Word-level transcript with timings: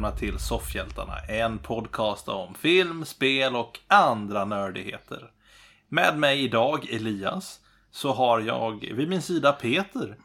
Välkomna 0.00 0.18
till 0.18 0.38
Soffhjältarna, 0.38 1.18
en 1.28 1.58
podcast 1.58 2.28
om 2.28 2.54
film, 2.54 3.04
spel 3.04 3.56
och 3.56 3.78
andra 3.86 4.44
nördigheter. 4.44 5.30
Med 5.88 6.18
mig 6.18 6.44
idag, 6.44 6.90
Elias, 6.90 7.60
så 7.90 8.12
har 8.12 8.40
jag 8.40 8.92
vid 8.92 9.08
min 9.08 9.22
sida 9.22 9.52
Peter. 9.52 10.16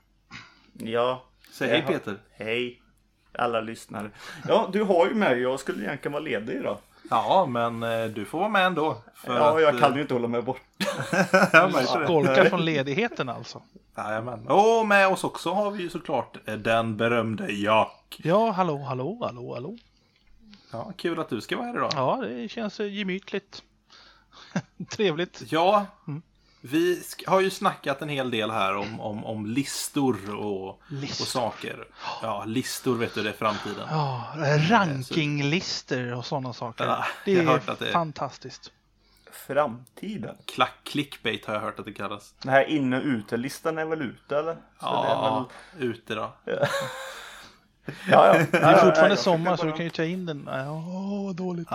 Ja. 0.74 1.26
Säg 1.52 1.70
hej 1.70 1.82
Peter. 1.82 2.18
Hej 2.32 2.82
alla 3.32 3.62
lyssnare. 3.62 4.12
Ja, 4.48 4.70
du 4.74 4.84
har 4.84 5.08
ju 5.08 5.14
mig. 5.14 5.42
Jag 5.42 5.60
skulle 5.60 5.84
egentligen 5.84 6.14
vara 6.14 6.24
ledig 6.24 6.56
idag. 6.56 6.78
Ja, 7.10 7.46
men 7.46 7.84
eh, 7.84 8.06
du 8.06 8.26
får 8.26 8.40
vara 8.40 8.50
med 8.50 8.66
ändå. 8.66 8.98
För 9.16 9.36
Ja, 9.36 9.56
att, 9.56 9.62
jag 9.62 9.74
eh, 9.76 9.80
kan 9.82 9.96
ju 9.96 10.02
inte 10.02 10.14
hålla 10.14 10.28
mig 10.28 10.42
bort. 10.42 10.62
jag 11.54 11.72
märker 11.72 12.00
det. 12.00 12.06
Skolkar 12.06 12.46
från 12.46 12.66
ledigheten 12.66 13.30
alltså. 13.30 13.62
Jajamän. 13.98 14.48
Och 14.48 14.88
med 14.88 15.08
oss 15.08 15.24
också 15.24 15.52
har 15.52 15.72
vi 15.72 15.84
ju 15.84 15.90
såklart 15.90 16.38
eh, 16.50 16.56
den 16.56 16.98
berömde 16.98 17.52
Jack. 17.54 18.20
Ja, 18.24 18.52
hallå, 18.52 18.78
hallå, 18.78 19.18
hallå, 19.22 19.54
hallå. 19.54 19.78
Ja, 20.72 20.92
kul 20.98 21.20
att 21.20 21.30
du 21.30 21.42
ska 21.42 21.58
vara 21.58 21.68
här 21.68 21.76
idag. 21.76 21.92
Ja, 21.96 22.18
det 22.28 22.50
känns 22.50 22.80
eh, 22.80 22.94
gemytligt. 22.94 23.64
Trevligt. 24.90 25.42
Ja, 25.46 25.86
Mm. 26.08 26.22
Vi 26.72 27.04
har 27.28 27.42
ju 27.42 27.50
snackat 27.50 28.02
en 28.02 28.10
hel 28.10 28.32
del 28.32 28.52
här 28.52 28.76
om, 28.76 29.00
om, 29.00 29.26
om 29.26 29.46
listor 29.46 30.36
och, 30.36 30.68
och 30.70 30.82
Listor. 30.88 31.26
saker. 31.26 31.88
Ja, 32.22 32.44
listor 32.46 32.96
vet 32.98 33.16
du, 33.16 33.24
det 33.24 33.30
är 33.30 33.34
framtiden. 33.34 33.88
Ja, 33.90 34.28
rankinglistor 34.70 36.14
och 36.14 36.26
sådana 36.26 36.54
saker. 36.54 36.86
Ja, 36.86 37.06
det 37.26 37.38
är 37.38 37.44
hört 37.44 37.70
att 37.70 37.80
det 37.80 37.92
fantastiskt. 37.92 38.72
Framtiden. 39.48 40.38
Klack, 40.46 40.74
clickbait 40.84 41.46
har 41.46 41.54
jag 41.54 41.62
hört 41.62 41.80
att 41.80 41.86
det 41.86 41.94
kallas. 41.94 42.34
Den 42.42 42.54
här 42.54 42.66
inne 42.66 42.98
och 42.98 43.04
utelistan 43.06 43.78
är 43.78 43.86
väl 43.86 44.02
ute 44.02 44.38
eller? 44.38 44.54
Så 44.54 44.60
Ja, 44.80 45.50
ute 45.78 46.16
då. 46.16 46.34
det 46.46 46.52
är 46.52 46.60
väl... 46.60 46.68
ja, 47.86 47.94
ja. 48.10 48.34
Det 48.52 48.58
är 48.58 48.86
fortfarande 48.86 49.18
sommar 49.18 49.56
så 49.56 49.66
du 49.66 49.72
kan 49.72 49.86
ju 49.86 49.90
ta 49.90 50.04
in 50.04 50.26
den. 50.26 50.50
Ja, 50.52 50.84
vad 51.26 51.36
dåligt. 51.36 51.70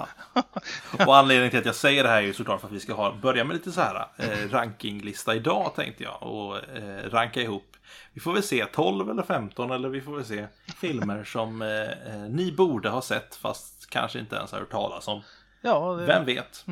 Och 1.07 1.17
anledningen 1.17 1.51
till 1.51 1.59
att 1.59 1.67
jag 1.67 1.75
säger 1.75 2.03
det 2.03 2.09
här 2.09 2.17
är 2.17 2.27
ju 2.27 2.33
såklart 2.33 2.61
för 2.61 2.67
att 2.67 2.73
vi 2.73 2.81
ska 2.81 2.95
ha, 2.95 3.15
börja 3.23 3.45
med 3.45 3.55
lite 3.55 3.73
så 3.73 3.81
här 3.81 4.07
eh, 4.17 4.51
rankinglista 4.51 5.35
idag 5.35 5.73
tänkte 5.77 6.03
jag. 6.03 6.23
Och 6.23 6.57
eh, 6.57 7.11
ranka 7.11 7.41
ihop. 7.41 7.77
Vi 8.13 8.21
får 8.21 8.33
väl 8.33 8.43
se 8.43 8.65
12 8.65 9.11
eller 9.11 9.23
15 9.23 9.71
eller 9.71 9.89
vi 9.89 10.01
får 10.01 10.17
väl 10.17 10.25
se 10.25 10.47
filmer 10.81 11.25
som 11.25 11.63
eh, 11.63 11.69
eh, 11.69 12.21
ni 12.29 12.53
borde 12.53 12.89
ha 12.89 13.03
sett 13.03 13.37
fast 13.37 13.91
kanske 13.91 14.19
inte 14.19 14.37
ens 14.37 14.53
har 14.53 14.59
hört 14.59 14.71
talas 14.71 15.09
om. 15.09 15.23
Ja, 15.63 15.97
det, 16.01 16.07
Vem 16.07 16.25
vet? 16.25 16.65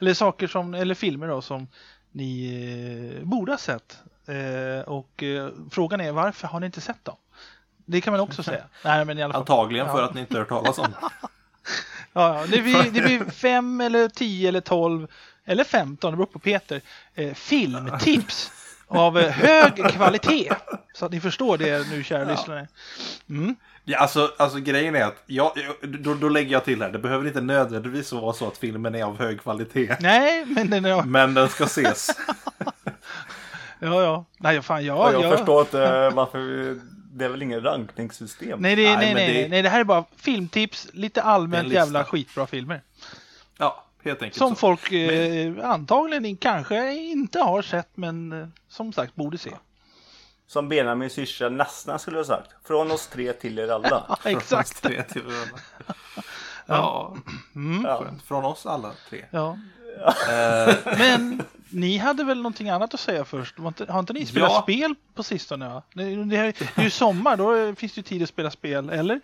eller 0.00 0.14
saker 0.14 0.46
som, 0.46 0.74
eller 0.74 0.94
filmer 0.94 1.28
då 1.28 1.42
som 1.42 1.68
ni 2.12 3.20
eh, 3.20 3.26
borde 3.26 3.52
ha 3.52 3.58
sett. 3.58 3.98
Eh, 4.26 4.88
och 4.88 5.22
eh, 5.22 5.48
frågan 5.70 6.00
är 6.00 6.12
varför 6.12 6.48
har 6.48 6.60
ni 6.60 6.66
inte 6.66 6.80
sett 6.80 7.04
dem? 7.04 7.16
Det 7.90 8.00
kan 8.00 8.12
man 8.12 8.20
också 8.20 8.42
säga. 8.42 8.64
Nej, 8.84 9.04
men 9.04 9.18
i 9.18 9.22
alla 9.22 9.32
fall. 9.32 9.40
Antagligen 9.40 9.86
för 9.86 9.98
Ja. 9.98 10.04
att 10.04 10.14
ni 10.14 10.20
inte 10.20 10.38
hört 10.38 10.48
talas 10.48 10.78
om. 10.78 10.86
Ja, 12.12 12.40
ja. 12.40 12.46
Det, 12.48 12.62
blir, 12.62 12.82
det 12.82 13.00
blir 13.00 13.30
fem 13.30 13.80
eller 13.80 14.08
tio 14.08 14.48
eller 14.48 14.60
tolv 14.60 15.06
eller 15.44 15.64
femton, 15.64 16.10
det 16.10 16.16
beror 16.16 16.26
på 16.26 16.38
Peter, 16.38 16.80
eh, 17.14 17.34
filmtips 17.34 18.52
av 18.88 19.18
eh, 19.18 19.30
hög 19.30 19.92
kvalitet. 19.92 20.52
Så 20.94 21.06
att 21.06 21.12
ni 21.12 21.20
förstår 21.20 21.58
det 21.58 21.90
nu 21.90 22.04
kära 22.04 22.24
lyssnare. 22.24 22.68
Mm. 23.28 23.56
Ja, 23.84 23.98
alltså, 23.98 24.32
alltså 24.38 24.58
grejen 24.58 24.96
är 24.96 25.04
att 25.04 25.22
jag, 25.26 25.52
jag- 25.56 25.88
då, 26.00 26.14
då 26.14 26.28
lägger 26.28 26.52
jag 26.52 26.64
till 26.64 26.82
här. 26.82 26.90
Det 26.90 26.98
behöver 26.98 27.26
inte 27.26 27.40
nödvändigtvis 27.40 28.12
vara 28.12 28.32
så 28.32 28.48
att 28.48 28.58
filmen 28.58 28.94
är 28.94 29.04
av 29.04 29.18
hög 29.18 29.42
kvalitet. 29.42 29.96
Nej, 30.00 30.44
men 30.46 30.70
den 30.70 30.84
är... 30.84 31.02
Men 31.02 31.34
den 31.34 31.48
ska 31.48 31.64
ses. 31.64 32.10
Ja, 33.82 34.02
ja. 34.02 34.24
Nej, 34.38 34.62
fan, 34.62 34.84
ja, 34.84 35.12
jag 35.12 35.24
ja. 35.24 35.36
förstår 35.36 35.60
inte 35.60 36.10
varför 36.10 36.38
vi... 36.38 36.80
Det 37.12 37.24
är 37.24 37.28
väl 37.28 37.42
ingen 37.42 37.60
rankningssystem? 37.62 38.58
Nej, 38.60 38.76
det, 38.76 38.96
Nej, 38.96 39.14
nej, 39.14 39.32
det- 39.42 39.48
nej, 39.48 39.62
det 39.62 39.68
här 39.68 39.80
är 39.80 39.84
bara 39.84 40.04
filmtips, 40.16 40.88
lite 40.92 41.22
allmänt 41.22 41.72
jävla 41.72 42.04
skitbra 42.04 42.46
filmer. 42.46 42.82
Ja, 43.58 43.84
helt 44.04 44.22
enkelt 44.22 44.38
Som 44.38 44.48
så. 44.50 44.54
folk 44.56 44.92
eh, 44.92 45.52
antagligen 45.70 46.36
kanske 46.36 46.92
inte 46.94 47.40
har 47.40 47.62
sett, 47.62 47.88
men 47.94 48.32
eh, 48.42 48.48
som 48.68 48.92
sagt 48.92 49.14
borde 49.14 49.38
se. 49.38 49.50
Som 50.46 50.68
Benjamin 50.68 51.10
syrsa 51.10 51.48
nästan 51.48 51.98
skulle 51.98 52.16
jag 52.16 52.24
ha 52.24 52.36
sagt. 52.36 52.50
Från 52.66 52.90
oss 52.90 53.06
tre 53.06 53.32
till 53.32 53.58
er 53.58 53.68
alla. 53.68 54.04
Ja, 54.24 54.30
exakt. 54.30 54.82
Tre 54.82 55.02
till 55.02 55.22
varandra. 55.22 55.56
Ja, 56.66 57.16
Mm. 57.54 57.84
Ja. 57.84 58.04
Från 58.26 58.44
oss 58.44 58.66
alla 58.66 58.92
tre. 59.08 59.24
Ja. 59.30 59.58
Eh, 60.28 60.74
Men 60.98 61.42
ni 61.70 61.96
hade 61.98 62.24
väl 62.24 62.36
någonting 62.36 62.68
annat 62.70 62.94
att 62.94 63.00
säga 63.00 63.24
först? 63.24 63.58
Var 63.58 63.68
inte, 63.68 63.92
har 63.92 64.00
inte 64.00 64.12
ni 64.12 64.26
spelat 64.26 64.50
Ja. 64.52 64.62
spel 64.62 64.94
på 65.14 65.22
sistone? 65.22 65.68
Va? 65.68 65.82
Det, 65.94 66.02
det, 66.02 66.36
är- 66.36 66.52
det 66.52 66.78
är 66.78 66.82
ju 66.82 66.90
sommar, 66.90 67.36
då 67.36 67.74
finns 67.74 67.92
det 67.92 67.98
ju 67.98 68.02
tid 68.02 68.22
att 68.22 68.28
spela 68.28 68.50
spel, 68.50 68.90
eller? 68.90 69.20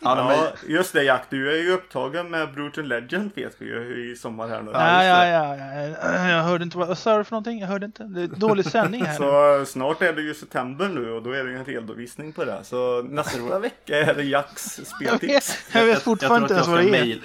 Ja, 0.00 0.32
Ja, 0.34 0.52
just 0.68 0.92
det 0.92 1.04
Jack, 1.04 1.22
du 1.30 1.52
är 1.52 1.62
ju 1.62 1.72
upptagen 1.72 2.30
med 2.30 2.52
Brutal 2.52 2.88
Legend 2.88 3.30
vet 3.34 3.56
vi 3.58 3.66
ju 3.66 4.12
i 4.12 4.16
sommar 4.16 4.48
här 4.48 4.62
nu. 4.62 4.70
Ja, 4.70 5.04
ja, 5.04 5.26
ja, 5.26 5.56
ja. 5.56 6.28
Jag 6.28 6.42
hörde 6.42 6.64
inte 6.64 6.78
vad, 6.78 6.98
sa 6.98 7.18
du 7.18 7.24
för 7.24 7.32
någonting? 7.32 7.58
Jag 7.58 7.68
hörde 7.68 7.86
inte. 7.86 8.04
Det 8.04 8.22
är 8.22 8.26
dålig 8.26 8.64
sändning 8.64 9.04
här 9.04 9.12
nu. 9.12 9.64
Så 9.64 9.72
snart 9.72 10.02
är 10.02 10.12
det 10.12 10.22
ju 10.22 10.34
september 10.34 10.88
nu 10.88 11.10
och 11.10 11.22
då 11.22 11.32
är 11.32 11.44
det 11.44 11.50
ju 11.50 11.56
en 11.56 11.64
redovisning 11.64 12.32
på 12.32 12.44
det. 12.44 12.64
Så 12.64 13.02
nästa 13.02 13.58
vecka 13.58 13.98
är 13.98 14.14
det 14.14 14.24
Jacks 14.24 14.78
Jag 14.78 14.86
speltips. 14.86 15.50
vet, 15.50 15.74
jag 15.74 15.86
vet 15.86 16.02
fortfarande 16.02 16.44
inte 16.44 16.54
ens 16.54 16.68
vad 16.68 16.78
det 16.84 16.98
är. 16.98 17.20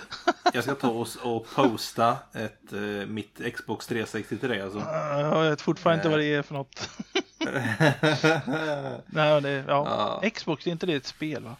Jag 0.53 0.63
ska 0.63 0.75
ta 0.75 0.87
och, 0.87 1.07
och 1.23 1.47
posta 1.55 2.17
ett, 2.33 2.73
eh, 2.73 3.07
mitt 3.07 3.41
Xbox 3.55 3.87
363 3.87 4.61
alltså. 4.61 4.79
Jag 5.19 5.49
vet 5.49 5.61
fortfarande 5.61 5.97
inte 5.97 6.09
vad 6.09 6.19
det 6.19 6.35
är 6.35 6.41
för 6.41 6.53
något. 6.53 6.89
Nej, 9.05 9.41
det, 9.41 9.63
ja. 9.67 10.21
Xbox, 10.35 10.67
är 10.67 10.71
inte 10.71 10.85
det 10.85 10.93
ett 10.93 11.05
spel 11.05 11.43
va? 11.43 11.55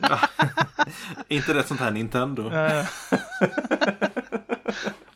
Inte 1.28 1.52
det 1.52 1.62
sånt 1.64 1.80
här 1.80 1.90
Nintendo. 1.90 2.52
Eh. 2.52 2.84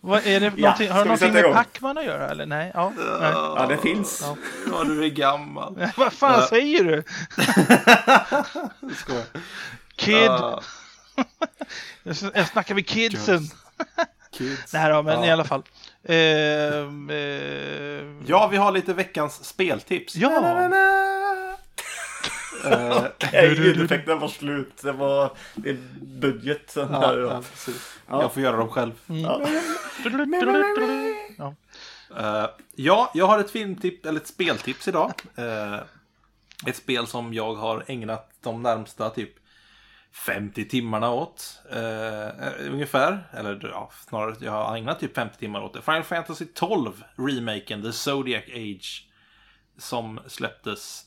vad 0.00 0.26
är 0.26 0.40
det 0.40 0.52
Ja, 0.56 0.70
har 0.70 0.78
det 0.78 1.04
någonting 1.04 1.32
med? 1.32 1.52
Pacman 1.52 1.98
att 1.98 2.04
göra 2.04 2.28
eller? 2.30 2.46
Nej, 2.46 2.70
ja. 2.74 2.92
Nej. 2.96 3.30
Ja, 3.32 3.66
det 3.68 3.76
finns. 3.76 4.20
Ja. 4.22 4.36
Ja, 4.72 4.84
du 4.84 5.04
är 5.04 5.08
gammal. 5.08 5.88
Vad 5.96 6.12
fan 6.12 6.40
Ja. 6.40 6.46
säger 6.48 6.84
du? 6.84 7.02
Skojar. 8.94 9.24
Kid! 9.96 10.14
Ja, 10.16 10.62
Jag 12.34 12.46
snackar 12.48 12.74
med 12.74 12.86
kidsen. 12.86 13.40
kids. 14.38 14.72
Nej 14.72 14.90
då, 14.92 15.02
men 15.02 15.20
Ja. 15.20 15.26
i 15.26 15.30
alla 15.30 15.44
fall. 15.44 15.62
Ehm, 16.08 17.10
ehm, 17.10 18.22
Ja, 18.26 18.46
vi 18.48 18.56
har 18.56 18.72
lite 18.72 18.94
veckans 18.94 19.44
speltips. 19.44 20.16
Ja. 20.16 20.30
Eh, 22.64 23.04
Nej, 23.32 23.54
ljudeffekten 23.54 24.18
var 24.18 24.28
slut. 24.28 24.82
Det 24.82 24.92
var 24.92 25.30
det 25.54 25.70
är 25.70 25.76
budgeten 26.00 26.88
ja, 26.92 27.00
här. 27.00 27.18
ja, 27.18 27.42
precis. 27.52 27.98
Jag 28.08 28.32
får 28.32 28.42
göra 28.42 28.56
dem 28.56 28.68
själv. 28.68 28.92
Ja. 29.06 29.40
Ja. 31.38 31.54
Eh, 32.18 32.46
ja, 32.74 33.10
jag 33.14 33.26
har 33.26 33.38
ett 33.38 33.50
filmtips, 33.50 34.06
eller 34.06 34.20
ett 34.20 34.26
speltips 34.26 34.88
idag. 34.88 35.12
Eh, 35.36 35.78
ett 36.66 36.76
spel 36.76 37.06
som 37.06 37.34
jag 37.34 37.54
har 37.54 37.84
ägnat 37.86 38.30
de 38.42 38.62
närmsta 38.62 39.10
typ 39.10 39.30
50 40.26 40.68
timmarna 40.68 41.10
åt. 41.10 41.58
eh, 41.70 42.68
ungefär. 42.70 43.28
Eller 43.32 43.68
ja, 43.72 43.90
snarare, 44.08 44.34
jag 44.40 44.52
har 44.52 44.76
ägnat 44.76 45.00
typ 45.00 45.14
50 45.14 45.38
timmar 45.38 45.62
åt 45.62 45.74
det. 45.74 45.82
Final 45.82 46.02
Fantasy 46.02 46.44
12 46.54 47.04
remaken, 47.16 47.82
The 47.82 47.92
Zodiac 47.92 48.44
Age. 48.54 49.08
Som 49.78 50.20
släpptes 50.26 51.02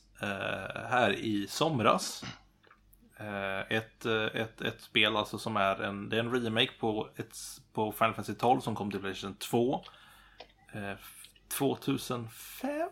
här 0.89 1.11
i 1.11 1.47
somras. 1.49 2.23
Eh, 3.19 3.77
ett, 3.77 4.05
eh, 4.05 4.41
ett, 4.41 4.61
ett 4.61 4.81
spel 4.81 5.15
alltså 5.15 5.37
som 5.37 5.57
är 5.57 5.81
en, 5.81 6.09
det 6.09 6.15
är 6.15 6.19
en 6.19 6.31
remake 6.31 6.71
på, 6.79 7.09
ett, 7.15 7.37
på 7.73 7.91
Final 7.91 8.13
Fantasy 8.13 8.33
12 8.33 8.59
som 8.59 8.75
kom 8.75 8.91
till 8.91 8.99
Playstation 8.99 9.35
2. 9.35 9.83
Eh, 10.73 10.93
2005, 11.57 12.89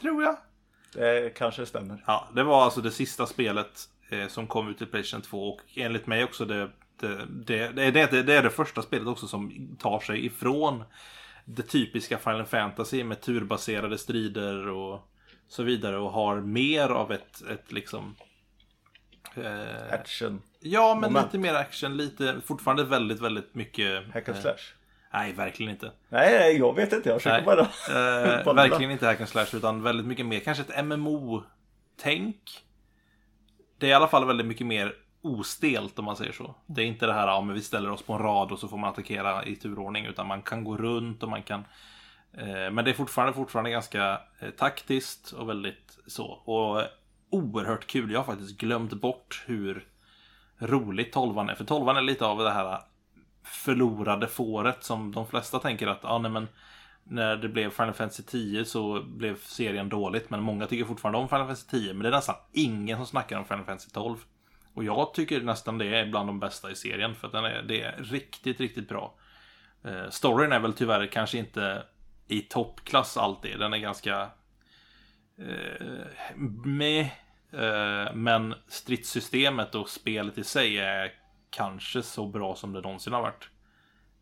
tror 0.00 0.22
jag. 0.22 0.36
Det 0.92 1.34
kanske 1.36 1.66
stämmer. 1.66 2.04
Ja, 2.06 2.28
det 2.34 2.42
var 2.42 2.64
alltså 2.64 2.80
det 2.80 2.90
sista 2.90 3.26
spelet 3.26 3.88
eh, 4.10 4.28
som 4.28 4.46
kom 4.46 4.68
ut 4.68 4.78
till 4.78 4.86
Playstation 4.86 5.22
2 5.22 5.48
och 5.48 5.60
enligt 5.74 6.06
mig 6.06 6.24
också 6.24 6.44
det, 6.44 6.70
det, 6.96 7.26
det, 7.72 7.90
det, 7.90 8.22
det 8.22 8.34
är 8.34 8.42
det 8.42 8.50
första 8.50 8.82
spelet 8.82 9.08
också 9.08 9.26
som 9.26 9.76
tar 9.80 10.00
sig 10.00 10.26
ifrån 10.26 10.84
det 11.44 11.62
typiska 11.62 12.18
Final 12.18 12.46
Fantasy 12.46 13.04
med 13.04 13.20
turbaserade 13.20 13.98
strider 13.98 14.68
och 14.68 15.11
så 15.52 15.62
vidare 15.62 15.98
och 15.98 16.10
har 16.10 16.40
mer 16.40 16.88
av 16.88 17.12
ett, 17.12 17.42
ett 17.50 17.72
liksom 17.72 18.16
eh, 19.34 19.94
Action. 19.94 20.42
Ja, 20.60 20.94
men 20.94 21.12
Moment. 21.12 21.26
lite 21.26 21.38
mer 21.38 21.54
action, 21.54 21.96
lite, 21.96 22.40
fortfarande 22.44 22.84
väldigt, 22.84 23.20
väldigt 23.20 23.54
mycket 23.54 24.14
Hack 24.14 24.28
and 24.28 24.36
eh, 24.36 24.42
slash. 24.42 24.74
Nej, 25.12 25.32
verkligen 25.32 25.72
inte. 25.72 25.92
Nej, 26.08 26.38
nej, 26.38 26.58
jag 26.58 26.76
vet 26.76 26.92
inte. 26.92 27.08
Jag 27.08 27.22
försöker 27.22 27.44
bara... 27.44 27.60
Eh, 27.60 28.54
verkligen 28.54 28.90
inte 28.90 29.06
hack 29.06 29.20
and 29.20 29.28
slash 29.28 29.46
utan 29.52 29.82
väldigt 29.82 30.06
mycket 30.06 30.26
mer, 30.26 30.40
kanske 30.40 30.64
ett 30.68 30.84
MMO-tänk. 30.84 32.36
Det 33.78 33.86
är 33.86 33.90
i 33.90 33.94
alla 33.94 34.08
fall 34.08 34.26
väldigt 34.26 34.46
mycket 34.46 34.66
mer 34.66 34.94
ostelt 35.22 35.98
om 35.98 36.04
man 36.04 36.16
säger 36.16 36.32
så. 36.32 36.54
Det 36.66 36.82
är 36.82 36.86
inte 36.86 37.06
det 37.06 37.12
här 37.12 37.28
ja, 37.28 37.40
men 37.40 37.54
vi 37.54 37.62
ställer 37.62 37.90
oss 37.90 38.02
på 38.02 38.12
en 38.12 38.18
rad 38.18 38.52
och 38.52 38.58
så 38.58 38.68
får 38.68 38.78
man 38.78 38.90
attackera 38.90 39.44
i 39.44 39.56
turordning 39.56 40.06
utan 40.06 40.26
man 40.26 40.42
kan 40.42 40.64
gå 40.64 40.76
runt 40.76 41.22
och 41.22 41.28
man 41.28 41.42
kan 41.42 41.64
Eh, 42.38 42.70
men 42.70 42.84
det 42.84 42.90
är 42.90 42.94
fortfarande, 42.94 43.34
fortfarande 43.34 43.70
ganska 43.70 44.20
eh, 44.38 44.50
taktiskt 44.50 45.32
och 45.32 45.48
väldigt 45.48 45.98
så. 46.06 46.26
Och 46.26 46.82
oerhört 47.30 47.86
kul. 47.86 48.12
Jag 48.12 48.18
har 48.18 48.24
faktiskt 48.24 48.58
glömt 48.58 48.92
bort 48.92 49.44
hur 49.46 49.86
roligt 50.58 51.12
tolvan 51.12 51.48
är. 51.48 51.54
För 51.54 51.64
tolvan 51.64 51.96
är 51.96 52.02
lite 52.02 52.26
av 52.26 52.38
det 52.38 52.50
här 52.50 52.72
eh, 52.72 52.78
förlorade 53.44 54.28
fåret 54.28 54.84
som 54.84 55.12
de 55.12 55.26
flesta 55.26 55.58
tänker 55.58 55.86
att, 55.86 56.00
ja 56.02 56.18
nej 56.18 56.30
men 56.30 56.48
när 57.04 57.36
det 57.36 57.48
blev 57.48 57.70
Final 57.70 57.92
Fantasy 57.92 58.22
10 58.22 58.64
så 58.64 59.02
blev 59.02 59.36
serien 59.36 59.88
dåligt. 59.88 60.30
Men 60.30 60.42
många 60.42 60.66
tycker 60.66 60.84
fortfarande 60.84 61.18
om 61.18 61.28
Final 61.28 61.46
Fantasy 61.46 61.68
10. 61.70 61.94
Men 61.94 62.02
det 62.02 62.08
är 62.08 62.12
nästan 62.12 62.36
ingen 62.52 62.96
som 62.96 63.06
snackar 63.06 63.38
om 63.38 63.44
Final 63.44 63.64
Fantasy 63.64 63.90
12. 63.90 64.18
Och 64.74 64.84
jag 64.84 65.14
tycker 65.14 65.40
nästan 65.40 65.78
det 65.78 65.86
är 65.86 66.06
bland 66.06 66.28
de 66.28 66.40
bästa 66.40 66.70
i 66.70 66.74
serien. 66.74 67.14
För 67.14 67.26
att 67.26 67.32
den 67.32 67.44
är, 67.44 67.62
det 67.62 67.82
är 67.82 67.96
riktigt, 68.02 68.60
riktigt 68.60 68.88
bra. 68.88 69.14
Eh, 69.84 70.10
storyn 70.10 70.52
är 70.52 70.60
väl 70.60 70.72
tyvärr 70.72 71.06
kanske 71.06 71.38
inte 71.38 71.82
i 72.28 72.40
toppklass 72.40 73.16
alltid. 73.16 73.58
Den 73.58 73.72
är 73.72 73.78
ganska... 73.78 74.30
Eh, 75.38 76.36
med. 76.64 77.08
Eh, 77.52 78.14
men 78.14 78.54
stridssystemet 78.68 79.74
och 79.74 79.88
spelet 79.88 80.38
i 80.38 80.44
sig 80.44 80.78
är 80.78 81.12
kanske 81.50 82.02
så 82.02 82.26
bra 82.26 82.54
som 82.54 82.72
det 82.72 82.80
någonsin 82.80 83.12
har 83.12 83.22
varit. 83.22 83.48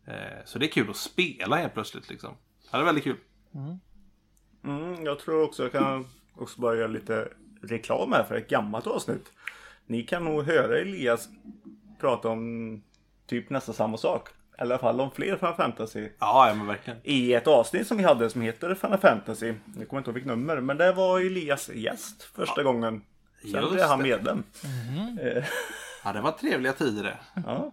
Eh, 0.05 0.45
så 0.45 0.59
det 0.59 0.65
är 0.65 0.71
kul 0.71 0.89
att 0.89 0.95
spela 0.95 1.55
helt 1.55 1.73
plötsligt 1.73 2.09
liksom. 2.09 2.35
Ja, 2.71 2.77
det 2.77 2.83
är 2.83 2.85
väldigt 2.85 3.03
kul. 3.03 3.17
Mm, 4.63 5.05
jag 5.05 5.19
tror 5.19 5.43
också 5.43 5.63
jag 5.63 5.71
kan 5.71 6.07
också 6.35 6.61
bara 6.61 6.75
göra 6.75 6.87
lite 6.87 7.29
reklam 7.61 8.11
här 8.11 8.23
för 8.23 8.35
ett 8.35 8.49
gammalt 8.49 8.87
avsnitt. 8.87 9.31
Ni 9.85 10.03
kan 10.03 10.23
nog 10.23 10.43
höra 10.43 10.79
Elias 10.79 11.29
prata 11.99 12.29
om 12.29 12.83
typ 13.27 13.49
nästan 13.49 13.75
samma 13.75 13.97
sak. 13.97 14.29
I 14.61 14.63
alla 14.63 14.77
fall 14.77 15.01
om 15.01 15.11
fler 15.11 15.35
Final 15.37 15.55
Fantasy. 15.55 16.09
Ja, 16.19 16.47
ja 16.47 16.53
men 16.55 16.67
verkligen. 16.67 16.99
I 17.03 17.33
ett 17.33 17.47
avsnitt 17.47 17.87
som 17.87 17.97
vi 17.97 18.03
hade 18.03 18.29
som 18.29 18.41
heter 18.41 18.75
Final 18.75 18.97
Fantasy. 18.97 19.53
Jag 19.77 19.89
kommer 19.89 19.99
inte 19.99 20.09
ihåg 20.09 20.13
vilket 20.13 20.27
nummer. 20.27 20.59
Men 20.61 20.77
det 20.77 20.91
var 20.91 21.19
Elias 21.19 21.69
gäst 21.69 22.23
första 22.23 22.63
gången. 22.63 23.01
Sen 23.41 23.51
Just 23.51 23.71
blev 23.71 23.85
han 23.85 24.01
medlem. 24.01 24.43
Eh, 25.21 25.43
Ja, 26.03 26.13
det 26.13 26.21
var 26.21 26.31
trevliga 26.31 26.73
tider 26.73 27.03
det. 27.03 27.17
ja. 27.45 27.71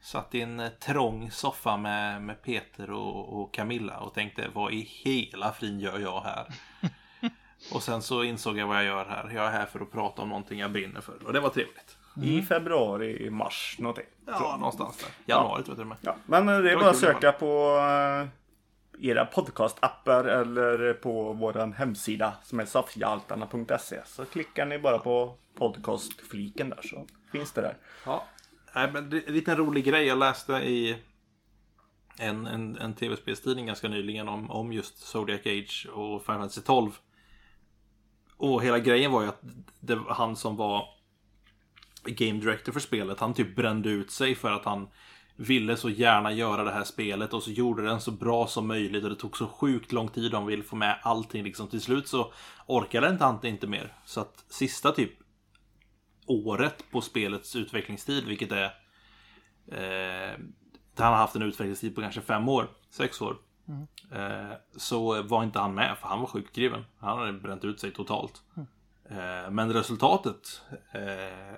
Satt 0.00 0.34
i 0.34 0.40
en 0.40 0.60
eh, 0.60 0.68
trång 0.68 1.30
soffa 1.30 1.76
med, 1.76 2.22
med 2.22 2.42
Peter 2.42 2.90
och, 2.90 3.40
och 3.40 3.54
Camilla 3.54 3.98
och 3.98 4.14
tänkte 4.14 4.48
vad 4.54 4.72
i 4.72 4.80
hela 4.80 5.52
frin 5.52 5.80
gör 5.80 5.98
jag 5.98 6.20
här? 6.20 6.46
och 7.72 7.82
sen 7.82 8.02
så 8.02 8.24
insåg 8.24 8.58
jag 8.58 8.66
vad 8.66 8.76
jag 8.76 8.84
gör 8.84 9.04
här. 9.04 9.30
Jag 9.34 9.46
är 9.46 9.50
här 9.50 9.66
för 9.66 9.80
att 9.80 9.92
prata 9.92 10.22
om 10.22 10.28
någonting 10.28 10.58
jag 10.58 10.72
brinner 10.72 11.00
för. 11.00 11.26
Och 11.26 11.32
det 11.32 11.40
var 11.40 11.50
trevligt. 11.50 11.96
I 12.16 12.42
februari, 12.42 13.30
mars 13.30 13.76
någonting. 13.78 14.04
Ja, 14.26 14.56
någonstans 14.56 14.98
där. 14.98 15.34
Januari 15.34 15.62
tror 15.62 15.68
jag 15.68 15.76
till 15.76 15.82
och 15.82 15.86
med. 15.86 15.96
Ja, 16.00 16.16
men 16.26 16.48
eh, 16.48 16.58
det 16.58 16.70
är 16.70 16.74
var 16.74 16.82
bara 16.82 16.90
att 16.90 16.96
söka 16.96 17.32
på 17.32 17.76
eh, 17.76 18.28
era 19.10 19.24
podcastappar 19.26 20.24
eller 20.24 20.94
på 20.94 21.32
vår 21.32 21.72
hemsida 21.72 22.32
som 22.42 22.60
är 22.60 22.64
soffhjaltarna.se. 22.64 24.00
Så 24.06 24.24
klickar 24.24 24.66
ni 24.66 24.78
bara 24.78 24.98
på 24.98 25.36
podcastfliken 25.54 26.70
där 26.70 26.80
så 26.82 27.06
finns 27.32 27.52
det 27.52 27.60
där. 27.60 27.76
Ja. 28.06 28.24
Nej, 28.74 28.92
men 28.92 29.10
det 29.10 29.16
är 29.16 29.28
en 29.28 29.34
liten 29.34 29.56
rolig 29.56 29.84
grej. 29.84 30.06
Jag 30.06 30.18
läste 30.18 30.52
i 30.52 30.96
en, 32.18 32.46
en, 32.46 32.76
en 32.76 32.94
tv-spelstidning 32.94 33.66
ganska 33.66 33.88
nyligen 33.88 34.28
om, 34.28 34.50
om 34.50 34.72
just 34.72 34.98
Zodiac 34.98 35.40
Age 35.46 35.88
och 35.92 36.24
Final 36.24 36.40
Fantasy 36.40 36.60
12. 36.60 36.90
Och 38.36 38.62
hela 38.62 38.78
grejen 38.78 39.12
var 39.12 39.22
ju 39.22 39.28
att 39.28 39.40
det 39.80 39.98
han 40.08 40.36
som 40.36 40.56
var 40.56 40.99
Game 42.04 42.40
Director 42.40 42.72
för 42.72 42.80
spelet, 42.80 43.20
han 43.20 43.34
typ 43.34 43.56
brände 43.56 43.90
ut 43.90 44.10
sig 44.10 44.34
för 44.34 44.52
att 44.52 44.64
han 44.64 44.88
ville 45.36 45.76
så 45.76 45.90
gärna 45.90 46.32
göra 46.32 46.64
det 46.64 46.70
här 46.70 46.84
spelet 46.84 47.32
och 47.32 47.42
så 47.42 47.50
gjorde 47.50 47.82
den 47.82 48.00
så 48.00 48.10
bra 48.10 48.46
som 48.46 48.66
möjligt 48.66 49.04
och 49.04 49.10
det 49.10 49.16
tog 49.16 49.36
så 49.36 49.46
sjukt 49.46 49.92
lång 49.92 50.08
tid 50.08 50.32
de 50.32 50.46
ville 50.46 50.62
få 50.62 50.76
med 50.76 50.98
allting 51.02 51.44
liksom. 51.44 51.68
Till 51.68 51.80
slut 51.80 52.08
så 52.08 52.32
orkade 52.66 53.08
inte 53.08 53.24
han 53.24 53.46
inte 53.46 53.66
mer. 53.66 53.94
Så 54.04 54.20
att 54.20 54.44
sista 54.48 54.92
typ 54.92 55.12
året 56.26 56.84
på 56.90 57.00
spelets 57.00 57.56
utvecklingstid, 57.56 58.24
vilket 58.24 58.52
är... 58.52 58.64
Eh, 59.72 60.38
han 60.96 61.12
har 61.12 61.16
haft 61.16 61.36
en 61.36 61.42
utvecklingstid 61.42 61.94
på 61.94 62.00
kanske 62.00 62.20
fem 62.20 62.48
år, 62.48 62.70
sex 62.90 63.20
år. 63.20 63.36
Eh, 64.12 64.52
så 64.76 65.22
var 65.22 65.44
inte 65.44 65.58
han 65.58 65.74
med, 65.74 65.98
för 65.98 66.08
han 66.08 66.20
var 66.20 66.26
sjukskriven. 66.26 66.84
Han 66.98 67.18
hade 67.18 67.32
bränt 67.32 67.64
ut 67.64 67.80
sig 67.80 67.92
totalt. 67.92 68.42
Eh, 69.10 69.50
men 69.50 69.72
resultatet 69.72 70.62
eh, 70.92 71.54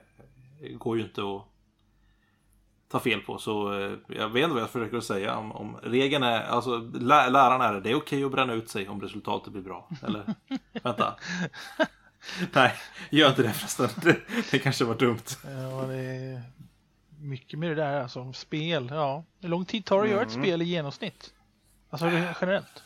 går 0.71 0.97
ju 0.97 1.03
inte 1.05 1.21
att 1.21 1.45
ta 2.89 3.01
fel 3.01 3.21
på. 3.21 3.39
Så 3.39 3.81
eh, 3.81 3.93
jag 4.09 4.29
vet 4.29 4.43
inte 4.43 4.55
vad 4.55 4.63
jag 4.63 4.71
försöker 4.71 5.01
säga. 5.01 5.37
Om, 5.37 5.53
om 5.53 5.77
regeln 5.83 6.23
är, 6.23 6.43
alltså 6.43 6.79
lä, 6.79 7.31
läraren 7.31 7.61
är 7.61 7.73
det, 7.73 7.81
det 7.81 7.91
är 7.91 7.95
okej 7.95 8.25
att 8.25 8.33
bränna 8.33 8.53
ut 8.53 8.71
sig 8.71 8.89
om 8.89 9.01
resultatet 9.01 9.53
blir 9.53 9.63
bra. 9.63 9.89
Eller, 10.03 10.35
vänta. 10.83 11.17
Nej, 12.53 12.73
gör 13.11 13.29
inte 13.29 13.43
det 13.43 13.53
förresten. 13.53 13.89
Det, 14.03 14.17
det 14.51 14.59
kanske 14.59 14.85
var 14.85 14.95
dumt. 14.95 15.25
Ja, 15.45 15.87
det 15.87 15.97
är 15.97 16.43
mycket 17.21 17.59
med 17.59 17.71
det 17.71 17.75
där 17.75 18.03
alltså, 18.03 18.21
om 18.21 18.35
spel. 18.35 18.89
Ja. 18.91 19.25
Hur 19.41 19.49
lång 19.49 19.65
tid 19.65 19.85
tar 19.85 19.97
det 19.97 20.03
att 20.03 20.11
göra 20.11 20.23
ett 20.23 20.33
spel 20.33 20.63
i 20.63 20.65
genomsnitt? 20.65 21.33
Alltså 21.91 22.07
generellt. 22.41 22.83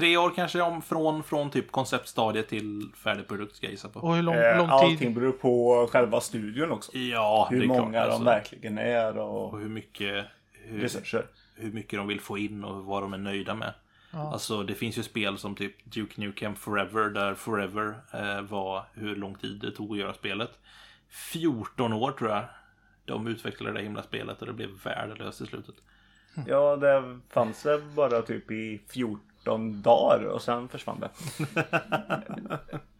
Tre 0.00 0.16
år 0.16 0.30
kanske 0.36 0.60
om 0.60 0.82
från, 0.82 1.22
från 1.22 1.50
typ 1.50 1.72
konceptstadiet 1.72 2.48
till 2.48 2.88
färdig 2.96 3.28
produkt 3.28 3.56
ska 3.56 3.66
jag 3.66 3.70
gissa 3.72 3.88
på. 3.88 4.00
Och 4.00 4.14
hur 4.16 4.22
lång, 4.22 4.34
Eh, 4.34 4.58
lång 4.58 4.68
Allting 4.70 4.98
tid? 4.98 5.14
beror 5.14 5.32
på 5.32 5.86
själva 5.92 6.20
studion 6.20 6.70
också. 6.72 6.96
Ja, 6.98 7.46
det 7.50 7.56
Hur 7.56 7.62
är 7.64 7.68
många 7.68 7.90
klart. 7.90 8.04
de 8.06 8.10
alltså. 8.10 8.24
verkligen 8.24 8.78
är 8.78 9.18
Och 9.18 9.52
och 9.52 9.60
hur 9.60 9.68
mycket, 9.68 10.24
hur, 10.52 10.80
resurser. 10.80 11.26
hur 11.56 11.72
mycket 11.72 11.98
de 11.98 12.06
vill 12.06 12.20
få 12.20 12.38
in 12.38 12.64
och 12.64 12.84
vad 12.84 13.02
de 13.02 13.12
är 13.14 13.18
nöjda 13.18 13.54
med. 13.54 13.72
Ja. 14.12 14.32
Alltså 14.32 14.62
det 14.62 14.74
finns 14.74 14.98
ju 14.98 15.02
spel 15.02 15.38
som 15.38 15.54
typ 15.54 15.84
Duke 15.84 16.20
Nukem 16.20 16.54
Forever 16.56 17.10
där 17.10 17.34
Forever 17.34 17.94
eh, 18.12 18.40
var 18.42 18.84
hur 18.94 19.16
lång 19.16 19.34
tid 19.34 19.60
det 19.60 19.70
tog 19.70 19.92
att 19.92 19.98
göra 19.98 20.14
spelet. 20.14 20.50
14 21.32 21.92
år 21.92 22.12
tror 22.12 22.30
jag. 22.30 22.44
De 23.04 23.26
utvecklade 23.26 23.76
det 23.78 23.82
himla 23.82 24.02
spelet 24.02 24.40
och 24.40 24.46
det 24.46 24.52
blev 24.52 24.68
värdelöst 24.84 25.40
i 25.40 25.46
slutet. 25.46 25.74
Ja, 26.46 26.76
det 26.76 27.18
fanns 27.30 27.66
väl 27.66 27.80
bara 27.96 28.22
typ 28.22 28.50
i 28.50 28.80
14 28.88 29.20
dagar 29.82 30.24
och 30.24 30.42
sen 30.42 30.68
försvann 30.68 31.00
det. 31.00 31.08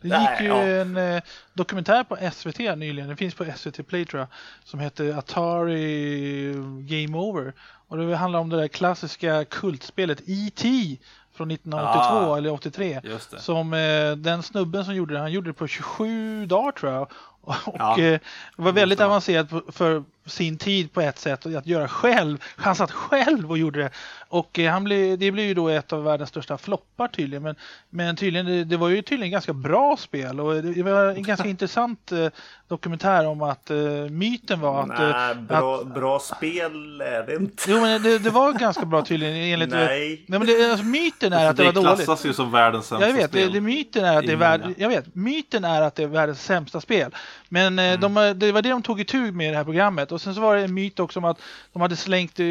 Det 0.01 0.09
gick 0.09 0.41
ju 0.41 0.47
ja. 0.47 0.57
en 0.63 0.97
eh, 0.97 1.23
dokumentär 1.53 2.05
på 2.05 2.17
SVT 2.33 2.59
nyligen, 2.59 3.09
den 3.09 3.17
finns 3.17 3.35
på 3.35 3.45
SVT 3.57 3.87
Play 3.87 4.05
tror 4.05 4.21
jag, 4.21 4.29
som 4.65 4.81
heter 4.81 5.19
Atari 5.19 6.53
Game 6.81 7.19
Over. 7.19 7.53
Och 7.89 7.97
det 7.97 8.17
handlar 8.17 8.41
om 8.41 8.49
det 8.49 8.57
där 8.57 8.69
klassiska 8.69 9.45
kultspelet 9.45 10.21
E.T. 10.27 10.97
från 11.33 11.51
1982 11.51 12.33
Ah. 12.33 12.37
eller 12.37 12.53
83. 12.53 13.01
Just 13.05 13.31
det. 13.31 13.41
Som 13.41 13.73
eh, 13.75 14.13
den 14.17 14.43
snubben 14.43 14.85
som 14.85 14.95
gjorde 14.95 15.15
det, 15.15 15.21
han 15.21 15.33
gjorde 15.33 15.51
det 15.51 15.55
på 15.55 15.67
27 15.67 16.47
dagar 16.47 16.73
tror 16.73 16.93
jag. 16.93 17.03
Och 17.43 17.57
Ja. 17.79 17.93
eh, 17.93 18.21
det 18.57 18.63
var 18.63 18.73
väldigt 18.73 19.01
avancerat 19.01 19.49
för 19.69 20.05
sin 20.27 20.59
tid 20.59 20.93
på 20.93 21.01
ett 21.01 21.19
sätt 21.19 21.47
att 21.47 21.67
göra 21.67 21.89
själv. 21.89 22.39
Han 22.57 22.75
satt 22.77 22.91
själv 22.91 23.51
och 23.51 23.59
gjorde 23.59 23.79
det. 23.83 23.91
Och 24.29 24.59
eh, 24.59 24.73
han 24.73 24.85
blev, 24.85 25.19
det 25.19 25.31
blev 25.31 25.47
ju 25.47 25.55
då 25.55 25.69
ett 25.69 25.93
av 25.93 26.05
världens 26.05 26.29
största 26.31 26.59
floppar 26.59 27.09
tydligen. 27.09 27.43
Men, 27.43 27.55
men 27.91 28.17
tydligen, 28.17 28.47
det, 28.47 28.65
det 28.65 28.77
var 28.77 28.89
ju 28.89 29.03
tydligen 29.03 29.31
ganska 29.33 29.53
bra 29.53 29.97
spel 29.97 30.41
och 30.41 30.55
det, 30.55 30.73
det 30.75 30.83
var 30.83 31.05
en 31.05 31.23
ganska 31.23 31.49
intressant 31.55 32.13
eh, 32.13 32.27
dokumentär 32.69 33.27
om 33.27 33.43
att 33.43 33.71
eh, 33.71 33.77
myten 34.11 34.61
var 34.61 34.83
att... 34.83 35.01
eh, 35.01 35.09
Nej, 35.11 35.35
bra, 35.35 35.77
att 35.81 35.95
bra 35.95 36.19
spel 36.19 37.01
är 37.01 37.27
det 37.27 37.35
inte. 37.37 37.63
Jo 37.69 37.81
men 37.81 38.03
det, 38.03 38.19
det 38.19 38.31
var 38.31 38.53
ganska 38.53 38.85
bra 38.87 39.03
tydligen 39.03 39.35
enligt... 39.37 39.71
Nej. 39.71 40.25
Nej 40.29 40.39
men 40.39 40.49
det, 40.49 40.71
alltså, 40.71 40.87
myten 40.87 41.33
är 41.33 41.47
att 41.51 41.57
det, 41.57 41.63
det 41.63 41.67
var 41.67 41.73
dåligt. 41.73 42.05
klassas 42.05 42.27
ju 42.27 42.33
som 42.33 42.51
världens 42.53 42.87
sämsta 42.87 43.07
Jag 43.07 43.15
vet, 43.15 43.33
det, 43.33 43.39
spel. 43.39 43.53
det, 43.53 43.61
myten 43.61 44.05
är 44.05 44.17
att 44.19 44.27
det 44.27 44.33
är 44.33 44.33
i 44.33 44.37
värld, 44.37 44.75
jag 44.77 44.89
vet, 44.89 45.15
myten 45.15 45.65
är 45.65 45.83
att 45.83 45.95
det 45.95 46.03
är 46.03 46.07
världens 46.07 46.43
sämsta 46.45 46.81
spel. 46.81 47.15
Men 47.49 47.79
eh, 47.79 47.91
Mm. 47.91 48.01
de, 48.15 48.39
det 48.39 48.53
var 48.53 48.63
det 48.63 48.69
de 48.71 48.83
tog 48.83 49.01
itu 49.01 49.33
med 49.33 49.47
i 49.49 49.51
det 49.51 49.57
här 49.57 49.65
programmet. 49.65 50.10
Och 50.13 50.21
sen 50.21 50.35
så 50.35 50.41
var 50.41 50.57
det 50.57 50.63
en 50.65 50.75
myt 50.75 51.01
också 51.01 51.19
om 51.19 51.25
att 51.25 51.41
de 51.73 51.83
hade 51.83 51.97
slängt 51.97 52.39
Ja, 52.39 52.45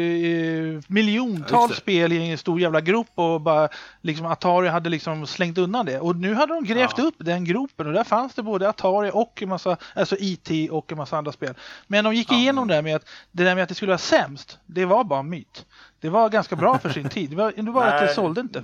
miljontals 0.86 1.70
det. 1.70 1.76
spel 1.76 2.12
i 2.12 2.30
en 2.30 2.38
stor 2.38 2.60
jävla 2.60 2.80
grop 2.80 3.08
och 3.14 3.40
bara 3.40 3.68
liksom 4.02 4.26
Atari 4.26 4.68
hade 4.68 4.90
liksom 4.90 5.26
slängt 5.26 5.58
undan 5.58 5.86
det. 5.86 6.00
Och 6.00 6.16
nu 6.16 6.34
hade 6.34 6.54
de 6.54 6.64
grävt 6.64 6.94
Ja. 6.98 7.04
upp 7.04 7.14
den 7.18 7.44
gropen 7.44 7.86
och 7.86 7.92
där 7.92 8.04
fanns 8.04 8.34
det 8.34 8.42
både 8.42 8.68
Atari 8.68 9.10
och 9.14 9.42
en 9.42 9.48
massa, 9.48 9.76
alltså 9.94 10.16
IT 10.18 10.70
och 10.70 10.92
en 10.92 10.98
massa 10.98 11.18
andra 11.18 11.32
spel. 11.32 11.54
Men 11.86 12.04
de 12.04 12.14
gick 12.14 12.32
igenom 12.32 12.68
det 12.68 12.74
där 12.74 12.82
med 12.82 12.96
att 12.96 13.08
det 13.32 13.44
där 13.44 13.54
med 13.54 13.62
att 13.62 13.68
det 13.68 13.74
skulle 13.74 13.90
vara 13.90 13.98
sämst, 13.98 14.58
det 14.66 14.84
var 14.84 15.04
bara 15.04 15.20
en 15.20 15.28
myt. 15.30 15.66
Det 16.00 16.08
var 16.08 16.28
ganska 16.28 16.56
bra 16.56 16.78
för 16.78 16.88
sin 16.88 17.08
tid. 17.08 17.30
Det 17.30 17.36
var, 17.36 17.52
det 17.56 17.70
var 17.70 17.86
att 17.86 18.00
det 18.00 18.14
sålde 18.14 18.40
inte. 18.40 18.62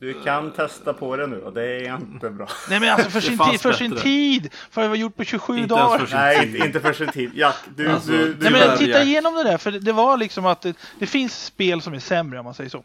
Du 0.00 0.22
kan 0.24 0.50
testa 0.52 0.92
på 0.92 1.16
det 1.16 1.26
nu 1.26 1.40
och 1.40 1.52
det 1.52 1.62
är 1.86 1.94
inte 1.96 2.30
bra. 2.30 2.46
Nej 2.70 2.80
men 2.80 2.88
alltså 2.90 3.10
för 3.10 3.20
sin, 3.20 3.38
tid, 3.38 3.60
för 3.60 3.72
sin 3.72 3.96
tid! 3.96 4.54
För 4.70 4.82
det 4.82 4.88
var 4.88 4.96
gjort 4.96 5.16
på 5.16 5.24
27 5.24 5.56
Inte 5.56 5.68
dagar. 5.74 5.98
för 5.98 6.06
sin 6.06 6.16
Nej, 6.18 6.40
tid. 6.40 6.54
inte, 6.54 6.66
inte 6.66 6.80
för 6.80 6.92
sin 6.92 7.08
tid. 7.08 7.30
Jack, 7.34 7.56
du, 7.76 7.90
Alltså, 7.90 8.10
du, 8.12 8.34
du 8.34 8.50
Nej 8.50 8.52
men 8.68 8.78
titta 8.78 8.90
Jack. 8.98 9.06
igenom 9.06 9.34
det 9.34 9.44
där, 9.44 9.58
för 9.58 9.70
det, 9.70 9.92
var 9.92 10.16
liksom 10.16 10.46
att 10.46 10.62
det, 10.62 10.76
det 10.98 11.06
finns 11.06 11.44
spel 11.44 11.82
som 11.82 11.94
är 11.94 11.98
sämre 11.98 12.38
om 12.38 12.44
man 12.44 12.54
säger 12.54 12.70
så. 12.70 12.84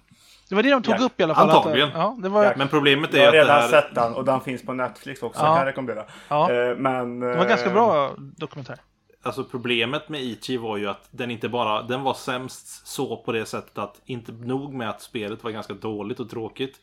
Det 0.50 0.56
var 0.56 0.64
det 0.64 0.70
de 0.70 0.84
tog 0.84 0.96
Ja, 1.00 1.06
upp 1.06 1.20
i 1.20 1.24
alla 1.24 1.36
fall. 1.36 1.50
antagligen. 1.50 1.88
Att, 1.90 1.96
ja, 1.96 2.18
det 2.22 2.30
var. 2.30 2.54
Men 2.58 2.68
problemet 2.68 3.14
är 3.14 3.18
jag 3.18 3.24
har 3.24 3.28
att 3.28 3.34
det 3.34 3.40
redan 3.42 3.62
här... 3.62 3.70
sett 3.70 3.96
den 3.96 4.14
och 4.14 4.26
den 4.26 4.42
finns 4.42 4.62
på 4.66 4.74
Netflix 4.74 5.22
också. 5.22 5.40
Ja. 5.42 5.46
kan 5.48 5.58
jag 5.58 5.66
rekommendera. 5.68 6.06
Ja. 6.28 6.52
Eh, 6.52 6.76
Men, 6.78 7.20
det 7.20 7.36
var 7.38 7.46
ganska 7.46 7.70
bra 7.70 8.12
dokumentär. 8.18 8.78
Alltså 9.26 9.44
problemet 9.44 10.10
med 10.10 10.24
E.T. 10.24 10.58
var 10.58 10.78
ju 10.78 10.88
att 10.88 11.08
den 11.12 11.32
inte 11.32 11.50
bara, 11.50 11.84
den 11.84 12.04
var 12.04 12.14
sämst 12.14 12.88
så 12.88 13.18
på 13.18 13.32
det 13.32 13.46
sättet 13.46 13.78
att 13.78 14.02
inte 14.06 14.32
nog 14.32 14.74
med 14.74 14.90
att 14.90 15.02
spelet 15.02 15.44
var 15.44 15.52
ganska 15.52 15.74
dåligt 15.74 16.20
och 16.20 16.30
tråkigt. 16.30 16.82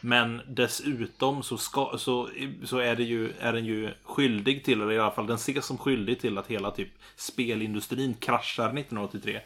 Men 0.00 0.40
dessutom 0.48 1.42
så, 1.42 1.56
ska, 1.58 1.94
så, 1.98 2.28
så 2.64 2.78
är, 2.78 2.96
det 2.96 3.02
ju, 3.02 3.32
är 3.40 3.52
den 3.52 3.64
ju 3.64 3.90
skyldig 4.04 4.64
till, 4.64 4.80
eller 4.80 4.92
i 4.92 4.98
alla 4.98 5.10
fall 5.10 5.26
den 5.26 5.36
ses 5.36 5.66
som 5.66 5.78
skyldig 5.78 6.20
till 6.20 6.38
att 6.38 6.46
hela 6.46 6.70
typ 6.70 6.88
spelindustrin 7.16 8.14
kraschar 8.14 8.78
1983. 8.78 9.40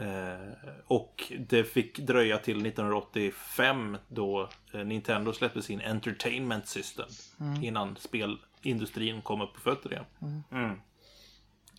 Eh, 0.00 0.70
och 0.86 1.32
det 1.38 1.64
fick 1.64 1.98
dröja 1.98 2.38
till 2.38 2.66
1985 2.66 3.96
då 4.08 4.48
eh, 4.72 4.84
Nintendo 4.84 5.32
släppte 5.32 5.62
sin 5.62 5.80
Entertainment 5.80 6.68
System. 6.68 7.06
Innan 7.62 7.96
spelindustrin 7.96 9.22
kom 9.22 9.40
upp 9.40 9.54
på 9.54 9.60
fötter 9.60 9.92
igen. 9.92 10.04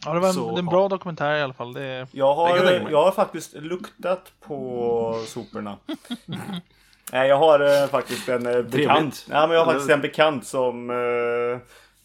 Ja, 0.05 0.13
det 0.13 0.19
var 0.19 0.27
en, 0.27 0.33
Så, 0.33 0.49
en 0.49 0.65
ja. 0.65 0.71
bra 0.71 0.87
dokumentär 0.87 1.35
i 1.35 1.41
alla 1.41 1.53
fall. 1.53 1.73
Det 1.73 2.07
Jag 2.11 2.35
har, 2.35 2.57
Jag 2.91 3.03
har 3.03 3.11
faktiskt 3.11 3.53
luktat 3.53 4.31
på 4.39 5.23
soporna. 5.27 5.77
Nej, 7.11 7.29
jag 7.29 7.37
har 7.37 7.59
eh, 7.83 7.87
faktiskt 7.87 8.29
en 8.29 8.45
eh, 8.45 8.61
bekant. 8.61 9.27
Ja, 9.29 9.47
men 9.47 9.55
jag 9.57 9.65
har 9.65 9.73
faktiskt 9.73 9.89
en 9.89 10.01
bekant 10.01 10.45
som 10.45 10.89
eh, 10.89 11.59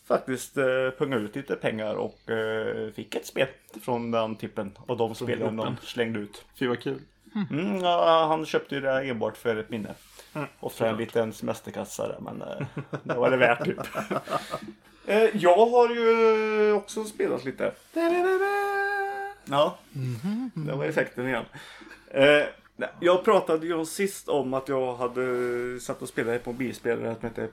faktiskt 0.09 0.57
eh, 0.57 0.65
pungade 0.99 1.23
ut 1.23 1.37
lite 1.37 1.55
pengar 1.55 1.95
och 1.95 2.31
eh, 2.31 2.93
fick 2.93 3.15
ett 3.15 3.27
spel 3.27 3.49
från 3.83 4.11
den 4.11 4.37
tippen. 4.37 4.79
Och 4.87 4.97
de 4.97 5.15
spelen 5.15 5.57
de 5.57 5.77
slängde 5.83 6.19
ut. 6.21 6.45
Fy 6.59 6.67
vad 6.67 6.83
kul. 6.83 7.01
Mm, 7.51 7.81
ja, 7.81 8.27
han 8.29 8.47
köpte 8.47 8.75
ju 8.75 8.81
det 8.81 9.03
enbart 9.03 9.37
för 9.37 9.57
ett 9.57 9.71
minne. 9.71 9.95
Mm. 10.35 10.49
Och 10.61 10.73
för 10.73 10.87
en 10.87 10.97
liten 10.97 11.33
semesterkassa 11.33 12.09
där, 12.09 12.19
men 12.21 12.43
eh, 12.43 12.67
det 13.03 13.15
var 13.15 13.31
det 13.31 13.37
värt 13.37 13.65
typ. 13.65 13.79
Eh, 15.07 15.37
jag 15.37 15.67
har 15.67 15.89
ju 15.89 16.73
också 16.73 17.05
spelat 17.05 17.45
lite. 17.45 17.73
Ja, 19.45 19.79
det 20.55 20.73
var 20.73 20.85
effekten 20.85 21.29
igen. 21.29 21.45
Eh, 22.11 22.43
jag 23.01 23.25
pratade 23.25 23.67
ju 23.67 23.85
sist 23.85 24.29
om 24.29 24.55
att 24.55 24.69
jag 24.69 24.97
hade 24.97 25.81
satt 25.81 26.03
och 26.03 26.09
spelat 26.09 26.35
ett 26.35 26.47
mobilspelare 26.47 27.17
som 27.21 27.29
heter 27.29 27.49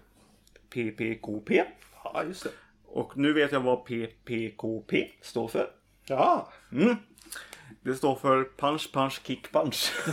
PPKP. 0.70 1.64
Ja, 2.04 2.24
just 2.28 2.44
det. 2.44 2.50
Och 2.86 3.18
nu 3.18 3.34
vet 3.34 3.52
jag 3.52 3.60
vad 3.60 3.86
PPKP 3.86 5.08
står 5.22 5.48
för. 5.48 5.70
Ja. 6.06 6.50
Mm. 6.72 6.96
Det 7.82 7.96
står 7.96 8.16
för 8.16 8.50
Punch 8.58 8.94
Punch 8.94 9.22
Kick 9.24 9.52
Punch. 9.52 9.94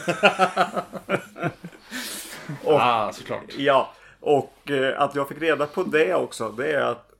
Ah, 2.66 3.12
såklart. 3.12 3.54
Ja, 3.56 3.92
och 4.20 4.70
eh, 4.70 5.00
att 5.00 5.14
jag 5.14 5.28
fick 5.28 5.42
reda 5.42 5.66
på 5.66 5.82
det 5.82 6.14
också, 6.14 6.48
det 6.52 6.72
är 6.72 6.80
att 6.80 7.12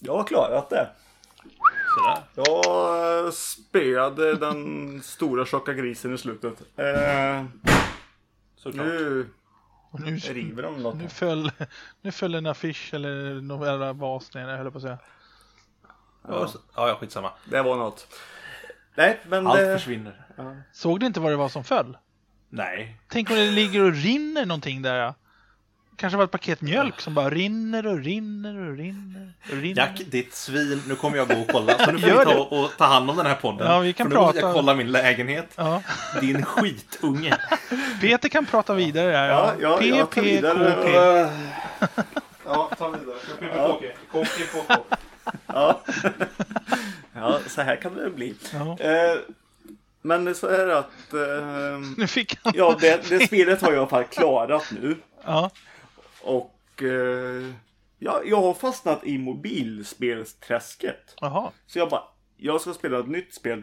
jag 0.00 0.16
har 0.16 0.24
klarat 0.24 0.70
det. 0.70 0.88
Sådär. 1.94 2.22
Jag 2.34 3.34
spöade 3.34 4.34
den 4.34 5.02
stora 5.02 5.46
tjocka 5.46 5.72
grisen 5.72 6.14
i 6.14 6.18
slutet. 6.18 6.62
Eh, 6.76 7.44
Såklart. 8.56 8.86
nu 8.86 9.28
och 9.90 10.00
nu, 10.00 10.16
river 10.16 10.62
de 10.62 10.82
något. 10.82 10.96
nu, 10.96 11.08
föll, 11.08 11.50
nu 12.00 12.12
föll 12.12 12.34
en 12.34 12.46
affisch 12.46 12.94
eller 12.94 13.40
någon 13.40 13.66
jävla 13.66 13.92
vas 13.92 14.34
ner, 14.34 14.48
jag 14.48 14.56
höll 14.58 14.70
på 14.70 14.78
att 14.78 14.82
säga. 14.82 14.98
Ja, 16.28 16.48
ja, 16.74 16.88
ja, 16.88 16.96
skitsamma. 17.00 17.32
Det 17.50 17.62
var 17.62 17.76
något. 17.76 18.06
Nej, 18.94 19.20
men 19.28 19.46
Allt 19.46 19.58
det... 19.58 19.78
försvinner. 19.78 20.26
Såg 20.72 21.00
du 21.00 21.06
inte 21.06 21.20
vad 21.20 21.32
det 21.32 21.36
var 21.36 21.48
som 21.48 21.64
föll? 21.64 21.96
Nej. 22.56 22.96
Tänk 23.08 23.30
om 23.30 23.36
det 23.36 23.50
ligger 23.50 23.82
och 23.82 23.92
rinner 23.92 24.46
någonting 24.46 24.82
där. 24.82 24.98
ja. 24.98 25.14
Kanske 25.96 26.16
var 26.16 26.24
ett 26.24 26.30
paket 26.30 26.60
mjölk 26.60 27.00
som 27.00 27.14
bara 27.14 27.30
rinner 27.30 27.86
och 27.86 27.98
rinner 27.98 28.70
och 28.70 28.76
rinner 28.76 29.32
och 29.50 29.56
rinner. 29.56 29.76
Jack, 29.76 30.02
ditt 30.06 30.34
svin. 30.34 30.82
Nu 30.88 30.94
kommer 30.96 31.16
jag 31.16 31.28
gå 31.28 31.34
och 31.34 31.48
kolla. 31.48 31.78
Så 31.78 31.92
nu 31.92 31.98
får 31.98 32.08
Gör 32.08 32.18
vi 32.18 32.24
ta 32.24 32.38
och 32.40 32.70
ta 32.78 32.84
hand 32.84 33.10
om 33.10 33.16
den 33.16 33.26
här 33.26 33.34
podden. 33.34 33.70
Ja, 33.70 33.78
vi 33.78 33.92
kan 33.92 34.06
För 34.10 34.14
nu 34.14 34.20
måste 34.20 34.32
prata. 34.40 34.46
jag 34.46 34.54
kolla 34.54 34.74
min 34.74 34.92
lägenhet. 34.92 35.52
Ja. 35.56 35.82
Din 36.20 36.44
skitunge. 36.44 37.36
Peter 38.00 38.28
kan 38.28 38.46
prata 38.46 38.74
vidare 38.74 39.06
där. 39.12 39.28
Ja, 39.28 39.52
ja, 39.60 39.82
jag 39.82 40.10
tar 40.10 40.22
vidare. 40.22 41.30
Ja, 42.44 42.70
ta 42.78 42.88
vidare. 42.88 43.16
Ja. 45.46 45.80
ja, 47.14 47.38
så 47.46 47.62
här 47.62 47.76
kan 47.76 47.94
det 47.94 48.10
bli. 48.10 48.34
Ja. 48.52 48.78
Eh, 48.80 49.18
men 50.06 50.34
så 50.34 50.46
är 50.46 50.66
det 50.66 50.78
att... 50.78 51.12
Eh, 51.14 51.80
Nu 51.96 52.06
fick 52.06 52.38
han... 52.42 52.52
ja, 52.56 52.76
det, 52.80 53.08
det 53.08 53.26
spelet 53.26 53.62
har 53.62 53.68
jag 53.68 53.76
i 53.76 53.78
alla 53.78 53.88
fall 53.88 54.04
klarat 54.04 54.72
nu. 54.82 54.96
Ja. 55.24 55.50
Och 56.22 56.82
eh, 56.82 57.52
ja, 57.98 58.22
jag 58.24 58.40
har 58.40 58.54
fastnat 58.54 59.04
i 59.04 59.18
mobilspelsträsket. 59.18 61.14
Jaha. 61.20 61.52
Så 61.66 61.78
jag 61.78 61.90
bara, 61.90 62.02
jag 62.36 62.60
ska 62.60 62.74
spela 62.74 62.98
ett 62.98 63.08
nytt 63.08 63.34
spel. 63.34 63.62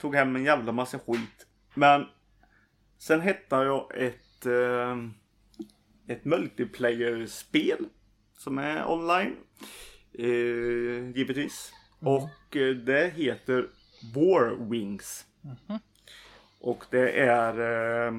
Tog 0.00 0.14
hem 0.14 0.36
en 0.36 0.44
jävla 0.44 0.72
massa 0.72 0.98
skit. 0.98 1.46
Men 1.74 2.06
sen 2.98 3.20
hittade 3.20 3.64
jag 3.64 3.92
ett, 3.96 4.46
eh, 4.46 4.96
ett 6.08 6.24
multiplayer-spel 6.24 7.86
som 8.38 8.58
är 8.58 8.90
online. 8.90 9.36
Eh, 10.18 11.16
givetvis. 11.16 11.72
Och 12.00 12.56
eh, 12.56 12.74
det 12.74 13.12
heter 13.16 13.68
War 14.14 14.70
Wings. 14.70 15.24
Och 16.60 16.84
det 16.90 17.10
är 17.10 17.60
eh, 18.06 18.12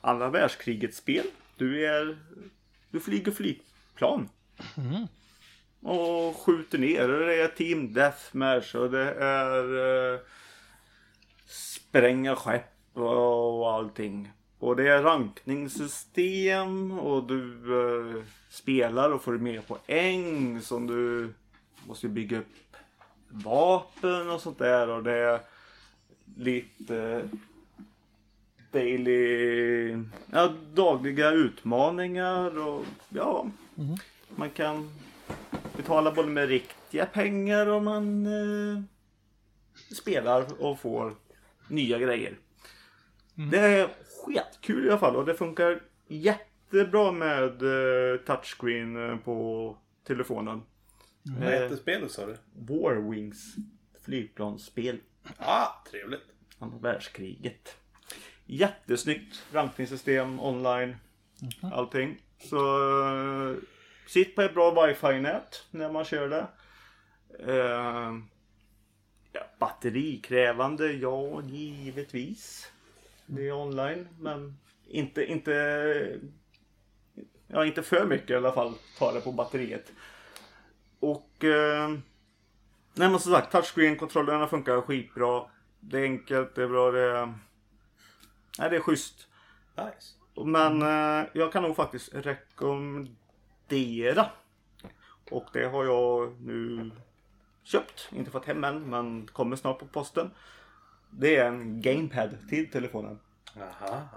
andra 0.00 0.28
världskrigets 0.28 0.96
spel. 0.96 1.26
Du 1.56 1.86
är 1.86 2.18
du 2.90 3.00
flyger 3.00 3.32
flygplan. 3.32 4.28
Och 5.82 6.36
skjuter 6.36 6.78
ner. 6.78 7.08
Och 7.08 7.26
det 7.26 7.42
är 7.42 7.48
Team 7.48 7.92
Deathmatch 7.92 8.74
och 8.74 8.90
det 8.90 9.14
är 9.14 10.14
eh, 10.14 10.20
spränga 11.46 12.36
skepp 12.36 12.96
och 12.96 13.72
allting. 13.72 14.32
Och 14.58 14.76
det 14.76 14.88
är 14.88 15.02
rankningssystem 15.02 16.98
och 16.98 17.26
du 17.26 17.52
eh, 17.80 18.24
spelar 18.50 19.10
och 19.10 19.22
får 19.22 19.38
mer 19.38 19.60
poäng 19.60 20.60
som 20.60 20.86
du 20.86 21.34
måste 21.86 22.08
bygga 22.08 22.38
upp 22.38 22.76
vapen 23.28 24.30
och 24.30 24.40
sånt 24.40 24.58
där. 24.58 24.88
Och 24.88 25.02
det 25.02 25.16
är 25.16 25.40
lite 26.40 27.28
daily, 28.72 29.96
ja, 30.32 30.52
dagliga 30.74 31.30
utmaningar 31.30 32.58
och 32.58 32.84
ja, 33.08 33.46
man 34.36 34.50
kan 34.50 34.90
betala 35.76 36.12
både 36.12 36.28
med 36.28 36.48
riktiga 36.48 37.06
pengar 37.06 37.66
och 37.66 37.82
man 37.82 38.26
eh, 38.26 38.82
spelar 39.94 40.62
och 40.62 40.80
får 40.80 41.14
nya 41.68 41.98
grejer. 41.98 42.38
Det 43.34 43.58
är 43.58 43.88
skitkul 44.26 44.86
i 44.86 44.90
alla 44.90 44.98
fall 44.98 45.16
och 45.16 45.26
det 45.26 45.34
funkar 45.34 45.82
jättebra 46.08 47.12
med 47.12 47.62
eh, 47.62 48.20
touchscreen 48.20 49.10
eh, 49.10 49.16
på 49.16 49.76
telefonen. 50.06 50.62
Vad 51.22 51.52
heter 51.52 51.76
spelet 51.76 52.10
sa 52.10 52.26
du? 52.26 52.36
War 52.54 53.10
Wings 53.10 53.56
flygplansspel. 54.04 54.98
Ah, 55.38 55.84
trevligt. 55.90 56.24
Andra 56.58 56.78
världskriget. 56.78 57.76
Jättesnyggt 58.46 59.42
rankningssystem 59.52 60.40
online. 60.40 60.96
Allting. 61.62 62.18
Så 62.38 62.56
eh, 63.06 63.56
sitt 64.06 64.36
på 64.36 64.42
ett 64.42 64.54
bra 64.54 64.86
wifi-nät 64.86 65.66
när 65.70 65.92
man 65.92 66.04
kör 66.04 66.28
det. 66.28 66.46
Eh, 67.52 68.12
ja, 69.32 69.40
batterikrävande, 69.58 70.92
ja 70.92 71.42
givetvis. 71.42 72.72
Det 73.26 73.48
är 73.48 73.52
online 73.52 74.08
men 74.18 74.58
inte, 74.88 75.24
inte, 75.24 76.20
ja, 77.46 77.66
inte 77.66 77.82
för 77.82 78.06
mycket 78.06 78.30
i 78.30 78.34
alla 78.34 78.52
fall 78.52 78.74
tar 78.98 79.12
det 79.14 79.20
på 79.20 79.32
batteriet. 79.32 79.92
Och 81.00 81.44
eh, 81.44 81.90
Nej 83.00 83.10
men 83.10 83.20
som 83.20 83.32
sagt, 83.32 83.52
touchscreen-kontrollerna 83.52 84.46
funkar 84.46 84.80
skitbra. 84.80 85.44
Det 85.80 85.98
är 85.98 86.02
enkelt, 86.02 86.54
det 86.54 86.62
är 86.62 86.68
bra, 86.68 86.90
det 86.90 87.00
är... 87.00 87.34
Nej, 88.58 88.70
det 88.70 88.76
är 88.76 88.80
schysst. 88.80 89.28
Nice. 89.76 90.14
Men 90.46 90.82
eh, 90.82 91.24
jag 91.32 91.52
kan 91.52 91.62
nog 91.62 91.76
faktiskt 91.76 92.14
rekommendera. 92.14 94.26
Och 95.30 95.46
det 95.52 95.64
har 95.64 95.84
jag 95.84 96.40
nu 96.40 96.90
köpt. 97.62 98.08
Inte 98.12 98.30
fått 98.30 98.44
hem 98.44 98.64
än, 98.64 98.90
men 98.90 99.26
kommer 99.26 99.56
snart 99.56 99.78
på 99.78 99.86
posten. 99.86 100.30
Det 101.10 101.36
är 101.36 101.46
en 101.46 101.82
gamepad 101.82 102.48
till 102.48 102.70
telefonen. 102.70 103.18
Aha. 103.56 104.08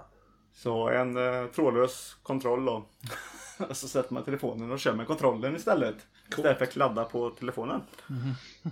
Så 0.52 0.88
en 0.88 1.16
eh, 1.16 1.46
trådlös 1.46 2.16
kontroll 2.22 2.64
då. 2.64 2.84
så 3.70 3.88
sätter 3.88 4.14
man 4.14 4.24
telefonen 4.24 4.72
och 4.72 4.80
kör 4.80 4.94
med 4.94 5.06
kontrollen 5.06 5.56
istället. 5.56 6.06
Istället 6.28 6.58
för 6.58 6.64
att 6.64 6.72
kladda 6.72 7.04
på 7.04 7.30
telefonen. 7.30 7.82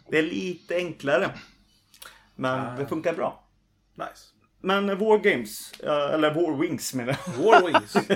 Det 0.09 0.18
är 0.18 0.23
lite 0.23 0.76
enklare. 0.76 1.30
Men 2.35 2.78
det 2.78 2.87
funkar 2.87 3.14
bra. 3.14 3.44
Nice. 3.94 4.28
Men 4.64 4.99
War 4.99 5.18
Games, 5.18 5.73
eh, 5.80 6.14
eller 6.14 6.35
War 6.35 6.59
Wings 6.61 6.94
menar 6.94 7.16
jag. 7.26 7.44
War 7.44 7.66
Wings. 7.66 7.94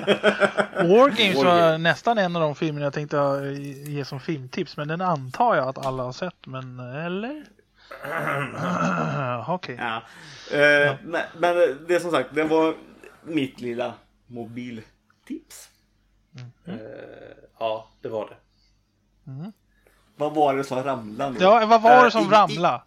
War 0.90 1.08
Games 1.08 1.36
War 1.36 1.44
var 1.44 1.70
Games. 1.70 1.82
nästan 1.82 2.18
en 2.18 2.36
av 2.36 2.42
de 2.42 2.54
filmer 2.54 2.82
jag 2.82 2.92
tänkte 2.92 3.18
eh, 3.18 3.88
ge 3.90 4.04
som 4.04 4.20
filmtips. 4.20 4.76
Men 4.76 4.88
den 4.88 5.00
antar 5.00 5.56
jag 5.56 5.68
att 5.68 5.86
alla 5.86 6.02
har 6.02 6.12
sett. 6.12 6.46
Men 6.46 6.80
eller? 6.80 7.44
Okej. 9.54 9.76
Ja. 9.80 9.96
Eh, 10.58 10.94
nej, 11.04 11.24
men 11.38 11.54
det 11.88 11.94
är 11.94 12.00
som 12.00 12.10
sagt, 12.10 12.34
det 12.34 12.44
var 12.44 12.74
mitt 13.24 13.60
lilla 13.60 13.94
mobiltips. 14.26 15.68
Eh, 16.64 16.74
ja, 17.58 17.88
det 18.00 18.08
var 18.08 18.28
det. 18.28 18.36
Vad 20.16 20.34
var 20.34 20.56
det 20.56 20.64
som 20.64 20.82
ramlade? 20.82 21.30
nu? 21.30 21.38
Ja, 21.40 21.66
vad 21.66 21.82
var 21.82 21.90
Äh, 21.96 22.04
det 22.04 22.10
som 22.10 22.22
i- 22.22 22.26
i- 22.26 22.30
ramlade? 22.30 22.82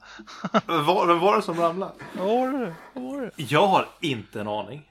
Vem 0.68 0.86
var, 0.86 1.16
var 1.16 1.36
det 1.36 1.42
som 1.42 1.60
ramlade? 1.60 1.92
Vad 2.18 2.28
var 2.28 2.52
det? 2.60 2.74
Vad 2.94 3.04
var 3.04 3.22
det? 3.22 3.32
Jag 3.36 3.68
har 3.68 3.88
inte 4.00 4.42
en 4.42 4.48
aning. 4.48 4.86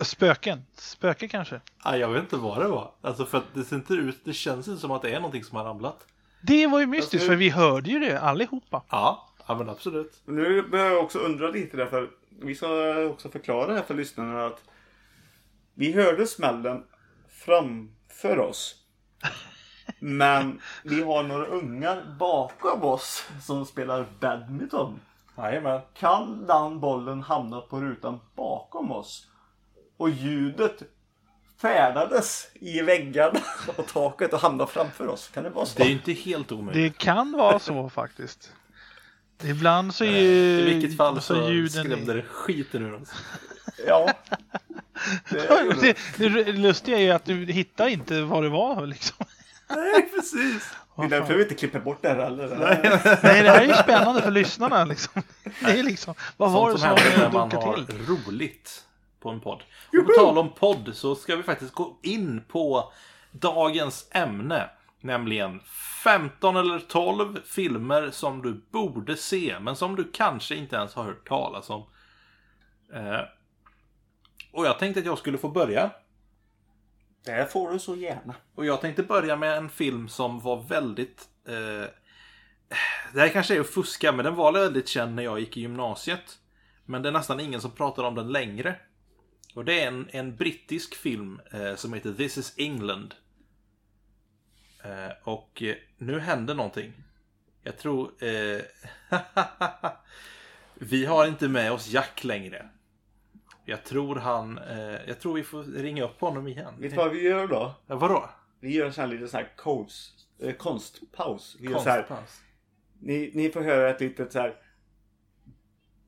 Spöken? 0.00 0.66
Spöke 0.76 1.28
kanske? 1.28 1.60
Ah, 1.82 1.96
jag 1.96 2.08
vet 2.08 2.22
inte 2.22 2.36
vad 2.36 2.58
det 2.62 2.68
var. 2.68 2.90
Alltså 3.02 3.26
för 3.26 3.38
att 3.38 3.44
det 3.54 3.64
ser 3.64 3.76
inte 3.76 3.94
ut, 3.94 4.20
det 4.24 4.32
känns 4.32 4.68
inte 4.68 4.80
som 4.80 4.90
att 4.90 5.02
det 5.02 5.10
är 5.10 5.14
någonting 5.16 5.44
som 5.44 5.56
har 5.56 5.64
ramlat. 5.64 6.06
Det 6.42 6.66
var 6.66 6.80
ju 6.80 6.86
mystiskt 6.86 7.14
Alltså- 7.14 7.28
för 7.28 7.36
vi 7.36 7.50
hörde 7.50 7.90
ju 7.90 7.98
det 7.98 8.20
allihopa. 8.20 8.82
Ja, 8.90 9.28
ja 9.46 9.54
men 9.54 9.68
absolut. 9.68 10.22
Nu 10.24 10.62
börjar 10.62 10.86
jag 10.90 11.04
också 11.04 11.18
undra 11.18 11.48
lite 11.48 11.76
därför 11.76 12.10
vi 12.42 12.54
ska 12.54 12.68
också 13.06 13.28
förklara 13.28 13.66
det 13.66 13.74
här 13.74 13.82
för 13.82 13.94
lyssnarna 13.94 14.46
att 14.46 14.60
vi 15.74 15.92
hörde 15.92 16.26
smällen 16.26 16.84
framför 17.28 18.38
oss. 18.38 18.74
Men 20.00 20.60
vi 20.82 21.02
har 21.02 21.22
några 21.22 21.46
ungar 21.46 22.16
bakom 22.18 22.84
oss 22.84 23.26
som 23.42 23.66
spelar 23.66 24.06
badminton. 24.20 25.00
Jajamän. 25.36 25.80
Kan 25.94 26.46
den 26.46 26.80
bollen 26.80 27.22
hamna 27.22 27.60
på 27.60 27.80
rutan 27.80 28.20
bakom 28.36 28.92
oss? 28.92 29.26
Och 29.96 30.10
ljudet 30.10 30.82
färdades 31.60 32.48
i 32.54 32.82
väggarna 32.82 33.40
och 33.76 33.86
taket 33.86 34.32
och 34.32 34.40
hamnade 34.40 34.70
framför 34.70 35.08
oss. 35.08 35.28
Kan 35.34 35.44
det 35.44 35.50
vara 35.50 35.66
så? 35.66 35.78
Det 35.78 35.84
är 35.84 35.90
inte 35.90 36.12
helt 36.12 36.52
omöjligt. 36.52 36.98
Det 36.98 37.04
kan 37.04 37.32
vara 37.32 37.58
så 37.58 37.88
faktiskt. 37.90 38.52
Ibland 39.44 39.94
så 39.94 40.04
är 40.04 40.08
I 40.08 40.22
ju 40.22 40.64
vilket 40.64 40.96
fall 40.96 41.20
så 41.20 41.50
ljuden... 41.50 41.84
skrämde 41.84 42.14
det 42.14 42.22
skiten 42.22 42.82
ur 42.82 42.94
oss. 42.94 43.08
Ja. 43.86 44.10
Det. 45.30 45.96
det, 46.18 46.28
det 46.28 46.52
lustiga 46.52 46.98
är 46.98 47.02
ju 47.02 47.10
att 47.10 47.24
du 47.24 47.46
hittar 47.46 47.88
inte 47.88 48.22
vad 48.22 48.42
det 48.42 48.48
var 48.48 48.86
liksom. 48.86 49.26
Nej, 49.70 50.10
precis. 50.14 50.74
Det 50.96 51.04
är 51.04 51.08
därför 51.08 51.34
vi 51.34 51.42
inte 51.42 51.54
klipper 51.54 51.80
bort 51.80 52.02
det 52.02 52.08
här 52.08 52.16
heller. 52.16 52.48
Nej, 53.22 53.42
det 53.42 53.50
här 53.50 53.60
är 53.60 53.66
ju 53.66 53.74
spännande 53.74 54.22
för 54.22 54.30
lyssnarna 54.30 54.84
liksom. 54.84 55.22
Det 55.60 55.78
är 55.78 55.82
liksom, 55.82 56.14
vad 56.36 56.52
var 56.52 56.72
det 56.72 56.78
Sånt 56.78 56.98
som 56.98 57.10
som 57.10 57.20
händer 57.22 57.58
när 57.58 57.66
har 57.66 57.74
till? 57.74 58.06
roligt 58.06 58.84
på 59.20 59.30
en 59.30 59.40
podd. 59.40 59.62
Och 60.00 60.06
på 60.06 60.12
tal 60.12 60.38
om 60.38 60.52
podd 60.54 60.90
så 60.94 61.14
ska 61.14 61.36
vi 61.36 61.42
faktiskt 61.42 61.74
gå 61.74 61.98
in 62.02 62.44
på 62.48 62.92
dagens 63.30 64.08
ämne. 64.10 64.70
Nämligen 65.00 65.60
15 66.04 66.56
eller 66.56 66.78
12 66.78 67.38
filmer 67.44 68.10
som 68.12 68.42
du 68.42 68.62
borde 68.70 69.16
se 69.16 69.56
men 69.60 69.76
som 69.76 69.96
du 69.96 70.10
kanske 70.12 70.54
inte 70.54 70.76
ens 70.76 70.94
har 70.94 71.04
hört 71.04 71.28
talas 71.28 71.70
om. 71.70 71.84
Eh, 72.94 73.20
och 74.52 74.66
jag 74.66 74.78
tänkte 74.78 75.00
att 75.00 75.06
jag 75.06 75.18
skulle 75.18 75.38
få 75.38 75.48
börja. 75.48 75.90
Det 77.24 77.52
får 77.52 77.72
du 77.72 77.78
så 77.78 77.96
gärna. 77.96 78.34
Och 78.54 78.66
jag 78.66 78.80
tänkte 78.80 79.02
börja 79.02 79.36
med 79.36 79.56
en 79.56 79.68
film 79.68 80.08
som 80.08 80.40
var 80.40 80.62
väldigt... 80.62 81.28
Eh, 81.48 81.88
det 83.12 83.20
här 83.20 83.28
kanske 83.28 83.56
är 83.56 83.60
att 83.60 83.70
fuska, 83.70 84.12
men 84.12 84.24
den 84.24 84.34
var 84.34 84.52
väldigt 84.52 84.88
känd 84.88 85.14
när 85.14 85.22
jag 85.22 85.40
gick 85.40 85.56
i 85.56 85.60
gymnasiet. 85.60 86.38
Men 86.84 87.02
det 87.02 87.08
är 87.08 87.12
nästan 87.12 87.40
ingen 87.40 87.60
som 87.60 87.70
pratar 87.70 88.02
om 88.02 88.14
den 88.14 88.32
längre. 88.32 88.76
Och 89.54 89.64
det 89.64 89.80
är 89.80 89.88
en, 89.88 90.08
en 90.10 90.36
brittisk 90.36 90.94
film 90.94 91.40
eh, 91.52 91.74
som 91.74 91.92
heter 91.92 92.12
This 92.12 92.38
is 92.38 92.54
England. 92.56 93.14
Eh, 94.84 95.12
och 95.22 95.62
eh, 95.62 95.76
nu 95.98 96.20
händer 96.20 96.54
någonting. 96.54 96.92
Jag 97.62 97.78
tror... 97.78 98.24
Eh, 98.24 98.60
vi 100.74 101.04
har 101.04 101.26
inte 101.26 101.48
med 101.48 101.72
oss 101.72 101.88
Jack 101.88 102.24
längre. 102.24 102.68
Jag 103.64 103.84
tror 103.84 104.16
han... 104.16 104.58
Eh, 104.58 104.78
jag 105.06 105.20
tror 105.20 105.34
vi 105.34 105.42
får 105.42 105.62
ringa 105.62 106.04
upp 106.04 106.20
honom 106.20 106.48
igen. 106.48 106.74
Vet 106.78 106.90
du 106.90 106.96
vad 106.96 107.10
vi 107.10 107.22
gör 107.22 107.46
då? 107.46 107.74
Ja, 107.86 107.96
vadå? 107.96 108.30
Vi 108.60 108.72
gör 108.74 108.86
en 108.86 108.92
sån 108.92 109.02
här 109.04 109.08
liten 109.08 109.28
sån 109.28 109.38
här 109.40 109.52
konst, 109.56 110.14
eh, 110.42 110.52
konstpaus. 110.52 111.56
Vi 111.60 111.68
gör 111.70 111.78
så 111.78 111.90
här, 111.90 112.02
Konstpaus. 112.02 112.40
ni, 113.00 113.30
ni 113.34 113.50
får 113.50 113.60
höra 113.60 113.90
ett 113.90 114.00
litet 114.00 114.32
så 114.32 114.38
här 114.38 114.54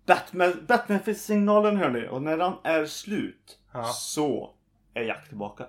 Batman, 0.07 0.65
Batman-signalen 0.69 1.77
hör 1.77 1.91
ni 1.91 2.09
och 2.09 2.23
när 2.23 2.37
den 2.39 2.53
är 2.65 2.87
slut 2.87 3.59
Ja. 3.73 3.85
så 3.85 4.55
är 4.95 5.03
Jack 5.03 5.29
tillbaka. 5.29 5.67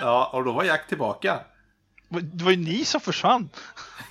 Ja, 0.00 0.30
och 0.32 0.44
då 0.44 0.52
var 0.52 0.64
Jack 0.64 0.88
tillbaka. 0.88 1.40
Det 2.08 2.44
var 2.44 2.50
ju 2.50 2.56
ni 2.56 2.84
som 2.84 3.00
försvann. 3.00 3.48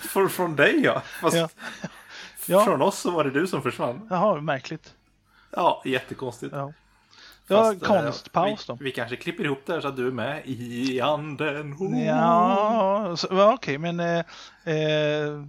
För, 0.00 0.28
från 0.28 0.56
dig 0.56 0.80
ja. 0.84 1.00
Fast 1.00 1.36
Ja. 1.36 1.48
Ja. 2.48 2.64
från 2.64 2.82
oss 2.82 2.98
så 2.98 3.10
var 3.10 3.24
det 3.24 3.30
du 3.30 3.46
som 3.46 3.62
försvann. 3.62 4.06
Jaha, 4.10 4.40
märkligt. 4.40 4.94
Ja, 5.50 5.82
jättekonstigt. 5.84 6.52
Ja. 6.54 6.72
Fast, 7.48 7.82
eh, 7.82 7.88
konstpaus 7.88 8.68
vi, 8.68 8.72
då. 8.72 8.78
vi 8.80 8.90
kanske 8.92 9.16
klipper 9.16 9.44
ihop 9.44 9.62
det 9.66 9.72
här 9.72 9.80
så 9.80 9.88
att 9.88 9.96
du 9.96 10.06
är 10.06 10.10
med 10.12 10.42
i 10.44 11.00
anden. 11.00 11.72
Oh. 11.78 12.04
Ja, 12.06 13.14
så- 13.16 13.28
ja 13.30 13.54
okej, 13.54 13.78
men 13.78 14.00
eh, 14.00 14.18
eh, 14.64 15.44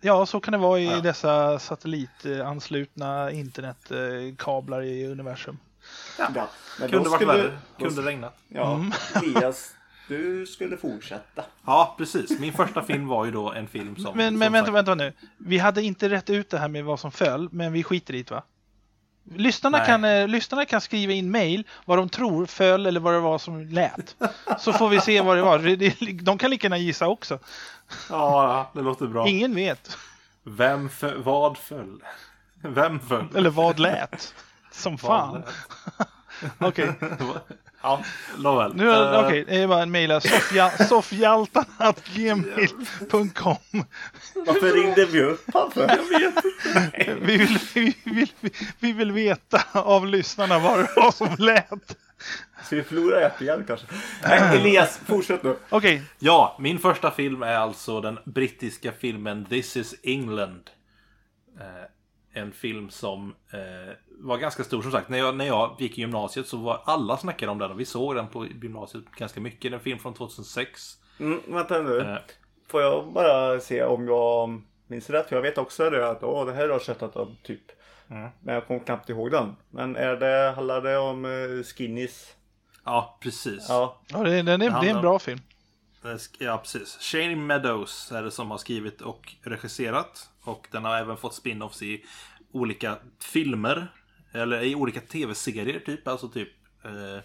ja, 0.00 0.26
så 0.26 0.40
kan 0.40 0.52
det 0.52 0.58
vara 0.58 0.78
i 0.78 0.84
Ja. 0.86 1.00
dessa 1.00 1.58
satellitanslutna 1.58 3.30
internetkablar 3.30 4.82
i 4.82 5.06
universum. 5.06 5.58
Ja, 6.18 6.28
men 6.80 6.90
Kunde 6.90 7.04
då 7.04 7.10
varit 7.10 7.22
skulle- 7.22 7.42
värre. 7.42 7.58
Kunde 7.78 8.02
regnat. 8.02 8.36
Ja, 8.48 8.74
Mm. 8.74 8.92
Elias, 9.14 9.70
du 10.08 10.46
skulle 10.46 10.76
fortsätta. 10.76 11.44
Ja, 11.66 11.94
precis. 11.98 12.38
Min 12.38 12.52
första 12.52 12.82
film 12.82 13.06
var 13.08 13.24
ju 13.24 13.30
då 13.30 13.52
en 13.52 13.68
film 13.68 13.96
som... 13.96 14.16
Men, 14.16 14.32
som 14.32 14.38
men 14.38 14.52
vänta, 14.52 14.70
vänta 14.70 14.94
nu. 14.94 15.12
Vi 15.38 15.58
hade 15.58 15.82
inte 15.82 16.08
rätt 16.08 16.30
ut 16.30 16.50
det 16.50 16.58
här 16.58 16.68
med 16.68 16.84
vad 16.84 17.00
som 17.00 17.12
föll, 17.12 17.48
men 17.52 17.72
vi 17.72 17.82
skiter 17.84 18.14
i 18.14 18.22
det 18.22 18.34
va? 18.34 18.42
Lyssnarna 19.34 19.78
Nej. 19.78 19.86
kan, 19.86 20.04
eh, 20.04 20.28
lyssnarna 20.28 20.64
kan 20.64 20.80
skriva 20.80 21.12
in 21.12 21.30
mail 21.30 21.64
vad 21.84 21.98
de 21.98 22.08
tror 22.08 22.46
föll 22.46 22.86
eller 22.86 23.00
vad 23.00 23.14
det 23.14 23.20
var 23.20 23.38
som 23.38 23.60
lät. 23.66 24.16
Så 24.58 24.72
får 24.72 24.88
vi 24.88 25.00
se 25.00 25.20
vad 25.20 25.36
det 25.36 25.42
var. 25.42 25.58
Det- 25.58 26.22
De 26.22 26.38
kan 26.38 26.50
lika 26.50 26.64
gärna 26.66 26.78
gissa 26.78 27.08
också. 27.08 27.38
Ja, 28.10 28.70
det 28.74 28.80
låter 28.80 29.06
bra. 29.06 29.28
Ingen 29.28 29.54
vet. 29.54 29.96
Vem 30.42 30.88
för, 30.88 31.16
vad 31.16 31.58
föll? 31.58 32.02
Vem 32.62 33.00
föll? 33.00 33.28
Eller 33.36 33.50
vad 33.50 33.78
lät. 33.78 34.34
Som 34.72 34.92
Vad 34.96 35.00
fan. 35.00 35.42
Okej, 36.58 36.92
Ja, 37.82 38.04
nåväl. 38.38 38.74
nu 38.74 38.90
är 38.90 39.14
Eh, 39.14 39.20
okej, 39.26 39.44
det 39.48 39.62
är 39.62 39.66
bara 39.66 39.82
en 39.82 39.90
mejla 39.90 40.20
soffhjaltarna.gmail.com 40.88 43.56
Varför 44.46 44.72
ringde 44.72 45.04
vi 45.04 45.22
upp 45.22 45.44
han 45.54 45.70
för? 45.70 45.90
vi 47.20 47.36
vill, 47.36 47.58
vi, 47.74 47.94
vill, 48.04 48.28
vi 48.78 48.92
vill 48.92 49.12
veta 49.12 49.62
av 49.72 50.06
lyssnarna 50.06 50.58
vad 50.58 50.78
det 50.78 50.88
var 50.96 51.10
som 51.12 51.28
lät. 51.38 51.96
Ska 52.64 52.76
vi 52.76 52.82
förlora 52.82 53.20
Jack 53.20 53.42
igen 53.42 53.64
kanske? 53.66 53.86
Nej, 54.22 54.58
Elias, 54.58 55.00
fortsätt 55.06 55.42
nu. 55.42 55.56
Okej, 55.68 56.02
Ja, 56.18 56.56
min 56.60 56.78
första 56.78 57.10
film 57.10 57.42
är 57.42 57.54
alltså 57.54 58.00
den 58.00 58.18
brittiska 58.24 58.92
filmen 58.92 59.44
This 59.44 59.76
is 59.76 59.94
England. 60.02 60.70
Eh, 62.34 62.42
en 62.42 62.52
film 62.52 62.90
som 62.90 63.34
eh, 63.52 63.94
var 64.20 64.38
ganska 64.38 64.64
stor 64.64 64.82
som 64.82 64.92
sagt. 64.92 65.08
När 65.08 65.18
jag, 65.18 65.36
när 65.36 65.44
jag 65.46 65.76
gick 65.78 65.98
i 65.98 66.00
gymnasiet 66.00 66.46
så 66.46 66.56
var 66.56 66.82
alla 66.84 67.16
snackade 67.16 67.52
om 67.52 67.58
den 67.58 67.70
och 67.70 67.80
vi 67.80 67.84
såg 67.84 68.14
den 68.14 68.28
på 68.28 68.46
gymnasiet 68.46 69.04
ganska 69.16 69.40
mycket. 69.40 69.60
Det 69.62 69.68
är 69.68 69.78
en 69.78 69.80
film 69.80 69.98
från 69.98 70.14
2006. 70.14 70.96
Mm, 71.20 71.40
vänta 71.48 71.82
nu. 71.82 71.98
Eh, 72.00 72.16
Får 72.68 72.82
jag 72.82 73.12
bara 73.12 73.60
se 73.60 73.82
om 73.84 74.06
jag 74.08 74.62
minns 74.86 75.10
rätt? 75.10 75.28
För 75.28 75.36
jag 75.36 75.42
vet 75.42 75.58
också 75.58 75.90
det 75.90 76.10
att 76.10 76.22
åh, 76.22 76.46
det 76.46 76.52
här 76.52 76.62
har 76.62 76.68
jag 76.68 76.82
sett 76.82 77.02
om 77.02 77.36
typ. 77.42 77.62
Mm. 78.10 78.28
Men 78.40 78.54
jag 78.54 78.66
kommer 78.66 78.80
knappt 78.80 79.08
ihåg 79.08 79.30
den. 79.30 79.56
Men 79.70 79.96
är 79.96 80.16
det, 80.16 80.52
handlar 80.56 80.80
det 80.82 80.96
om 80.98 81.24
uh, 81.24 81.62
skinnies? 81.64 82.34
ja, 82.84 83.18
precis. 83.22 83.66
Ja. 83.68 84.00
ja, 84.08 84.18
det, 84.18 84.34
är- 84.38 84.42
den 84.42 84.62
är, 84.62 84.80
det 84.80 84.88
är 84.90 84.94
en 84.94 85.00
bra 85.00 85.18
film. 85.18 85.40
Eh, 86.04 86.10
Ja, 86.38 86.58
precis. 86.58 86.98
Shane 87.00 87.36
Meadows 87.36 88.12
är 88.12 88.22
det 88.22 88.30
som 88.30 88.50
har 88.50 88.58
skrivit 88.58 89.00
och 89.00 89.34
regisserat. 89.42 90.28
Och 90.42 90.68
den 90.70 90.84
har 90.84 90.96
även 90.96 91.16
fått 91.16 91.34
spin-offs 91.34 91.82
i 91.82 92.04
olika 92.52 92.98
filmer. 93.20 93.92
Eller 94.32 94.62
i 94.62 94.74
olika 94.74 95.00
tv-serier 95.00 95.80
typ. 95.80 96.08
Alltså 96.08 96.28
typ... 96.28 96.48
Eh, 96.84 97.16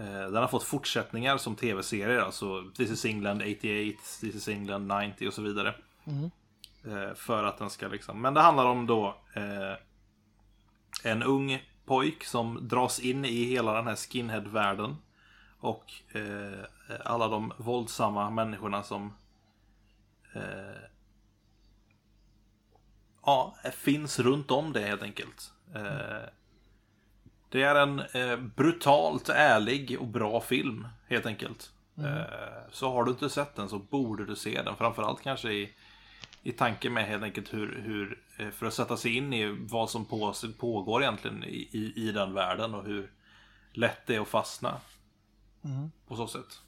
eh, 0.00 0.30
den 0.30 0.36
har 0.36 0.48
fått 0.48 0.64
fortsättningar 0.64 1.36
som 1.38 1.56
tv-serier. 1.56 2.18
Alltså 2.18 2.70
This 2.76 2.90
is 2.90 3.04
England 3.04 3.42
88, 3.42 4.02
This 4.20 4.34
is 4.34 4.48
England 4.48 4.92
90 5.08 5.28
och 5.28 5.34
så 5.34 5.42
vidare. 5.42 5.74
Eh, 6.84 7.14
för 7.14 7.44
att 7.44 7.58
den 7.58 7.70
ska 7.70 7.88
liksom... 7.88 8.20
Men 8.20 8.34
det 8.34 8.40
handlar 8.40 8.66
om 8.66 8.86
då 8.86 9.16
eh, 9.34 9.74
en 11.04 11.22
ung 11.22 11.62
pojk 11.84 12.24
som 12.24 12.68
dras 12.68 13.00
in 13.00 13.24
i 13.24 13.44
hela 13.44 13.74
den 13.74 13.86
här 13.86 13.96
skinhead-världen. 13.96 14.96
Och 15.60 15.92
eh, 16.12 16.64
alla 17.04 17.28
de 17.28 17.52
våldsamma 17.56 18.30
människorna 18.30 18.82
som 18.82 19.12
eh, 20.34 20.89
ja, 23.30 23.54
finns 23.72 24.18
runt 24.18 24.50
om 24.50 24.72
det 24.72 24.80
helt 24.80 25.02
enkelt. 25.02 25.52
Eh, 25.74 26.28
det 27.48 27.62
är 27.62 27.74
en 27.74 27.98
eh, 28.00 28.36
brutalt 28.36 29.28
ärlig 29.28 30.00
och 30.00 30.06
bra 30.06 30.40
film 30.40 30.88
helt 31.08 31.26
enkelt. 31.26 31.72
Eh, 31.98 32.70
så 32.70 32.92
har 32.92 33.04
du 33.04 33.10
inte 33.10 33.30
sett 33.30 33.56
den 33.56 33.68
så 33.68 33.78
borde 33.78 34.26
du 34.26 34.36
se 34.36 34.62
den. 34.62 34.76
Framförallt 34.76 35.22
kanske 35.22 35.52
i, 35.52 35.72
i 36.42 36.52
tanke 36.52 36.90
med 36.90 37.06
helt 37.06 37.22
enkelt 37.22 37.54
hur, 37.54 37.82
hur 37.84 38.22
för 38.50 38.66
att 38.66 38.74
sätta 38.74 38.96
sig 38.96 39.16
in 39.16 39.32
i 39.32 39.56
vad 39.70 39.90
som 39.90 40.04
på, 40.04 40.34
pågår 40.58 41.02
egentligen 41.02 41.44
i, 41.44 41.68
i, 41.72 42.08
i 42.08 42.12
den 42.12 42.34
världen 42.34 42.74
och 42.74 42.84
hur 42.84 43.12
lätt 43.72 44.06
det 44.06 44.16
är 44.16 44.20
att 44.20 44.28
fastna. 44.28 44.76
Mm. 45.64 45.90
På 46.08 46.16
så 46.16 46.26
sätt. 46.26 46.60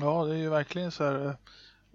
Ja, 0.00 0.24
det 0.24 0.34
är 0.34 0.38
ju 0.38 0.48
verkligen 0.48 0.92
så 0.92 1.04
här. 1.04 1.36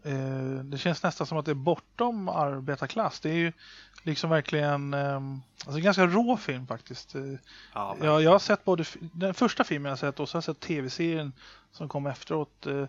Eh, 0.08 0.64
det 0.64 0.78
känns 0.78 1.04
nästan 1.04 1.28
som 1.28 1.38
att 1.38 1.46
det 1.46 1.52
är 1.52 1.56
bortom 1.56 2.30
arbetarklass. 2.30 3.20
Det 3.20 3.30
är 3.30 3.34
ju 3.36 3.54
liksom 4.04 4.30
verkligen 4.30 4.94
eh, 4.94 5.16
alltså 5.16 5.78
en 5.78 5.82
ganska 5.84 6.06
rå 6.08 6.38
film 6.38 6.68
faktiskt. 6.68 7.16
Eh, 7.16 7.22
Ja, 7.74 7.96
men, 8.00 8.08
jag, 8.08 8.22
jag 8.22 8.32
har 8.32 8.40
sett 8.40 8.66
både 8.66 8.84
den 9.00 9.34
första 9.34 9.64
filmen 9.64 9.86
jag 9.90 9.92
har 9.92 9.98
sett 9.98 10.20
och 10.20 10.30
så 10.30 10.36
har 10.36 10.38
jag 10.38 10.44
sett 10.44 10.60
tv-serien 10.60 11.34
som 11.72 11.90
kom 11.90 12.08
efteråt. 12.08 12.66
Eh, 12.68 12.84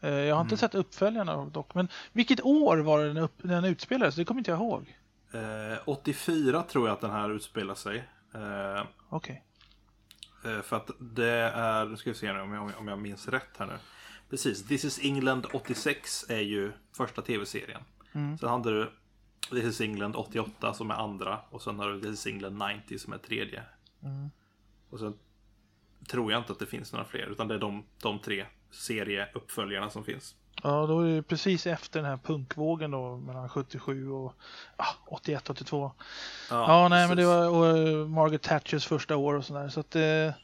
eh, 0.00 0.10
jag 0.10 0.34
har 0.34 0.40
inte 0.42 0.52
Mm. 0.54 0.58
sett 0.58 0.74
uppföljarna 0.74 1.44
dock. 1.44 1.74
Men 1.74 1.88
vilket 2.12 2.40
år 2.40 2.76
var 2.78 2.98
det 2.98 3.06
den, 3.08 3.16
upp, 3.16 3.34
den 3.42 3.64
utspelades? 3.64 4.14
Det 4.14 4.24
kommer 4.24 4.40
inte 4.40 4.50
jag 4.50 4.60
ihåg. 4.60 4.96
eh, 5.32 5.78
84 5.84 6.62
tror 6.62 6.88
jag 6.88 6.94
att 6.94 7.00
den 7.00 7.10
här 7.10 7.30
utspelar 7.30 7.74
sig. 7.74 8.04
Okej. 9.08 9.42
Eh, 10.44 10.60
För 10.62 10.76
att 10.76 10.90
det 10.98 11.30
är, 11.54 11.84
nu 11.84 11.96
ska 11.96 12.10
vi 12.10 12.16
se 12.16 12.32
nu 12.32 12.40
om 12.40 12.52
jag, 12.52 12.70
om 12.78 12.88
jag 12.88 12.98
minns 12.98 13.28
rätt 13.28 13.56
här 13.58 13.66
nu. 13.66 13.72
Precis, 14.32 14.64
This 14.64 14.84
is 14.84 14.98
England 15.02 15.46
86 15.52 16.24
är 16.28 16.40
ju 16.40 16.72
första 16.96 17.22
tv-serien. 17.22 17.82
Mm. 18.12 18.38
Sen 18.38 18.48
hade 18.48 18.70
du 18.70 18.90
This 19.50 19.64
is 19.64 19.80
England 19.80 20.16
88 20.16 20.74
som 20.74 20.90
är 20.90 20.94
andra. 20.94 21.40
Och 21.50 21.62
sen 21.62 21.78
har 21.78 21.88
du 21.88 22.00
This 22.00 22.12
is 22.12 22.26
England 22.26 22.62
90 22.86 22.98
som 22.98 23.12
är 23.12 23.18
tredje. 23.18 23.62
Mm. 24.02 24.30
Och 24.90 24.98
sen 24.98 25.14
tror 26.08 26.32
jag 26.32 26.40
inte 26.40 26.52
att 26.52 26.58
det 26.58 26.66
finns 26.66 26.92
några 26.92 27.04
fler. 27.04 27.26
Utan 27.26 27.48
det 27.48 27.54
är 27.54 27.58
de, 27.58 27.84
de 28.02 28.18
tre 28.18 28.46
serieuppföljarna 28.70 29.90
som 29.90 30.04
finns. 30.04 30.34
Ja, 30.62 30.86
då 30.86 31.00
är 31.00 31.16
det 31.16 31.22
precis 31.22 31.66
efter 31.66 32.00
den 32.00 32.10
här 32.10 32.16
punkvågen 32.16 32.90
då 32.90 33.16
mellan 33.16 33.48
77 33.48 34.10
och 34.10 34.34
ah, 34.76 34.94
81, 35.06 35.50
82. 35.50 35.92
Ja, 36.50 36.88
nej, 36.88 37.08
men 37.08 37.16
det 37.16 37.22
precis. 37.22 37.26
var 37.26 37.48
och, 37.48 37.78
eh, 37.78 38.06
Margaret 38.06 38.42
Thatchers 38.42 38.86
första 38.86 39.16
år 39.16 39.34
och 39.34 39.44
sådär. 39.44 39.68
Så 39.68 39.80
att 39.80 39.96
eh, 39.96 40.34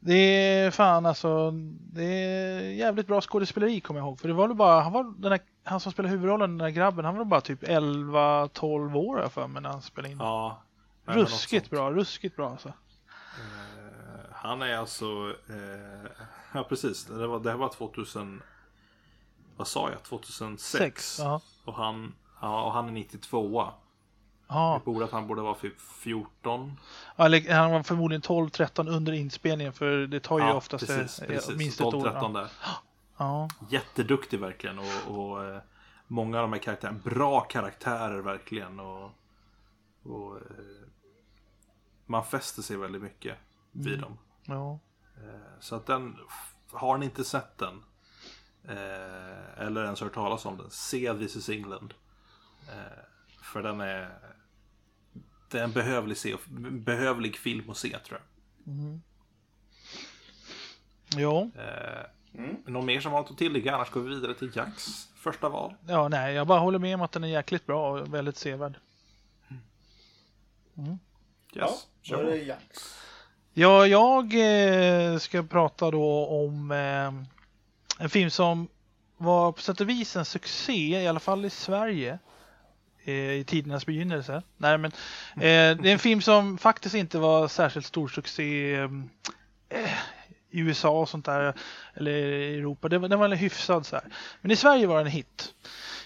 det 0.00 0.14
är 0.14 0.70
fan 0.70 1.06
alltså. 1.06 1.50
Det 1.92 2.04
är 2.04 2.60
jävligt 2.60 3.06
bra 3.06 3.20
skådespeleri 3.20 3.80
kommer 3.80 4.00
jag 4.00 4.06
ihåg. 4.06 4.20
För 4.20 4.28
det 4.28 4.34
var 4.34 4.48
väl 4.48 4.56
bara, 4.56 4.80
han 4.80 4.92
var 4.92 5.04
den 5.04 5.30
där, 5.30 5.40
han 5.64 5.80
som 5.80 5.92
spelade 5.92 6.12
huvudrollen, 6.12 6.50
den 6.50 6.58
där 6.58 6.70
grabben, 6.70 7.04
han 7.04 7.16
var 7.16 7.24
bara 7.24 7.40
typ 7.40 7.62
11-12 7.62 8.94
år 8.94 9.20
jag 9.20 9.32
för 9.32 9.46
mig 9.46 9.62
när 9.62 9.70
han 9.70 9.82
spelade 9.82 10.12
in. 10.12 10.18
Ja. 10.18 10.62
ruskigt 11.04 11.70
bra, 11.70 11.90
ruskigt 11.90 12.36
bra 12.36 12.50
alltså. 12.50 12.68
Eh, 12.68 12.74
Han 14.32 14.62
är 14.62 14.76
alltså... 14.76 15.34
Eh, 15.48 16.10
ja, 16.52 16.64
precis. 16.68 17.04
Det, 17.04 17.26
var, 17.26 17.40
det 17.40 17.50
här 17.50 17.56
var 17.56 17.68
2000... 17.68 18.42
Vad 19.56 19.68
sa 19.68 19.90
jag? 19.90 20.02
2006. 20.02 20.78
Sex. 20.78 21.18
Ja. 21.18 21.40
Och 21.64 21.74
han, 21.74 22.14
ja, 22.40 22.62
och 22.62 22.72
han 22.72 22.88
är 22.88 22.92
92 22.92 23.72
Ja, 24.48 24.80
borde 24.84 25.04
att 25.04 25.10
han 25.12 25.26
borde 25.26 25.42
vara 25.42 25.54
typ 25.54 25.80
14. 25.80 26.76
eller 27.16 27.52
han 27.54 27.70
var 27.70 27.82
förmodligen 27.82 28.22
12-13 28.22 28.88
under 28.88 29.12
inspelningen 29.12 29.72
för 29.72 30.06
det 30.06 30.20
tar 30.20 30.38
ju 30.38 30.44
Ja, 30.44 30.54
oftast 30.54 30.86
precis, 30.86 31.18
eh, 31.22 31.26
precis. 31.26 31.56
minst 31.56 31.80
ett 31.80 31.86
år. 31.86 31.92
12-13 31.92 32.34
Ja. 32.34 32.40
där. 32.40 32.48
Ja. 33.16 33.48
Jätteduktig 33.68 34.40
verkligen. 34.40 34.78
Och, 34.78 34.86
och 35.18 35.44
eh, 35.44 35.60
många 36.06 36.38
av 36.38 36.42
de 36.42 36.52
här 36.52 36.60
karaktärerna. 36.60 36.98
Bra 37.04 37.40
karaktärer 37.40 38.18
verkligen. 38.20 38.80
Och, 38.80 39.10
och 40.02 40.36
eh, 40.36 40.42
man 42.06 42.24
fäster 42.24 42.62
sig 42.62 42.76
väldigt 42.76 43.02
mycket 43.02 43.36
vid 43.72 43.86
Mm. 43.94 44.00
dem. 44.00 44.18
ja. 44.44 44.78
Så 45.60 45.74
att 45.76 45.86
den, 45.86 46.16
har 46.72 46.98
ni 46.98 47.04
inte 47.04 47.24
sett 47.24 47.58
den 47.58 47.82
eller 49.56 49.84
ens 49.84 50.00
hört 50.00 50.14
talas 50.14 50.46
om 50.46 50.56
den, 50.56 50.70
se 50.70 51.14
This 51.14 51.36
is 51.36 51.48
England. 51.48 51.94
För 53.42 53.62
den 53.62 53.80
är, 53.80 54.18
det 55.50 55.58
är 55.60 55.64
en 55.64 55.72
behövlig, 55.72 56.16
se, 56.16 56.36
behövlig 56.70 57.36
film 57.36 57.70
att 57.70 57.76
se 57.76 57.98
tror 57.98 58.20
jag. 58.20 59.00
Ja. 61.22 61.50
Eh, 61.62 62.06
Någon 62.66 62.86
mer 62.86 63.00
som 63.00 63.12
har 63.12 63.20
något 63.20 63.30
att 63.30 63.38
tillägga? 63.38 63.74
Annars 63.74 63.90
går 63.90 64.00
vi 64.00 64.08
vidare 64.14 64.34
till 64.34 64.50
Jacks 64.56 65.08
första 65.16 65.48
val. 65.48 65.74
ja, 65.88 66.08
nej, 66.08 66.34
jag 66.34 66.46
bara 66.46 66.58
håller 66.58 66.78
med 66.78 66.94
om 66.94 67.02
att 67.02 67.12
den 67.12 67.24
är 67.24 67.28
jäkligt 67.28 67.66
bra 67.66 67.90
och 67.90 68.14
väldigt 68.14 68.36
sevärd. 68.36 68.76
Yes. 71.56 71.86
Ja, 72.02 72.16
då 72.16 72.16
är 72.16 72.24
det 72.24 72.36
Jax. 72.36 72.98
Ja, 73.52 73.86
jag 73.86 74.24
eh, 74.34 75.18
ska 75.18 75.42
prata 75.42 75.90
då 75.90 76.26
om 76.26 76.70
eh, 76.70 77.12
en 78.04 78.10
film 78.10 78.30
som 78.30 78.68
var 79.16 79.52
på 79.52 79.62
sätt 79.62 79.80
och 79.80 79.88
vis 79.88 80.16
en 80.16 80.24
succé, 80.24 81.02
i 81.02 81.06
alla 81.06 81.20
fall 81.20 81.44
i 81.44 81.50
Sverige. 81.50 82.18
Eh, 83.08 83.32
I 83.32 83.44
tidernas 83.44 83.86
begynnelse. 83.86 84.42
Nej, 84.56 84.78
men, 84.78 84.92
eh, 85.36 85.82
det 85.82 85.88
är 85.88 85.92
en 85.92 85.98
film 85.98 86.20
som 86.20 86.58
faktiskt 86.58 86.94
inte 86.94 87.18
var 87.18 87.48
särskilt 87.48 87.86
stor 87.86 88.08
succé 88.08 88.74
eh, 88.74 88.88
i 90.50 90.60
USA 90.60 90.90
och 90.90 91.08
sånt 91.08 91.24
där. 91.24 91.54
Eller 91.94 92.12
i 92.12 92.58
Europa. 92.58 92.88
Det 92.88 92.98
var, 92.98 93.08
den 93.08 93.18
var 93.18 93.28
hyfsad 93.28 93.86
så 93.86 93.96
här. 93.96 94.04
Men 94.40 94.50
i 94.50 94.56
Sverige 94.56 94.86
var 94.86 94.96
den 94.96 95.06
en 95.06 95.12
hit. 95.12 95.54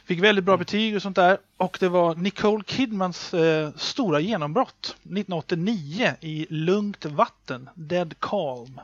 Fick 0.04 0.20
väldigt 0.20 0.44
bra 0.44 0.56
betyg 0.56 0.96
och 0.96 1.02
sånt 1.02 1.16
där. 1.16 1.38
Och 1.56 1.76
det 1.80 1.88
var 1.88 2.14
Nicole 2.14 2.64
Kidmans 2.66 3.34
eh, 3.34 3.72
stora 3.76 4.20
genombrott 4.20 4.96
1989 5.02 6.14
i 6.20 6.46
Lugnt 6.50 7.04
vatten, 7.04 7.70
Dead 7.74 8.14
Calm. 8.18 8.80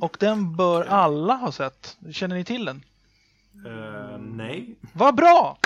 Och 0.00 0.16
den 0.20 0.56
bör 0.56 0.84
alla 0.84 1.34
ha 1.34 1.52
sett. 1.52 1.96
Känner 2.12 2.36
ni 2.36 2.44
till 2.44 2.64
den? 2.64 2.84
Eh, 3.66 4.18
nej. 4.18 4.74
Vad 4.92 5.14
bra! 5.14 5.58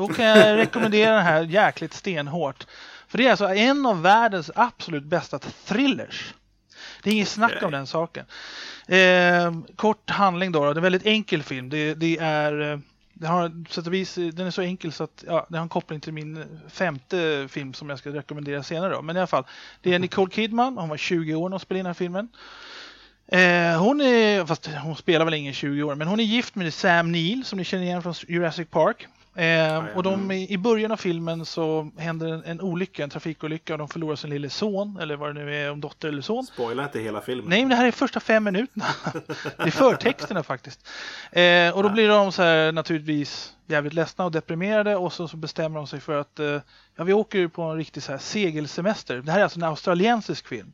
Då 0.00 0.08
kan 0.08 0.24
jag 0.24 0.56
rekommendera 0.56 1.14
den 1.14 1.24
här 1.24 1.42
jäkligt 1.42 1.92
stenhårt. 1.94 2.66
För 3.08 3.18
det 3.18 3.26
är 3.26 3.30
alltså 3.30 3.48
en 3.48 3.86
av 3.86 4.02
världens 4.02 4.50
absolut 4.54 5.04
bästa 5.04 5.38
thrillers. 5.38 6.34
Det 7.02 7.10
är 7.10 7.14
inget 7.14 7.28
snack 7.28 7.62
om 7.62 7.70
den 7.72 7.86
saken. 7.86 8.24
Eh, 8.86 9.54
kort 9.76 10.10
handling 10.10 10.52
då, 10.52 10.64
då. 10.64 10.72
Det 10.72 10.74
är 10.74 10.76
en 10.76 10.82
väldigt 10.82 11.06
enkel 11.06 11.42
film. 11.42 11.68
Det, 11.70 11.94
det 11.94 12.18
är... 12.18 12.72
eh, 12.72 12.78
Det 13.12 13.26
har, 13.26 13.70
sätt 13.70 13.86
och 13.86 13.94
vis, 13.94 14.14
den 14.14 14.46
är 14.46 14.50
så 14.50 14.62
enkel 14.62 14.92
så 14.92 15.04
att 15.04 15.24
ja, 15.26 15.46
det 15.48 15.56
har 15.58 15.62
en 15.62 15.68
koppling 15.68 16.00
till 16.00 16.12
min 16.12 16.44
femte 16.68 17.46
film 17.50 17.74
som 17.74 17.90
jag 17.90 17.98
ska 17.98 18.10
rekommendera 18.10 18.62
senare. 18.62 18.92
Då. 18.94 19.02
Men 19.02 19.16
i 19.16 19.18
alla 19.18 19.26
fall, 19.26 19.44
det 19.82 19.94
är 19.94 19.98
Nicole 19.98 20.30
Kidman. 20.30 20.78
Hon 20.78 20.88
var 20.88 20.96
20 20.96 21.34
år 21.34 21.48
när 21.48 21.54
hon 21.54 21.60
spelade 21.60 21.78
in 21.78 21.84
den 21.84 21.90
här 21.90 21.94
filmen. 21.94 22.28
Eh, 23.32 23.82
hon 23.82 24.00
är, 24.00 24.46
fast 24.46 24.66
hon 24.82 24.96
spelar 24.96 25.24
väl 25.24 25.34
ingen 25.34 25.54
20 25.54 25.82
år, 25.82 25.94
men 25.94 26.08
hon 26.08 26.20
är 26.20 26.24
gift 26.24 26.54
med 26.54 26.74
Sam 26.74 27.12
Neill 27.12 27.44
som 27.44 27.58
ni 27.58 27.64
känner 27.64 27.84
igen 27.84 28.02
från 28.02 28.14
Jurassic 28.28 28.68
Park. 28.70 29.06
Eh, 29.34 29.84
och 29.96 30.02
de, 30.02 30.30
i 30.30 30.58
början 30.58 30.92
av 30.92 30.96
filmen 30.96 31.44
så 31.44 31.90
händer 31.96 32.28
en, 32.28 32.44
en 32.44 32.60
olycka, 32.60 33.04
en 33.04 33.10
trafikolycka 33.10 33.74
och 33.74 33.78
de 33.78 33.88
förlorar 33.88 34.16
sin 34.16 34.30
lille 34.30 34.50
son, 34.50 34.98
eller 35.00 35.16
vad 35.16 35.34
det 35.34 35.44
nu 35.44 35.56
är, 35.56 35.70
om 35.70 35.80
dotter 35.80 36.08
eller 36.08 36.22
son. 36.22 36.46
Spoila 36.46 36.84
inte 36.84 37.00
hela 37.00 37.20
filmen. 37.20 37.50
Nej, 37.50 37.60
men 37.60 37.68
det 37.68 37.76
här 37.76 37.86
är 37.86 37.90
första 37.90 38.20
fem 38.20 38.44
minuterna. 38.44 38.84
det 39.56 39.62
är 39.62 39.70
förtexterna 39.70 40.42
faktiskt. 40.42 40.88
Eh, 41.32 41.76
och 41.76 41.82
då 41.82 41.88
blir 41.88 42.08
de 42.08 42.32
så 42.32 42.42
här 42.42 42.72
naturligtvis 42.72 43.54
jävligt 43.66 43.92
ledsna 43.92 44.24
och 44.24 44.32
deprimerade 44.32 44.96
och 44.96 45.12
så, 45.12 45.28
så 45.28 45.36
bestämmer 45.36 45.76
de 45.76 45.86
sig 45.86 46.00
för 46.00 46.20
att 46.20 46.38
eh, 46.38 46.60
ja, 46.96 47.04
vi 47.04 47.12
åker 47.12 47.48
på 47.48 47.62
en 47.62 47.76
riktig 47.76 48.02
så 48.02 48.12
här 48.12 48.18
segelsemester. 48.18 49.16
Det 49.16 49.32
här 49.32 49.38
är 49.38 49.42
alltså 49.42 49.58
en 49.58 49.64
australiensisk 49.64 50.48
film. 50.48 50.72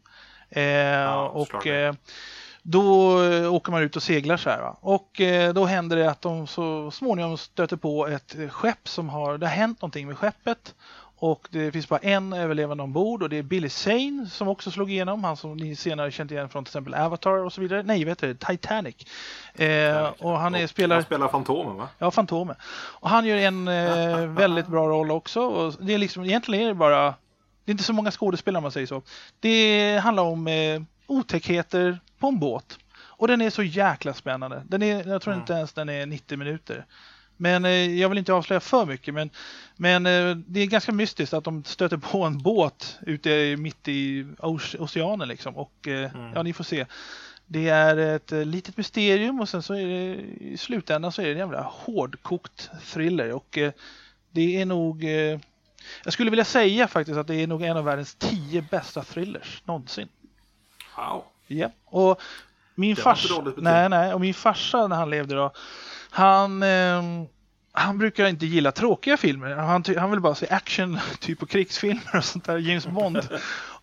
Eh, 0.50 1.14
och 1.14 1.46
såklart. 1.46 1.66
eh, 1.66 1.92
då 2.68 3.22
eh, 3.22 3.54
åker 3.54 3.72
man 3.72 3.82
ut 3.82 3.96
och 3.96 4.02
seglar 4.02 4.36
så 4.36 4.50
här. 4.50 4.60
Va? 4.60 4.76
Och 4.80 5.20
eh, 5.20 5.52
då 5.52 5.64
händer 5.64 5.96
det 5.96 6.10
att 6.10 6.22
de 6.22 6.46
så 6.46 6.90
småningom 6.90 7.36
stöter 7.36 7.76
på 7.76 8.06
ett 8.06 8.36
skepp 8.50 8.88
som 8.88 9.08
har, 9.08 9.38
det 9.38 9.46
har 9.46 9.54
hänt 9.54 9.82
någonting 9.82 10.06
med 10.06 10.18
skeppet. 10.18 10.74
Och 11.18 11.48
det 11.50 11.72
finns 11.72 11.88
bara 11.88 12.00
en 12.00 12.32
överlevande 12.32 12.82
ombord 12.82 13.22
och 13.22 13.28
det 13.28 13.36
är 13.36 13.42
Billy 13.42 13.68
Zane 13.68 14.26
som 14.30 14.48
också 14.48 14.70
slog 14.70 14.90
igenom. 14.90 15.24
Han 15.24 15.36
som 15.36 15.56
ni 15.56 15.76
senare 15.76 16.10
känt 16.10 16.30
igen 16.30 16.48
från 16.48 16.64
till 16.64 16.70
exempel 16.70 16.94
Avatar 16.94 17.44
och 17.44 17.52
så 17.52 17.60
vidare. 17.60 17.82
Nej, 17.82 18.04
vet 18.04 18.18
du, 18.18 18.34
Titanic. 18.34 18.96
Eh, 19.54 20.12
och 20.18 20.38
han 20.38 20.54
är, 20.54 20.66
spelar... 20.66 20.96
Han 20.96 21.04
spelar 21.04 21.28
Fantomen 21.28 21.76
va? 21.76 21.88
Ja, 21.98 22.10
Fantomen. 22.10 22.56
Och 23.00 23.10
han 23.10 23.26
gör 23.26 23.36
en 23.36 23.68
eh, 23.68 24.26
väldigt 24.26 24.66
bra 24.66 24.88
roll 24.88 25.10
också. 25.10 25.40
Och 25.40 25.74
det 25.80 25.94
är 25.94 25.98
liksom, 25.98 26.24
egentligen 26.24 26.64
är 26.64 26.68
det 26.68 26.74
bara, 26.74 27.14
det 27.64 27.70
är 27.70 27.72
inte 27.72 27.84
så 27.84 27.92
många 27.92 28.10
skådespelare 28.10 28.58
om 28.58 28.62
man 28.62 28.72
säger 28.72 28.86
så. 28.86 29.02
Det 29.40 29.98
handlar 30.02 30.22
om 30.22 30.46
eh, 30.46 30.80
otäckheter 31.06 31.98
på 32.18 32.26
en 32.28 32.38
båt. 32.38 32.78
Och 32.98 33.28
den 33.28 33.40
är 33.40 33.50
så 33.50 33.62
jäkla 33.62 34.14
spännande. 34.14 34.62
Den 34.68 34.82
är, 34.82 35.08
jag 35.08 35.22
tror 35.22 35.34
inte 35.36 35.52
ens 35.52 35.72
den 35.72 35.88
är 35.88 36.06
90 36.06 36.38
minuter. 36.38 36.86
Men 37.36 37.64
eh, 37.64 37.70
jag 37.70 38.08
vill 38.08 38.18
inte 38.18 38.32
avslöja 38.32 38.60
för 38.60 38.86
mycket. 38.86 39.14
Men, 39.14 39.30
men 39.76 40.06
eh, 40.06 40.36
det 40.36 40.60
är 40.60 40.66
ganska 40.66 40.92
mystiskt 40.92 41.34
att 41.34 41.44
de 41.44 41.64
stöter 41.64 41.96
på 41.96 42.24
en 42.24 42.38
båt 42.38 42.98
ute 43.02 43.56
mitt 43.56 43.88
i 43.88 44.26
oce- 44.38 44.78
oceanen. 44.78 45.28
Liksom. 45.28 45.56
Och 45.56 45.88
eh, 45.88 46.10
ja, 46.34 46.42
ni 46.42 46.52
får 46.52 46.64
se. 46.64 46.86
Det 47.46 47.68
är 47.68 47.96
ett 47.96 48.32
eh, 48.32 48.44
litet 48.44 48.76
mysterium 48.76 49.40
och 49.40 49.48
sen 49.48 49.62
så 49.62 49.74
är 49.74 49.86
det 49.86 50.14
i 50.44 50.56
slutändan 50.56 51.12
så 51.12 51.22
är 51.22 51.26
det 51.26 51.32
en 51.32 51.38
jävla 51.38 51.62
hårdkokt 51.62 52.70
thriller. 52.92 53.32
Och 53.32 53.58
eh, 53.58 53.72
det 54.30 54.60
är 54.60 54.66
nog, 54.66 55.04
eh, 55.04 55.38
jag 56.04 56.12
skulle 56.12 56.30
vilja 56.30 56.44
säga 56.44 56.88
faktiskt 56.88 57.18
att 57.18 57.26
det 57.26 57.34
är 57.34 57.46
nog 57.46 57.62
en 57.62 57.76
av 57.76 57.84
världens 57.84 58.14
tio 58.14 58.62
bästa 58.70 59.02
thrillers 59.02 59.62
någonsin. 59.64 60.08
Wow. 60.96 61.24
Ja. 61.46 61.70
Och 61.84 62.20
min 62.74 62.96
farsa, 62.96 63.42
betyg. 63.42 63.62
nej 63.62 63.88
nej, 63.88 64.14
och 64.14 64.20
min 64.20 64.34
farsa 64.34 64.86
när 64.86 64.96
han 64.96 65.10
levde 65.10 65.34
då, 65.34 65.52
han, 66.10 66.62
eh, 66.62 67.02
han 67.72 67.98
brukar 67.98 68.26
inte 68.26 68.46
gilla 68.46 68.72
tråkiga 68.72 69.16
filmer. 69.16 69.54
Han, 69.54 69.84
han 69.98 70.10
vill 70.10 70.20
bara 70.20 70.34
se 70.34 70.48
action, 70.50 70.98
typ 71.20 71.42
och 71.42 71.48
krigsfilmer 71.50 72.16
och 72.16 72.24
sånt 72.24 72.44
där, 72.44 72.58
James 72.58 72.86
Bond. 72.86 73.28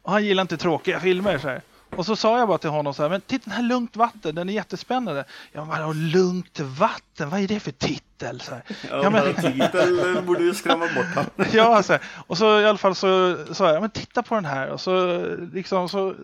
Och 0.02 0.12
han 0.12 0.26
gillar 0.26 0.42
inte 0.42 0.58
tråkiga 0.58 1.00
filmer 1.00 1.38
så 1.38 1.48
här. 1.48 1.62
Och 1.96 2.06
så 2.06 2.16
sa 2.16 2.40
jag 2.40 2.48
bara 2.48 2.58
till 2.58 2.70
honom 2.70 2.94
så 2.94 3.02
här, 3.02 3.10
men 3.10 3.22
titta 3.22 3.44
den 3.50 3.54
här 3.54 3.64
Lugnt 3.64 3.96
vatten, 3.96 4.36
den 4.36 4.50
är 4.50 4.54
jättespännande. 4.54 5.26
Ja, 5.52 5.66
men 5.66 5.70
vadå 5.70 5.94
Lugnt 5.94 6.60
vatten, 6.60 7.30
vad 7.30 7.40
är 7.40 7.48
det 7.48 7.60
för 7.60 7.72
titel? 7.72 8.42
Så 8.42 8.52
här. 8.52 8.64
Ja, 8.90 9.10
men 9.10 9.36
titel 9.36 10.22
borde 10.26 10.44
ju 10.44 10.54
skrämma 10.54 10.86
bort 10.86 11.06
han. 11.16 11.26
ja, 11.52 11.76
alltså, 11.76 11.98
och 12.28 12.38
så 12.38 12.60
i 12.60 12.66
alla 12.66 12.78
fall 12.78 12.96
så 12.96 13.38
sa 13.54 13.74
jag, 13.74 13.82
men 13.82 13.90
titta 13.90 14.24
på 14.24 14.36
den 14.36 14.46
här. 14.46 14.68
Och 14.68 14.82
så 14.82 15.24
liksom 15.54 15.90
så 15.90 16.16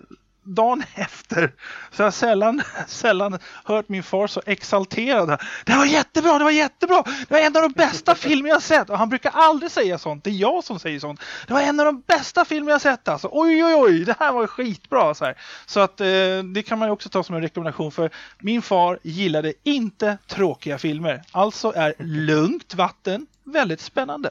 dagen 0.55 0.83
efter 0.95 1.53
så 1.91 2.03
har 2.03 2.05
jag 2.05 2.13
sällan, 2.13 2.61
sällan 2.87 3.39
hört 3.63 3.89
min 3.89 4.03
far 4.03 4.27
så 4.27 4.41
exalterad. 4.45 5.41
Det 5.65 5.75
var 5.75 5.85
jättebra, 5.85 6.37
det 6.37 6.43
var 6.43 6.51
jättebra! 6.51 7.03
Det 7.03 7.31
var 7.31 7.39
en 7.39 7.55
av 7.55 7.61
de 7.61 7.71
bästa 7.71 8.15
filmer 8.15 8.49
jag 8.49 8.61
sett! 8.61 8.89
Och 8.89 8.97
han 8.97 9.09
brukar 9.09 9.31
aldrig 9.33 9.71
säga 9.71 9.97
sånt, 9.97 10.23
det 10.23 10.29
är 10.29 10.33
jag 10.33 10.63
som 10.63 10.79
säger 10.79 10.99
sånt. 10.99 11.21
Det 11.47 11.53
var 11.53 11.61
en 11.61 11.79
av 11.79 11.85
de 11.85 12.01
bästa 12.01 12.45
filmer 12.45 12.71
jag 12.71 12.81
sett 12.81 13.07
alltså! 13.07 13.29
Oj, 13.31 13.65
oj, 13.65 13.75
oj, 13.75 14.05
det 14.05 14.15
här 14.19 14.31
var 14.33 14.47
skitbra! 14.47 15.13
Så, 15.13 15.25
här. 15.25 15.37
så 15.65 15.79
att 15.79 16.01
eh, 16.01 16.07
det 16.53 16.63
kan 16.65 16.79
man 16.79 16.87
ju 16.87 16.91
också 16.91 17.09
ta 17.09 17.23
som 17.23 17.35
en 17.35 17.41
rekommendation 17.41 17.91
för 17.91 18.09
min 18.39 18.61
far 18.61 18.99
gillade 19.03 19.53
inte 19.63 20.17
tråkiga 20.27 20.77
filmer. 20.77 21.21
Alltså 21.31 21.73
är 21.75 21.93
Lugnt 21.99 22.75
vatten 22.75 23.27
väldigt 23.43 23.81
spännande. 23.81 24.29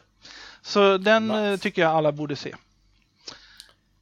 Så 0.63 0.99
den 0.99 1.29
nice. 1.29 1.45
eh, 1.45 1.57
tycker 1.57 1.83
jag 1.83 1.91
alla 1.91 2.13
borde 2.13 2.37
se. 2.37 2.55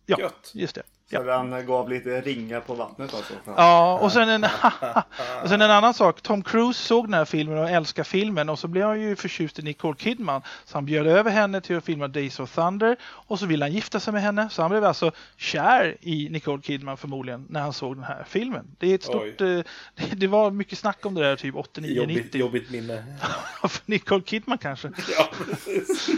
Ja, 0.07 0.21
Gött. 0.21 0.51
just 0.55 0.75
det. 0.75 0.83
Så 1.11 1.17
ja. 1.17 1.23
den 1.23 1.67
gav 1.67 1.89
lite 1.89 2.21
ringar 2.21 2.61
på 2.61 2.75
vattnet 2.75 3.15
alltså? 3.15 3.35
Ja, 3.45 3.99
och 3.99 4.13
sen, 4.13 4.29
en, 4.29 4.45
och 5.43 5.49
sen 5.49 5.61
en 5.61 5.71
annan 5.71 5.95
sak. 5.95 6.21
Tom 6.21 6.43
Cruise 6.43 6.83
såg 6.83 7.07
den 7.07 7.15
här 7.15 7.25
filmen 7.25 7.59
och 7.59 7.71
älskade 7.71 8.09
filmen 8.09 8.49
och 8.49 8.59
så 8.59 8.69
blev 8.69 8.87
han 8.87 9.01
ju 9.01 9.17
förtjust 9.17 9.59
i 9.59 9.63
Nicole 9.63 9.97
Kidman. 9.99 10.43
Så 10.65 10.77
han 10.77 10.85
bjöd 10.85 11.07
över 11.07 11.31
henne 11.31 11.61
till 11.61 11.77
att 11.77 11.85
filma 11.85 12.09
Days 12.09 12.41
of 12.41 12.55
Thunder 12.55 12.97
och 13.03 13.39
så 13.39 13.47
ville 13.47 13.65
han 13.65 13.73
gifta 13.73 14.01
sig 14.01 14.13
med 14.13 14.23
henne. 14.23 14.49
Så 14.51 14.63
han 14.63 14.71
blev 14.71 14.85
alltså 14.85 15.11
kär 15.37 15.97
i 16.01 16.29
Nicole 16.31 16.63
Kidman 16.63 16.97
förmodligen 16.97 17.47
när 17.49 17.61
han 17.61 17.73
såg 17.73 17.97
den 17.97 18.05
här 18.05 18.25
filmen. 18.29 18.67
Det 18.79 18.91
är 18.91 18.95
ett 18.95 19.03
stort... 19.03 19.41
Eh, 19.41 19.61
det, 20.17 20.27
var 20.27 20.51
mycket 20.51 20.79
snack 20.79 21.07
om 21.07 21.15
det 21.15 21.21
där 21.21 21.37
typ 21.37 21.57
89, 21.57 21.97
jobbigt, 21.97 22.25
90. 22.25 22.41
Jobbigt 22.41 22.71
minne. 22.71 23.05
För 23.69 23.81
Nicole 23.87 24.23
Kidman 24.23 24.59
kanske. 24.59 24.91
ja, 25.19 25.31
precis. 25.47 26.11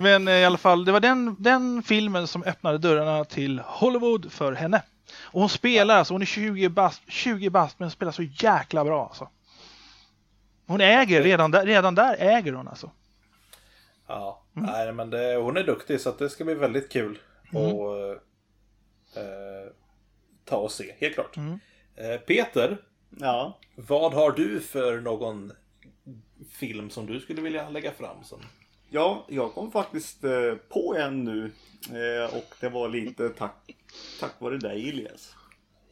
Men 0.00 0.28
eh, 0.28 0.34
i 0.34 0.44
alla 0.44 0.58
fall, 0.58 0.84
det 0.84 0.92
var 0.92 1.00
den, 1.00 1.36
den 1.38 1.82
filmen 1.82 2.26
som 2.26 2.42
öppnade 2.42 2.78
dörrarna 2.78 3.24
till 3.24 3.58
Hollywood 3.58 4.32
för 4.32 4.52
henne. 4.52 4.82
Och 5.22 5.40
hon 5.40 5.48
spelar, 5.48 5.96
alltså, 5.96 6.14
hon 6.14 6.22
är 6.22 6.26
20 6.26 6.68
bast, 6.68 7.02
20 7.08 7.50
bast 7.50 7.78
men 7.78 7.90
spelar 7.90 8.12
så 8.12 8.22
jäkla 8.22 8.84
bra 8.84 9.06
alltså. 9.06 9.28
Hon 10.66 10.80
äger, 10.80 11.22
redan 11.22 11.50
där, 11.50 11.66
redan 11.66 11.94
där 11.94 12.16
äger 12.18 12.52
hon 12.52 12.68
alltså. 12.68 12.90
Ja, 14.06 14.42
mm. 14.56 14.70
nej 14.70 14.92
men 14.92 15.10
det, 15.10 15.36
hon 15.36 15.56
är 15.56 15.62
duktig 15.62 16.00
så 16.00 16.08
att 16.08 16.18
det 16.18 16.30
ska 16.30 16.44
bli 16.44 16.54
väldigt 16.54 16.92
kul 16.92 17.18
mm. 17.52 17.66
att 17.66 18.16
eh, 19.16 19.72
ta 20.44 20.56
och 20.56 20.72
se, 20.72 20.94
helt 20.98 21.14
klart. 21.14 21.36
Mm. 21.36 21.60
Eh, 21.96 22.16
Peter, 22.16 22.78
ja. 23.08 23.58
vad 23.76 24.14
har 24.14 24.32
du 24.32 24.60
för 24.60 25.00
någon 25.00 25.52
film 26.50 26.90
som 26.90 27.06
du 27.06 27.20
skulle 27.20 27.42
vilja 27.42 27.68
lägga 27.68 27.92
fram? 27.92 28.24
Som... 28.24 28.40
Ja, 28.92 29.26
jag 29.28 29.52
kom 29.52 29.72
faktiskt 29.72 30.24
eh, 30.24 30.54
på 30.68 30.94
en 30.98 31.24
nu. 31.24 31.50
Eh, 31.90 32.36
och 32.36 32.54
det 32.60 32.68
var 32.68 32.88
lite 32.88 33.28
tack, 33.28 33.76
tack 34.20 34.40
vare 34.40 34.58
dig 34.58 34.88
Elias. 34.88 35.34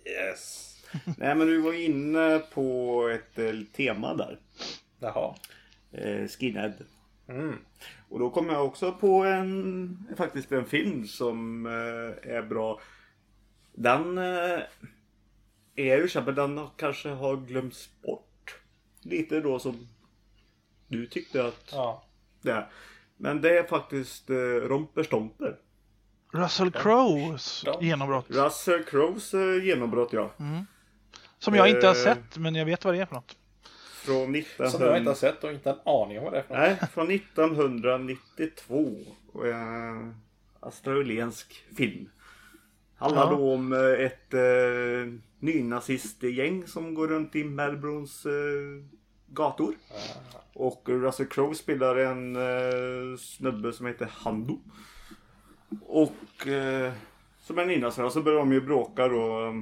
Yes. 0.06 0.74
Nej 1.18 1.34
men 1.34 1.46
du 1.46 1.60
var 1.60 1.72
inne 1.72 2.38
på 2.38 3.08
ett 3.08 3.38
eh, 3.38 3.52
tema 3.72 4.14
där. 4.14 4.38
Jaha. 4.98 5.34
Skinhead. 6.28 6.72
Mm. 7.28 7.56
Och 8.08 8.18
då 8.18 8.30
kom 8.30 8.48
jag 8.48 8.66
också 8.66 8.92
på 8.92 9.24
en, 9.24 10.08
faktiskt 10.16 10.52
en 10.52 10.64
film 10.64 11.06
som 11.06 11.66
är 12.22 12.42
bra. 12.42 12.80
Den 13.72 14.18
är 15.76 15.96
ju 15.96 16.08
känd 16.08 16.26
men 16.26 16.34
den 16.34 16.66
kanske 16.76 17.08
har 17.08 17.36
glömts 17.36 17.90
bort. 18.02 18.60
Lite 19.02 19.40
då 19.40 19.58
som 19.58 19.88
du 20.88 21.06
tyckte 21.06 21.44
att 21.44 21.68
ja. 21.72 22.07
Det. 22.42 22.66
Men 23.16 23.40
det 23.40 23.58
är 23.58 23.64
faktiskt 23.64 24.30
eh, 24.30 24.36
Romper 24.36 25.02
Stomper. 25.02 25.56
Russell 26.32 26.70
Crowes 26.70 27.64
genombrott. 27.80 28.26
Russell 28.28 28.84
Crowes 28.84 29.34
eh, 29.34 29.64
genombrott 29.64 30.12
ja. 30.12 30.30
Mm. 30.38 30.64
Som 31.38 31.54
jag 31.54 31.68
inte 31.68 31.86
har 31.86 31.94
eh, 31.94 32.02
sett 32.02 32.36
men 32.36 32.54
jag 32.54 32.64
vet 32.64 32.84
vad 32.84 32.94
det 32.94 33.00
är 33.00 33.06
för 33.06 33.14
något. 33.14 33.36
Från 33.92 34.32
19... 34.32 34.70
Som 34.70 34.82
jag 34.82 34.98
inte 34.98 35.10
har 35.10 35.14
sett 35.14 35.44
och 35.44 35.52
inte 35.52 35.70
en 35.70 35.78
aning 35.84 36.18
om 36.18 36.24
vad 36.24 36.32
det 36.32 36.38
är 36.38 36.42
för 36.42 36.54
något. 36.54 36.80
Nej, 36.80 36.88
från 36.92 37.10
1992. 37.10 38.96
Eh, 39.44 40.08
australiensk 40.60 41.64
film. 41.76 42.08
Handlar 42.96 43.22
ja. 43.22 43.30
då 43.30 43.52
om 43.54 43.72
ett 43.98 44.34
eh, 44.34 44.40
nynazistgäng 45.38 46.66
som 46.66 46.94
går 46.94 47.08
runt 47.08 47.36
i 47.36 47.44
Melbournes 47.44 48.26
eh, 48.26 48.32
gator. 49.28 49.74
Och 50.54 50.88
Russell 50.88 51.26
Crowe 51.26 51.54
spelar 51.54 51.96
en 51.96 52.36
eh, 52.36 53.16
snubbe 53.18 53.72
som 53.72 53.86
heter 53.86 54.10
Hando. 54.12 54.58
Och 55.80 56.46
eh, 56.46 56.92
som 57.40 57.58
en 57.58 57.70
innan 57.70 57.92
så 57.92 58.22
börjar 58.22 58.38
de 58.38 58.52
ju 58.52 58.60
bråka 58.60 59.08
då 59.08 59.46
eh, 59.46 59.52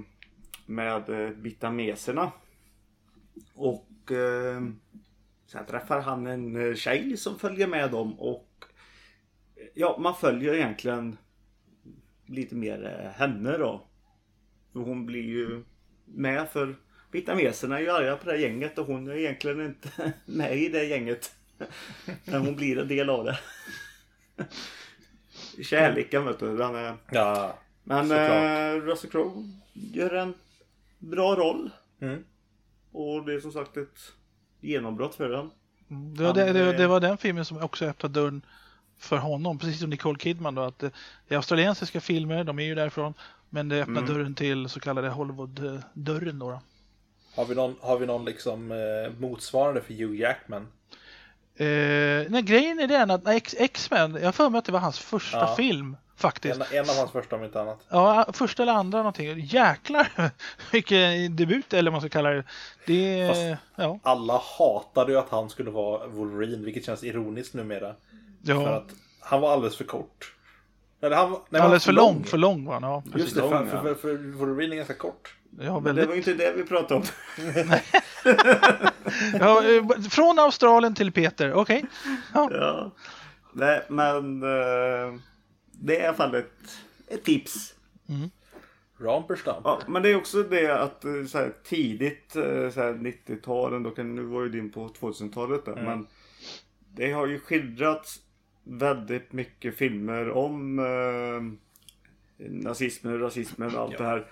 med 0.67 1.09
eh, 1.09 1.31
vitameserna. 1.31 2.33
Och 3.55 4.13
eh, 4.13 4.63
sen 5.47 5.67
träffar 5.67 6.01
han 6.01 6.27
en 6.27 6.57
eh, 6.57 6.75
tjej 6.75 7.17
som 7.17 7.39
följer 7.39 7.67
med 7.67 7.91
dem 7.91 8.21
och 8.21 8.49
eh, 9.57 9.67
ja, 9.75 9.97
man 10.01 10.15
följer 10.15 10.55
egentligen 10.55 11.17
lite 12.27 12.55
mer 12.55 13.13
henne 13.17 13.59
då. 13.59 13.87
Hon 14.73 15.07
blir 15.07 15.23
ju 15.23 15.65
med 16.05 16.49
för 16.49 16.77
Vietnameserna 17.17 17.79
är 17.79 17.83
ju 17.83 17.91
arga 17.91 18.17
på 18.17 18.25
det 18.25 18.31
här 18.31 18.39
gänget 18.39 18.79
och 18.79 18.87
hon 18.87 19.09
är 19.09 19.17
egentligen 19.17 19.61
inte 19.61 20.13
med 20.25 20.59
i 20.59 20.69
det 20.69 20.85
gänget. 20.85 21.35
Men 22.25 22.41
hon 22.41 22.57
blir 22.57 22.79
en 22.79 22.89
del 22.89 23.11
av 23.11 23.25
det. 23.25 23.39
Kärleken 25.65 26.25
vet 26.25 26.39
du. 26.39 26.57
Den 26.57 26.75
är... 26.75 26.97
Ja, 27.11 27.59
Men 27.85 28.11
eh, 28.11 28.81
Russell 28.81 29.11
Crowe 29.11 29.49
gör 29.73 30.15
en 30.15 30.35
bra 30.99 31.35
roll. 31.35 31.71
Mm. 32.01 32.25
Och 32.93 33.25
det 33.25 33.35
är 33.35 33.41
som 33.41 33.53
sagt 33.53 33.77
ett 33.77 34.13
genombrott 34.61 35.15
för 35.15 35.29
den. 35.29 35.51
Det, 36.17 36.23
var 36.23 36.35
det, 36.35 36.53
det, 36.53 36.73
det, 36.73 36.87
var 36.87 37.01
den 37.01 37.19
filmen 37.19 37.45
som 37.45 37.63
också 37.63 37.85
öppnade 37.85 38.21
dörren 38.21 38.43
för 38.99 39.17
honom. 39.17 39.59
Precis 39.59 39.81
som 39.81 39.91
Nicole 39.91 40.19
Kidman 40.19 40.55
då. 40.55 40.63
Att 40.63 40.79
det 40.79 40.93
är 41.29 41.37
australiensiska 41.37 42.01
filmer, 42.01 42.45
de 42.45 42.59
är 42.59 42.65
ju 42.65 42.75
därifrån. 42.75 43.15
Men 43.51 43.69
det 43.69 43.83
öppnar 43.83 44.03
mm. 44.03 44.15
dörren 44.15 44.35
till 44.35 44.69
så 44.69 44.81
kallade 44.81 45.09
Hollywood-dörren 45.09 46.39
då. 46.39 46.51
då. 46.51 46.61
Har 47.37 47.45
vi 47.45 47.55
någon, 47.55 47.77
har 47.81 47.99
vi 47.99 48.07
någon 48.07 48.25
liksom 48.25 48.73
eh, 48.73 49.21
motsvarande 49.21 49.81
för 49.81 49.95
Hugh 49.95 50.21
Jackman? 50.21 50.69
Eh, 51.57 51.67
nej, 52.29 52.43
grejen 52.43 52.81
är 52.81 52.87
den 52.87 53.11
att 53.11 53.23
X-Men, 53.57 54.15
jag 54.15 54.25
har 54.25 54.33
för 54.33 54.51
mig 54.51 54.59
att 54.59 54.65
det 54.65 54.73
var 54.73 54.81
hans 54.81 54.99
första 54.99 55.39
ja. 55.39 55.55
film. 55.57 55.97
Faktiskt. 56.17 56.61
En, 56.61 56.79
en, 56.79 56.91
av 56.91 56.97
hans 56.97 57.11
första 57.11 57.37
om 57.37 57.45
inte 57.45 57.61
annat. 57.61 57.81
Ja, 57.89 58.27
första 58.33 58.63
eller 58.63 58.73
andra 58.73 58.99
någonting. 58.99 59.41
Jäklar 59.41 60.09
vilken 60.73 61.37
debut 61.37 61.73
eller 61.73 61.91
vad 61.91 61.95
man 61.95 62.01
ska 62.01 62.09
kalla 62.09 62.31
det. 62.31 62.45
det 62.87 63.29
Fast 63.29 63.63
ja. 63.77 63.99
Alla 64.03 64.41
hatade 64.59 65.13
ju 65.13 65.19
att 65.19 65.29
han 65.29 65.51
skulle 65.51 65.71
vara 65.71 66.07
Wolverine, 66.07 66.65
vilket 66.65 66.85
känns 66.85 67.05
ironiskt 67.05 67.55
numera. 67.55 67.95
Ja. 68.43 68.65
För 68.65 68.73
att 68.73 68.91
han 69.21 69.41
var 69.41 69.53
alldeles 69.53 69.77
för 69.77 69.85
kort. 69.85 70.35
Eller 71.01 71.17
han, 71.17 71.37
nej, 71.49 71.63
alldeles 71.63 71.85
för 71.85 71.93
lång. 71.93 72.15
lång. 72.15 72.25
För 72.25 72.39
lång 72.39 72.65
var 72.65 72.73
han, 72.73 72.83
ja. 72.83 73.03
Just 73.17 73.35
det, 73.35 73.41
för, 73.41 73.67
för, 73.67 73.83
för, 73.83 73.95
för 73.95 74.33
Wolverine 74.33 74.73
är 74.73 74.77
ganska 74.77 74.95
kort. 74.95 75.37
Väldigt... 75.57 75.97
Det 75.97 76.07
var 76.07 76.15
inte 76.15 76.35
det 76.35 76.53
vi 76.53 76.63
pratade 76.65 76.95
om. 76.95 77.07
ja, 79.41 79.65
eh, 79.65 80.01
från 80.11 80.39
Australien 80.39 80.95
till 80.95 81.13
Peter, 81.13 81.53
okej. 81.53 81.79
Okay. 81.79 82.17
Ja. 82.35 82.49
ja. 82.53 82.91
Nej, 83.53 83.83
men 83.89 84.43
uh, 84.43 85.15
det 85.73 85.97
är 85.97 86.03
i 86.03 86.07
alla 86.07 86.17
fall 86.17 86.35
ett, 86.35 86.79
ett 87.09 87.25
tips. 87.25 87.75
Mm. 88.09 88.31
Ramperstam. 89.01 89.63
Ja, 89.65 89.81
men 89.87 90.03
det 90.03 90.11
är 90.11 90.17
också 90.17 90.43
det 90.43 90.83
att 90.83 91.05
eh, 91.05 91.25
så 91.25 91.39
här, 91.39 91.53
tidigt 91.65 92.31
så 92.33 92.81
90-talen, 92.81 94.15
nu 94.15 94.23
var 94.23 94.43
ju 94.43 94.49
din 94.49 94.73
på 94.73 94.89
2000-talet 94.89 95.65
där, 95.65 95.73
mm. 95.73 95.85
men 95.85 96.07
det 96.95 97.13
har 97.13 97.27
ju 97.27 97.41
skildrats 97.41 98.21
väldigt 98.65 99.33
mycket 99.33 99.77
filmer 99.77 100.31
om 100.31 100.79
uh, 100.79 101.43
nazismen, 102.37 103.21
rasismen 103.21 103.75
och 103.77 103.83
allt 103.83 103.93
ja. 103.93 103.99
det 103.99 104.05
här. 104.05 104.27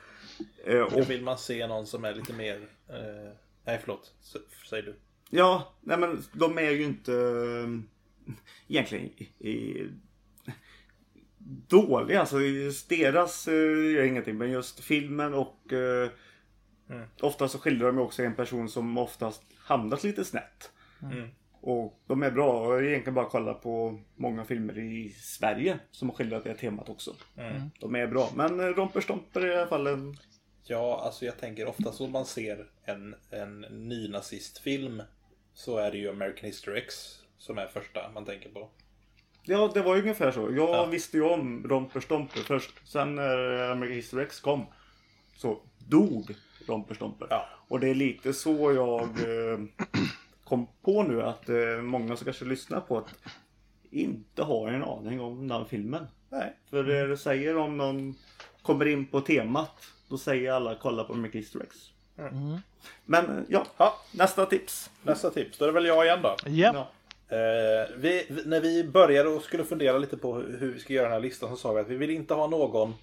Eh, 0.64 0.80
och 0.80 1.10
vill 1.10 1.22
man 1.22 1.38
se 1.38 1.66
någon 1.66 1.86
som 1.86 2.04
är 2.04 2.14
lite 2.14 2.32
mer... 2.32 2.68
Eh, 2.88 3.32
nej, 3.64 3.78
förlåt. 3.80 4.14
Säg 4.70 4.82
du. 4.82 4.96
Ja, 5.30 5.74
nej 5.80 5.98
men 5.98 6.22
de 6.32 6.58
är 6.58 6.70
ju 6.70 6.82
inte 6.82 7.12
eh, 7.12 7.68
egentligen 8.68 9.06
i, 9.38 9.86
dåliga. 11.68 12.20
Alltså 12.20 12.36
deras 12.88 13.48
eh, 13.48 13.92
gör 13.94 14.02
ingenting. 14.02 14.38
Men 14.38 14.50
just 14.50 14.80
filmen 14.80 15.34
och 15.34 15.72
eh, 15.72 16.10
mm. 16.90 17.08
ofta 17.20 17.48
så 17.48 17.58
skildrar 17.58 17.86
de 17.86 17.98
också 17.98 18.22
en 18.22 18.34
person 18.34 18.68
som 18.68 18.98
oftast 18.98 19.42
hamnat 19.58 20.04
lite 20.04 20.24
snett. 20.24 20.70
Mm. 21.02 21.28
Och 21.66 22.00
de 22.06 22.22
är 22.22 22.30
bra. 22.30 22.74
Jag 22.74 22.84
egentligen 22.86 23.14
bara 23.14 23.28
kolla 23.28 23.54
på 23.54 24.00
många 24.16 24.44
filmer 24.44 24.78
i 24.78 25.10
Sverige 25.10 25.78
som 25.90 26.08
har 26.08 26.16
skildrat 26.16 26.44
det 26.44 26.54
temat 26.54 26.88
också. 26.88 27.14
Mm. 27.36 27.62
De 27.80 27.94
är 27.94 28.06
bra. 28.06 28.30
Men 28.36 28.60
eh, 28.60 28.66
Romper 28.66 29.00
Stomper 29.00 29.40
är 29.40 29.52
i 29.52 29.56
alla 29.56 29.66
fall 29.66 29.86
en 29.86 30.16
Ja, 30.66 31.00
alltså 31.04 31.24
jag 31.24 31.38
tänker 31.38 31.66
ofta 31.68 31.92
så 31.92 32.06
man 32.06 32.24
ser 32.26 32.66
en, 32.84 33.14
en 33.30 33.60
nynazistfilm 33.70 35.02
så 35.54 35.76
är 35.78 35.90
det 35.90 35.98
ju 35.98 36.10
American 36.10 36.44
History 36.46 36.78
X 36.78 36.94
som 37.38 37.58
är 37.58 37.66
första 37.66 38.10
man 38.14 38.24
tänker 38.24 38.48
på. 38.48 38.68
Ja, 39.42 39.70
det 39.74 39.82
var 39.82 39.94
ju 39.96 40.02
ungefär 40.02 40.30
så. 40.32 40.40
Jag 40.40 40.70
Ja. 40.70 40.86
visste 40.86 41.16
ju 41.16 41.22
om 41.22 41.66
Romper 41.68 42.00
Stomper 42.00 42.40
först. 42.40 42.88
Sen 42.88 43.14
när 43.14 43.70
American 43.70 43.96
History 43.96 44.24
X 44.24 44.40
kom 44.40 44.66
så 45.36 45.60
dog 45.78 46.34
Romper 46.68 46.94
Stomper. 46.94 47.26
Ja. 47.30 47.48
Och 47.68 47.80
det 47.80 47.88
är 47.88 47.94
lite 47.94 48.32
så 48.32 48.72
jag 48.72 49.02
eh, 49.02 49.58
kom 50.44 50.66
på 50.82 51.02
nu 51.02 51.22
att 51.22 51.48
eh, 51.48 51.56
många 51.82 52.16
som 52.16 52.24
kanske 52.24 52.44
lyssnar 52.44 52.80
på 52.80 52.98
att 52.98 53.14
inte 53.90 54.42
har 54.42 54.68
en 54.68 54.84
aning 54.84 55.20
om 55.20 55.48
den 55.48 55.66
filmen. 55.66 56.06
Nej. 56.28 56.56
För 56.70 56.84
det 56.84 57.06
du 57.06 57.16
säger 57.16 57.56
om 57.56 57.76
någon 57.76 58.14
kommer 58.62 58.86
in 58.86 59.06
på 59.06 59.20
temat, 59.20 59.70
då 60.08 60.18
säger 60.18 60.52
alla 60.52 60.74
kolla 60.74 61.04
på 61.04 61.12
American 61.12 61.38
History 61.40 61.64
X. 61.64 61.76
Mm. 62.18 62.56
Men 63.04 63.24
eh, 63.38 63.44
ja, 63.48 63.66
Ja, 63.76 63.94
nästa 64.12 64.46
tips. 64.46 64.90
nästa 65.02 65.30
tips. 65.30 65.58
Då 65.58 65.64
är 65.64 65.66
det 65.68 65.72
väl 65.74 65.86
jag 65.86 66.04
igen 66.06 66.22
då. 66.22 66.36
Ja. 66.46 66.50
Ja. 66.74 66.88
Eh, 67.36 67.88
vi, 67.96 68.26
vi- 68.30 68.44
när 68.44 68.60
vi 68.60 68.84
började 68.84 69.28
och 69.28 69.42
skulle 69.42 69.64
fundera 69.64 69.98
lite 69.98 70.16
på 70.16 70.34
hur 70.34 70.58
hur 70.60 70.72
vi 70.72 70.80
ska 70.80 70.92
göra 70.92 71.04
den 71.04 71.12
här 71.12 71.20
listan 71.20 71.50
så 71.50 71.56
sa 71.56 71.72
vi 71.72 71.80
att 71.80 71.88
vi 71.88 71.96
vill 71.96 72.10
inte 72.10 72.34
ha 72.34 72.46
någon 72.46 72.94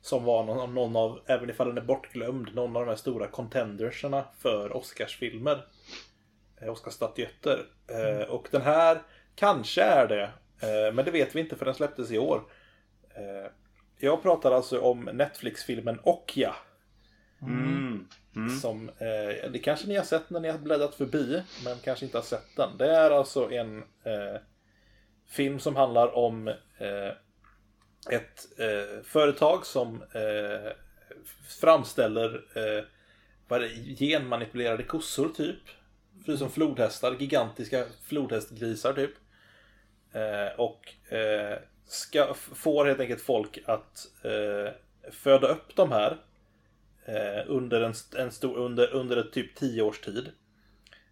som 0.00 0.24
var 0.24 0.44
någon, 0.44 0.74
någon 0.74 0.96
av, 0.96 1.20
även 1.26 1.50
ifall 1.50 1.68
den 1.68 1.78
är 1.78 1.82
bortglömd, 1.82 2.54
någon 2.54 2.76
av 2.76 2.82
de 2.82 2.88
här 2.88 2.96
stora 2.96 3.26
contenderserna 3.26 4.24
för 4.38 4.76
Oscarsfilmer. 4.76 5.64
Eh, 6.62 6.72
Oscarsstatyetter. 6.72 7.64
Eh, 7.86 8.28
och 8.28 8.48
den 8.50 8.62
här 8.62 9.02
kanske 9.34 9.82
är 9.82 10.08
det, 10.08 10.22
eh, 10.60 10.94
men 10.94 11.04
det 11.04 11.10
vet 11.10 11.36
vi 11.36 11.40
inte 11.40 11.56
för 11.56 11.64
den 11.64 11.74
släpptes 11.74 12.10
i 12.10 12.18
år. 12.18 12.42
Jag 13.98 14.22
pratar 14.22 14.52
alltså 14.52 14.80
om 14.80 15.04
Netflix-filmen 15.04 15.98
Okja. 16.02 16.54
Mm. 17.42 18.08
Som, 18.62 18.88
eh, 18.88 19.50
det 19.50 19.58
kanske 19.62 19.88
ni 19.88 19.96
har 19.96 20.04
sett 20.04 20.30
när 20.30 20.40
ni 20.40 20.50
har 20.50 20.58
bläddrat 20.58 20.94
förbi, 20.94 21.42
men 21.64 21.78
kanske 21.78 22.04
inte 22.04 22.18
har 22.18 22.22
sett 22.22 22.56
den. 22.56 22.76
Det 22.78 22.96
är 22.96 23.10
alltså 23.10 23.50
en 23.50 23.78
eh, 23.78 24.40
film 25.28 25.58
som 25.58 25.76
handlar 25.76 26.16
om 26.16 26.48
eh, 26.78 27.12
ett 28.10 28.46
företag 29.04 29.66
som 29.66 30.02
framställer 31.60 32.44
eh, 32.54 32.84
genmanipulerade 33.98 34.82
kossor 34.82 35.28
typ. 35.28 35.62
Precis 36.24 36.38
som 36.38 36.50
flodhästar, 36.50 37.16
gigantiska 37.18 37.84
flodhästgrisar 38.04 38.92
typ. 38.92 39.10
Eh, 40.12 40.60
och 40.60 41.12
eh, 41.12 41.58
ska, 41.86 42.34
får 42.34 42.86
helt 42.86 43.00
enkelt 43.00 43.20
folk 43.20 43.58
att 43.66 44.06
eh, 44.24 44.72
föda 45.12 45.48
upp 45.48 45.76
de 45.76 45.92
här 45.92 46.16
eh, 47.04 47.44
under, 47.46 47.80
en, 47.80 47.94
en 48.16 48.30
stor, 48.30 48.56
under, 48.56 48.94
under 48.94 49.16
ett 49.16 49.32
typ 49.32 49.54
tio 49.54 49.82
års 49.82 50.00
tid. 50.00 50.30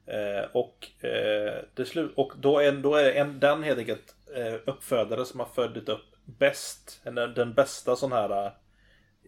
Eh, 0.07 0.51
och, 0.53 1.05
eh, 1.05 1.64
det 1.75 1.85
slut, 1.85 2.12
och 2.14 2.33
då 2.37 2.59
är, 2.59 2.73
då 2.73 2.94
är 2.94 3.12
en, 3.12 3.40
den 3.40 3.62
helt 3.62 3.79
enkelt 3.79 4.14
eh, 4.37 4.55
uppfödare 4.66 5.25
som 5.25 5.40
har 5.40 5.46
födit 5.46 5.88
upp 5.88 6.14
bäst, 6.25 7.01
den, 7.05 7.35
den 7.35 7.55
bästa 7.55 7.96
sån 7.96 8.12
här 8.12 8.46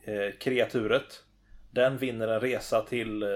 eh, 0.05 0.33
kreaturet. 0.41 1.25
Den 1.71 1.99
vinner 1.99 2.29
en 2.29 2.41
resa 2.41 2.83
till 2.83 3.23
eh, 3.23 3.29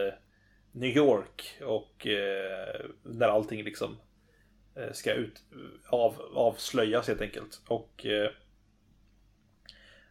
New 0.76 0.96
York 0.96 1.58
och 1.62 2.06
eh, 2.06 2.84
när 3.02 3.28
allting 3.28 3.64
liksom 3.64 3.96
eh, 4.76 4.92
ska 4.92 5.12
ut, 5.12 5.42
av, 5.88 6.14
avslöjas 6.34 7.08
helt 7.08 7.20
enkelt. 7.20 7.60
Och 7.68 8.06
eh, 8.06 8.30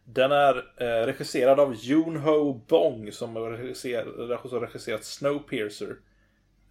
den 0.04 0.32
är 0.32 0.56
eh, 0.56 1.06
regisserad 1.06 1.60
av 1.60 1.74
Yoon-Ho 1.74 2.60
Bong 2.68 3.12
som 3.12 3.36
har 3.36 3.50
har 4.50 4.60
regisserat 4.60 5.04
Snowpiercer. 5.04 5.96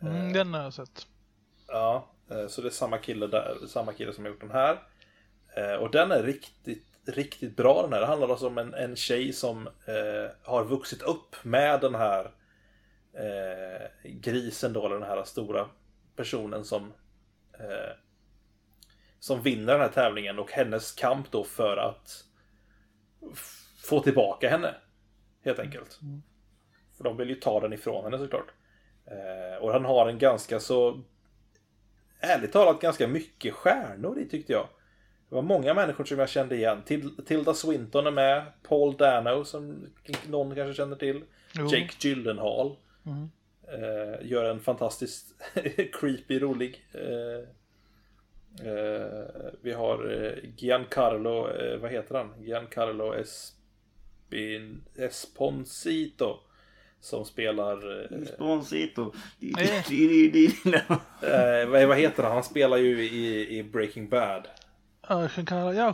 Mm, 0.01 0.33
den 0.33 0.53
har 0.53 0.63
jag 0.63 0.73
sett. 0.73 1.07
Ja, 1.67 2.07
eh, 2.31 2.47
så 2.47 2.61
det 2.61 2.67
är 2.67 2.71
samma 2.71 2.97
kille, 2.97 3.27
där, 3.27 3.57
samma 3.67 3.93
kille 3.93 4.13
som 4.13 4.23
har 4.23 4.31
gjort 4.31 4.41
den 4.41 4.51
här. 4.51 4.79
Eh, 5.57 5.73
Och 5.73 5.91
den 5.91 6.11
är 6.11 6.23
riktigt, 6.23 6.87
riktigt 7.05 7.55
bra 7.55 7.81
den 7.81 7.93
här. 7.93 7.99
Det 7.99 8.07
handlar 8.07 8.29
alltså 8.29 8.47
om 8.47 8.57
en, 8.57 8.73
en 8.73 8.95
tjej 8.95 9.33
som 9.33 9.69
har 10.43 10.63
vuxit 10.63 11.01
upp 11.01 11.35
med 11.43 11.81
den 11.81 11.95
här 11.95 12.31
eh, 13.17 14.11
grisen 14.11 14.73
då, 14.73 14.85
eller 14.85 14.99
den 14.99 15.09
här 15.09 15.23
stora 15.23 15.69
personen 16.15 16.65
som 16.65 16.93
eh, 17.59 17.95
som 19.19 19.41
vinner 19.41 19.73
den 19.73 19.81
här 19.81 19.89
tävlingen 19.89 20.39
och 20.39 20.51
hennes 20.51 20.91
kamp 20.91 21.31
då 21.31 21.43
för 21.43 21.77
att 21.77 22.23
få 23.83 23.99
tillbaka 23.99 24.49
henne. 24.49 24.75
Helt 25.45 25.59
enkelt. 25.59 25.99
För 26.97 27.03
de 27.03 27.17
vill 27.17 27.29
ju 27.29 27.35
ta 27.35 27.59
den 27.59 27.73
ifrån 27.73 28.03
henne 28.03 28.17
såklart. 28.17 28.51
Eh, 29.05 29.63
och 29.63 29.71
han 29.71 29.85
har 29.85 30.09
en 30.09 30.17
ganska 30.19 30.59
så 30.59 31.01
ärligt 32.19 32.51
talat 32.51 32.81
ganska 32.81 33.07
mycket 33.07 33.53
stjärnor 33.53 34.19
i 34.19 34.29
tyckte 34.29 34.53
jag. 34.53 34.67
Det 35.29 35.35
var 35.35 35.41
många 35.41 35.73
människor 35.73 36.03
som 36.05 36.19
jag 36.19 36.29
kände 36.29 36.55
igen. 36.55 36.81
Til- 36.85 37.25
Tilda 37.25 37.53
Swinton 37.53 38.07
är 38.07 38.11
med. 38.11 38.43
Paul 38.63 38.97
Dano 38.97 39.45
som 39.45 39.87
någon 40.27 40.55
kanske 40.55 40.73
känner 40.73 40.95
till. 40.95 41.23
Jo. 41.53 41.65
Jake 41.67 41.93
Gyllenhaal. 42.07 42.75
Mm. 43.05 43.29
Eh, 43.67 44.27
gör 44.27 44.45
en 44.45 44.59
fantastiskt 44.59 45.35
creepy, 45.93 46.39
rolig. 46.39 46.85
Eh, 46.93 47.49
eh, 48.67 49.25
vi 49.61 49.71
har 49.73 50.23
eh, 50.23 50.49
Giancarlo, 50.57 51.49
eh, 51.49 51.77
vad 51.77 51.91
heter 51.91 52.15
han? 52.15 52.33
Giancarlo 52.43 53.13
Espin, 53.13 54.83
Esposito. 54.95 56.39
Som 56.99 57.25
spelar... 57.25 58.03
Eh, 58.03 58.23
Sponsito. 58.25 59.13
eh, 61.21 61.69
vad, 61.69 61.87
vad 61.87 61.97
heter 61.97 62.23
han? 62.23 62.31
Han 62.31 62.43
spelar 62.43 62.77
ju 62.77 63.03
i, 63.03 63.57
i 63.57 63.63
Breaking 63.63 64.09
Bad. 64.09 64.47
Ja, 65.09 65.29
Giancarlo, 65.29 65.73
ja, 65.73 65.93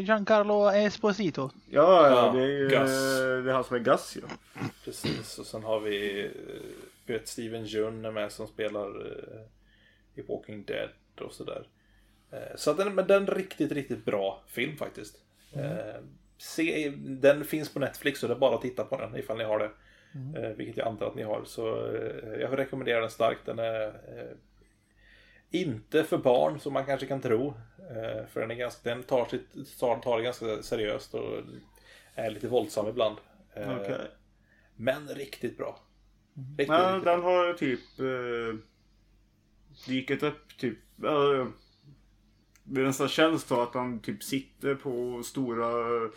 Giancarlo 0.00 0.70
Esposito. 0.70 1.50
Ja, 1.70 2.10
Ja, 2.10 2.26
ja, 2.26 2.32
det 2.32 2.42
är 2.42 2.46
ju 2.48 2.68
Gus. 2.68 2.90
det 3.44 3.50
är 3.50 3.52
han 3.52 3.64
som 3.64 3.76
är 3.76 3.80
Gus 3.80 4.16
ju. 4.16 4.20
Precis, 4.84 5.38
och 5.38 5.46
sen 5.46 5.62
har 5.62 5.80
vi 5.80 6.24
eh, 6.24 6.30
vet, 7.06 7.28
Steven 7.28 7.64
Jun 7.64 8.04
är 8.04 8.10
med 8.10 8.32
som 8.32 8.46
spelar 8.46 9.06
eh, 9.06 9.42
i 10.14 10.22
Walking 10.22 10.64
Dead 10.64 10.90
och 11.20 11.32
sådär. 11.32 11.66
Eh, 12.32 12.56
så 12.56 12.70
att 12.70 12.76
den, 12.76 12.94
men 12.94 13.06
den 13.06 13.16
är 13.16 13.30
en 13.30 13.36
riktigt, 13.36 13.72
riktigt 13.72 14.04
bra 14.04 14.42
film 14.46 14.76
faktiskt. 14.76 15.16
Eh, 15.54 16.02
se, 16.38 16.92
den 16.96 17.44
finns 17.44 17.72
på 17.74 17.78
Netflix 17.78 18.20
så 18.20 18.26
det 18.26 18.34
är 18.34 18.38
bara 18.38 18.54
att 18.54 18.62
titta 18.62 18.84
på 18.84 18.96
den 19.00 19.16
ifall 19.16 19.38
ni 19.38 19.44
har 19.44 19.58
det. 19.58 19.70
Eh, 20.36 20.50
vilket 20.50 20.76
jag 20.76 20.86
antar 20.86 21.06
att 21.06 21.14
ni 21.14 21.22
har. 21.22 21.44
Så 21.44 21.66
jag 22.40 22.58
rekommenderar 22.58 23.00
den 23.00 23.10
starkt. 23.10 23.46
Den 23.46 23.58
är 23.58 23.92
inte 25.52 26.04
för 26.04 26.18
barn 26.18 26.60
som 26.60 26.72
man 26.72 26.86
kanske 26.86 27.06
kan 27.06 27.20
tro. 27.20 27.54
Eh, 27.78 28.26
för 28.26 28.40
den, 28.40 28.50
är 28.50 28.54
ganska, 28.54 28.90
den 28.94 29.02
tar, 29.02 29.26
sitt, 29.26 29.78
tar, 29.78 29.98
tar 29.98 30.16
det 30.18 30.24
ganska 30.24 30.62
seriöst 30.62 31.14
och 31.14 31.42
är 32.14 32.30
lite 32.30 32.48
våldsam 32.48 32.88
ibland. 32.88 33.16
Eh, 33.54 33.76
Okej. 33.76 34.10
men 34.76 35.08
riktigt 35.08 35.56
bra. 35.56 35.80
Riktigt, 36.58 36.68
Ja, 36.68 36.88
riktigt 36.88 37.04
den 37.04 37.20
bra. 37.20 37.30
har 37.30 37.52
typ 37.54 37.80
eh, 38.00 38.58
dykt 39.86 40.22
upp 40.22 40.58
typ. 40.58 40.78
Eh, 41.04 41.46
det 42.64 42.80
nästan 42.82 43.08
känns 43.08 43.44
då 43.44 43.60
att 43.60 43.74
han 43.74 44.00
typ 44.00 44.22
sitter 44.22 44.74
på 44.74 45.22
stora 45.22 45.96
eh, 46.04 46.10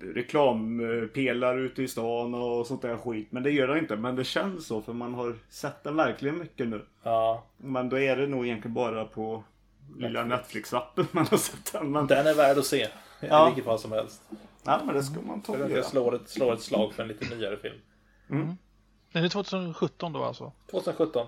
reklampelare 0.00 1.60
ute 1.60 1.82
i 1.82 1.88
stan 1.88 2.34
och 2.34 2.66
sånt 2.66 2.82
där 2.82 2.96
skit. 2.96 3.28
Men 3.32 3.42
det 3.42 3.50
gör 3.50 3.68
han 3.68 3.78
inte. 3.78 3.96
Men 3.96 4.16
det 4.16 4.24
känns 4.24 4.66
så 4.66 4.82
för 4.82 4.92
man 4.92 5.14
har 5.14 5.36
sett 5.48 5.84
den 5.84 5.96
verkligen 5.96 6.38
mycket 6.38 6.68
nu. 6.68 6.84
Ja, 7.02 7.44
Men 7.56 7.88
då 7.88 7.98
är 7.98 8.16
det 8.16 8.26
nog 8.26 8.46
egentligen 8.46 8.74
bara 8.74 9.04
på 9.04 9.44
lilla 9.96 10.24
Netflix-appen 10.24 11.06
man 11.12 11.26
har 11.30 11.36
sett 11.36 11.72
den. 11.72 11.92
Men, 11.92 12.06
den 12.06 12.26
är 12.26 12.34
värd 12.34 12.58
att 12.58 12.66
se. 12.66 12.88
Ja. 13.20 13.46
I 13.46 13.50
vilket 13.50 13.64
fall 13.64 13.78
som 13.78 13.92
helst. 13.92 14.22
ja, 14.64 14.80
men 14.84 14.94
det 14.94 15.02
ska 15.02 15.20
man 15.20 15.42
ta 15.42 15.52
och 15.52 15.58
Jag 15.60 15.70
göra. 15.70 15.82
slår 15.82 16.14
ett, 16.14 16.28
slår 16.28 16.52
ett 16.54 16.60
slag 16.62 16.92
för 16.92 17.02
en 17.02 17.08
lite 17.08 17.34
nyare 17.34 17.56
film. 17.56 17.78
Den 19.12 19.24
är 19.24 19.28
2017 19.28 20.12
då 20.12 20.22
alltså. 20.24 20.52
2017. 20.70 21.26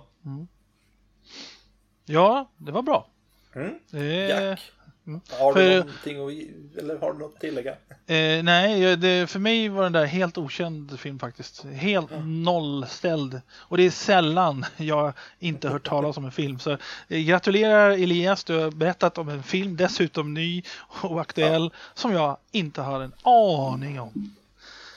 Ja, 2.04 2.50
det 2.56 2.72
var 2.72 2.82
bra. 2.82 3.06
Mm. 3.54 3.78
Det, 3.90 4.28
Jack. 4.28 4.72
Har 5.30 5.54
du 5.54 5.60
För- 5.60 5.78
någonting 5.78 6.16
att, 6.26 6.78
eller 6.78 6.98
har 6.98 7.12
du 7.12 7.18
något 7.18 7.34
att 7.34 7.40
tillägga? 7.40 7.70
Eh, 8.06 8.42
nej, 8.42 8.96
det, 8.96 9.30
för 9.30 9.38
mig 9.38 9.68
var 9.68 9.82
den 9.82 9.92
där 9.92 10.04
helt 10.04 10.38
okänd 10.38 11.00
film 11.00 11.18
faktiskt. 11.18 11.64
Helt 11.64 12.10
nollställd. 12.24 13.40
Och 13.52 13.76
det 13.76 13.82
är 13.82 13.90
sällan 13.90 14.64
jag 14.76 15.12
inte 15.38 15.68
hört 15.68 15.88
talas 15.88 16.16
om 16.16 16.24
en 16.24 16.32
film. 16.32 16.58
Så 16.58 16.70
eh, 17.08 17.20
gratulerar 17.20 17.90
Elias, 17.90 18.44
du 18.44 18.58
har 18.58 18.70
berättat 18.70 19.18
om 19.18 19.28
en 19.28 19.42
film, 19.42 19.76
dessutom 19.76 20.34
ny 20.34 20.62
och 21.02 21.20
aktuell, 21.20 21.70
som 21.94 22.12
jag 22.12 22.36
inte 22.52 22.80
har 22.82 23.00
en 23.00 23.12
aning 23.22 24.00
om. 24.00 24.34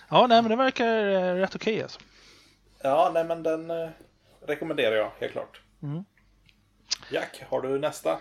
Ja, 0.09 0.27
nej 0.27 0.41
men 0.41 0.49
det 0.49 0.55
verkar 0.55 1.07
eh, 1.07 1.35
rätt 1.35 1.55
okej 1.55 1.83
alltså. 1.83 1.99
Ja, 2.81 3.11
nej 3.13 3.23
men 3.23 3.43
den 3.43 3.71
eh, 3.71 3.89
rekommenderar 4.47 4.95
jag 4.95 5.11
helt 5.19 5.31
klart. 5.31 5.61
Mm. 5.83 6.03
Jack, 7.11 7.43
har 7.49 7.61
du 7.61 7.79
nästa? 7.79 8.17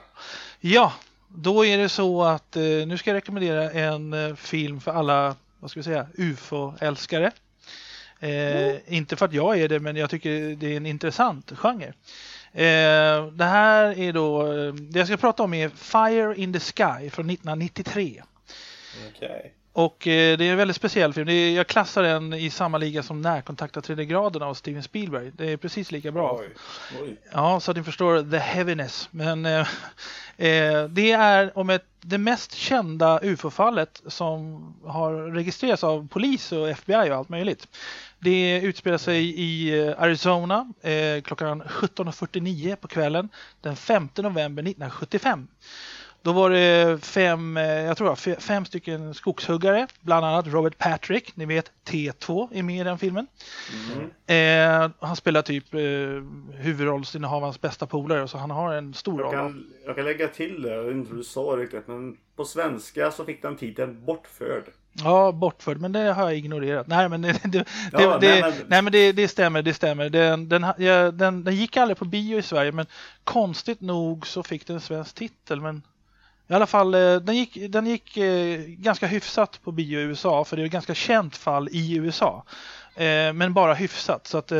Ja, 0.60 0.92
då 1.28 1.64
är 1.66 1.78
det 1.78 1.88
så 1.88 2.22
att 2.22 2.56
eh, 2.56 2.62
nu 2.62 2.98
ska 2.98 3.10
jag 3.10 3.16
rekommendera 3.16 3.70
en 3.70 4.12
eh, 4.12 4.34
film 4.34 4.80
för 4.80 4.92
alla 4.92 5.36
vad 5.60 5.70
ska 5.70 5.80
vi 5.80 5.84
säga, 5.84 6.06
ufo-älskare. 6.14 7.32
Eh, 8.20 8.94
Inte 8.94 9.16
för 9.16 9.26
att 9.26 9.32
jag 9.32 9.58
är 9.58 9.68
det, 9.68 9.80
men 9.80 9.96
jag 9.96 10.10
tycker 10.10 10.56
det 10.56 10.72
är 10.72 10.76
en 10.76 10.86
intressant 10.86 11.52
genre. 11.56 11.92
Eh, 12.52 13.26
det 13.26 13.44
här 13.44 13.98
är 13.98 14.12
då, 14.12 14.52
eh, 14.52 14.74
det 14.74 14.98
jag 14.98 15.08
ska 15.08 15.16
prata 15.16 15.42
om 15.42 15.54
är 15.54 15.68
Fire 15.68 16.34
in 16.36 16.52
the 16.52 16.60
Sky 16.60 17.10
från 17.10 17.30
1993. 17.30 18.22
Okay. 19.16 19.50
Och 19.78 20.06
eh, 20.06 20.38
det 20.38 20.44
är 20.44 20.50
en 20.50 20.56
väldigt 20.56 20.76
speciell 20.76 21.12
film. 21.12 21.28
Är, 21.28 21.50
jag 21.56 21.66
klassar 21.66 22.02
den 22.02 22.32
i 22.32 22.50
samma 22.50 22.78
liga 22.78 23.02
som 23.02 23.22
Närkontakt 23.22 23.76
av 23.76 23.80
tredje 23.80 24.04
graden 24.04 24.42
av 24.42 24.54
Steven 24.54 24.82
Spielberg. 24.82 25.32
Det 25.36 25.52
är 25.52 25.56
precis 25.56 25.92
lika 25.92 26.12
bra. 26.12 26.40
Oj. 26.40 26.48
Oj. 27.02 27.16
Ja, 27.32 27.60
så 27.60 27.70
att 27.70 27.76
ni 27.76 27.82
förstår 27.82 28.30
the 28.30 28.38
heaviness. 28.38 29.08
Men 29.10 29.46
eh, 29.46 29.60
eh, 30.36 30.84
det 30.84 31.12
är 31.12 31.58
om 31.58 31.70
ett, 31.70 31.84
det 32.00 32.18
mest 32.18 32.54
kända 32.54 33.20
UFO-fallet 33.22 34.02
som 34.06 34.74
har 34.84 35.12
registrerats 35.14 35.84
av 35.84 36.08
polis 36.08 36.52
och 36.52 36.68
FBI 36.68 37.10
och 37.10 37.16
allt 37.16 37.28
möjligt. 37.28 37.68
Det 38.18 38.60
utspelar 38.60 38.98
sig 38.98 39.40
i 39.40 39.80
eh, 39.80 40.02
Arizona 40.02 40.72
klockan 41.24 41.62
17.49 41.62 42.76
på 42.76 42.88
kvällen 42.88 43.28
den 43.60 43.76
5 43.76 44.08
november 44.16 44.62
1975. 44.62 45.48
Då 46.22 46.32
var 46.32 46.50
det 46.50 47.04
fem, 47.04 47.56
eh, 47.56 47.62
jag 47.64 47.96
tror 47.96 48.14
fe- 48.14 48.40
fem 48.40 48.64
stycken 48.64 49.14
skogshuggare, 49.14 49.86
bland 50.00 50.26
annat 50.26 50.46
Robert 50.46 50.78
Patrick, 50.78 51.36
ni 51.36 51.44
vet 51.46 51.72
T2 51.90 52.48
är 52.52 52.62
med 52.62 52.80
i 52.80 52.84
den 52.84 52.98
filmen. 52.98 53.26
Eh, 54.26 54.90
han 55.00 55.16
spelar 55.16 55.42
typ 55.42 55.74
eh, 55.74 55.80
huvudrollsinnehavarens 56.62 57.60
bästa 57.60 57.86
polare, 57.86 58.28
så 58.28 58.38
han 58.38 58.50
har 58.50 58.74
en 58.74 58.94
stor 58.94 59.20
Jag 59.20 59.24
roll. 59.26 59.32
kan, 59.34 59.66
jag 59.86 59.96
kan 59.96 60.04
lägga 60.04 60.28
till 60.28 60.62
det, 60.62 60.74
jag 60.74 60.82
vet 60.82 60.94
inte 60.94 61.10
hur 61.10 61.16
du 61.18 61.24
sa 61.24 61.40
riktigt, 61.40 61.88
men 61.88 62.16
på 62.36 62.44
svenska 62.44 63.10
så 63.10 63.24
fick 63.24 63.42
den 63.42 63.56
titeln 63.56 64.04
Bortförd. 64.04 64.64
Ja, 65.04 65.32
bortförd, 65.32 65.80
men 65.80 65.92
det 65.92 66.12
har 66.12 66.22
jag 66.22 66.36
ignorerat. 66.36 66.86
Nej, 66.86 67.08
men 67.08 67.22
det, 67.22 67.40
det, 67.44 67.64
Ja, 67.92 68.18
det, 68.18 68.28
nej, 68.28 68.42
men- 68.42 68.52
nej, 68.68 68.82
men 68.82 68.92
det, 68.92 69.12
det 69.12 69.28
stämmer, 69.28 69.62
det 69.62 69.74
stämmer. 69.74 70.08
Den, 70.08 70.48
den, 70.48 70.66
den, 71.18 71.44
den 71.44 71.56
gick 71.56 71.76
aldrig 71.76 71.98
på 71.98 72.04
bio 72.04 72.38
i 72.38 72.42
Sverige, 72.42 72.72
men 72.72 72.86
konstigt 73.24 73.80
nog 73.80 74.26
så 74.26 74.42
fick 74.42 74.66
den 74.66 74.76
en 74.76 74.80
svensk 74.80 75.14
titel. 75.14 75.60
Men 75.60 75.82
i 76.50 76.54
alla 76.54 76.66
fall, 76.66 76.94
eh, 76.94 77.16
den 77.16 77.36
gick, 77.36 77.58
den 77.70 77.86
gick 77.86 78.16
eh, 78.16 78.60
ganska 78.66 79.06
hyfsat 79.06 79.60
på 79.64 79.72
bio 79.72 80.00
i 80.00 80.02
USA, 80.02 80.44
för 80.44 80.56
det 80.56 80.62
är 80.62 80.66
ett 80.66 80.72
ganska 80.72 80.94
känt 80.94 81.36
fall 81.36 81.68
i 81.72 81.96
USA. 81.96 82.44
Eh, 82.94 83.32
men 83.32 83.54
bara 83.54 83.74
hyfsat, 83.74 84.26
så 84.26 84.38
att 84.38 84.52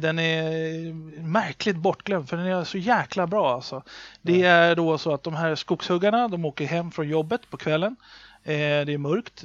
den 0.00 0.18
är 0.18 0.92
märkligt 1.22 1.76
bortglömd, 1.76 2.28
för 2.28 2.36
den 2.36 2.46
är 2.46 2.64
så 2.64 2.78
jäkla 2.78 3.26
bra 3.26 3.54
alltså. 3.54 3.82
Det 4.22 4.42
är 4.42 4.76
då 4.76 4.98
så 4.98 5.14
att 5.14 5.22
de 5.22 5.34
här 5.34 5.54
skogshuggarna, 5.54 6.28
de 6.28 6.44
åker 6.44 6.66
hem 6.66 6.90
från 6.90 7.08
jobbet 7.08 7.50
på 7.50 7.56
kvällen. 7.56 7.96
Det 8.42 8.92
är 8.92 8.98
mörkt 8.98 9.44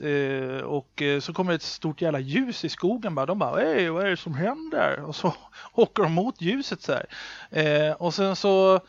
och 0.65 1.01
så 1.21 1.33
kommer 1.33 1.53
ett 1.53 1.61
stort 1.61 2.01
jävla 2.01 2.19
ljus 2.19 2.65
i 2.65 2.69
skogen. 2.69 3.15
Bara. 3.15 3.25
De 3.25 3.39
bara 3.39 3.59
Hej, 3.59 3.89
vad 3.89 4.05
är 4.05 4.09
det 4.09 4.17
som 4.17 4.35
händer? 4.35 5.03
Och 5.07 5.15
så 5.15 5.33
åker 5.73 6.03
de 6.03 6.11
mot 6.13 6.41
ljuset 6.41 6.81
så 6.81 6.93
här. 7.51 8.01
Och 8.01 8.13
sen 8.13 8.35
så 8.35 8.81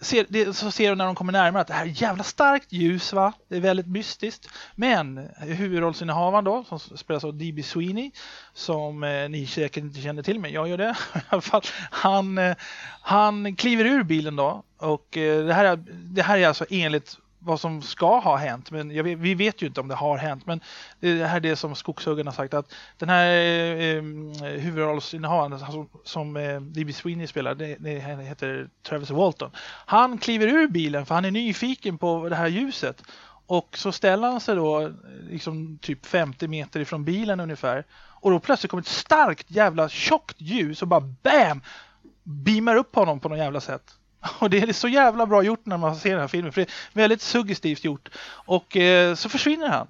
ser, 0.00 0.26
det, 0.28 0.56
så 0.56 0.70
ser 0.70 0.88
de 0.88 0.98
när 0.98 1.04
de 1.04 1.14
kommer 1.14 1.32
närmare 1.32 1.60
att 1.60 1.68
det 1.68 1.74
här 1.74 1.86
är 1.86 2.02
jävla 2.02 2.24
starkt 2.24 2.72
ljus 2.72 3.12
va. 3.12 3.32
Det 3.48 3.56
är 3.56 3.60
väldigt 3.60 3.86
mystiskt. 3.86 4.48
Men 4.74 5.28
huvudrollsinnehavaren 5.38 6.44
då, 6.44 6.64
som 6.64 6.78
spelas 6.78 7.24
av 7.24 7.34
D.B. 7.34 7.62
Sweeney, 7.62 8.10
som 8.52 9.04
eh, 9.04 9.28
ni 9.28 9.46
säkert 9.46 9.84
inte 9.84 10.00
känner 10.00 10.22
till, 10.22 10.40
men 10.40 10.52
jag 10.52 10.68
gör 10.68 10.78
det 10.78 10.96
i 11.14 11.18
alla 11.28 11.42
fall. 11.42 11.62
Han, 11.90 12.38
eh, 12.38 12.56
han 13.00 13.56
kliver 13.56 13.84
ur 13.84 14.02
bilen 14.02 14.36
då 14.36 14.62
och 14.78 15.16
eh, 15.16 15.44
det, 15.44 15.54
här 15.54 15.64
är, 15.64 15.76
det 15.92 16.22
här 16.22 16.38
är 16.38 16.48
alltså 16.48 16.64
enligt 16.70 17.16
vad 17.38 17.60
som 17.60 17.82
ska 17.82 18.18
ha 18.18 18.36
hänt, 18.36 18.70
men 18.70 18.90
jag 18.90 19.04
vet, 19.04 19.18
vi 19.18 19.34
vet 19.34 19.62
ju 19.62 19.66
inte 19.66 19.80
om 19.80 19.88
det 19.88 19.94
har 19.94 20.18
hänt. 20.18 20.46
Men 20.46 20.60
det 21.00 21.24
här 21.24 21.36
är 21.36 21.40
det 21.40 21.56
som 21.56 21.74
skogshuggarna 21.74 22.30
har 22.30 22.36
sagt 22.36 22.54
att 22.54 22.74
den 22.98 23.08
här 23.08 23.30
eh, 23.30 24.02
huvudrollsinnehavaren 24.60 25.52
alltså, 25.52 25.72
som, 25.72 25.88
som 26.04 26.36
eh, 26.36 26.60
D.B. 26.60 26.92
Sweeney 26.92 27.26
spelar, 27.26 27.54
det, 27.54 27.76
det 27.78 28.00
heter 28.00 28.68
Travis 28.82 29.10
Walton. 29.10 29.50
Han 29.86 30.18
kliver 30.18 30.46
ur 30.46 30.68
bilen 30.68 31.06
för 31.06 31.14
han 31.14 31.24
är 31.24 31.30
nyfiken 31.30 31.98
på 31.98 32.28
det 32.28 32.36
här 32.36 32.46
ljuset. 32.46 33.02
Och 33.46 33.78
så 33.78 33.92
ställer 33.92 34.28
han 34.28 34.40
sig 34.40 34.56
då 34.56 34.80
eh, 34.80 34.90
liksom 35.30 35.78
typ 35.78 36.06
50 36.06 36.48
meter 36.48 36.80
ifrån 36.80 37.04
bilen 37.04 37.40
ungefär. 37.40 37.84
Och 38.20 38.30
då 38.30 38.40
plötsligt 38.40 38.70
kommer 38.70 38.82
ett 38.82 38.88
starkt 38.88 39.50
jävla 39.50 39.88
tjockt 39.88 40.40
ljus 40.40 40.82
och 40.82 40.88
bara 40.88 41.00
BAM! 41.00 41.62
Beamar 42.22 42.76
upp 42.76 42.94
honom 42.94 43.20
på 43.20 43.28
något 43.28 43.38
jävla 43.38 43.60
sätt. 43.60 43.97
Och 44.38 44.50
det 44.50 44.58
är 44.58 44.72
så 44.72 44.88
jävla 44.88 45.26
bra 45.26 45.42
gjort 45.42 45.66
när 45.66 45.76
man 45.76 45.96
ser 45.96 46.10
den 46.10 46.20
här 46.20 46.28
filmen. 46.28 46.52
För 46.52 46.60
det 46.60 46.70
är 46.70 47.02
väldigt 47.02 47.22
suggestivt 47.22 47.84
gjort. 47.84 48.08
Och 48.28 48.76
eh, 48.76 49.14
så 49.14 49.28
försvinner 49.28 49.68
han. 49.68 49.86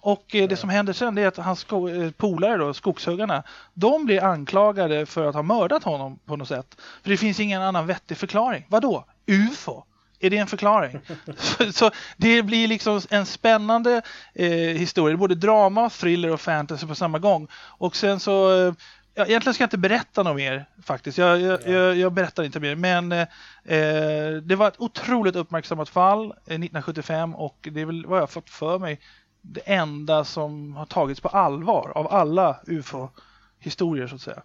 Och 0.00 0.34
eh, 0.34 0.48
det 0.48 0.56
som 0.56 0.70
händer 0.70 0.92
sen 0.92 1.18
är 1.18 1.26
att 1.26 1.36
hans 1.36 1.60
sko- 1.60 1.88
eh, 1.88 2.10
polare 2.10 2.56
då, 2.56 2.74
skogshuggarna, 2.74 3.42
de 3.74 4.04
blir 4.04 4.24
anklagade 4.24 5.06
för 5.06 5.26
att 5.26 5.34
ha 5.34 5.42
mördat 5.42 5.84
honom 5.84 6.18
på 6.26 6.36
något 6.36 6.48
sätt. 6.48 6.76
För 7.02 7.10
det 7.10 7.16
finns 7.16 7.40
ingen 7.40 7.62
annan 7.62 7.86
vettig 7.86 8.16
förklaring. 8.16 8.66
Vadå? 8.68 9.04
UFO? 9.26 9.84
Är 10.20 10.30
det 10.30 10.36
en 10.38 10.46
förklaring? 10.46 11.00
så, 11.36 11.72
så 11.72 11.90
det 12.16 12.42
blir 12.42 12.68
liksom 12.68 13.00
en 13.10 13.26
spännande 13.26 14.02
eh, 14.34 14.50
historia. 14.50 15.08
Det 15.08 15.16
är 15.16 15.18
både 15.18 15.34
drama, 15.34 15.90
thriller 15.90 16.30
och 16.30 16.40
fantasy 16.40 16.86
på 16.86 16.94
samma 16.94 17.18
gång. 17.18 17.48
Och 17.54 17.96
sen 17.96 18.20
så 18.20 18.74
eh, 19.18 19.22
Ja, 19.22 19.26
egentligen 19.26 19.54
ska 19.54 19.62
jag 19.62 19.66
inte 19.66 19.78
berätta 19.78 20.22
något 20.22 20.36
mer 20.36 20.64
faktiskt. 20.82 21.18
Jag, 21.18 21.40
jag, 21.40 21.68
jag, 21.68 21.96
jag 21.96 22.12
berättar 22.12 22.42
inte 22.42 22.60
mer. 22.60 22.74
Men 22.74 23.12
eh, 23.12 23.26
eh, 23.64 24.32
det 24.42 24.56
var 24.56 24.68
ett 24.68 24.80
otroligt 24.80 25.36
uppmärksammat 25.36 25.88
fall 25.88 26.24
eh, 26.24 26.30
1975 26.30 27.34
och 27.34 27.68
det 27.72 27.80
är 27.80 27.86
väl 27.86 28.06
vad 28.06 28.20
jag 28.20 28.30
fått 28.30 28.50
för 28.50 28.78
mig 28.78 29.00
det 29.42 29.60
enda 29.60 30.24
som 30.24 30.76
har 30.76 30.86
tagits 30.86 31.20
på 31.20 31.28
allvar 31.28 31.92
av 31.94 32.12
alla 32.12 32.60
UFO-historier 32.66 34.06
så 34.06 34.14
att 34.14 34.20
säga. 34.20 34.42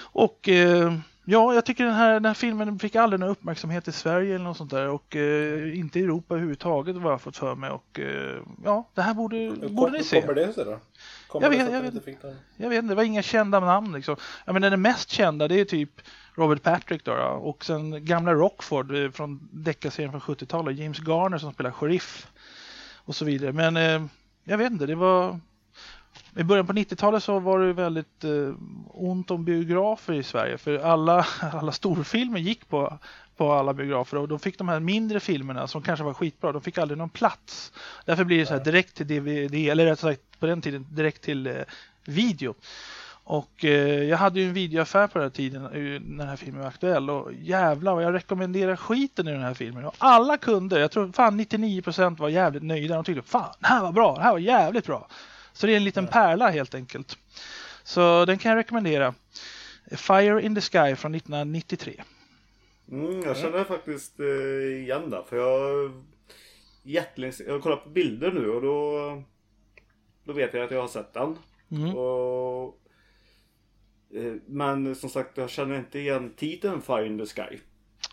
Och 0.00 0.48
eh, 0.48 0.92
ja, 1.30 1.54
jag 1.54 1.64
tycker 1.64 1.84
den 1.84 1.94
här, 1.94 2.12
den 2.12 2.24
här 2.24 2.34
filmen 2.34 2.78
fick 2.78 2.96
aldrig 2.96 3.20
någon 3.20 3.28
uppmärksamhet 3.28 3.88
i 3.88 3.92
Sverige 3.92 4.34
eller 4.34 4.44
något 4.44 4.56
sånt 4.56 4.70
där 4.70 4.88
och 4.88 5.16
eh, 5.16 5.78
inte 5.78 6.00
i 6.00 6.02
Europa 6.02 6.34
överhuvudtaget 6.34 6.96
vad 6.96 7.04
jag 7.04 7.10
har 7.10 7.18
fått 7.18 7.36
för 7.36 7.54
mig 7.54 7.70
och 7.70 8.00
eh, 8.00 8.36
ja, 8.64 8.88
det 8.94 9.02
här 9.02 9.14
borde, 9.14 9.50
borde 9.68 9.92
ni 9.92 10.04
se. 10.04 10.20
Kommer 10.20 10.34
det 10.34 10.52
sig 10.52 10.64
då? 10.64 10.78
Kommer 11.28 11.46
Jag 11.46 11.50
vet- 11.50 11.72
jag 11.72 11.82
vet-? 11.82 12.24
Jag 12.56 12.68
vet 12.68 12.78
inte, 12.78 12.92
det 12.92 12.96
var 12.96 13.02
inga 13.02 13.22
kända 13.22 13.60
namn 13.60 13.92
liksom. 13.92 14.16
Jag 14.44 14.52
menar 14.52 14.70
den 14.70 14.82
mest 14.82 15.10
kända 15.10 15.48
det 15.48 15.60
är 15.60 15.64
typ 15.64 15.90
Robert 16.34 16.62
Patrick 16.62 17.04
då, 17.04 17.14
då 17.14 17.22
och 17.22 17.64
sen 17.64 18.04
gamla 18.04 18.34
Rockford 18.34 18.94
eh, 18.94 19.10
från 19.10 19.48
deckarserien 19.52 20.10
från 20.20 20.20
70-talet, 20.20 20.78
James 20.78 20.98
Garner 20.98 21.38
som 21.38 21.52
spelar 21.52 21.70
sheriff 21.70 22.26
och 22.96 23.16
så 23.16 23.24
vidare. 23.24 23.52
Men 23.52 23.76
eh, 23.76 24.06
jag 24.44 24.58
vet 24.58 24.72
inte, 24.72 24.86
det 24.86 24.94
var 24.94 25.40
i 26.38 26.44
början 26.44 26.66
på 26.66 26.72
90-talet 26.72 27.22
så 27.22 27.38
var 27.38 27.60
det 27.60 27.72
väldigt 27.72 28.24
eh, 28.24 28.54
ont 28.86 29.30
om 29.30 29.44
biografer 29.44 30.12
i 30.12 30.22
Sverige 30.22 30.58
för 30.58 30.78
alla, 30.78 31.26
alla 31.52 31.72
storfilmer 31.72 32.38
gick 32.38 32.68
på, 32.68 32.98
på 33.36 33.52
alla 33.52 33.74
biografer 33.74 34.16
och 34.16 34.28
då 34.28 34.38
fick 34.38 34.58
de 34.58 34.68
här 34.68 34.80
mindre 34.80 35.20
filmerna 35.20 35.66
som 35.66 35.82
kanske 35.82 36.04
var 36.04 36.14
skitbra, 36.14 36.52
de 36.52 36.62
fick 36.62 36.78
aldrig 36.78 36.98
någon 36.98 37.08
plats. 37.08 37.72
Därför 38.04 38.24
blir 38.24 38.38
det 38.38 38.46
så 38.46 38.54
här 38.54 38.64
direkt 38.64 38.94
till 38.94 39.06
DVD, 39.06 39.54
eller 39.54 39.86
rätt 39.86 39.98
sagt 39.98 40.40
på 40.40 40.46
den 40.46 40.60
tiden 40.60 40.86
direkt 40.90 41.22
till 41.22 41.46
eh, 41.46 41.54
video. 42.04 42.54
Och 43.24 43.64
eh, 43.64 44.02
jag 44.02 44.18
hade 44.18 44.40
ju 44.40 44.46
en 44.46 44.54
videoaffär 44.54 45.06
på 45.06 45.18
den 45.18 45.24
här 45.24 45.30
tiden 45.30 45.64
eh, 45.64 45.70
när 45.70 46.18
den 46.18 46.28
här 46.28 46.36
filmen 46.36 46.60
var 46.60 46.68
aktuell 46.68 47.10
och 47.10 47.32
jävlar 47.32 47.94
vad 47.94 48.04
jag 48.04 48.14
rekommenderar 48.14 48.76
skiten 48.76 49.28
i 49.28 49.32
den 49.32 49.42
här 49.42 49.54
filmen. 49.54 49.84
Och 49.84 49.94
alla 49.98 50.36
kunder, 50.36 50.80
jag 50.80 50.90
tror 50.90 51.12
fan 51.12 51.40
99% 51.40 52.18
var 52.18 52.28
jävligt 52.28 52.62
nöjda. 52.62 52.94
De 52.94 53.04
tyckte 53.04 53.22
fan 53.22 53.54
det 53.58 53.66
här 53.66 53.82
var 53.82 53.92
bra, 53.92 54.16
det 54.16 54.22
här 54.22 54.32
var 54.32 54.38
jävligt 54.38 54.86
bra. 54.86 55.08
Så 55.58 55.66
det 55.66 55.72
är 55.72 55.76
en 55.76 55.84
liten 55.84 56.06
pärla 56.06 56.50
helt 56.50 56.74
enkelt. 56.74 57.18
Så 57.82 58.24
den 58.24 58.38
kan 58.38 58.50
jag 58.50 58.58
rekommendera. 58.58 59.14
Fire 59.90 60.42
in 60.42 60.54
the 60.54 60.60
Sky 60.60 60.96
från 60.96 61.14
1993. 61.14 62.02
Mm, 62.90 63.22
jag 63.22 63.36
känner 63.36 63.64
faktiskt 63.64 64.20
eh, 64.20 64.26
igen 64.82 65.10
det. 65.10 65.24
För 65.28 65.36
jag, 65.36 65.92
jättelänge, 66.82 67.34
jag 67.46 67.52
har 67.52 67.60
kollat 67.60 67.84
på 67.84 67.90
bilder 67.90 68.32
nu 68.32 68.50
och 68.50 68.62
då, 68.62 69.22
då 70.24 70.32
vet 70.32 70.54
jag 70.54 70.64
att 70.64 70.70
jag 70.70 70.80
har 70.80 70.88
sett 70.88 71.12
den. 71.14 71.38
Mm. 71.70 71.96
Och, 71.96 72.78
eh, 74.14 74.34
men 74.46 74.94
som 74.94 75.10
sagt, 75.10 75.36
jag 75.36 75.50
känner 75.50 75.78
inte 75.78 75.98
igen 75.98 76.34
titeln 76.36 76.82
Fire 76.82 77.06
in 77.06 77.18
the 77.18 77.26
Sky. 77.26 77.58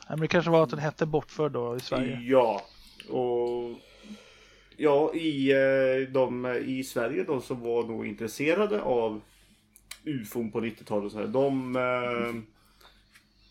Ja, 0.07 0.09
Men 0.09 0.19
det 0.19 0.27
kanske 0.27 0.51
var 0.51 0.63
att 0.63 0.69
den 0.69 0.79
hette 0.79 1.05
Bortförd 1.05 1.51
då 1.51 1.75
i 1.75 1.79
Sverige. 1.79 2.19
Ja, 2.21 2.61
och 3.09 3.79
ja, 4.77 5.13
i, 5.13 5.51
eh, 5.51 6.13
de 6.13 6.45
i 6.65 6.83
Sverige 6.83 7.23
de 7.23 7.41
som 7.41 7.61
var 7.61 7.83
nog 7.83 8.07
intresserade 8.07 8.81
av 8.81 9.21
UFOn 10.03 10.51
på 10.51 10.59
90-talet 10.61 11.05
och 11.05 11.11
så 11.11 11.17
här, 11.19 11.27
de, 11.27 11.75
eh, 11.75 12.41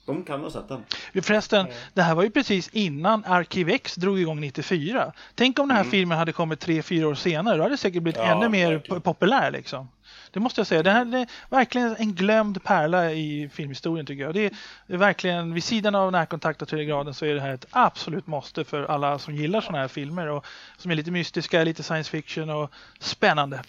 de 0.06 0.24
kan 0.24 0.40
ha 0.40 0.50
sett 0.50 0.68
den. 0.68 0.82
Förresten, 1.22 1.66
det 1.94 2.02
här 2.02 2.14
var 2.14 2.22
ju 2.22 2.30
precis 2.30 2.68
innan 2.72 3.24
Arkivex 3.24 3.94
drog 3.94 4.20
igång 4.20 4.40
94. 4.40 5.12
Tänk 5.34 5.58
om 5.58 5.68
den 5.68 5.76
här 5.76 5.84
filmen 5.84 6.18
hade 6.18 6.32
kommit 6.32 6.60
tre 6.60 6.82
fyra 6.82 7.08
år 7.08 7.14
senare. 7.14 7.56
Då 7.56 7.62
hade 7.62 7.74
det 7.74 7.78
säkert 7.78 8.02
blivit 8.02 8.16
Ja, 8.18 8.36
ännu 8.36 8.48
mer 8.48 8.72
verkligen. 8.72 9.00
po- 9.00 9.04
populär 9.04 9.50
liksom. 9.50 9.88
Det 10.34 10.40
måste 10.40 10.60
jag 10.60 10.66
säga. 10.66 10.82
Det 10.82 10.90
här 10.90 11.04
det 11.04 11.18
är 11.18 11.28
verkligen 11.48 11.96
en 11.96 12.14
glömd 12.14 12.64
pärla 12.64 13.12
i 13.12 13.48
filmhistorien 13.48 14.06
tycker 14.06 14.22
jag. 14.22 14.34
Det 14.34 14.46
är, 14.46 14.50
det 14.86 14.94
är 14.94 14.98
verkligen, 14.98 15.54
vid 15.54 15.64
sidan 15.64 15.94
av 15.94 16.12
närkontakt 16.12 16.62
och 16.62 16.68
tredje 16.68 16.86
graden 16.86 17.14
så 17.14 17.26
är 17.26 17.34
det 17.34 17.40
här 17.40 17.54
ett 17.54 17.66
absolut 17.70 18.26
måste 18.26 18.64
för 18.64 18.82
alla 18.82 19.18
som 19.18 19.34
gillar 19.34 19.60
sådana 19.60 19.78
här 19.78 19.88
filmer 19.88 20.26
och 20.26 20.46
som 20.76 20.90
är 20.90 20.94
lite 20.94 21.10
mystiska, 21.10 21.64
lite 21.64 21.82
science 21.82 22.10
fiction 22.10 22.50
och 22.50 22.70
spännande. 23.00 23.62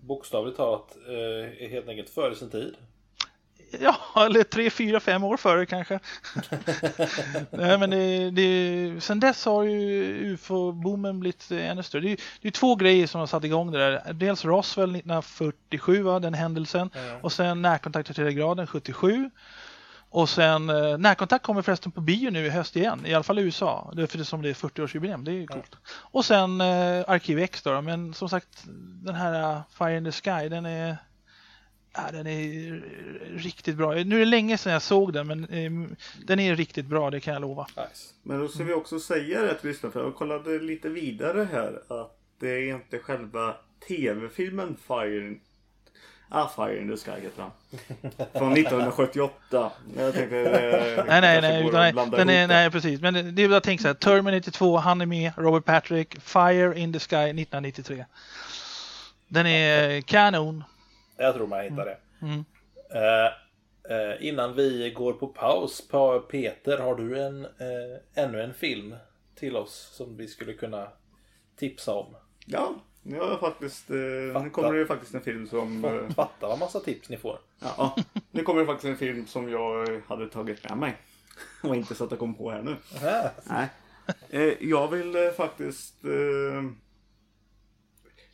Bokstavligt 0.00 0.56
talat 0.56 0.96
eh, 1.08 1.68
helt 1.70 1.88
enkelt 1.88 2.10
före 2.10 2.34
sin 2.34 2.50
tid. 2.50 2.74
Ja, 3.80 4.26
eller 4.26 4.42
tre, 4.42 4.70
fyra, 4.70 5.00
fem 5.00 5.24
år 5.24 5.36
före 5.36 5.66
kanske. 5.66 5.98
Nej, 7.50 7.78
men 7.78 7.90
det, 7.90 8.30
det, 8.30 9.00
sen 9.00 9.20
dess 9.20 9.44
har 9.44 9.62
ju 9.62 10.34
ufo-boomen 10.34 11.20
blivit 11.20 11.50
ännu 11.50 11.82
större. 11.82 12.02
Det 12.02 12.12
är, 12.12 12.18
det 12.40 12.48
är 12.48 12.52
två 12.52 12.74
grejer 12.74 13.06
som 13.06 13.20
har 13.20 13.26
satt 13.26 13.44
igång 13.44 13.72
det 13.72 13.78
där. 13.78 14.12
Dels 14.12 14.44
Roswell 14.44 14.90
1947, 14.90 16.02
va, 16.02 16.18
den 16.18 16.34
händelsen. 16.34 16.90
Ja. 16.94 17.00
Och 17.22 17.32
sen 17.32 17.62
närkontakt 17.62 18.06
till 18.06 18.14
tredje 18.14 18.32
graden 18.32 18.66
77. 18.66 19.30
Och 20.12 20.28
sen 20.28 20.70
eh, 20.70 20.98
närkontakt 20.98 21.44
kommer 21.44 21.62
förresten 21.62 21.92
på 21.92 22.00
bio 22.00 22.30
nu 22.30 22.46
i 22.46 22.50
höst 22.50 22.76
igen, 22.76 23.06
i 23.06 23.14
alla 23.14 23.22
fall 23.22 23.38
i 23.38 23.42
USA. 23.42 23.92
Det 23.96 24.02
är 24.02 24.06
för 24.06 24.18
det 24.18 24.24
som 24.24 24.42
det 24.42 24.48
är 24.48 24.54
40-årsjubileum, 24.54 25.24
det 25.24 25.30
är 25.30 25.34
ju 25.34 25.46
coolt. 25.46 25.76
Och 25.86 26.24
sen 26.24 26.60
eh, 26.60 27.04
Arkiv 27.08 27.38
X 27.38 27.62
då, 27.62 27.80
men 27.80 28.14
som 28.14 28.28
sagt 28.28 28.64
den 29.04 29.14
här 29.14 29.62
Fire 29.78 29.96
in 29.96 30.04
the 30.04 30.12
Sky, 30.12 30.48
den 30.48 30.66
är 30.66 30.96
Ja, 31.94 32.10
den 32.12 32.26
är 32.26 32.82
riktigt 33.36 33.76
bra. 33.76 33.94
Nu 33.94 34.16
är 34.16 34.18
det 34.18 34.24
länge 34.24 34.58
sedan 34.58 34.72
jag 34.72 34.82
såg 34.82 35.12
den, 35.12 35.26
men 35.26 35.44
eh, 35.44 35.96
den 36.26 36.40
är 36.40 36.56
riktigt 36.56 36.86
bra, 36.86 37.10
det 37.10 37.20
kan 37.20 37.32
jag 37.32 37.40
lova. 37.40 37.66
Nice. 37.68 38.14
Men 38.22 38.40
då 38.40 38.48
ska 38.48 38.64
vi 38.64 38.72
också 38.72 39.00
säga 39.00 39.42
det 39.42 39.54
till 39.54 39.68
lyssnarna, 39.68 39.92
för 39.92 40.00
jag 40.00 40.14
kollade 40.14 40.58
lite 40.58 40.88
vidare 40.88 41.48
här 41.52 41.82
att 41.88 42.18
det 42.38 42.50
är 42.50 42.74
inte 42.74 42.98
själva 42.98 43.56
tv-filmen 43.88 44.76
Fire 44.88 45.34
Ah, 46.34 46.48
Fire 46.48 46.80
in 46.80 46.88
the 46.88 46.96
Sky 46.96 47.20
heter 47.20 47.42
han. 47.42 47.50
Från 48.32 48.52
1978. 48.52 49.72
Jag 49.96 50.14
tänkte, 50.14 50.38
eh, 50.38 51.04
Nej, 51.08 51.20
nej, 51.20 51.40
nej, 51.40 51.68
utan, 51.68 51.94
nej, 51.94 52.10
den 52.10 52.28
är, 52.28 52.48
nej, 52.48 52.70
precis. 52.70 53.00
Men 53.00 53.14
det 53.14 53.22
det 53.22 53.42
är 53.42 53.48
jag 53.48 53.62
tänker 53.62 53.82
så 53.82 53.88
här, 53.88 53.94
Terminator 53.94 54.52
2, 54.52 54.76
han 54.76 55.00
är 55.00 55.06
med, 55.06 55.32
Robert 55.36 55.64
Patrick, 55.64 56.20
Fire 56.20 56.78
in 56.78 56.92
the 56.92 56.98
Sky 56.98 57.16
1993. 57.16 58.04
Den 59.28 59.46
är 59.46 60.00
kanon. 60.00 60.64
Jag 61.22 61.34
tror 61.34 61.46
man 61.46 61.60
hittar 61.60 61.84
det. 61.86 61.98
Mm. 62.22 62.44
Eh, 62.94 63.26
eh, 63.96 64.26
innan 64.28 64.54
vi 64.54 64.90
går 64.96 65.12
på 65.12 65.26
paus, 65.26 65.88
pa- 65.88 66.18
Peter, 66.18 66.78
har 66.78 66.94
du 66.94 67.18
en, 67.22 67.44
eh, 67.44 68.24
ännu 68.24 68.42
en 68.42 68.54
film 68.54 68.94
till 69.34 69.56
oss 69.56 69.90
som 69.96 70.16
vi 70.16 70.28
skulle 70.28 70.52
kunna 70.52 70.88
tipsa 71.56 71.94
om? 71.94 72.14
Ja, 72.46 72.74
nu 73.02 73.18
har 73.18 73.26
jag 73.28 73.40
faktiskt... 73.40 73.90
Eh, 73.90 74.42
nu 74.42 74.50
kommer 74.50 74.72
det 74.72 74.78
ju 74.78 74.86
faktiskt 74.86 75.14
en 75.14 75.20
film 75.20 75.46
som... 75.46 75.84
Eh, 75.84 76.08
Fatta 76.14 76.48
vad 76.48 76.58
massa 76.58 76.80
tips 76.80 77.08
ni 77.08 77.16
får. 77.16 77.38
ja, 77.60 77.96
nu 78.30 78.42
kommer 78.42 78.60
det 78.60 78.66
faktiskt 78.66 78.88
en 78.88 78.96
film 78.96 79.26
som 79.26 79.48
jag 79.50 80.00
hade 80.06 80.28
tagit 80.28 80.68
med 80.68 80.78
mig. 80.78 80.96
Och 81.62 81.76
inte 81.76 81.94
så 81.94 82.04
att 82.04 82.10
jag 82.10 82.20
kom 82.20 82.34
på 82.34 82.50
här 82.50 82.62
nu. 82.62 82.76
Nej. 83.44 83.68
Eh, 84.30 84.68
jag 84.68 84.88
vill 84.88 85.16
eh, 85.16 85.30
faktiskt... 85.30 86.04
Eh, 86.04 86.62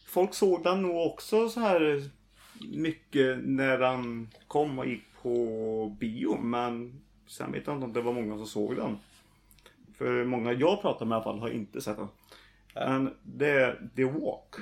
folk 0.06 0.34
såg 0.34 0.62
den 0.64 0.82
nog 0.82 1.06
också 1.06 1.48
så 1.48 1.60
här 1.60 2.10
mycket 2.60 3.38
när 3.42 3.78
den 3.78 4.28
kom 4.48 4.78
och 4.78 4.86
gick 4.86 5.04
på 5.22 5.96
bio. 6.00 6.36
Men 6.40 7.00
sen 7.26 7.52
vet 7.52 7.66
jag 7.66 7.76
inte 7.76 7.84
om 7.84 7.92
det 7.92 8.00
var 8.00 8.12
många 8.12 8.36
som 8.36 8.46
såg 8.46 8.76
den. 8.76 8.98
För 9.98 10.24
många 10.24 10.52
jag 10.52 10.82
pratar 10.82 11.06
med 11.06 11.14
i 11.14 11.16
alla 11.16 11.24
fall 11.24 11.38
har 11.38 11.48
inte 11.50 11.80
sett 11.80 11.96
den. 11.96 12.08
Men 12.74 13.14
det 13.22 13.48
är 13.50 13.88
The 13.96 14.04
Walk. 14.04 14.54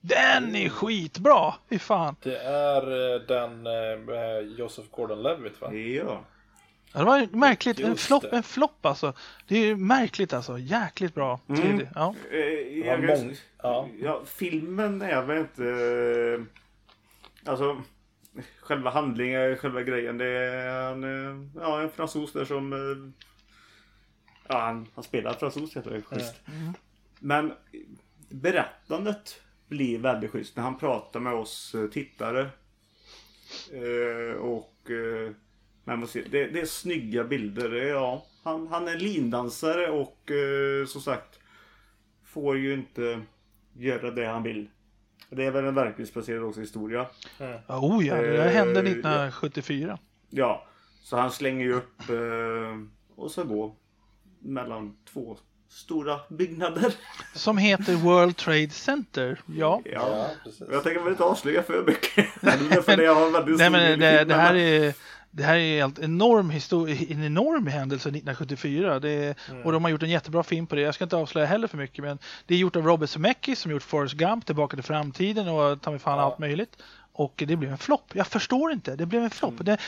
Den 0.00 0.56
är 0.56 0.68
skitbra! 0.68 1.54
Fy 1.70 1.78
fan. 1.78 2.16
Det 2.22 2.38
är 2.38 3.14
eh, 3.14 3.20
den 3.20 3.66
eh, 3.66 3.98
med 4.06 4.48
Joseph 4.58 4.88
Gordon-Levitt 4.90 5.60
va? 5.60 5.72
Ja. 5.74 6.24
Ja, 6.92 6.98
det 6.98 7.04
var 7.04 7.18
ju 7.18 7.28
märkligt. 7.32 7.80
En 7.80 7.96
flopp, 7.96 8.24
en 8.32 8.42
flopp 8.42 8.86
alltså. 8.86 9.12
Det 9.48 9.56
är 9.58 9.64
ju 9.66 9.76
märkligt 9.76 10.32
alltså. 10.32 10.58
Jäkligt 10.58 11.14
bra. 11.14 11.40
Mm. 11.48 11.86
Ja. 11.94 12.14
Eh, 12.32 12.38
jag, 12.86 13.00
mång- 13.00 13.36
ja. 13.62 13.88
ja. 14.00 14.22
filmen 14.26 15.02
är 15.02 15.22
väl 15.22 15.38
inte... 15.38 16.44
Alltså, 17.48 17.82
själva 18.60 18.90
handlingen, 18.90 19.56
själva 19.56 19.82
grejen. 19.82 20.18
Det 20.18 20.26
är 20.26 20.92
en, 20.92 21.04
eh, 21.04 21.46
ja, 21.62 21.80
en 21.82 21.90
fransos 21.90 22.32
där 22.32 22.44
som... 22.44 22.72
eh, 22.72 23.12
Ja, 24.50 24.58
han, 24.60 24.86
han 24.94 25.04
spelar 25.04 25.32
fransos 25.34 25.76
heter 25.76 25.90
det. 25.90 26.02
Schysst. 26.02 26.34
Men 27.20 27.52
berättandet 28.28 29.40
blir 29.68 29.98
väldigt 29.98 30.30
schysst 30.30 30.56
när 30.56 30.62
han 30.62 30.78
pratar 30.78 31.20
med 31.20 31.32
oss 31.34 31.74
eh, 31.74 31.86
tittare. 31.86 32.48
Eh, 33.72 34.36
och... 34.36 34.90
Eh, 34.90 35.32
men 35.84 35.98
man 35.98 36.08
ser, 36.08 36.24
det, 36.30 36.46
det 36.46 36.60
är 36.60 36.66
snygga 36.66 37.24
bilder. 37.24 37.72
Ja, 37.72 38.26
han, 38.44 38.66
han 38.68 38.88
är 38.88 38.96
lindansare 38.98 39.90
och 39.90 40.30
eh, 40.30 40.86
som 40.86 41.00
sagt 41.00 41.38
får 42.24 42.58
ju 42.58 42.74
inte 42.74 43.20
göra 43.76 44.10
det 44.10 44.26
han 44.26 44.42
vill. 44.42 44.68
Det 45.30 45.44
är 45.44 45.50
väl 45.50 45.64
en 45.64 45.74
verklighetsbaserad 45.74 46.42
också 46.44 46.60
historia. 46.60 47.06
Ja, 47.66 47.78
Oh 47.80 48.06
ja, 48.06 48.14
det 48.14 48.36
där 48.36 48.48
hände 48.48 48.80
Eh, 48.80 48.86
1974. 48.86 49.98
Ja, 50.30 50.66
så 51.02 51.16
han 51.16 51.30
slänger 51.30 51.64
ju 51.64 51.72
upp 51.74 52.10
eh, 52.10 53.16
och 53.16 53.30
så 53.30 53.44
går 53.44 53.74
mellan 54.40 54.96
två 55.12 55.36
stora 55.68 56.20
byggnader. 56.28 56.94
Som 57.34 57.58
heter 57.58 57.94
World 57.94 58.36
Trade 58.36 58.70
Center. 58.70 59.40
Ja. 59.46 59.82
Ja. 59.84 59.90
Ja, 59.92 60.30
precis. 60.44 60.68
Jag 60.72 60.82
tänker 60.82 61.00
väl 61.00 61.10
inte 61.12 61.24
avslöja 61.24 61.62
för 61.62 61.84
mycket. 61.86 62.26
för 62.84 62.96
det 62.96 63.06
har 63.06 63.26
en 63.26 63.32
väldigt 63.32 63.58
Nej, 63.58 63.70
men 63.70 64.00
det, 64.00 64.24
det 64.24 64.34
här 64.34 64.54
är 64.54 64.94
det 65.30 65.42
här 65.42 65.56
är 65.56 65.80
helt 65.80 65.98
enorm 65.98 66.50
en 66.50 67.24
enorm 67.24 67.66
händelse 67.66 68.08
1974. 68.08 69.00
Det 69.00 69.10
är, 69.10 69.34
Och 69.64 69.72
de 69.72 69.84
har 69.84 69.90
gjort 69.90 70.02
en 70.02 70.10
jättebra 70.10 70.42
film 70.42 70.66
på 70.66 70.74
det. 70.74 70.80
Jag 70.80 70.94
ska 70.94 71.04
inte 71.04 71.16
avslöja 71.16 71.46
heller 71.46 71.68
för 71.68 71.76
mycket 71.76 72.04
men 72.04 72.18
det 72.46 72.54
är 72.54 72.58
gjort 72.58 72.76
av 72.76 72.86
Robert 72.86 73.10
Zemeckis 73.10 73.58
som 73.60 73.70
gjort 73.70 73.82
Forrest 73.82 74.14
Gump, 74.14 74.46
Tillbaka 74.46 74.76
till 74.76 74.84
framtiden 74.84 75.48
och 75.48 75.82
ta 75.82 75.90
mig 75.90 76.00
fan 76.00 76.18
Ja. 76.18 76.24
allt 76.24 76.38
möjligt. 76.38 76.76
Och 77.12 77.42
det 77.46 77.56
blev 77.56 77.70
en 77.70 77.78
flopp. 77.78 78.10
Jag 78.12 78.26
förstår 78.26 78.72
inte. 78.72 78.96
Det 78.96 79.06
blev 79.06 79.22
en 79.24 79.30
flopp. 79.30 79.54
Det, 79.58 79.78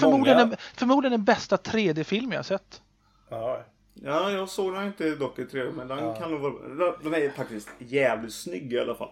förmodligen, 0.00 0.56
förmodligen 0.74 1.12
den 1.12 1.24
bästa 1.24 1.56
3D-film 1.56 2.32
jag 2.32 2.44
sett. 2.46 2.82
Ja, 3.28 3.64
Ja, 3.94 4.30
jag 4.30 4.48
såg 4.48 4.74
den 4.74 4.86
inte 4.86 5.10
dock 5.14 5.38
i 5.38 5.44
3 5.44 5.64
men 5.76 5.88
den 5.88 5.98
Ja. 5.98 6.14
kan 6.14 6.30
nog 6.30 6.40
vara... 6.40 6.52
Den 7.02 7.14
är 7.14 7.30
faktiskt 7.30 7.68
jävligt 7.78 8.34
snygg 8.34 8.72
i 8.72 8.80
alla 8.80 8.94
fall. 8.94 9.08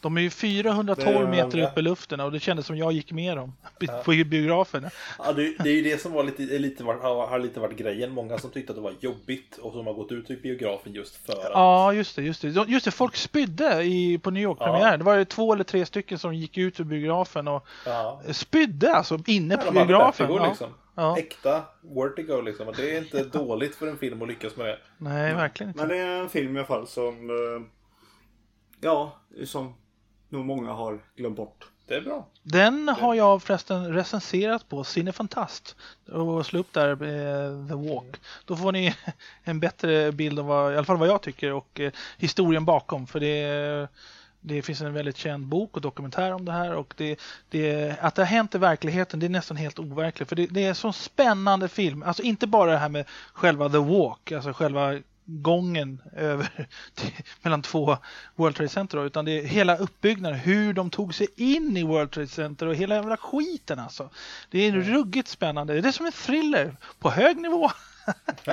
De 0.00 0.16
är 0.16 0.20
ju 0.20 0.30
412 0.30 1.14
Det 1.14 1.20
är 1.20 1.26
meter 1.44 1.62
upp 1.62 1.78
i 1.78 1.82
luften 1.82 2.20
och 2.20 2.32
det 2.32 2.40
kändes 2.40 2.66
som 2.66 2.76
jag 2.76 2.92
gick 2.92 3.12
med 3.12 3.36
dem 3.36 3.52
på 4.04 4.10
biografen. 4.26 4.86
Ja, 5.18 5.32
det, 5.32 5.54
det 5.58 5.68
är 5.70 5.74
ju 5.74 5.82
det 5.82 6.00
som 6.00 6.12
var 6.12 6.24
lite, 6.24 6.42
lite, 6.42 6.84
var- 6.84 7.26
har, 7.28 7.38
lite 7.38 7.60
varit 7.60 7.76
grejen. 7.76 8.12
Många 8.12 8.38
som 8.38 8.50
tyckte 8.50 8.72
att 8.72 8.76
det 8.76 8.82
var 8.82 8.94
jobbigt 9.00 9.58
och 9.58 9.72
som 9.72 9.86
har 9.86 9.94
gått 9.94 10.12
ut 10.12 10.30
ur 10.30 10.36
biografen 10.36 10.92
just 10.92 11.26
för 11.26 11.32
att... 11.32 11.50
Ja, 11.52 11.92
just 11.92 12.16
det, 12.16 12.22
just 12.22 12.42
det. 12.42 12.48
Just 12.48 12.84
det, 12.84 12.90
folk 12.90 13.16
spydde 13.16 13.82
i, 13.82 14.18
på 14.18 14.30
New 14.30 14.42
York-premiären. 14.42 14.98
Det 14.98 15.04
var 15.04 15.14
ju 15.16 15.24
två 15.24 15.52
eller 15.52 15.64
tre 15.64 15.86
stycken 15.86 16.18
som 16.18 16.34
gick 16.34 16.58
ut 16.58 16.80
ur 16.80 16.84
biografen 16.84 17.48
och 17.48 17.66
Ja. 17.86 18.22
spydde 18.30 18.94
alltså 18.94 19.18
inne 19.26 19.54
Ja, 19.54 19.60
på 19.60 19.72
biografen. 19.72 20.26
vertigo 20.26 20.42
Ja. 20.44 20.48
liksom. 20.48 20.70
Ja. 20.98 21.18
Äkta 21.18 21.62
vertigo 21.82 22.40
liksom. 22.44 22.68
Och 22.68 22.74
det 22.76 22.96
är 22.96 22.98
inte 22.98 23.24
dåligt 23.38 23.74
för 23.76 23.86
en 23.86 23.98
film 23.98 24.22
att 24.22 24.28
lyckas 24.28 24.56
med 24.56 24.66
det. 24.66 24.78
Nej, 24.98 25.34
verkligen 25.34 25.72
Men 25.76 25.84
inte. 25.84 25.94
det 25.94 26.00
är 26.00 26.20
en 26.20 26.28
film 26.28 26.56
i 26.56 26.58
alla 26.58 26.66
fall 26.68 26.86
som... 26.86 27.30
Ja, 28.80 29.12
som 29.44 29.74
nog 30.28 30.44
många 30.44 30.72
har 30.72 30.98
glömt 31.16 31.36
bort. 31.36 31.66
Det 31.86 31.94
är 31.94 32.00
bra. 32.00 32.26
Den 32.42 32.88
har 32.88 33.14
jag 33.14 33.42
förresten 33.42 33.94
recenserat 33.94 34.68
på 34.68 34.84
Cinefantast. 34.84 35.76
Och 36.12 36.46
slå 36.46 36.60
upp 36.60 36.72
där 36.72 36.90
eh, 36.90 37.68
The 37.68 37.74
Walk. 37.74 38.16
Då 38.44 38.56
får 38.56 38.72
ni 38.72 38.94
en 39.44 39.60
bättre 39.60 40.12
bild 40.12 40.38
av 40.38 40.46
vad, 40.46 40.72
i 40.72 40.76
alla 40.76 40.84
fall 40.84 40.96
vad 40.96 41.08
jag 41.08 41.22
tycker 41.22 41.52
och 41.52 41.80
eh, 41.80 41.92
historien 42.18 42.64
bakom. 42.64 43.06
För 43.06 43.20
det, 43.20 43.88
det 44.40 44.62
finns 44.62 44.80
en 44.80 44.92
väldigt 44.92 45.16
känd 45.16 45.46
bok 45.46 45.76
och 45.76 45.82
dokumentär 45.82 46.32
om 46.32 46.44
det 46.44 46.52
här 46.52 46.74
och 46.74 46.94
det, 46.96 47.20
det, 47.50 47.96
att 48.00 48.14
det 48.14 48.22
har 48.22 48.26
hänt 48.26 48.54
i 48.54 48.58
verkligheten 48.58 49.20
det 49.20 49.26
är 49.26 49.30
nästan 49.30 49.56
helt 49.56 49.78
overkligt. 49.78 50.28
För 50.28 50.36
det, 50.36 50.46
det 50.46 50.64
är 50.64 50.68
en 50.68 50.74
sån 50.74 50.92
spännande 50.92 51.68
film. 51.68 52.02
Alltså 52.02 52.22
inte 52.22 52.46
bara 52.46 52.72
det 52.72 52.78
här 52.78 52.88
med 52.88 53.04
själva 53.32 53.68
The 53.68 53.78
Walk, 53.78 54.32
alltså 54.32 54.52
själva 54.52 54.98
gången 55.26 56.02
över 56.16 56.48
till, 56.94 57.10
mellan 57.42 57.62
två 57.62 57.96
World 58.34 58.56
Trade 58.56 58.68
Center 58.68 59.06
utan 59.06 59.24
det 59.24 59.38
är 59.38 59.42
hela 59.42 59.76
uppbyggnaden, 59.76 60.38
hur 60.38 60.72
de 60.72 60.90
tog 60.90 61.14
sig 61.14 61.28
in 61.36 61.76
i 61.76 61.82
World 61.82 62.10
Trade 62.10 62.28
Center 62.28 62.66
och 62.66 62.74
hela 62.74 62.94
jävla 62.94 63.16
skiten 63.16 63.78
alltså. 63.78 64.10
Det 64.50 64.58
är 64.58 64.72
ruggigt 64.72 65.28
spännande. 65.28 65.80
Det 65.80 65.88
är 65.88 65.92
som 65.92 66.06
en 66.06 66.12
thriller 66.12 66.76
på 66.98 67.10
hög 67.10 67.36
nivå. 67.36 67.70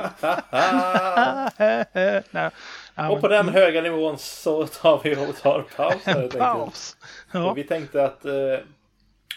Nej, 2.32 2.50
Och 3.10 3.22
på 3.22 3.28
den 3.28 3.50
höga 3.50 3.82
nivån 3.82 4.18
så 4.18 4.68
tar 4.68 5.02
vi 5.04 5.16
och 5.16 5.38
tar 5.38 5.62
paus 5.76 6.04
här 6.04 6.28
paus. 6.28 6.98
Ja. 7.32 7.52
Och 7.52 7.58
vi 7.58 7.64
tänkte 7.64 8.06
att 8.06 8.26
eh, 8.26 8.34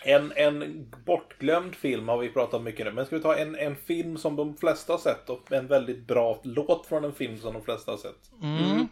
en, 0.02 0.32
en 0.36 0.86
bortglömd 1.04 1.74
film 1.74 2.08
har 2.08 2.18
vi 2.18 2.28
pratat 2.28 2.62
mycket 2.62 2.86
nu. 2.86 2.92
Men 2.92 3.06
ska 3.06 3.16
vi 3.16 3.22
ta 3.22 3.36
en, 3.36 3.56
en 3.56 3.76
film 3.76 4.18
som 4.18 4.36
de 4.36 4.56
flesta 4.56 4.92
har 4.92 5.00
sett 5.00 5.30
och 5.30 5.52
en 5.52 5.66
väldigt 5.66 6.06
bra 6.06 6.40
låt 6.42 6.86
från 6.86 7.04
en 7.04 7.12
film 7.12 7.38
som 7.38 7.54
de 7.54 7.62
flesta 7.62 7.90
har 7.90 7.98
sett. 7.98 8.42
Mm. 8.42 8.88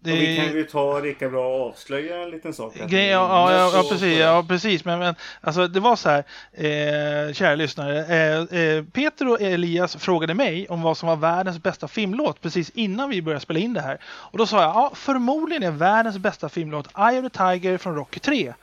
det, 0.00 0.12
Och 0.12 0.18
vi 0.18 0.36
kan 0.36 0.46
ju 0.46 0.64
ta 0.64 1.00
lika 1.00 1.28
bra 1.28 1.56
och 1.56 1.68
avslöja 1.68 2.22
en 2.22 2.30
liten 2.30 2.54
sak. 2.54 2.74
Grej, 2.74 3.06
ja, 3.06 3.52
ja, 3.52 3.70
ja, 3.74 3.82
precis, 3.90 4.18
ja, 4.18 4.44
precis. 4.48 4.84
Men, 4.84 4.98
men 4.98 5.14
alltså, 5.40 5.68
det 5.68 5.80
var 5.80 5.96
så 5.96 6.08
här, 6.08 6.24
eh, 6.52 7.32
kära 7.32 7.54
lyssnare. 7.54 8.04
Eh, 8.04 8.60
eh, 8.60 8.84
Peter 8.84 9.28
och 9.28 9.40
Elias 9.40 9.96
frågade 9.96 10.34
mig 10.34 10.68
om 10.68 10.82
vad 10.82 10.96
som 10.96 11.08
var 11.08 11.16
världens 11.16 11.62
bästa 11.62 11.88
filmlåt 11.88 12.40
precis 12.40 12.70
innan 12.70 13.10
vi 13.10 13.22
började 13.22 13.40
spela 13.40 13.60
in 13.60 13.74
det 13.74 13.80
här. 13.80 13.98
Och 14.04 14.38
då 14.38 14.46
sa 14.46 14.62
jag, 14.62 14.70
ja, 14.70 14.92
förmodligen 14.94 15.62
är 15.62 15.70
världens 15.70 16.18
bästa 16.18 16.48
filmlåt 16.48 16.88
Eye 16.98 17.18
of 17.18 17.32
the 17.32 17.38
Tiger 17.38 17.78
från 17.78 17.94
Rocky 17.94 18.20
3. 18.20 18.54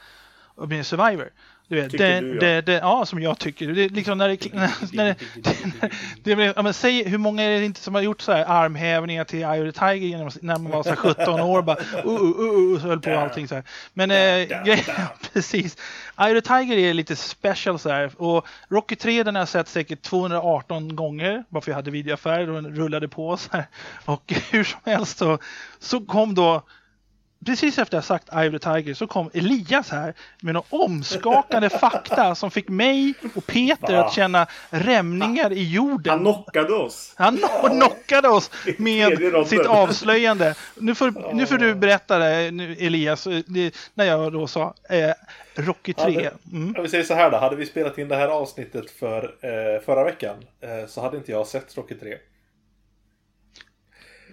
Och 0.55 0.69
med 0.69 0.85
Survivor. 0.85 1.29
Du 1.67 1.75
vet, 1.75 1.91
det, 1.91 2.19
du, 2.19 2.33
ja. 2.33 2.39
det, 2.39 2.61
det, 2.61 2.73
ja, 2.73 3.05
som 3.05 3.21
jag 3.21 3.39
tycker. 3.39 3.67
Det 3.67 3.89
liksom 3.89 4.17
när 4.17 4.29
det, 4.29 4.53
när 4.93 5.05
det, 5.15 5.15
det, 6.23 6.35
blir- 6.35 6.53
ja, 6.55 6.61
men 6.61 6.73
säg 6.73 7.09
hur 7.09 7.17
många 7.17 7.43
är 7.43 7.59
det 7.59 7.65
inte 7.65 7.79
som 7.79 7.95
har 7.95 8.01
gjort 8.01 8.21
så 8.21 8.31
här 8.31 8.45
armhävningar 8.47 9.23
till 9.23 9.39
Eye 9.39 9.67
of 9.67 9.73
the 9.73 9.79
Tiger 9.79 10.07
genom, 10.07 10.29
när 10.41 10.57
man 10.57 10.71
var 10.71 10.83
så 10.83 10.89
här 10.89 10.95
17 10.95 11.39
år 11.39 11.61
bara 11.61 11.77
uh, 11.77 12.05
uh, 12.05 12.21
uh, 12.21 12.73
uh, 12.73 12.79
så 12.81 12.87
höll 12.87 13.01
på 13.01 13.11
och 13.11 13.19
allting 13.19 13.47
så 13.47 13.55
här. 13.55 13.63
Men 13.93 14.09
grejen, 14.65 14.85
precis. 15.33 15.77
Eye 16.19 16.37
of 16.37 16.43
the 16.43 16.49
Tiger 16.49 16.77
är 16.77 16.93
lite 16.93 17.15
special 17.15 17.79
så 17.79 17.89
här 17.89 18.11
och 18.17 18.47
Rocky 18.69 18.95
3 18.95 19.23
den 19.23 19.35
har 19.35 19.41
jag 19.41 19.49
sett 19.49 19.67
säkert 19.67 20.01
218 20.01 20.95
gånger 20.95 21.43
bara 21.49 21.61
för 21.61 21.71
jag 21.71 21.75
hade 21.75 21.91
videoaffär 21.91 22.49
och 22.49 22.63
den 22.63 22.75
rullade 22.75 23.07
på 23.07 23.37
så 23.37 23.49
här. 23.51 23.65
Och 24.05 24.33
hur 24.51 24.63
som 24.63 24.79
helst 24.85 25.17
så, 25.17 25.39
så 25.79 26.01
kom 26.01 26.35
då 26.35 26.63
Precis 27.45 27.77
efter 27.77 27.97
jag 27.97 28.03
sagt 28.03 28.33
Eye 28.33 28.47
of 28.47 28.61
the 28.61 28.73
Tiger 28.73 28.93
så 28.93 29.07
kom 29.07 29.29
Elias 29.33 29.89
här 29.89 30.13
med 30.41 30.53
några 30.53 30.67
omskakande 30.69 31.69
fakta 31.69 32.35
som 32.35 32.51
fick 32.51 32.69
mig 32.69 33.13
och 33.35 33.45
Peter 33.47 33.93
Va? 33.93 34.05
att 34.05 34.13
känna 34.13 34.47
rämningar 34.69 35.51
i 35.53 35.71
jorden. 35.71 36.11
Han 36.13 36.19
knockade 36.19 36.73
oss. 36.73 37.13
Han 37.17 37.37
no- 37.37 37.69
knockade 37.69 38.27
oss 38.29 38.51
med 38.77 39.47
sitt 39.47 39.65
avslöjande. 39.65 40.55
Nu 40.75 40.95
får, 40.95 41.33
nu 41.33 41.45
får 41.45 41.57
du 41.57 41.75
berätta 41.75 42.17
det, 42.17 42.51
nu, 42.51 42.73
Elias, 42.79 43.27
eh, 43.27 43.39
det, 43.47 43.75
när 43.93 44.05
jag 44.05 44.33
då 44.33 44.47
sa 44.47 44.73
eh, 44.89 45.11
Rocky 45.55 45.93
3. 45.93 46.21
Ja, 46.23 46.31
Mm. 46.51 46.83
Vi 46.83 46.89
säger 46.89 47.03
så 47.03 47.13
här 47.13 47.31
då, 47.31 47.37
hade 47.37 47.55
vi 47.55 47.65
spelat 47.65 47.97
in 47.97 48.07
det 48.07 48.15
här 48.15 48.27
avsnittet 48.27 48.91
för 48.91 49.23
eh, 49.23 49.81
förra 49.85 50.03
veckan 50.03 50.35
eh, 50.61 50.87
så 50.87 51.01
hade 51.01 51.17
inte 51.17 51.31
jag 51.31 51.47
sett 51.47 51.77
Rocky 51.77 51.95
3. 51.95 52.17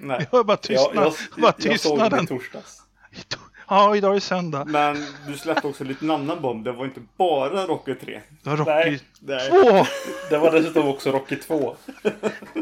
Nej. 0.01 0.29
Jag 0.33 0.47
bara 0.47 0.53
Jag, 0.53 0.63
tystnad. 0.63 1.05
jag, 1.05 1.15
bara 1.43 1.55
jag 1.59 1.81
såg 1.81 2.11
det 2.11 2.21
i 2.23 2.27
torsdags. 2.27 2.82
Ja, 3.69 3.97
idag 3.97 4.17
är 4.17 4.21
söndag. 4.21 4.65
Men 4.65 5.07
du 5.27 5.37
släppte 5.39 5.67
också 5.67 5.85
lite 5.85 6.05
en 6.05 6.11
annan 6.11 6.41
bomb. 6.43 6.65
Det 6.65 6.73
var 6.73 6.85
inte 6.85 7.01
bara 7.17 7.67
Rocky 7.67 7.95
3. 7.95 8.21
Det 8.43 8.51
var 8.51 8.57
Rocky 8.57 8.71
Nej. 8.71 9.01
Nej. 9.21 9.49
2 9.51 9.87
Det 10.31 10.39
var 10.39 10.53
dessutom 10.53 10.89
också 10.89 11.11
Rocky 11.11 11.37
2. 11.37 11.77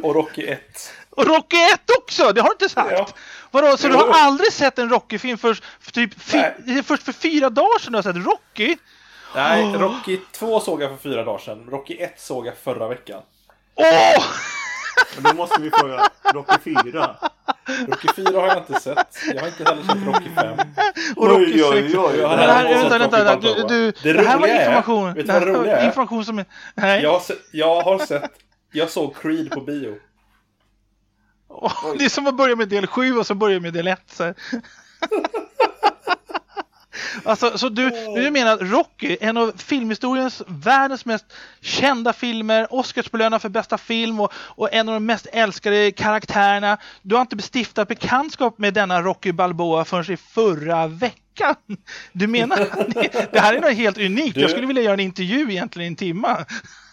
Och 0.03 0.14
Rocky 0.14 0.46
1. 0.46 0.61
och 1.11 1.26
Rocky 1.26 1.57
1 1.57 1.80
också! 1.98 2.32
Det 2.32 2.40
har 2.40 2.48
du 2.48 2.53
inte 2.53 2.68
sagt. 2.68 2.90
Ja. 2.92 3.07
Vadå, 3.51 3.76
så 3.76 3.88
du 3.88 3.94
Jo. 3.94 4.01
har 4.01 4.20
aldrig 4.20 4.53
sett 4.53 4.78
en 4.78 4.88
Rocky-film 4.90 5.38
först 5.38 5.64
för, 5.80 5.92
typ 5.92 6.20
först 6.86 7.03
för 7.03 7.12
fyra 7.12 7.51
dagar 7.51 7.78
sedan 7.78 7.92
du 7.92 7.98
har 7.98 8.03
sett 8.03 8.16
Rocky? 8.26 8.76
Nej. 9.34 9.72
Rocky 9.72 10.18
2 10.32 10.61
såg 10.61 10.82
jag 10.82 10.90
för 10.90 11.11
fyra 11.11 11.24
dagar 11.24 11.38
sedan. 11.38 11.66
Rocky 11.70 11.96
1 11.96 12.20
såg 12.20 12.46
jag 12.46 12.55
förra 12.57 12.88
veckan. 12.88 13.22
Åh! 13.74 13.84
Men 13.84 14.60
då 15.18 15.34
måste 15.34 15.61
vi 15.61 15.70
fråga 15.70 16.09
Rocky 16.34 16.59
4. 16.64 17.16
Rocky 17.88 18.09
4 18.16 18.40
har 18.40 18.46
jag 18.46 18.59
inte 18.59 18.80
sett. 18.80 19.18
Jag 19.34 19.40
har 19.40 19.48
inte 19.48 19.64
heller 19.64 19.82
sett 19.82 20.07
Rocky 20.07 20.30
5. 20.34 20.59
Och 21.16 21.28
Rocky 21.28 21.62
Oj, 21.62 21.64
oj, 21.64 21.82
6. 21.82 21.94
oj. 21.98 22.18
Jag 22.18 22.28
har 22.28 22.36
det 22.36 22.42
här, 22.42 22.64
heller 22.66 22.84
inte 22.84 22.98
vänta, 22.98 23.16
sett 23.16 23.26
vänta, 23.26 23.48
vänta. 23.55 23.68
Du, 23.68 23.92
du, 23.92 23.92
Det 24.03 24.12
det 24.12 24.22
här 24.28 24.38
var 24.38 24.42
roliga 24.46 24.61
är- 24.61 24.66
information. 24.66 25.14
vet 25.14 25.26
du 25.26 25.32
vad 25.32 25.42
det 25.42 25.46
roliga 25.53 25.76
är? 25.76 25.86
information 25.86 26.24
som... 26.24 26.44
Nej. 26.74 27.03
Jag 27.03 27.12
har, 27.12 27.20
sett, 27.20 27.38
jag 27.53 27.80
har 27.82 27.98
sett... 27.98 28.30
Jag 28.72 28.90
såg 28.90 29.16
Creed 29.16 29.51
på 29.51 29.61
bio. 29.61 29.94
Åh, 31.48 31.72
det 31.98 32.05
är 32.05 32.09
som 32.09 32.26
att 32.26 32.36
börja 32.36 32.57
med 32.57 32.68
del 32.68 32.86
7 32.86 33.18
och 33.18 33.26
så 33.26 33.34
börja 33.34 33.61
med 33.61 33.72
del 33.72 33.86
1. 33.86 34.20
Alltså, 37.24 37.59
så 37.59 37.68
du, 37.68 37.90
du 38.14 38.30
menar 38.30 38.53
att 38.53 38.62
Rocky, 38.62 39.16
en 39.20 39.36
av 39.36 39.53
filmhistoriens 39.57 40.42
världens 40.46 41.05
mest 41.05 41.24
kända 41.61 42.12
filmer, 42.12 42.66
Oscarsbelönad 42.74 43.42
för 43.42 43.48
bästa 43.48 43.78
film 43.78 44.20
och, 44.20 44.32
och 44.36 44.72
en 44.74 44.88
av 44.88 44.94
de 44.94 45.07
mest 45.07 45.26
älskade 45.32 45.90
karaktärerna. 45.92 46.78
Du 47.03 47.14
har 47.14 47.20
inte 47.22 47.36
bestiftat 47.36 47.88
bekantskap 47.88 48.59
med 48.59 48.74
denna 48.74 49.03
Rocky 49.03 49.32
Balboa 49.32 49.84
förrän 49.84 50.12
i 50.14 50.16
förra 50.16 50.86
veckan. 50.86 51.55
Du 52.12 52.26
menar 52.26 52.61
att 52.61 52.90
det, 52.94 53.32
det 53.32 53.40
här 53.40 53.55
är 53.55 53.61
något 53.61 53.72
helt 53.76 53.98
unikt? 53.98 54.34
Du- 54.34 54.40
Jag 54.40 54.51
skulle 54.51 54.66
vilja 54.66 54.82
göra 54.82 54.94
en 54.94 55.01
intervju 55.01 55.51
egentligen 55.51 55.84
i 55.84 55.86
en 55.86 55.96
timme. 55.96 56.44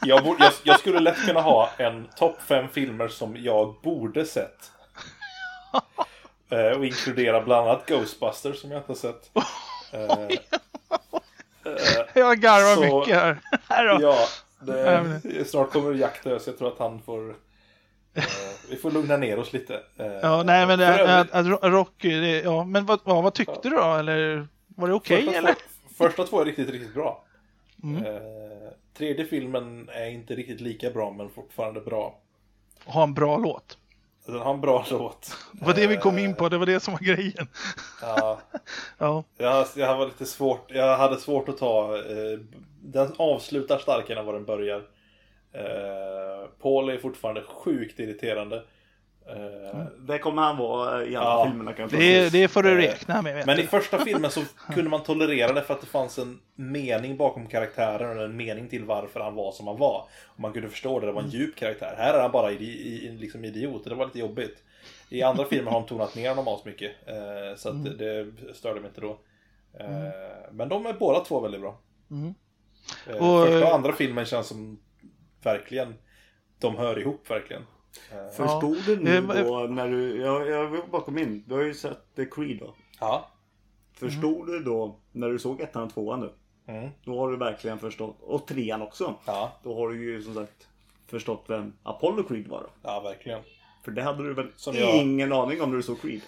Jag, 0.02 0.24
borde, 0.24 0.44
jag, 0.44 0.54
jag 0.64 0.80
skulle 0.80 1.00
lätt 1.00 1.26
kunna 1.26 1.42
ha 1.42 1.70
en 1.78 2.08
topp 2.16 2.38
5 2.48 2.68
filmer 2.74 3.08
som 3.08 3.38
jag 3.38 3.76
borde 3.84 4.26
sett. 4.26 4.72
Eh, 6.50 6.78
och 6.78 6.86
inkludera 6.86 7.42
bland 7.42 7.68
annat 7.70 7.86
Ghostbusters 7.86 8.62
som 8.62 8.72
jag 8.72 8.80
inte 8.80 8.92
har 8.92 8.96
sett. 8.96 9.30
Eh, 9.92 10.38
Jag 12.14 12.40
garvar 12.40 12.76
Så- 12.76 13.00
mycket 13.00 13.16
här. 13.16 13.38
här 13.70 14.00
ja, 14.02 14.18
det, 14.60 15.46
snart 15.46 15.72
kommer 15.72 15.94
dö 16.24 16.40
så 16.40 16.50
jag 16.50 16.58
tror 16.58 16.68
att 16.68 16.80
han 16.80 17.02
får... 17.02 17.30
eh, 18.14 18.24
vi 18.70 18.76
får 18.76 18.92
lugna 18.92 19.18
ner 19.18 19.40
oss 19.40 19.54
lite. 19.54 19.82
Eh, 19.98 20.06
Ja, 20.22 20.44
nej 20.44 20.68
men 20.68 20.80
det, 20.80 21.20
att, 21.20 21.32
att 21.32 21.64
Rocky, 21.64 22.20
det, 22.20 22.42
ja, 22.42 22.64
men 22.64 22.86
vad, 22.86 23.00
vad, 23.04 23.24
vad 23.24 23.34
tyckte 23.34 23.60
du 23.64 23.70
då? 23.70 23.94
Eller 23.96 24.48
var 24.68 24.88
det 24.88 24.94
okej 24.94 25.22
första, 25.24 25.38
eller? 25.38 25.54
två, 25.54 26.06
första 26.06 26.24
två 26.24 26.42
är 26.42 26.46
riktigt, 26.46 26.70
riktigt 26.70 26.94
bra. 26.94 27.24
Mm. 27.84 28.06
Eh, 28.06 28.22
tredje 28.98 29.26
filmen 29.26 29.90
är 29.94 30.10
inte 30.10 30.36
riktigt 30.36 30.62
lika 30.62 30.90
bra 30.90 31.12
men 31.12 31.30
fortfarande 31.30 31.82
bra. 31.82 32.20
Ha 32.86 33.04
en 33.04 33.14
bra 33.14 33.38
låt. 33.38 33.78
Den 34.28 34.42
har 34.42 34.54
en 34.54 34.62
bra 34.62 34.86
låt. 34.92 35.38
Det 35.52 35.66
var 35.66 35.74
det 35.74 35.88
vi 35.88 35.98
kom 35.98 36.18
in 36.18 36.36
på, 36.36 36.50
det 36.50 36.58
var 36.58 36.66
det 36.66 36.80
som 36.80 36.94
var 36.94 37.00
grejen. 37.00 37.48
Ja, 38.02 38.40
Ja, 38.98 39.24
jag, 39.38 39.68
jag 39.76 39.98
var 39.98 40.06
lite 40.06 40.26
svårt. 40.26 40.72
Jag 40.72 40.98
hade 40.98 41.20
svårt 41.20 41.50
att 41.50 41.58
ta. 41.58 41.96
Eh, 41.98 42.40
den 42.82 43.14
avslutar 43.18 43.78
starkare 43.78 44.20
än 44.20 44.26
vad 44.26 44.36
den 44.36 44.46
börjar. 44.46 44.82
Eh, 45.52 46.48
Paul 46.62 46.90
är 46.90 46.98
fortfarande 46.98 47.42
sjukt 47.42 48.00
irriterande. 48.00 48.64
Eh, 49.30 49.86
Det 50.00 50.18
kommer 50.20 50.42
han 50.42 50.58
vara 50.58 51.06
i 51.06 51.16
alla 51.16 51.26
Ja. 51.30 51.46
filmerna 51.50 51.74
kan 51.74 51.82
jag 51.84 51.92
ta. 51.92 51.98
det, 51.98 52.30
det 52.30 52.48
får 52.48 52.64
du 52.64 52.72
Eh, 52.72 52.76
räkna 52.76 53.22
med. 53.22 53.36
Vet 53.36 53.46
Men 53.46 53.58
du. 53.58 53.64
i 53.64 53.68
första 53.68 54.00
filmen 54.00 54.32
så 54.32 54.42
kunde 54.74 54.90
man 54.90 55.04
tolerera 55.04 55.54
det 55.54 55.62
för 55.62 55.74
att 55.74 55.82
det 55.82 55.88
fanns 55.88 56.18
en 56.20 56.40
mening 56.56 57.18
bakom 57.18 57.48
karaktären 57.48 58.18
och 58.18 58.24
en 58.24 58.38
mening 58.38 58.68
till 58.70 58.84
varför 58.86 59.20
han 59.20 59.36
var 59.36 59.52
som 59.52 59.68
han 59.68 59.78
var. 59.78 60.08
Och 60.26 60.40
man 60.40 60.54
kunde 60.54 60.70
förstå 60.70 61.00
det, 61.00 61.06
det 61.06 61.12
var 61.12 61.22
en 61.22 61.30
djup 61.30 61.56
karaktär. 61.56 61.96
Här 61.98 62.14
är 62.14 62.22
han 62.22 62.32
bara 62.32 62.52
idi, 62.52 62.66
i, 63.06 63.12
liksom 63.12 63.46
idiot 63.46 63.84
och 63.84 63.90
det 63.90 63.96
var 63.96 64.06
lite 64.06 64.20
jobbigt. 64.20 64.64
I 65.10 65.24
andra 65.24 65.46
filmer 65.50 65.72
har 65.72 65.80
de 65.80 65.88
tonat 65.88 66.16
ner 66.16 66.30
honom 66.30 66.48
asmycket. 66.48 66.92
Eh, 67.06 67.56
så 67.58 67.70
att 67.70 67.84
det, 67.98 68.24
det 68.24 68.54
störde 68.54 68.80
mig 68.80 68.88
inte 68.90 69.02
då. 69.02 69.20
Eh, 69.80 69.88
men 70.52 70.70
de 70.70 70.86
är 70.86 70.94
båda 70.94 71.20
två 71.20 71.40
väldigt 71.40 71.62
bra. 71.62 71.80
Mm. 72.12 72.34
Och- 73.20 73.46
första 73.48 73.68
och 73.68 73.74
andra 73.76 73.94
filmen 73.94 74.26
känns 74.26 74.48
som 74.48 74.80
verkligen, 75.44 75.96
de 76.60 76.76
hör 76.78 77.00
ihop 77.00 77.30
verkligen. 77.32 77.62
Eh, 78.12 78.30
Förstod 78.36 78.78
du 78.86 78.96
nu 79.04 79.16
Eh, 79.18 79.22
vad- 79.24 79.38
då 79.46 79.60
när 79.74 79.88
du, 79.90 80.22
jag, 80.22 80.48
jag 80.50 80.68
vill 80.68 80.82
bara 80.92 81.02
komma 81.02 81.20
in. 81.20 81.44
Du 81.48 81.54
har 81.56 81.62
ju 81.64 81.74
sett 81.74 82.16
The 82.16 82.26
Creed 82.26 82.58
då. 82.60 82.74
ja. 83.00 83.30
Förstod 83.94 84.48
du 84.48 84.60
då 84.60 85.00
när 85.12 85.30
du 85.30 85.40
såg 85.40 85.62
ettan 85.62 85.84
och 85.84 85.94
tvåan 85.94 86.20
nu? 86.20 86.30
Mm. 86.74 86.90
Då 87.06 87.20
har 87.20 87.32
du 87.32 87.38
verkligen 87.38 87.80
förstått. 87.80 88.18
Och 88.22 88.48
trean 88.48 88.82
också. 88.82 89.16
ja, 89.26 89.60
Då 89.64 89.76
har 89.76 89.90
du 89.90 90.04
ju 90.04 90.22
som 90.24 90.34
sagt 90.36 90.68
förstått 91.08 91.44
vem 91.48 91.74
Apollo 91.84 92.24
Creed 92.24 92.48
var 92.48 92.60
då. 92.62 92.70
ja 92.84 93.00
verkligen. 93.00 93.40
För 93.84 93.92
det 93.92 94.02
hade 94.04 94.24
du 94.28 94.34
väl 94.34 94.48
Som 94.56 94.76
jag- 94.76 94.96
ingen 94.96 95.34
aning 95.34 95.62
om 95.62 95.70
när 95.70 95.78
du 95.78 95.84
såg 95.84 96.02
Creed. 96.02 96.22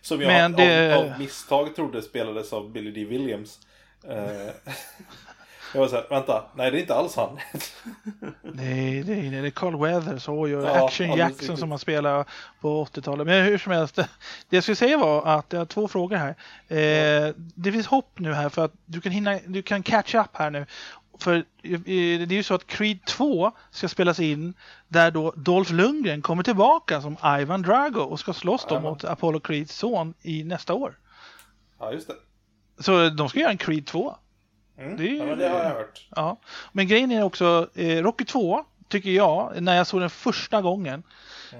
Som 0.00 0.20
jag 0.20 0.28
Men 0.28 0.52
det- 0.52 0.96
av, 0.98 1.04
av 1.12 1.18
misstag 1.18 1.74
trodde 1.76 2.02
spelades 2.02 2.52
av 2.52 2.70
Billy 2.70 2.90
D. 2.90 3.04
Williams. 3.04 3.60
Jag 5.72 5.80
var 5.80 5.88
såhär, 5.88 6.06
vänta, 6.10 6.44
nej 6.54 6.70
det 6.70 6.78
är 6.78 6.80
inte 6.80 6.94
alls 6.94 7.16
han. 7.16 7.38
Nej, 8.42 9.02
det 9.02 9.12
är, 9.12 9.42
det 9.42 9.48
är 9.48 9.50
Carl 9.50 9.80
Weathers 9.80 10.28
och 10.28 10.48
ju 10.48 10.62
Ja, 10.62 10.84
Action 10.86 11.16
Jackson 11.16 11.56
som 11.56 11.68
man 11.68 11.78
spelade 11.78 12.24
på 12.60 12.84
80-talet. 12.84 13.26
Men 13.26 13.44
hur 13.44 13.58
som 13.58 13.72
helst, 13.72 13.96
det 14.48 14.56
jag 14.56 14.62
skulle 14.62 14.76
säga 14.76 14.98
var 14.98 15.26
att 15.26 15.52
jag 15.52 15.60
har 15.60 15.66
två 15.66 15.88
frågor 15.88 16.16
här. 16.16 16.34
Eh, 16.68 17.34
det 17.36 17.72
finns 17.72 17.86
hopp 17.86 18.18
nu 18.18 18.32
här 18.32 18.48
för 18.48 18.64
att 18.64 18.72
du 18.84 19.00
kan 19.00 19.12
hinna, 19.12 19.38
du 19.46 19.62
kan 19.62 19.82
catch 19.82 20.14
up 20.14 20.30
här 20.32 20.50
nu. 20.50 20.66
För 21.18 21.44
det 21.62 22.32
är 22.32 22.32
ju 22.32 22.42
så 22.42 22.54
att 22.54 22.66
Creed 22.66 23.04
2 23.04 23.52
ska 23.70 23.88
spelas 23.88 24.20
in 24.20 24.54
där 24.88 25.10
då 25.10 25.32
Dolph 25.36 25.72
Lundgren 25.72 26.22
kommer 26.22 26.42
tillbaka 26.42 27.02
som 27.02 27.16
Ivan 27.40 27.62
Drago 27.62 28.00
och 28.00 28.20
ska 28.20 28.32
slåss 28.32 28.66
då 28.68 28.80
mot 28.80 29.04
Apollo 29.04 29.40
Creeds 29.40 29.74
son 29.74 30.14
i 30.22 30.44
nästa 30.44 30.74
år. 30.74 30.98
Ja, 31.78 31.92
just 31.92 32.08
det. 32.08 32.14
Så 32.78 33.08
de 33.08 33.28
ska 33.28 33.40
göra 33.40 33.50
en 33.50 33.58
Creed 33.58 33.86
2. 33.86 34.16
Mm. 34.78 34.96
Det 34.96 35.08
är 35.08 35.14
ja, 35.16 35.24
men 35.24 35.38
det 35.38 35.48
har 35.48 35.58
jag 35.58 35.70
hört. 35.70 36.06
Ja, 36.16 36.36
men 36.72 36.88
grejen 36.88 37.12
är 37.12 37.22
också, 37.22 37.68
eh, 37.74 38.02
Rocky 38.02 38.24
2 38.24 38.64
tycker 38.88 39.10
jag, 39.10 39.62
när 39.62 39.76
jag 39.76 39.86
såg 39.86 40.00
den 40.00 40.10
första 40.10 40.62
gången, 40.62 41.02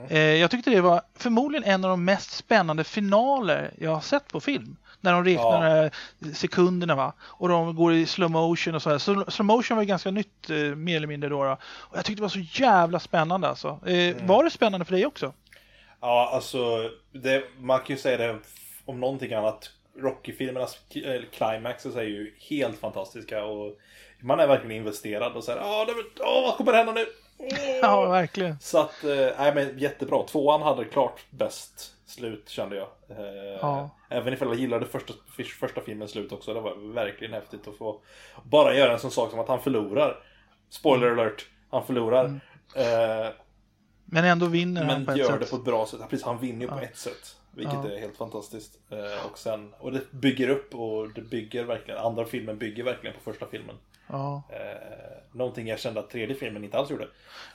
eh, 0.08 0.18
jag 0.18 0.50
tyckte 0.50 0.70
det 0.70 0.80
var 0.80 1.02
förmodligen 1.16 1.64
en 1.64 1.84
av 1.84 1.90
de 1.90 2.04
mest 2.04 2.30
spännande 2.30 2.84
finaler 2.84 3.70
jag 3.78 3.90
har 3.90 4.00
sett 4.00 4.28
på 4.28 4.40
film. 4.40 4.76
När 5.00 5.12
de 5.12 5.24
räknar 5.24 5.90
Ja. 6.18 6.28
sekunderna 6.34 6.94
va. 6.94 7.12
Och 7.20 7.48
de 7.48 7.76
går 7.76 7.92
i 7.94 8.06
slow 8.06 8.30
motion 8.30 8.74
och 8.74 8.82
så 8.82 8.90
här. 8.90 8.98
Så 8.98 9.24
slow 9.28 9.46
motion 9.46 9.76
var 9.76 9.82
ju 9.82 9.88
ganska 9.88 10.10
nytt 10.10 10.50
eh, 10.50 10.56
mer 10.56 10.96
eller 10.96 11.06
mindre 11.06 11.28
då, 11.30 11.44
då. 11.44 11.56
Och 11.62 11.96
jag 11.96 12.04
tyckte 12.04 12.18
det 12.20 12.22
var 12.22 12.28
så 12.28 12.62
jävla 12.62 12.98
spännande 13.00 13.48
alltså. 13.48 13.68
Eh, 13.86 14.16
Var 14.26 14.44
det 14.44 14.50
spännande 14.50 14.84
för 14.86 14.92
dig 14.92 15.06
också? 15.06 15.32
Ja, 16.00 16.30
alltså, 16.34 16.58
det, 17.12 17.44
man 17.58 17.78
kan 17.78 17.96
ju 17.96 18.02
säga 18.02 18.16
det 18.16 18.38
om 18.84 19.00
någonting 19.00 19.32
annat, 19.34 19.70
Rocky-filmernas 19.98 20.78
climaxes 21.32 21.96
är 21.96 22.02
ju 22.02 22.34
helt 22.50 22.78
fantastiska. 22.78 23.44
Och 23.44 23.78
man 24.20 24.40
är 24.40 24.46
verkligen 24.46 24.76
investerad 24.76 25.32
och 25.36 25.44
säger 25.44 25.58
ja, 25.60 25.84
det- 25.84 26.22
åh, 26.24 26.42
vad 26.42 26.56
kommer 26.56 26.72
hända 26.72 26.92
nu? 26.92 27.06
Ja, 27.82 28.06
verkligen. 28.08 28.58
Så 28.60 28.78
att, 28.78 29.04
eh, 29.04 29.28
nej 29.38 29.54
men 29.54 29.78
jättebra. 29.78 30.22
Tvåan 30.22 30.62
hade 30.62 30.84
klart 30.84 31.20
bäst 31.30 31.94
slut 32.06 32.48
kände 32.48 32.76
jag. 32.76 32.88
Eh, 33.08 33.58
Ja. 33.60 33.90
Även 34.10 34.32
ifall 34.32 34.48
jag 34.48 34.56
gillade 34.56 34.86
första, 34.86 35.12
första 35.60 35.80
filmens 35.80 36.10
slut 36.10 36.32
också. 36.32 36.54
Det 36.54 36.60
var 36.60 36.94
verkligen 36.94 37.32
häftigt 37.34 37.68
att 37.68 37.76
få 37.76 38.00
bara 38.44 38.74
göra 38.74 38.92
en 38.92 38.98
sån 38.98 39.10
sak 39.10 39.30
som 39.30 39.40
att 39.40 39.48
han 39.48 39.60
förlorar. 39.62 40.16
Spoiler 40.70 41.06
alert, 41.10 41.46
han 41.70 41.86
förlorar. 41.86 42.24
Eh, 42.76 43.32
Men 44.04 44.24
ändå 44.24 44.46
vinner 44.46 44.84
han 44.84 44.94
på 44.94 45.00
men 45.00 45.08
ett 45.10 45.16
gör 45.16 45.26
sätt. 45.32 45.40
det 45.40 45.50
på 45.50 45.56
ett 45.56 45.64
bra 45.64 45.86
sätt. 45.86 46.00
Precis, 46.10 46.26
han 46.26 46.38
vinner 46.38 46.60
ju 46.60 46.68
på 46.68 46.78
ett 46.78 46.96
sätt. 46.96 47.36
Vilket 47.58 47.74
Ja. 47.84 47.90
är 47.90 48.00
helt 48.00 48.16
fantastiskt. 48.16 48.78
Eh, 48.90 49.26
och, 49.30 49.38
sen, 49.38 49.74
och 49.78 49.92
det 49.92 50.10
bygger 50.12 50.48
upp 50.48 50.74
och 50.74 51.08
det 51.14 51.20
bygger 51.20 51.64
verkligen, 51.64 52.00
andra 52.00 52.24
filmen 52.24 52.58
bygger 52.58 52.84
verkligen 52.84 53.16
på 53.16 53.30
första 53.32 53.46
filmen. 53.46 53.74
Ja. 54.06 54.42
Eh, 54.50 55.36
någonting 55.36 55.66
jag 55.68 55.78
kände 55.80 56.00
att 56.00 56.10
tredje 56.10 56.34
filmen 56.36 56.64
inte 56.64 56.78
alls 56.78 56.90
gjorde. 56.90 57.08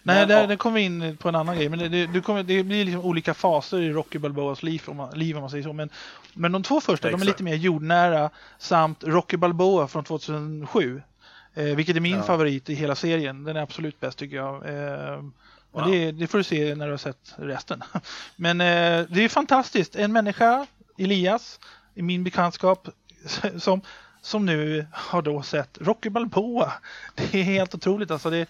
Nej, 0.03 0.19
Men, 0.19 0.27
där, 0.27 0.41
ja. 0.41 0.47
där 0.47 0.55
kommer 0.55 0.75
vi 0.75 0.81
in 0.85 1.17
på 1.17 1.29
en 1.29 1.35
annan 1.35 1.55
grej. 1.57 1.69
Men 1.69 1.79
det, 1.79 1.89
det, 1.89 2.07
du 2.07 2.21
kommer, 2.21 2.43
det 2.43 2.63
blir 2.63 2.85
liksom 2.85 3.05
olika 3.05 3.33
faser 3.33 3.81
i 3.81 3.91
Rocky 3.91 4.19
Balboas 4.19 4.63
liv 4.63 4.81
om 4.85 4.97
man, 4.97 5.09
liv, 5.19 5.35
om 5.35 5.41
man 5.41 5.49
säger 5.49 5.63
så. 5.63 5.73
Men, 5.73 5.89
men 6.33 6.51
de 6.51 6.63
två 6.63 6.81
första, 6.81 7.07
de 7.07 7.13
är 7.13 7.17
Exakt. 7.17 7.27
lite 7.27 7.43
mer 7.43 7.55
jordnära. 7.55 8.29
Samt 8.57 9.03
Rocky 9.03 9.37
Balboa 9.37 9.87
från 9.87 10.03
2007. 10.03 11.01
Eh, 11.53 11.63
vilket 11.63 11.95
är 11.95 11.99
min 11.99 12.15
Ja. 12.17 12.23
favorit 12.23 12.69
i 12.69 12.73
hela 12.73 12.95
serien. 12.95 13.43
Den 13.43 13.55
är 13.57 13.61
absolut 13.61 13.99
bäst 13.99 14.17
tycker 14.17 14.35
jag. 14.37 14.55
Eh, 14.55 15.23
Wow. 15.73 15.91
det, 15.91 16.11
det 16.11 16.27
får 16.27 16.37
du 16.37 16.43
se 16.43 16.75
när 16.75 16.85
du 16.85 16.91
har 16.91 16.97
sett 16.97 17.33
resten. 17.35 17.83
Men 18.35 18.61
eh, 18.61 19.05
det 19.09 19.23
är 19.23 19.29
fantastiskt. 19.29 19.95
En 19.95 20.13
människa, 20.13 20.67
Elias, 20.97 21.59
i 21.95 22.01
min 22.01 22.23
bekantskap, 22.23 22.87
som, 23.57 23.81
som 24.21 24.45
nu 24.45 24.87
har 24.91 25.21
då 25.21 25.41
sett 25.41 25.77
Rocky 25.81 26.09
Balboa. 26.09 26.73
Det 27.15 27.39
är 27.39 27.43
helt 27.43 27.75
otroligt 27.75 28.11
alltså. 28.11 28.29
Det, 28.29 28.49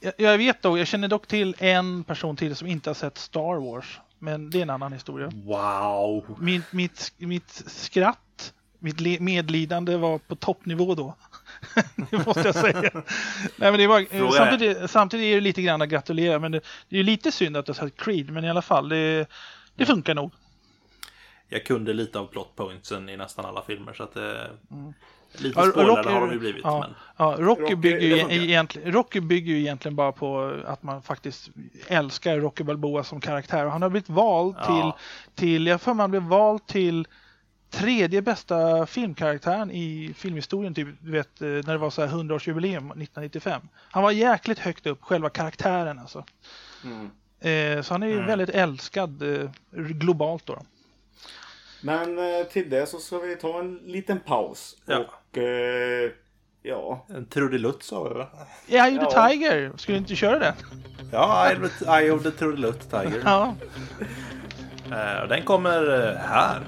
jag, 0.00 0.12
jag 0.16 0.38
vet 0.38 0.62
då, 0.62 0.78
jag 0.78 0.86
känner 0.86 1.08
dock 1.08 1.26
till 1.26 1.56
en 1.58 2.04
person 2.04 2.36
till 2.36 2.56
som 2.56 2.68
inte 2.68 2.90
har 2.90 2.94
sett 2.94 3.18
Star 3.18 3.60
Wars. 3.60 4.00
Men 4.18 4.50
det 4.50 4.58
är 4.58 4.62
en 4.62 4.70
annan 4.70 4.92
historia. 4.92 5.30
Wow! 5.34 6.36
Mitt, 6.40 6.72
mitt, 6.72 7.12
mitt 7.18 7.62
skratt, 7.66 8.52
mitt 8.78 9.20
medlidande 9.20 9.96
var 9.96 10.18
på 10.18 10.36
toppnivå 10.36 10.94
då. 10.94 11.14
det 12.10 12.26
måste 12.26 12.40
jag 12.42 12.54
säga. 12.54 12.82
Nej, 13.56 13.70
men 13.70 13.78
det 13.78 13.86
var, 13.86 14.30
samtidigt, 14.36 14.90
samtidigt 14.90 15.24
är 15.24 15.34
det 15.34 15.40
lite 15.40 15.62
grann 15.62 15.82
att 15.82 15.88
gratulera. 15.88 16.38
Men 16.38 16.52
det, 16.52 16.60
det 16.88 16.96
är 16.96 16.98
ju 16.98 17.02
lite 17.02 17.32
synd 17.32 17.56
att 17.56 17.66
du 17.66 17.70
har 17.72 17.74
sett 17.74 17.96
Creed. 17.96 18.30
Men 18.30 18.44
i 18.44 18.50
alla 18.50 18.62
fall, 18.62 18.88
det, 18.88 19.26
det 19.76 19.86
funkar 19.86 20.14
nog. 20.14 20.30
Jag 21.48 21.64
kunde 21.66 21.92
lite 21.92 22.18
av 22.18 22.26
plot 22.26 22.56
pointsen 22.56 23.08
i 23.08 23.16
nästan 23.16 23.44
alla 23.44 23.62
filmer 23.62 23.92
så 23.92 24.02
att 24.02 24.14
det... 24.14 24.50
Lite 25.38 25.60
Ja, 25.60 25.66
spoilade 25.70 26.00
Rocky- 26.02 26.12
har 26.12 26.20
de 26.20 26.32
ju 26.32 26.38
blivit. 26.38 26.60
Ja, 26.64 26.80
Men... 26.80 26.94
ja, 27.16 27.36
Rocky, 27.38 27.62
Rocky, 27.62 27.74
bygger 27.74 28.00
ju 28.00 28.44
egentligen, 28.44 28.92
Rocky 28.92 29.20
bygger 29.20 29.52
ju 29.54 29.60
egentligen 29.60 29.96
bara 29.96 30.12
på 30.12 30.60
att 30.66 30.82
man 30.82 31.02
faktiskt 31.02 31.50
älskar 31.88 32.36
Rocky 32.40 32.64
Balboa 32.64 33.04
som 33.04 33.20
karaktär. 33.20 33.66
Och 33.66 33.72
Han 33.72 33.82
har 33.82 33.88
blivit 33.90 34.08
vald 34.08 34.56
Ja. 34.58 34.64
till, 34.66 34.92
till, 35.46 35.66
jag 35.66 35.80
för 35.80 35.94
mig 35.94 36.02
han 36.02 36.10
blev 36.10 36.22
vald 36.22 36.66
till 36.66 37.06
tredje 37.74 38.22
bästa 38.22 38.86
filmkaraktären 38.86 39.70
i 39.70 40.14
filmhistorien, 40.16 40.74
typ, 40.74 40.88
du 41.00 41.10
vet, 41.10 41.42
eh, 41.42 41.48
när 41.48 41.62
det 41.72 41.78
var 41.78 41.90
så 41.90 42.02
här 42.04 42.08
100-årsjubileum 42.08 42.76
1995. 43.02 43.62
Han 43.90 44.02
var 44.02 44.10
jäkligt 44.10 44.58
högt 44.58 44.86
upp, 44.86 45.02
själva 45.02 45.30
karaktären 45.30 45.98
alltså. 45.98 46.24
Mm. 46.84 47.10
Eh, 47.40 47.82
så 47.82 47.94
han 47.94 48.02
är 48.02 48.06
ju 48.06 48.14
Mm. 48.14 48.26
väldigt 48.26 48.48
älskad 48.50 49.22
eh, 49.22 49.50
globalt 49.72 50.46
då. 50.46 50.58
Men 51.80 52.18
eh, 52.18 52.44
till 52.46 52.70
det 52.70 52.86
så 52.86 52.98
ska 52.98 53.18
vi 53.18 53.36
ta 53.36 53.58
en 53.60 53.74
liten 53.84 54.20
paus. 54.20 54.76
Ja. 54.86 54.98
Och 54.98 55.38
eh, 55.38 56.10
ja, 56.62 57.06
En 57.08 57.26
trudelutt 57.26 57.82
sa 57.82 58.02
vi 58.08 58.14
va? 58.14 58.28
Eye 58.68 58.98
of 58.98 59.12
the 59.12 59.18
Ja. 59.18 59.28
Tiger, 59.28 59.72
skulle 59.76 59.96
du 59.98 60.00
inte 60.00 60.16
köra 60.16 60.38
den? 60.38 60.54
Ja, 61.12 61.48
Eye 61.50 61.56
of 61.64 61.78
the- 61.78 61.90
Eye 62.00 62.10
of 62.12 62.22
the 62.22 62.30
Trudelutt 62.30 62.90
Tiger. 62.90 63.22
Ja. 63.24 63.54
Eh, 64.90 65.28
den 65.28 65.42
kommer 65.42 66.14
här. 66.28 66.60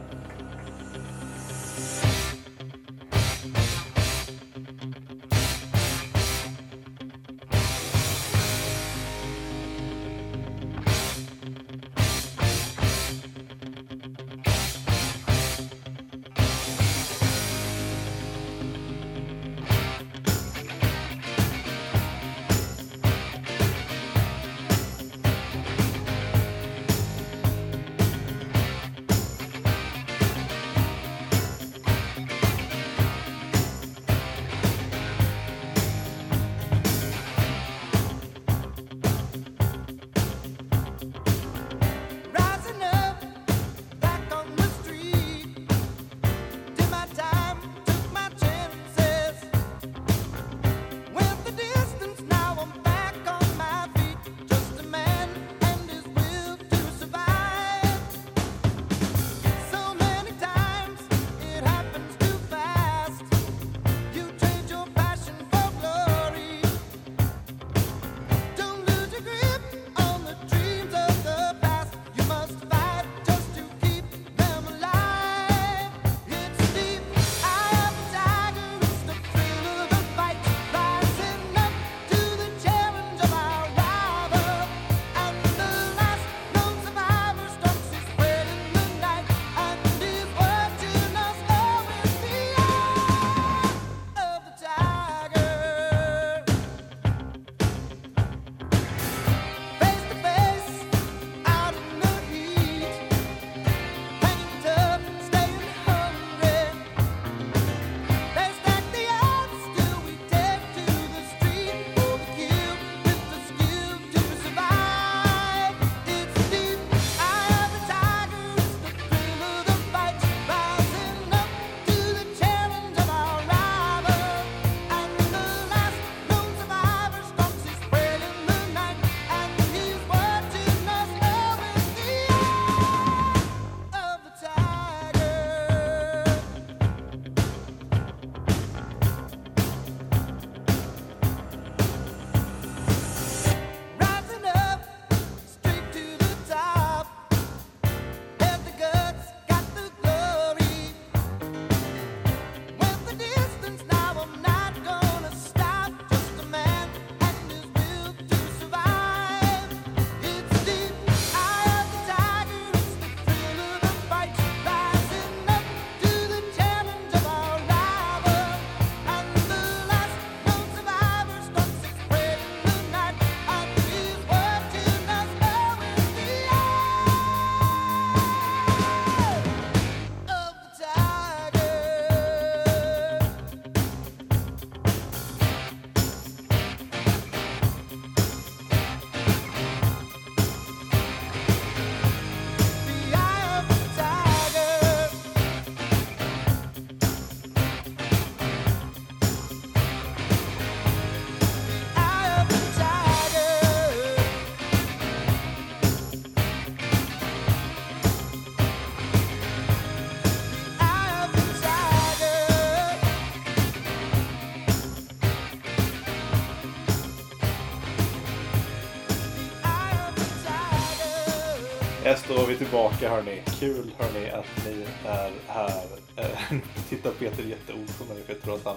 Vi 222.56 222.64
tillbaka 222.64 223.08
hörni. 223.08 223.42
Kul 223.60 223.92
hörni 223.98 224.30
att 224.30 224.66
ni 224.66 224.86
är 225.04 225.32
här. 225.48 225.82
Eh, 226.16 226.58
Tittar 226.88 227.10
Peter 227.10 227.42
jätteont 227.42 227.98
på 227.98 228.04
mig 228.04 228.22
för 228.22 228.32
jag 228.32 228.42
tror 228.42 228.54
att 228.54 228.64
han 228.64 228.76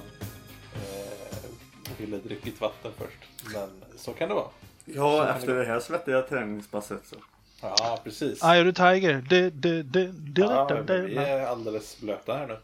eh, 0.74 1.98
ville 1.98 2.18
druckit 2.18 2.62
vatten 2.62 2.92
först. 2.98 3.54
Men 3.54 3.70
så 3.98 4.14
kan 4.14 4.30
det 4.30 4.36
vara. 4.36 4.48
Ja, 4.86 5.26
kan 5.26 5.36
efter 5.36 5.54
det 5.54 5.60
det 5.60 5.66
här 5.66 5.80
svettiga 5.80 6.22
träningspasset 6.22 7.02
så. 7.06 7.16
Ja, 7.62 8.00
precis. 8.04 8.44
Eye 8.44 8.62
of 8.62 8.76
the 8.76 8.84
Tiger. 8.84 9.26
Det, 9.30 9.50
det, 9.50 9.84
det, 9.84 10.12
det, 10.12 10.42
Ja, 10.42 10.82
vi 10.88 11.16
är 11.16 11.46
alldeles 11.46 12.00
blöta 12.00 12.38
här 12.38 12.48
nu. 12.48 12.58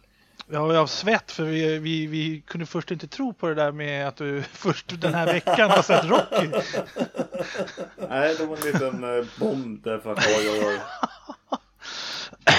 Ja, 0.48 0.80
av 0.80 0.88
svett 0.88 1.32
för 1.32 1.44
vi, 1.44 1.80
vi, 1.80 2.08
vi 2.08 2.44
kunde 2.48 2.66
först 2.66 2.92
inte 2.92 3.08
tro 3.08 3.34
på 3.34 3.48
det 3.48 3.56
där 3.56 3.72
med 3.72 4.08
att 4.08 4.16
du 4.16 4.42
först 4.52 5.02
den 5.02 5.14
här 5.14 5.26
veckan 5.26 5.70
har 5.70 5.82
sett 5.82 6.06
Rocky. 6.06 6.48
Nej, 8.10 8.36
det 8.38 8.46
var 8.46 8.58
en 8.58 8.64
liten 8.64 9.18
eh, 9.18 9.26
bomb 9.40 9.84
där 9.84 10.00
för 10.00 10.12
att 10.12 10.28
oj, 10.28 10.50
oj, 10.50 10.66
oj. 10.66 10.80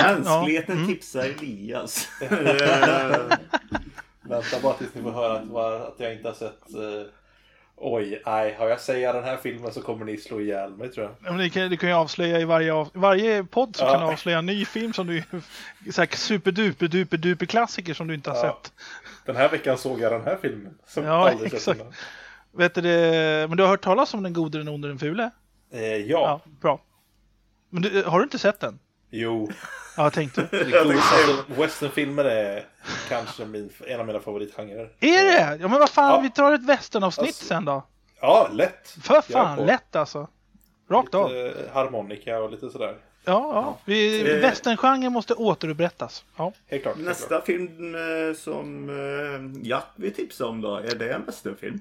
Mänskligheten 0.03 0.87
tipsar 0.87 1.25
Elias. 1.25 2.09
Eh, 2.21 2.29
Vänta 4.23 4.61
bara 4.63 4.75
tills 4.75 4.95
ni 4.95 5.03
får 5.03 5.11
höra 5.11 5.87
att, 5.87 6.01
jag 6.01 6.13
inte 6.13 6.29
har 6.29 6.35
sett... 6.35 6.63
Eh, 7.79 7.93
oj, 7.93 8.23
nej, 8.27 8.55
har 8.59 8.69
jag 8.69 8.81
säger 8.81 9.13
den 9.13 9.25
här 9.25 9.37
filmen 9.37 9.73
så 9.73 9.83
kommer 9.83 10.05
ni 10.05 10.17
slå 10.17 10.41
ihjäl 10.41 10.71
mig 10.77 10.89
tror 10.89 11.07
jag. 11.07 11.15
Ja, 11.25 11.31
men 11.31 11.39
det, 11.39 11.51
kan, 11.51 11.71
det 11.71 11.77
kan 11.77 11.89
ju 11.89 11.95
avslöja 11.95 12.41
i 12.41 12.45
varje, 12.45 12.73
av, 12.73 12.91
varje 12.93 13.45
podd 13.45 13.77
så 13.77 13.85
Ja. 13.85 13.93
kan 13.93 14.01
du 14.01 14.07
avslöja 14.13 14.39
en 14.39 14.47
ny 14.47 14.65
film 14.65 14.93
som 14.93 15.07
du 15.07 15.23
så 15.93 16.01
här 16.01 16.17
superduper 16.17 16.89
duper 16.89 17.17
duper 17.17 17.47
klassiker 17.47 17.95
som 17.95 18.07
du 18.09 18.15
inte 18.15 18.31
har 18.31 18.37
Ja. 18.37 18.43
sett. 18.63 18.73
Den 19.27 19.37
här 19.37 19.49
veckan 19.49 19.79
såg 19.79 20.01
jag 20.01 20.13
den 20.13 20.25
här 20.25 20.39
filmen. 20.43 20.79
Som 20.87 21.05
Ja, 21.05 21.31
exakt. 21.45 21.81
Vet 22.53 22.75
du 22.75 22.83
men 23.49 23.57
du 23.57 23.63
har 23.63 23.71
hört 23.71 23.85
talas 23.85 24.15
om 24.15 24.23
den 24.23 24.33
gode, 24.33 24.59
den 24.59 24.69
onde, 24.69 24.89
den 24.89 24.99
fule? 24.99 25.31
Eh, 25.73 25.81
ja. 25.83 26.03
Ja, 26.07 26.41
bra. 26.61 26.81
Men 27.71 27.83
du, 27.83 28.03
har 28.03 28.19
du 28.19 28.25
inte 28.25 28.39
sett 28.39 28.61
den? 28.61 28.79
Jo. 29.21 29.49
Ja, 29.97 30.03
jag 30.03 30.13
tänkte. 30.13 30.41
Alltså, 30.81 31.45
westernfilmer 31.61 32.25
är 32.25 32.65
kanske 33.09 33.45
min, 33.45 33.71
en 33.87 34.01
av 34.01 34.07
mina 34.07 34.21
favoritgenrer. 34.21 34.91
Är 35.01 35.25
det? 35.25 35.59
Ja, 35.61 35.69
men 35.69 35.79
vad 35.81 35.91
fan, 35.91 36.11
Ja. 36.13 36.21
vi 36.21 36.31
tar 36.31 36.53
ett 36.53 36.65
västernavsnitt 36.65 37.27
Alltså, 37.29 37.45
sen 37.45 37.65
då. 37.65 37.87
Ja, 38.21 38.49
lätt. 38.53 38.89
För 39.03 39.21
fan, 39.21 39.67
lätt 39.67 39.97
alltså. 39.97 40.29
Rakt 40.91 41.15
av. 41.15 41.31
Lite 41.33 41.71
harmonika 41.75 42.39
och 42.39 42.51
lite 42.51 42.71
sådär. 42.71 42.97
Ja, 43.25 43.51
ja. 43.55 43.79
Vi, 43.85 44.21
Eh. 44.35 44.41
Västerngenren 44.41 45.13
måste 45.13 45.35
återupprättas. 45.35 46.25
Ja. 46.37 46.45
Helt 46.45 46.55
klart. 46.55 46.67
Helt 46.71 46.83
klart. 46.83 46.97
Nästa 46.97 47.41
film 47.41 47.95
eh, 47.95 48.35
som 48.37 48.89
eh, 48.91 49.69
Jack 49.69 49.87
vill 49.97 50.15
tipsa 50.15 50.47
om 50.47 50.61
då, 50.61 50.77
är 50.77 50.95
det 50.95 51.13
en 51.13 51.25
westernfilm? 51.27 51.81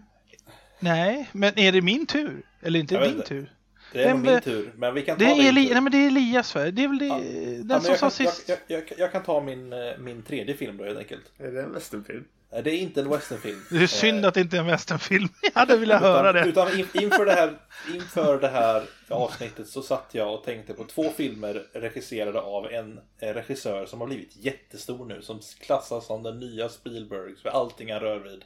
Nej, 0.80 1.30
men 1.32 1.60
är 1.60 1.72
det 1.72 1.82
min 1.82 2.06
tur? 2.06 2.42
Eller 2.62 2.80
inte 2.80 2.96
Jag 2.96 3.08
inte. 3.08 3.28
tur? 3.28 3.52
Det 3.96 4.04
är 4.04 4.08
Vem- 4.08 4.22
min 4.22 4.42
tur, 4.42 4.74
men 4.78 4.94
vi 4.94 5.02
kan 5.02 5.18
ta 5.18 5.26
Det 5.26 5.32
är, 5.32 5.50
Eli- 5.52 5.70
nej, 5.74 5.82
men 5.82 5.92
det 5.92 5.98
är 5.98 6.08
Elias 6.08 6.56
va? 6.56 6.62
Det 6.72 6.84
är 6.84 6.88
väl 6.88 6.98
det, 7.00 7.06
Ja. 7.06 7.16
den 7.18 7.56
Ja, 7.58 7.64
men 7.68 7.82
som 7.82 7.90
jag, 7.90 8.00
sa 8.00 8.00
kan, 8.00 8.12
sist. 8.12 8.50
jag, 8.50 8.58
jag, 8.68 8.84
jag, 8.90 9.00
jag 9.00 9.12
kan 9.12 9.24
ta 9.24 9.42
min, 9.42 9.74
eh, 9.74 9.80
min 10.00 10.24
tredje 10.24 10.56
film 10.58 10.78
då 10.78 10.84
helt 10.84 10.98
enkelt. 11.00 11.24
Är 11.38 11.52
det 11.52 11.62
en 11.62 11.74
westernfilm? 11.74 12.24
Nej, 12.52 12.64
Det 12.64 12.72
är 12.72 12.78
inte 12.78 13.02
en 13.02 13.10
westernfilm. 13.10 13.62
Det 13.70 13.84
är 13.84 13.88
synd 13.88 14.26
att 14.26 14.34
det 14.34 14.42
inte 14.42 14.56
är 14.58 14.60
en 14.60 14.68
westernfilm. 14.68 15.28
Jag 15.54 15.60
hade 15.60 15.78
velat 15.78 16.02
Utan, 16.02 16.12
höra 16.14 16.32
det. 16.34 16.46
utan 16.46 16.80
in, 16.80 16.88
inför, 16.94 17.26
det 17.26 17.32
här, 17.34 17.54
inför 17.94 18.40
det 18.40 18.48
här 18.48 18.84
avsnittet 19.10 19.68
så 19.68 19.82
satt 19.82 20.10
jag 20.12 20.34
och 20.34 20.44
tänkte 20.44 20.74
på 20.74 20.84
två 20.84 21.10
filmer 21.18 21.64
regisserade 21.74 22.40
av 22.40 22.72
en 22.72 23.00
eh, 23.20 23.28
regissör 23.34 23.86
som 23.86 24.00
har 24.02 24.08
blivit 24.08 24.36
jättestor 24.36 25.06
nu. 25.06 25.22
Som 25.22 25.40
klassas 25.60 26.06
som 26.06 26.24
den 26.24 26.40
nya 26.40 26.70
Spielberg. 26.70 27.36
För 27.42 27.50
allting 27.50 27.92
han 27.92 28.02
rör 28.02 28.20
vid 28.20 28.44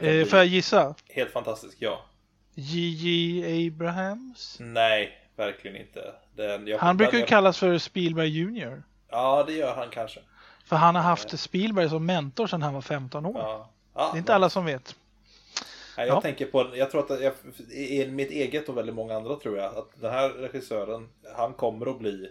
Eh, 0.00 0.26
får 0.26 0.38
jag 0.38 0.46
gissa? 0.46 0.94
helt 1.08 1.30
fantastisk. 1.30 1.76
Ja. 1.80 2.04
J.J. 2.58 3.66
Abrahams? 3.68 4.56
Nej, 4.60 5.12
verkligen 5.36 5.76
inte. 5.76 6.14
Den, 6.36 6.66
jag, 6.66 6.78
Han 6.78 6.96
brukar 6.96 7.12
ju 7.12 7.18
jag- 7.18 7.28
kallas 7.28 7.58
för 7.58 7.78
Spielberg 7.78 8.28
Junior. 8.28 8.82
Ja, 9.10 9.44
det 9.46 9.52
gör 9.52 9.74
han 9.74 9.88
kanske. 9.90 10.20
För 10.64 10.76
han 10.76 10.94
har 10.94 11.02
haft 11.02 11.38
Spielberg 11.40 11.88
som 11.88 12.06
mentor 12.06 12.46
sedan 12.46 12.62
han 12.62 12.74
var 12.74 12.80
15 12.80 13.26
år. 13.26 13.38
Ja. 13.38 13.70
Ja, 13.94 14.10
Det 14.12 14.16
är 14.16 14.18
inte 14.18 14.34
alla 14.34 14.50
som 14.50 14.64
vet. 14.64 14.96
Nej, 15.96 16.06
jag 16.06 16.16
Ja. 16.16 16.20
tänker 16.20 16.46
på, 16.46 16.76
jag 16.76 16.90
tror 16.90 17.12
att 17.12 17.20
jag, 17.22 17.32
i 17.72 18.06
mitt 18.06 18.30
eget 18.30 18.68
och 18.68 18.76
väldigt 18.76 18.94
många 18.94 19.16
andra 19.16 19.36
tror 19.36 19.58
jag, 19.58 19.76
att 19.76 19.90
den 20.00 20.12
här 20.12 20.28
regissören, 20.28 21.08
han 21.36 21.52
kommer 21.54 21.90
att 21.90 21.98
bli 21.98 22.30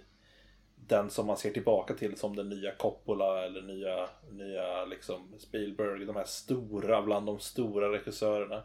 den 0.87 1.09
som 1.09 1.27
man 1.27 1.37
ser 1.37 1.51
tillbaka 1.51 1.93
till 1.93 2.17
som 2.17 2.35
den 2.35 2.49
nya 2.49 2.71
Coppola 2.71 3.45
eller 3.45 3.61
nya, 3.61 4.07
nya 4.31 4.85
liksom 4.85 5.33
Spielberg, 5.39 6.05
de 6.05 6.15
här 6.15 6.25
stora, 6.25 7.01
bland 7.01 7.25
de 7.25 7.39
stora 7.39 7.91
regissörerna. 7.91 8.63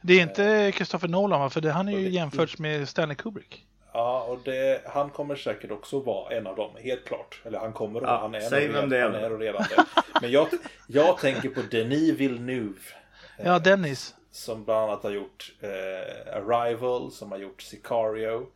Det 0.00 0.12
är 0.18 0.22
inte 0.22 0.72
Christopher 0.74 1.08
Nolan 1.08 1.40
va? 1.40 1.50
För 1.50 1.60
det, 1.60 1.70
han 1.72 1.88
är 1.88 1.98
ju 1.98 2.08
jämförts 2.10 2.58
med 2.58 2.88
Stanley 2.88 3.14
Kubrick. 3.16 3.66
Ja, 3.92 4.22
och 4.22 4.38
det, 4.44 4.82
han 4.86 5.10
kommer 5.10 5.36
säkert 5.36 5.70
också 5.70 6.00
vara 6.00 6.34
en 6.36 6.46
av 6.46 6.56
dem, 6.56 6.70
helt 6.80 7.04
klart. 7.04 7.42
Eller 7.44 7.58
han 7.58 7.72
kommer 7.72 8.00
att 8.00 8.06
Ja, 8.08 8.18
han 8.20 8.34
är, 8.34 8.40
säg 8.40 8.68
vem 8.68 8.90
redan, 8.90 9.12
det 9.12 9.18
är 9.18 9.30
han 9.30 9.38
redan 9.38 9.64
det. 9.76 9.84
Men 10.20 10.30
jag, 10.30 10.48
jag 10.86 11.18
tänker 11.18 11.48
på 11.48 11.60
Denis 11.70 12.14
Villeneuve. 12.14 12.80
Ja, 13.44 13.58
Dennis. 13.58 14.14
Som 14.30 14.64
bland 14.64 14.90
annat 14.90 15.02
har 15.02 15.10
gjort 15.10 15.52
eh, 15.60 16.36
Arrival, 16.36 17.12
som 17.12 17.30
har 17.32 17.38
gjort 17.38 17.62
Sicario. 17.62 18.46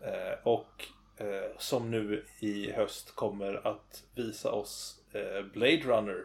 Eh, 0.00 0.38
och 0.42 0.84
eh, 1.16 1.26
som 1.58 1.90
nu 1.90 2.24
i 2.40 2.72
höst 2.72 3.14
kommer 3.14 3.66
att 3.66 4.02
visa 4.14 4.50
oss 4.50 4.96
eh, 5.12 5.42
Blade 5.52 5.76
Runner 5.84 6.24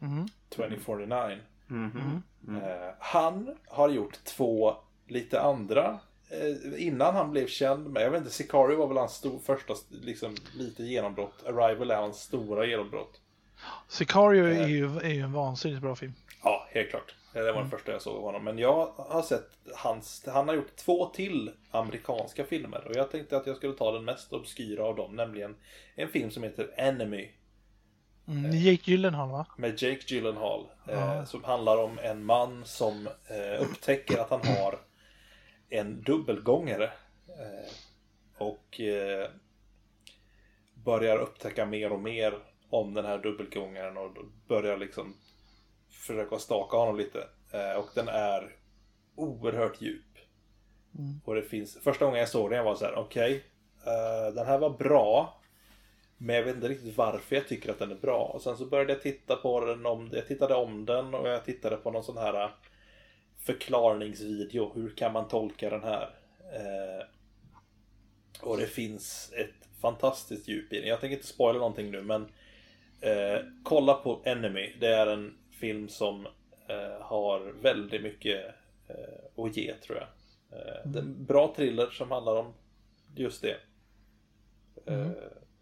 Mhm. 0.00 0.28
2049. 0.54 1.38
Mhm. 1.68 2.22
Eh, 2.48 2.94
han 2.98 3.56
har 3.68 3.88
gjort 3.88 4.24
två 4.24 4.76
lite 5.06 5.40
andra 5.40 5.98
eh, 6.30 6.86
innan 6.86 7.14
han 7.14 7.30
blev 7.30 7.46
känd. 7.46 7.90
Men 7.90 8.02
jag 8.02 8.10
vet 8.10 8.18
inte, 8.18 8.30
Sicario 8.32 8.76
var 8.78 8.86
väl 8.88 8.96
hans 8.96 9.12
stor, 9.14 9.38
första 9.38 9.74
liksom, 9.90 10.34
lite 10.54 10.82
genombrott. 10.82 11.46
Arrival 11.46 11.90
är 11.90 11.96
hans 11.96 12.22
stora 12.22 12.66
genombrott. 12.66 13.20
Sicario 13.88 14.44
Eh. 14.46 14.62
är 14.62 14.68
ju, 14.68 14.96
är 14.98 15.12
ju 15.14 15.20
en 15.20 15.32
vansinnigt 15.32 15.82
bra 15.82 15.94
film. 15.96 16.12
Ja, 16.42 16.68
helt 16.70 16.90
klart. 16.90 17.14
Det 17.32 17.52
var 17.52 17.60
den 17.60 17.70
första 17.70 17.92
jag 17.92 18.02
såg 18.02 18.16
av 18.16 18.22
honom. 18.22 18.44
Men 18.44 18.58
jag 18.58 18.86
har 18.96 19.22
sett 19.22 19.50
hans... 19.74 20.24
Han 20.26 20.48
har 20.48 20.54
gjort 20.54 20.76
två 20.76 21.06
till 21.06 21.50
amerikanska 21.70 22.44
filmer. 22.44 22.86
Och 22.88 22.96
jag 22.96 23.10
tänkte 23.10 23.36
att 23.36 23.46
jag 23.46 23.56
skulle 23.56 23.72
ta 23.72 23.92
den 23.92 24.04
mest 24.04 24.32
obskyra 24.32 24.84
av 24.84 24.96
dem. 24.96 25.16
Nämligen 25.16 25.56
en 25.94 26.08
film 26.08 26.30
som 26.30 26.42
heter 26.42 26.70
Enemy. 26.76 27.28
Mm, 28.28 28.50
Jake 28.50 28.90
Gyllenhaal 28.90 29.30
va? 29.30 29.46
Med 29.56 29.82
Jake 29.82 30.14
Gyllenhaal. 30.14 30.66
Eh, 30.88 30.94
Ja. 30.94 31.26
som 31.26 31.44
handlar 31.44 31.76
om 31.82 31.98
en 31.98 32.24
man 32.24 32.64
som 32.64 33.06
eh, 33.06 33.62
upptäcker 33.62 34.18
att 34.18 34.30
han 34.30 34.46
har 34.46 34.78
en 35.68 36.02
dubbelgångare. 36.02 36.84
Eh, 37.28 37.72
och 38.38 38.80
eh, 38.80 39.30
börjar 40.74 41.16
upptäcka 41.18 41.66
mer 41.66 41.92
och 41.92 42.00
mer 42.00 42.34
om 42.70 42.94
den 42.94 43.04
här 43.04 43.18
dubbelgångaren. 43.18 43.96
Och 43.96 44.10
börjar 44.48 44.76
liksom 44.76 45.14
försöka 45.90 46.38
staka 46.38 46.76
honom 46.76 46.96
lite. 46.96 47.28
Eh, 47.52 47.72
och 47.78 47.88
den 47.94 48.08
är 48.08 48.56
oerhört 49.16 49.80
djup. 49.82 50.04
Mm. 50.98 51.20
Och 51.24 51.34
det 51.34 51.42
finns, 51.42 51.78
första 51.82 52.04
gången 52.04 52.20
jag 52.20 52.28
såg 52.28 52.50
den 52.50 52.56
jag 52.56 52.64
var 52.64 52.74
så 52.74 52.84
här: 52.84 52.94
okej, 52.94 53.44
eh, 53.86 54.34
den 54.34 54.46
här 54.46 54.58
var 54.58 54.70
bra. 54.70 55.37
Men 56.18 56.36
jag 56.36 56.42
vet 56.42 56.54
inte 56.54 56.68
riktigt 56.68 56.96
varför 56.96 57.36
jag 57.36 57.48
tycker 57.48 57.70
att 57.70 57.78
den 57.78 57.90
är 57.90 57.96
bra. 57.96 58.24
Och 58.34 58.42
sen 58.42 58.56
så 58.56 58.66
började 58.66 58.92
jag 58.92 59.02
titta 59.02 59.36
på 59.36 59.64
den 59.64 59.86
om, 59.86 60.10
jag 60.12 60.26
tittade 60.26 60.54
om 60.54 60.86
den 60.86 61.14
och 61.14 61.28
jag 61.28 61.44
tittade 61.44 61.76
på 61.76 61.90
någon 61.90 62.04
sån 62.04 62.16
här 62.16 62.44
eh, 62.44 62.50
förklaringsvideo. 63.38 64.72
Hur 64.74 64.90
kan 64.96 65.12
man 65.12 65.28
tolka 65.28 65.70
den 65.70 65.82
här? 65.82 66.10
Eh, 66.52 67.06
och 68.40 68.56
det 68.56 68.66
finns 68.66 69.32
ett 69.36 69.68
fantastiskt 69.80 70.48
djup 70.48 70.72
i 70.72 70.80
den. 70.80 70.88
Jag 70.88 71.00
tänker 71.00 71.16
inte 71.16 71.28
spoila 71.28 71.58
någonting 71.58 71.90
nu 71.90 72.02
men 72.02 72.22
eh, 73.00 73.40
kolla 73.62 73.94
på 73.94 74.22
Enemy. 74.24 74.72
Det 74.80 74.94
är 74.94 75.06
en 75.06 75.38
film 75.50 75.88
som 75.88 76.26
eh, 76.68 77.00
har 77.00 77.40
väldigt 77.62 78.02
mycket 78.02 78.44
eh, 78.88 79.44
att 79.44 79.56
ge 79.56 79.74
tror 79.74 79.98
jag. 79.98 80.08
Eh, 80.58 80.74
det 80.84 80.98
är 80.98 81.02
en 81.02 81.24
bra 81.24 81.54
thriller 81.56 81.90
som 81.90 82.10
handlar 82.10 82.36
om 82.36 82.54
just 83.14 83.42
det. 83.42 83.56
Eh, 84.86 85.10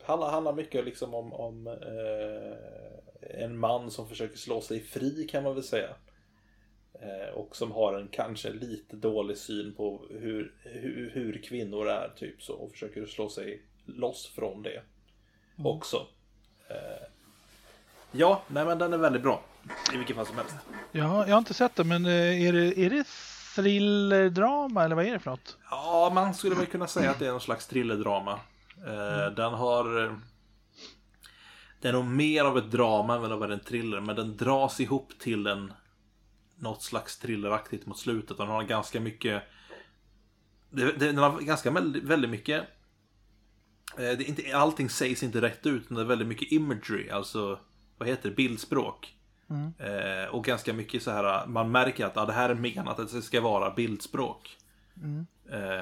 handlar, 0.07 0.31
handlar 0.31 0.53
mycket 0.53 0.85
liksom 0.85 1.15
om, 1.15 1.33
om 1.33 1.67
eh, 1.67 3.41
en 3.43 3.59
man 3.59 3.91
som 3.91 4.09
försöker 4.09 4.37
slå 4.37 4.61
sig 4.61 4.81
fri 4.81 5.29
kan 5.31 5.43
man 5.43 5.55
väl 5.55 5.65
säga. 5.65 5.89
Eh, 7.01 7.35
och 7.35 7.57
som 7.57 7.73
har 7.73 7.95
en 7.95 8.09
kanske 8.09 8.51
lite 8.51 8.97
dålig 8.97 9.37
syn 9.37 9.75
på 9.75 10.07
hur, 10.11 10.55
hur, 10.63 11.11
hur 11.15 11.43
kvinnor 11.43 11.89
är 11.89 12.13
typ 12.17 12.43
så 12.43 12.55
och 12.55 12.71
försöker 12.71 13.07
slå 13.07 13.29
sig 13.29 13.63
loss 13.85 14.33
från 14.35 14.63
det 14.63 14.83
också. 15.65 16.07
Eh, 16.69 17.09
ja, 18.13 18.43
nej 18.49 18.65
men 18.65 18.79
den 18.79 18.93
är 18.93 18.99
väldigt 18.99 19.23
bra. 19.23 19.43
I 19.95 19.97
vilket 19.97 20.17
fall 20.17 20.27
som 20.27 20.37
helst. 20.37 20.55
Ja, 20.93 21.27
jag 21.27 21.35
har 21.35 21.39
inte 21.39 21.55
sett 21.55 21.77
det, 21.77 21.85
men 21.85 22.07
eh, 22.07 22.47
är 22.47 22.53
det, 22.53 22.79
är 22.79 22.91
det 22.91 23.07
thriller-drama 23.57 24.85
eller 24.85 24.97
vad 24.97 25.07
är 25.07 25.13
det 25.13 25.19
för 25.19 25.31
något? 25.31 25.57
Ja, 25.71 26.11
man 26.15 26.35
skulle 26.35 26.55
väl 26.55 26.67
kunna 26.67 26.87
säga 26.87 27.11
att 27.11 27.19
det 27.19 27.27
är 27.27 27.31
någon 27.31 27.41
slags 27.41 27.67
thrillerdrama. 27.67 28.41
Eh, 28.87 29.35
Den 29.35 29.55
har... 29.55 29.85
Den 31.81 31.89
är 31.89 31.93
nog 31.93 32.05
mer 32.05 32.45
av 32.45 32.59
ett 32.59 32.71
drama 32.71 33.15
än 33.15 33.21
vad 33.21 33.53
en 33.53 33.61
thriller, 33.61 34.01
men 34.01 34.17
den 34.17 34.37
dras 34.37 34.81
ihop 34.81 35.19
till 35.19 35.47
en... 35.47 35.73
Något 36.59 36.83
slags 36.83 37.19
thrilleraktigt 37.19 37.87
mot 37.87 37.99
slutet. 37.99 38.37
Den 38.37 38.49
har 38.49 38.63
ganska 38.63 39.01
mycket... 39.01 39.43
Den 40.71 41.19
har 41.19 41.41
ganska 41.41 41.71
väldigt 41.71 42.31
mycket 42.31 42.69
Eh, 43.97 43.97
det 43.97 44.25
är 44.25 44.29
inte, 44.29 44.57
allting 44.57 44.91
sägs 44.91 45.23
inte 45.23 45.41
rätt 45.41 45.67
ut, 45.67 45.91
men 45.91 45.97
det 45.97 46.03
är 46.03 46.07
väldigt 46.07 46.29
mycket 46.29 46.53
imagery, 46.53 47.11
alltså 47.11 47.59
vad 47.99 48.09
heter 48.09 48.29
det, 48.29 48.35
bildspråk. 48.35 49.15
Eh, 49.79 50.35
och 50.35 50.45
ganska 50.45 50.73
mycket 50.73 51.03
så 51.03 51.11
här, 51.11 51.47
man 51.47 51.71
märker 51.71 52.07
att 52.07 52.17
ja, 52.17 52.25
det 52.27 52.33
här 52.33 52.49
är 52.49 52.55
menat 52.55 52.99
att 52.99 53.13
det 53.13 53.23
ska 53.23 53.41
vara 53.41 53.71
bildspråk. 53.75 54.57
Eh, 54.97 55.03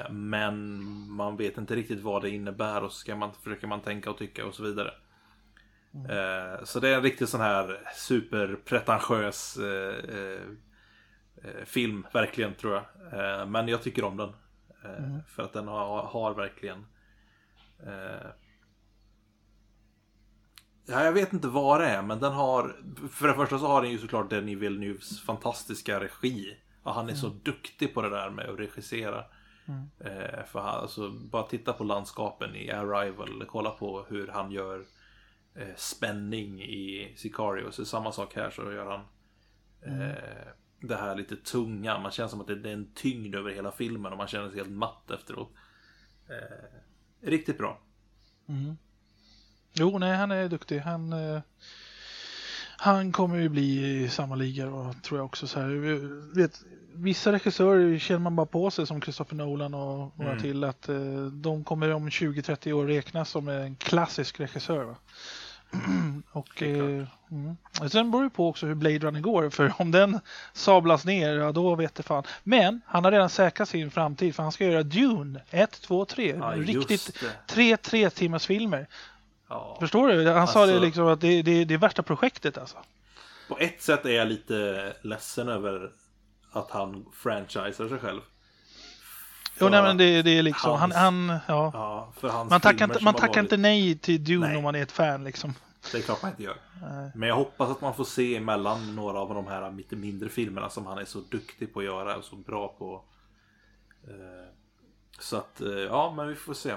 men 0.09 0.81
man 1.09 1.37
vet 1.37 1.57
inte 1.57 1.75
riktigt 1.75 2.01
vad 2.01 2.21
det 2.21 2.29
innebär 2.29 2.83
och 2.83 2.91
så 2.91 2.97
ska 2.97 3.15
man, 3.15 3.33
försöker 3.43 3.67
man 3.67 3.81
tänka 3.81 4.09
och 4.09 4.17
tycka 4.17 4.45
och 4.45 4.55
så 4.55 4.63
vidare. 4.63 4.93
Eh, 5.95 6.63
så 6.63 6.79
det 6.79 6.89
är 6.89 6.95
en 6.95 7.03
riktigt 7.03 7.29
sån 7.29 7.41
här 7.41 7.79
superpretentiös 7.95 9.57
eh, 9.57 10.15
eh, 10.15 10.41
eh, 11.43 11.65
film, 11.65 12.07
verkligen 12.13 12.55
tror 12.55 12.73
jag. 12.73 12.83
Eh, 13.13 13.45
men 13.45 13.67
jag 13.67 13.83
tycker 13.83 14.03
om 14.03 14.17
den. 14.17 14.29
Eh, 14.83 15.19
För 15.27 15.43
att 15.43 15.53
den 15.53 15.67
har, 15.67 16.03
har 16.03 16.33
verkligen 16.33 16.85
eh, 17.85 18.29
Ja, 20.87 21.03
jag 21.03 21.11
vet 21.11 21.33
inte 21.33 21.47
vad 21.47 21.81
det 21.81 21.87
är, 21.87 22.01
men 22.01 22.19
den 22.19 22.33
har... 22.33 22.75
För 23.11 23.27
det 23.27 23.33
första 23.33 23.59
så 23.59 23.67
har 23.67 23.81
den 23.81 23.91
ju 23.91 23.97
såklart 23.97 24.29
Denis 24.29 24.57
Villeneuves 24.57 25.21
fantastiska 25.21 25.99
regi. 25.99 26.57
Och 26.83 26.93
han 26.93 27.09
är 27.09 27.13
så 27.13 27.29
duktig 27.29 27.93
på 27.93 28.01
det 28.01 28.09
där 28.09 28.29
med 28.29 28.49
att 28.49 28.59
regissera. 28.59 29.25
Eh, 29.99 30.45
för 30.45 30.59
han, 30.59 30.81
alltså, 30.81 31.09
bara 31.09 31.43
titta 31.43 31.73
på 31.73 31.83
landskapen 31.83 32.55
i 32.55 32.71
Arrival, 32.71 33.45
kolla 33.47 33.69
på 33.69 34.05
hur 34.09 34.27
han 34.27 34.51
gör 34.51 34.85
eh, 35.55 35.75
spänning 35.75 36.61
i 36.61 37.13
Sicario. 37.17 37.71
Så 37.71 37.85
samma 37.85 38.11
sak 38.11 38.35
här 38.35 38.49
så 38.49 38.61
gör 38.61 38.85
han 38.85 39.01
eh, 39.81 40.47
det 40.79 40.95
här 40.95 41.15
lite 41.15 41.35
tunga. 41.35 41.99
Man 41.99 42.11
känner 42.11 42.29
som 42.29 42.41
att 42.41 42.47
det, 42.47 42.55
det 42.55 42.69
är 42.69 42.73
en 42.73 42.93
tyngd 42.93 43.35
över 43.35 43.51
hela 43.51 43.71
filmen 43.71 44.11
och 44.11 44.17
man 44.17 44.27
känner 44.27 44.49
sig 44.49 44.57
helt 44.57 44.71
matt 44.71 45.11
efteråt. 45.11 45.51
Eh, 46.29 47.27
riktigt 47.29 47.57
bra. 47.57 47.81
Jo, 49.73 49.97
nej, 49.97 50.15
han 50.17 50.31
är 50.31 50.49
duktig. 50.49 50.79
Han, 50.79 51.13
eh, 51.13 51.41
han 52.77 53.11
kommer 53.11 53.37
ju 53.37 53.49
bli 53.49 54.01
i 54.03 54.09
samma 54.09 54.35
liga 54.35 54.67
och 54.67 55.03
tror 55.03 55.19
jag 55.19 55.25
också 55.25 55.47
så 55.47 55.59
här. 55.59 55.69
Vet, 56.35 56.61
vissa 56.93 57.31
regissörer 57.31 57.99
känner 57.99 58.19
man 58.19 58.35
bara 58.35 58.45
på 58.45 58.71
sig 58.71 58.87
som 58.87 59.01
Christopher 59.01 59.35
Nolan 59.35 59.73
och 59.73 60.19
några 60.19 60.39
till 60.39 60.63
att 60.63 60.89
eh, 60.89 61.25
de 61.31 61.63
kommer 61.63 61.93
om 61.93 62.09
20-30 62.09 62.71
år 62.71 62.85
räknas 62.85 63.29
som 63.29 63.47
en 63.47 63.75
klassisk 63.75 64.39
regissör. 64.39 64.83
Va? 64.83 64.95
och 66.31 66.63
eh, 66.63 67.07
mm. 67.31 67.57
Sen 67.91 68.11
beror 68.11 68.23
det 68.23 68.29
på 68.29 68.49
också 68.49 68.65
hur 68.65 68.75
Blade 68.75 68.99
Runner 68.99 69.19
går 69.19 69.49
för 69.49 69.73
om 69.77 69.91
den 69.91 70.19
sablas 70.53 71.05
ner, 71.05 71.35
ja 71.35 71.51
då 71.51 71.75
vet 71.75 71.95
det 71.95 72.03
fan. 72.03 72.23
Men 72.43 72.81
han 72.85 73.03
har 73.03 73.11
redan 73.11 73.29
säkrat 73.29 73.69
sin 73.69 73.91
framtid 73.91 74.35
för 74.35 74.43
han 74.43 74.51
ska 74.51 74.65
göra 74.65 74.83
Dune 74.83 75.41
1, 75.49 75.81
2, 75.81 76.05
3. 76.05 76.35
Ja, 76.39 76.53
Riktigt 76.55 77.19
det. 77.21 77.53
tre 77.53 77.77
tre 77.77 78.09
timmars 78.09 78.45
filmer. 78.45 78.87
Ja. 79.49 79.77
Förstår 79.79 80.07
du? 80.07 80.29
Han 80.29 80.47
sa 80.47 80.59
Alltså- 80.61 80.75
det 80.79 80.85
liksom 80.85 81.07
att 81.07 81.21
det, 81.21 81.41
det, 81.41 81.65
det 81.65 81.73
är 81.73 81.77
värsta 81.77 82.03
projektet 82.03 82.57
alltså. 82.57 82.77
På 83.47 83.57
ett 83.59 83.81
sätt 83.81 84.05
är 84.05 84.09
jag 84.09 84.27
lite 84.27 84.93
ledsen 85.01 85.49
över 85.49 85.91
att 86.51 86.71
han 86.71 87.05
franchisar 87.13 87.87
sig 87.89 87.99
själv. 87.99 88.21
Jo, 89.59 89.69
nej, 89.69 89.81
men 89.81 89.97
det, 89.97 90.21
det 90.21 90.37
är 90.37 90.43
liksom, 90.43 90.71
han, 90.79 90.91
hans- 90.91 90.95
han, 90.95 91.39
ja. 91.47 91.71
Ja, 91.73 92.13
för 92.17 92.27
hans 92.29 92.49
Man 92.49 92.61
tackar 92.61 92.85
inte, 92.85 93.03
man 93.03 93.13
tackar 93.13 93.27
varit- 93.27 93.37
inte 93.37 93.57
nej 93.57 93.97
till 93.97 94.23
Dune 94.23 94.47
Nej. 94.47 94.57
om 94.57 94.63
man 94.63 94.75
är 94.75 94.81
ett 94.83 94.91
fan 94.91 95.23
liksom. 95.23 95.53
Det 95.91 95.97
är 95.97 96.01
klart 96.01 96.21
man 96.21 96.31
inte 96.31 96.43
gör. 96.43 96.55
Nej. 96.81 97.11
Men 97.15 97.29
jag 97.29 97.35
hoppas 97.35 97.69
att 97.69 97.81
man 97.81 97.93
får 97.93 98.03
se 98.03 98.35
emellan 98.35 98.95
några 98.95 99.19
av 99.19 99.33
de 99.33 99.47
här 99.47 99.71
lite 99.71 99.95
mindre 99.95 100.29
filmerna 100.29 100.69
som 100.69 100.85
han 100.85 100.97
är 100.97 101.05
så 101.05 101.19
duktig 101.19 101.73
på 101.73 101.79
att 101.79 101.85
göra 101.85 102.15
och 102.17 102.23
så 102.23 102.35
bra 102.35 102.67
på. 102.79 103.03
Eh, 104.07 104.49
Så 105.19 105.37
att, 105.37 105.61
eh, 105.61 105.67
ja 105.69 106.13
men 106.17 106.27
vi 106.27 106.35
får 106.35 106.53
se. 106.53 106.73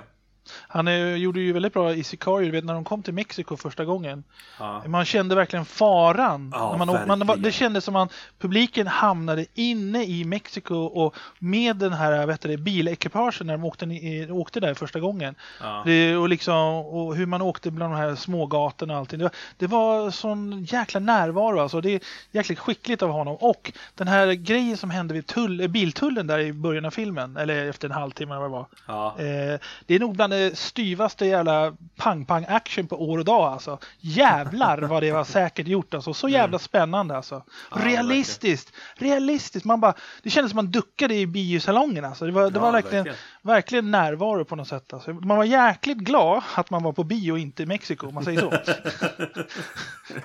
Han 0.68 0.88
är, 0.88 1.16
gjorde 1.16 1.40
ju 1.40 1.53
väldigt 1.53 1.72
bra 1.72 1.92
i 1.94 2.05
Sicario, 2.05 2.46
du 2.46 2.51
vet 2.53 2.64
när 2.64 2.74
de 2.74 2.84
kom 2.84 3.03
till 3.03 3.14
Mexiko 3.14 3.57
första 3.57 3.84
gången. 3.84 4.24
Ja, 4.59 4.82
Man 4.86 5.05
kände 5.05 5.34
verkligen 5.34 5.64
faran. 5.64 6.51
Ja, 6.55 6.70
när 6.70 6.78
man, 6.78 6.88
åkte- 6.90 7.07
man, 7.07 7.18
verkligen. 7.18 7.42
det 7.42 7.53
kändes 7.53 7.84
som 7.84 7.96
att 7.96 8.12
publiken 8.38 8.86
hamnade 8.86 9.46
inne 9.55 10.05
i 10.05 10.24
Mexiko 10.24 10.74
och 10.76 11.14
med 11.38 11.76
den 11.76 11.92
här 11.92 12.26
vet 12.26 12.40
du, 12.40 12.57
bilekipagen 12.57 13.46
när 13.46 13.55
de 13.55 13.64
åkte, 13.64 13.86
ni- 13.86 14.30
åkte 14.30 14.61
där 14.61 14.74
första 14.74 15.01
gången. 15.01 15.34
ja. 15.61 15.82
Det, 15.86 16.16
och, 16.16 16.28
liksom, 16.28 16.55
och 16.76 17.16
hur 17.16 17.26
man 17.26 17.42
åkte 17.42 17.70
bland 17.70 17.92
de 17.92 17.96
här 17.99 18.14
smågatorna 18.14 18.92
och 18.94 18.99
allting. 18.99 19.18
Det 19.18 19.24
var, 19.24 19.32
det 19.57 19.66
var 19.66 20.11
sån 20.11 20.64
jäkla 20.64 21.01
närvaro 21.01 21.61
alltså. 21.61 21.80
Det 21.80 21.90
är 21.94 22.01
jäkligt 22.32 22.59
skickligt 22.59 23.03
av 23.03 23.11
honom. 23.11 23.36
Och 23.40 23.72
den 23.94 24.09
här 24.09 24.32
grejen 24.32 24.76
som 24.76 24.90
hände 24.90 25.14
vid 25.14 25.26
tull, 25.26 25.68
biltullen 25.68 26.26
där 26.26 26.38
i 26.38 26.53
början 26.53 26.84
av 26.84 26.90
filmen, 26.90 27.36
eller 27.36 27.68
efter 27.68 27.88
en 27.88 27.94
halvtimme 27.94 28.34
eller 28.34 28.49
vad 28.49 28.51
det 28.51 28.68
var. 28.92 29.09
Eh, 29.53 29.59
det 29.86 29.94
är 29.94 29.99
nog 30.01 30.16
bland 30.16 30.32
styvaste 30.55 31.26
jävla 31.26 31.76
pang-pang 31.97 32.45
action 32.49 32.86
på 32.86 33.11
år 33.11 33.18
och 33.18 33.24
dag 33.24 33.53
alltså. 33.53 33.78
Jävlar 34.01 34.78
vad 34.78 35.03
det 35.03 35.12
var 35.12 35.24
säkert 35.24 35.66
gjort 35.66 35.95
alltså. 35.95 36.14
Så 36.14 36.28
jävla 36.28 36.59
spännande 36.59 37.16
alltså. 37.16 37.34
Mm. 37.34 37.84
Realistiskt. 37.89 38.72
Realistiskt. 38.95 39.64
Man 39.66 39.80
bara, 39.80 39.95
det 40.22 40.30
kändes 40.30 40.51
som 40.51 40.57
man 40.57 40.70
duckade 40.70 41.14
i 41.14 41.26
biosalongen 41.26 42.05
alltså. 42.05 42.26
Det 42.26 42.32
var, 42.32 42.51
det 42.51 42.59
var 42.59 42.72
verkligen, 42.72 43.05
verkligen. 43.05 43.18
verkligen 43.43 43.91
närvaro 43.91 44.45
på 44.45 44.57
något 44.57 44.68
sätt. 44.68 44.93
Alltså. 44.93 45.12
Man 45.12 45.36
var 45.36 45.45
jäkligt 45.45 45.99
glad 45.99 46.43
att 46.55 46.70
man 46.70 46.82
var 46.82 46.93
på 46.93 47.05
bio 47.05 47.32
och 47.32 47.39
inte 47.39 47.62
i 47.62 47.66
Mexiko 47.66 48.07
om 48.09 48.14
man 48.14 48.24
säger 48.24 48.41
så. 48.41 48.51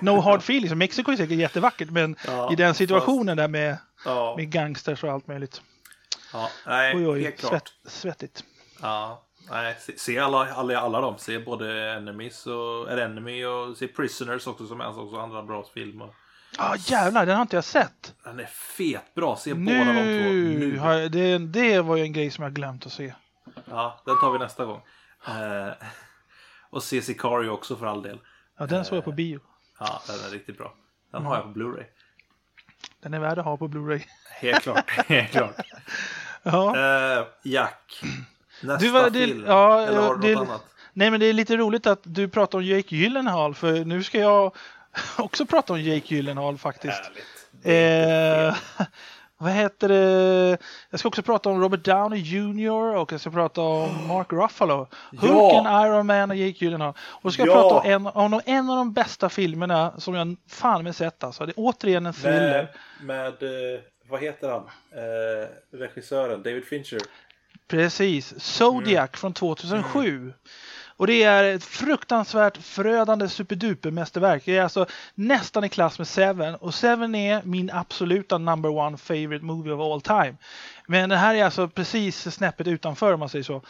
no 0.00 0.20
hard 0.20 0.40
feelings. 0.40 0.74
Mexiko 0.74 1.12
är 1.12 1.16
säkert 1.16 1.38
jättevackert 1.38 1.90
men 1.90 2.16
Ja, 2.26 2.52
i 2.52 2.56
den 2.56 2.74
situationen 2.74 3.36
där 3.36 3.48
med, 3.48 3.76
ja. 4.04 4.34
med 4.36 4.50
gangsters 4.50 5.04
och 5.04 5.10
allt 5.12 5.26
möjligt. 5.28 5.60
ja. 6.32 6.48
Nej, 6.66 6.96
Oj 6.96 7.08
oj, 7.08 7.22
helt 7.22 7.38
klart. 7.38 7.50
svett, 7.52 7.92
svettigt. 7.92 8.44
Ja, 8.82 9.23
nej, 9.50 9.76
se, 9.80 9.98
se 9.98 10.18
alla, 10.18 10.54
alla, 10.54 10.78
alla 10.78 11.00
dem. 11.00 11.18
Se 11.18 11.38
både 11.38 11.92
Enemies 11.92 12.46
och 12.46 12.92
Enemy 12.92 13.44
och 13.44 13.76
se 13.76 13.86
Prisoners 13.88 14.46
också 14.46 14.66
som 14.66 14.80
är 14.80 15.00
också 15.00 15.16
andra 15.16 15.42
bra 15.42 15.64
filmer. 15.74 16.08
Ja 16.58 16.74
jävlar, 16.78 17.26
den 17.26 17.34
har 17.36 17.42
inte 17.42 17.56
jag 17.56 17.64
sett. 17.64 18.14
Den 18.24 18.40
är 18.40 18.46
fet 18.46 19.14
bra. 19.14 19.36
Se 19.36 19.54
båda 19.54 19.78
de 19.78 19.94
två 19.94 20.00
Nu, 20.00 20.58
nu. 20.58 20.76
jag, 20.76 21.10
det, 21.12 21.38
det 21.38 21.80
var 21.80 21.96
ju 21.96 22.02
en 22.02 22.12
grej 22.12 22.30
som 22.30 22.44
jag 22.44 22.52
glömt 22.52 22.86
att 22.86 22.92
se. 22.92 23.14
Ja, 23.70 24.02
den 24.06 24.20
tar 24.20 24.32
vi 24.32 24.38
nästa 24.38 24.64
gång. 24.64 24.80
Eh, 25.28 25.72
och 26.70 26.82
se 26.82 27.02
Sicario 27.02 27.48
också 27.50 27.76
för 27.76 27.86
all 27.86 28.02
del. 28.02 28.18
Ja, 28.58 28.66
den 28.66 28.84
såg 28.84 28.96
jag 28.96 29.04
på 29.04 29.12
bio. 29.12 29.40
Ja, 29.78 30.02
den 30.06 30.16
är 30.16 30.30
riktigt 30.30 30.58
bra. 30.58 30.74
Den 31.12 31.24
har 31.26 31.34
jag 31.36 31.44
på 31.44 31.58
Blu-ray. 31.58 31.84
Den 33.02 33.14
är 33.14 33.18
värd 33.20 33.38
att 33.38 33.44
ha 33.44 33.56
på 33.56 33.68
Blu-ray. 33.68 34.02
Helt 34.30 34.62
klart. 34.62 34.90
Helt 34.90 35.30
klart. 35.30 35.54
Ja. 36.46 36.76
Eh, 36.78 37.26
Jack. 37.42 38.00
Nästa 38.64 38.84
Du, 38.84 38.90
vad- 38.90 39.12
det- 39.12 39.26
film. 39.26 39.44
ja, 39.46 39.80
Eller 39.80 40.00
har 40.00 40.14
du 40.16 40.28
det- 40.28 40.34
något 40.34 40.48
annat? 40.48 40.64
Nej 40.92 41.10
men 41.10 41.20
det 41.20 41.26
är 41.26 41.32
lite 41.32 41.56
roligt 41.56 41.86
att 41.86 42.00
du 42.02 42.28
pratar 42.28 42.58
om 42.58 42.64
Jake 42.64 42.96
Gyllenhaal 42.96 43.54
för 43.54 43.84
nu 43.84 44.02
ska 44.02 44.18
jag 44.18 44.54
också 45.18 45.46
prata 45.46 45.72
om 45.72 45.80
Jake 45.82 46.14
Gyllenhaal 46.14 46.58
faktiskt. 46.58 47.00
Eh, 47.62 48.54
vad 49.38 49.52
heter 49.52 49.88
det? 49.88 50.58
Jag 50.90 51.00
ska 51.00 51.08
också 51.08 51.22
prata 51.22 51.48
om 51.50 51.60
Robert 51.62 51.84
Downey 51.84 52.20
Jr 52.20 52.96
och 52.96 53.12
jag 53.12 53.20
ska 53.20 53.30
prata 53.30 53.60
om 53.60 54.06
Mark 54.08 54.32
Ruffalo. 54.32 54.88
Hulken, 55.10 55.66
Iron 55.66 56.06
Man 56.06 56.30
och 56.30 56.36
Jake 56.36 56.64
Gyllenhaal. 56.64 56.94
Och 56.98 57.22
så 57.22 57.30
ska 57.30 57.46
jag 57.46 57.56
Ja. 57.56 57.70
prata 57.70 57.96
om 57.96 58.06
en, 58.06 58.06
om 58.34 58.40
en 58.44 58.70
av 58.70 58.76
de 58.76 58.92
bästa 58.92 59.28
filmerna 59.28 59.92
som 59.98 60.14
jag 60.14 60.36
fan 60.48 60.84
med 60.84 60.96
sett 60.96 61.24
alltså. 61.24 61.46
Det 61.46 61.50
är 61.52 61.54
återigen 61.56 62.06
en 62.06 62.12
thriller. 62.12 62.68
Med, 63.02 63.32
med 63.40 63.74
eh, 63.74 63.80
vad 64.08 64.20
heter 64.22 64.48
han? 64.50 64.62
Eh, 64.92 65.78
regissören, 65.78 66.42
David 66.42 66.64
Fincher. 66.64 67.00
Precis, 67.68 68.34
Zodiac 68.40 69.10
från 69.14 69.32
2007. 69.32 70.32
Och 70.96 71.06
det 71.06 71.22
är 71.22 71.44
ett 71.44 71.64
fruktansvärt 71.64 72.56
förödande 72.56 73.28
superduper-mästerverk. 73.28 74.42
Det 74.44 74.56
är 74.56 74.62
alltså 74.62 74.86
nästan 75.14 75.64
i 75.64 75.68
klass 75.68 75.98
med 75.98 76.08
Seven. 76.08 76.54
Och 76.54 76.74
Seven 76.74 77.14
är 77.14 77.42
min 77.44 77.70
absoluta 77.70 78.38
number 78.38 78.70
one 78.70 78.96
favorite 78.96 79.44
movie 79.44 79.72
of 79.72 79.80
all 79.80 80.00
time. 80.00 80.36
Men 80.86 81.08
det 81.08 81.16
här 81.16 81.34
är 81.34 81.44
alltså 81.44 81.68
precis 81.68 82.34
snäppet 82.34 82.66
utanför 82.66 83.12
om 83.12 83.20
man 83.20 83.28
säger 83.28 83.42
så. 83.42 83.62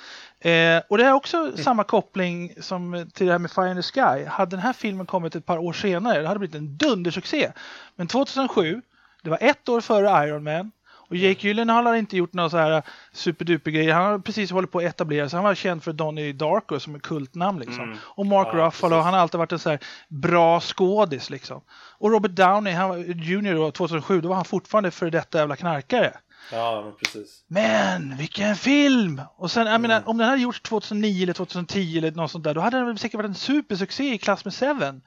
Eh, 0.49 0.83
och 0.89 0.99
det 0.99 1.05
är 1.05 1.13
också 1.13 1.57
samma 1.57 1.85
koppling 1.85 2.55
som 2.61 3.11
till 3.15 3.27
det 3.27 3.33
här 3.33 3.39
med 3.39 3.51
Fire 3.51 3.71
in 3.71 3.77
the 3.77 3.83
Sky. 3.83 4.25
Hade 4.25 4.51
den 4.51 4.61
här 4.61 4.73
filmen 4.73 5.07
kommit 5.07 5.37
ett 5.37 5.47
par 5.47 5.59
år 5.59 5.73
senare, 5.73 6.23
det 6.23 6.29
hade 6.29 6.39
blivit 6.39 6.57
en 6.57 6.77
dundersuccé. 6.77 7.53
Men 7.97 8.07
2007, 8.07 8.83
det 9.23 9.31
var 9.31 9.39
ett 9.41 9.69
år 9.69 9.81
före 9.81 10.27
Iron 10.27 10.45
Man. 10.45 10.71
Och 11.15 11.19
Jake 11.19 11.47
Gyllenhaal 11.49 11.87
har 11.87 11.95
inte 11.95 12.17
gjort 12.17 12.33
några 12.33 12.51
så 12.51 12.57
här 12.57 12.83
superduper 13.12 13.71
grejer. 13.71 13.93
Han 13.95 14.05
har 14.05 14.19
precis 14.19 14.51
hållit 14.51 14.71
på 14.73 14.79
att 14.79 14.85
etablera 14.85 15.29
sig. 15.29 15.37
Han 15.37 15.45
var 15.45 15.55
känd 15.55 15.83
för 15.83 15.93
Donnie 15.93 16.33
Darko 16.33 16.81
som 16.81 16.95
är 16.95 16.99
kultnamn 16.99 17.61
liksom. 17.61 17.97
Och 18.03 18.27
Mark 18.27 18.49
Ja, 18.53 18.59
Ruffalo, 18.59 18.91
precis. 18.91 19.05
han 19.05 19.15
har 19.15 19.21
alltid 19.21 19.39
varit 19.39 19.53
en 19.53 19.59
så 19.59 19.71
här 19.71 19.79
bra 20.09 20.61
skådis 20.61 21.31
liksom. 21.31 21.61
Och 21.99 22.11
Robert 22.11 22.31
Downey, 22.31 22.73
han 22.73 22.89
var 22.89 22.97
junior 22.97 23.55
då, 23.55 23.71
2007, 23.71 24.21
då 24.21 24.29
var 24.29 24.37
han 24.37 24.45
fortfarande 24.45 24.91
för 24.91 25.11
detta 25.11 25.39
jävla 25.39 25.57
knarkare. 25.57 26.12
Ja, 26.53 26.83
men 26.85 26.95
precis. 26.95 27.45
Men 27.49 28.17
vilken 28.17 28.57
film! 28.57 29.21
Och 29.37 29.51
sen, 29.51 29.67
jag 29.67 29.81
menar, 29.81 30.03
om 30.09 30.19
den 30.19 30.29
hade 30.29 30.43
gjorts 30.43 30.61
2009 30.61 31.23
eller 31.23 31.33
2010 31.33 31.99
eller 31.99 32.11
något 32.12 32.31
sånt 32.31 32.45
där, 32.45 32.55
då 32.55 32.61
hade 32.61 32.79
den 32.85 32.99
säkert 32.99 33.17
varit 33.19 33.29
en 33.29 33.35
supersuccé 33.35 34.15
i 34.15 34.19
klass 34.19 34.45
med 34.45 34.55
Seven. 34.55 35.03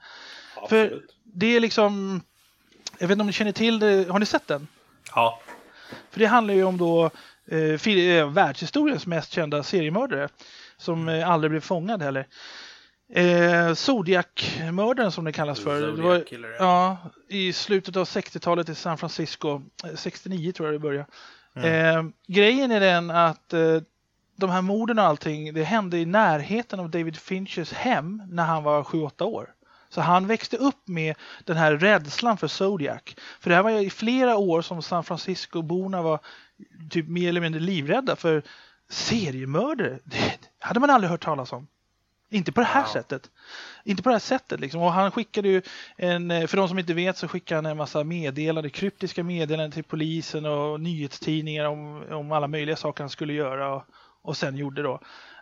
För 0.68 0.84
Absolut. 0.84 1.16
det 1.24 1.56
är 1.56 1.60
liksom, 1.60 2.20
jag 2.98 3.08
vet 3.08 3.14
inte 3.14 3.20
om 3.20 3.26
ni 3.26 3.32
känner 3.32 3.52
till 3.52 3.78
det, 3.78 4.10
har 4.10 4.18
ni 4.18 4.26
sett 4.26 4.46
den? 4.46 4.68
Ja. 5.14 5.40
För 6.10 6.20
det 6.20 6.26
handlar 6.26 6.54
ju 6.54 6.64
om 6.64 6.76
då 6.76 7.10
eh, 7.50 7.88
eh, 7.88 8.30
världshistoriens 8.30 9.06
mest 9.06 9.32
kända 9.32 9.62
seriemördare. 9.62 10.28
som 10.76 11.08
eh, 11.08 11.30
aldrig 11.30 11.50
blev 11.50 11.60
fångad 11.60 12.02
heller. 12.02 12.26
Eh, 13.12 13.74
Zodiac-mördaren 13.74 15.12
som 15.12 15.24
det 15.24 15.32
kallas 15.32 15.60
för. 15.60 15.80
Det 15.96 16.02
var, 16.02 16.24
ja. 16.58 16.96
I 17.28 17.52
slutet 17.52 17.96
av 17.96 18.04
60-talet 18.04 18.68
i 18.68 18.74
San 18.74 18.98
Francisco. 18.98 19.62
Eh, 19.84 19.94
69 19.94 20.52
tror 20.52 20.66
jag 20.68 20.74
det 20.74 20.78
började. 20.78 21.06
Mm. 21.56 21.96
Eh, 21.96 22.12
grejen 22.26 22.70
är 22.70 22.80
den 22.80 23.10
att 23.10 23.52
eh, 23.52 23.80
de 24.36 24.50
här 24.50 24.62
morden 24.62 24.98
och 24.98 25.04
allting, 25.04 25.54
det 25.54 25.64
hände 25.64 25.98
i 25.98 26.06
närheten 26.06 26.80
av 26.80 26.90
David 26.90 27.16
Finchers 27.16 27.72
hem 27.72 28.22
när 28.30 28.44
han 28.44 28.62
var 28.62 28.82
7-8 28.82 29.22
år. 29.22 29.50
Så 29.88 30.00
han 30.00 30.26
växte 30.26 30.56
upp 30.56 30.88
med 30.88 31.16
den 31.44 31.56
här 31.56 31.72
rädslan 31.76 32.36
för 32.36 32.48
Zodiac. 32.48 33.02
För 33.40 33.50
det 33.50 33.56
här 33.56 33.62
var 33.62 33.70
ju 33.70 33.78
i 33.80 33.90
flera 33.90 34.36
år 34.36 34.62
som 34.62 34.82
San 34.82 35.04
Francisco-borna 35.04 36.02
var 36.02 36.20
typ 36.90 37.08
mer 37.08 37.28
eller 37.28 37.40
mindre 37.40 37.60
livrädda 37.60 38.16
för 38.16 38.42
seriemördare. 38.90 39.98
Det 40.04 40.38
hade 40.58 40.80
man 40.80 40.90
aldrig 40.90 41.10
hört 41.10 41.24
talas 41.24 41.52
om. 41.52 41.66
Inte 42.30 42.52
på 42.52 42.60
det 42.60 42.66
här 42.66 42.82
Wow. 42.82 42.88
sättet. 42.88 43.30
Inte 43.84 44.02
på 44.02 44.08
det 44.08 44.14
här 44.14 44.20
sättet 44.20 44.60
liksom. 44.60 44.82
Och 44.82 44.92
han 44.92 45.10
skickade 45.10 45.48
ju 45.48 45.62
en, 45.96 46.30
eh, 46.30 46.46
för 46.46 46.56
de 46.56 46.68
som 46.68 46.78
inte 46.78 46.94
vet 46.94 47.16
så 47.16 47.28
skickade 47.28 47.56
han 47.58 47.66
en 47.66 47.76
massa 47.76 48.04
meddelanden, 48.04 48.70
kryptiska 48.70 49.24
meddelanden 49.24 49.70
till 49.72 49.84
polisen 49.84 50.44
och 50.46 50.80
nyhetstidningar 50.80 51.64
om, 51.64 52.04
om 52.10 52.32
alla 52.32 52.46
möjliga 52.48 52.76
saker 52.76 53.02
han 53.04 53.10
skulle 53.10 53.32
göra 53.32 53.74
och, 53.74 53.82
och 54.22 54.36
sen 54.36 54.56
gjorde 54.56 54.82
då. 54.82 55.00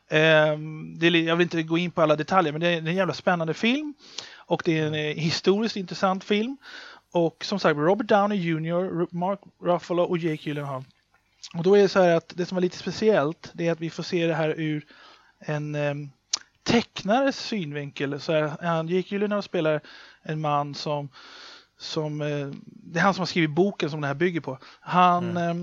Ehm, 0.09 0.99
det, 0.99 1.07
är 1.07 1.11
jag 1.11 1.37
vill 1.37 1.45
inte 1.45 1.63
gå 1.63 1.79
in 1.79 1.91
på 1.91 2.03
alla 2.03 2.17
detaljer 2.17 2.53
men 2.53 2.61
det 2.61 2.69
är 2.69 2.79
en 2.79 2.97
jävla 2.97 3.15
spännande 3.15 3.55
film 3.55 3.95
och 4.37 4.63
det 4.65 4.79
är 4.79 4.87
en 4.87 4.95
eh, 4.95 5.01
historiskt 5.01 5.77
intressant 5.77 6.25
film. 6.25 6.57
Och 7.13 7.45
som 7.45 7.59
sagt 7.59 7.77
Robert 7.79 8.09
Downey 8.09 8.39
Jr, 8.39 9.15
Mark 9.15 9.41
Ruffalo 9.63 10.03
och 10.03 10.19
Jake 10.19 10.43
Gyllenhaal. 10.43 10.85
Och 11.55 11.63
då 11.63 11.75
är 11.75 11.83
det 11.83 11.89
så 11.89 12.03
här 12.03 12.17
att 12.17 12.33
det 12.37 12.47
som 12.47 12.57
är 12.57 12.61
lite 12.63 12.79
speciellt 12.79 13.51
det 13.53 13.67
är 13.69 13.73
att 13.73 13.81
vi 13.81 13.91
får 13.91 14.03
se 14.03 14.27
det 14.27 14.35
här 14.35 14.55
ur 14.61 14.87
en 15.39 15.75
ehm, 15.75 16.11
tecknares 16.63 17.39
synvinkel. 17.39 18.21
Så 18.21 18.33
här, 18.33 18.53
han, 18.61 18.89
Jake 18.89 19.09
Gyllenhaal 19.09 19.43
spelar 19.43 19.81
en 20.23 20.41
man 20.41 20.75
som 20.75 21.09
som, 21.79 22.21
eh, 22.21 22.49
det 22.65 22.99
är 22.99 23.03
han 23.03 23.15
som 23.15 23.21
har 23.21 23.27
skrivit 23.27 23.51
boken 23.51 23.91
som 23.91 24.01
det 24.01 24.07
här 24.07 24.15
bygger 24.15 24.41
på. 24.41 24.59
Han 24.81 25.37
eh, 25.37 25.55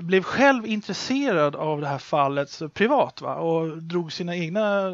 blev 0.00 0.22
själv 0.22 0.66
intresserad 0.66 1.56
av 1.56 1.80
det 1.80 1.86
här 1.86 1.98
fallet 1.98 2.62
privat 2.74 3.20
va? 3.20 3.34
och 3.34 3.82
drog 3.82 4.12
sina 4.12 4.36
egna 4.36 4.88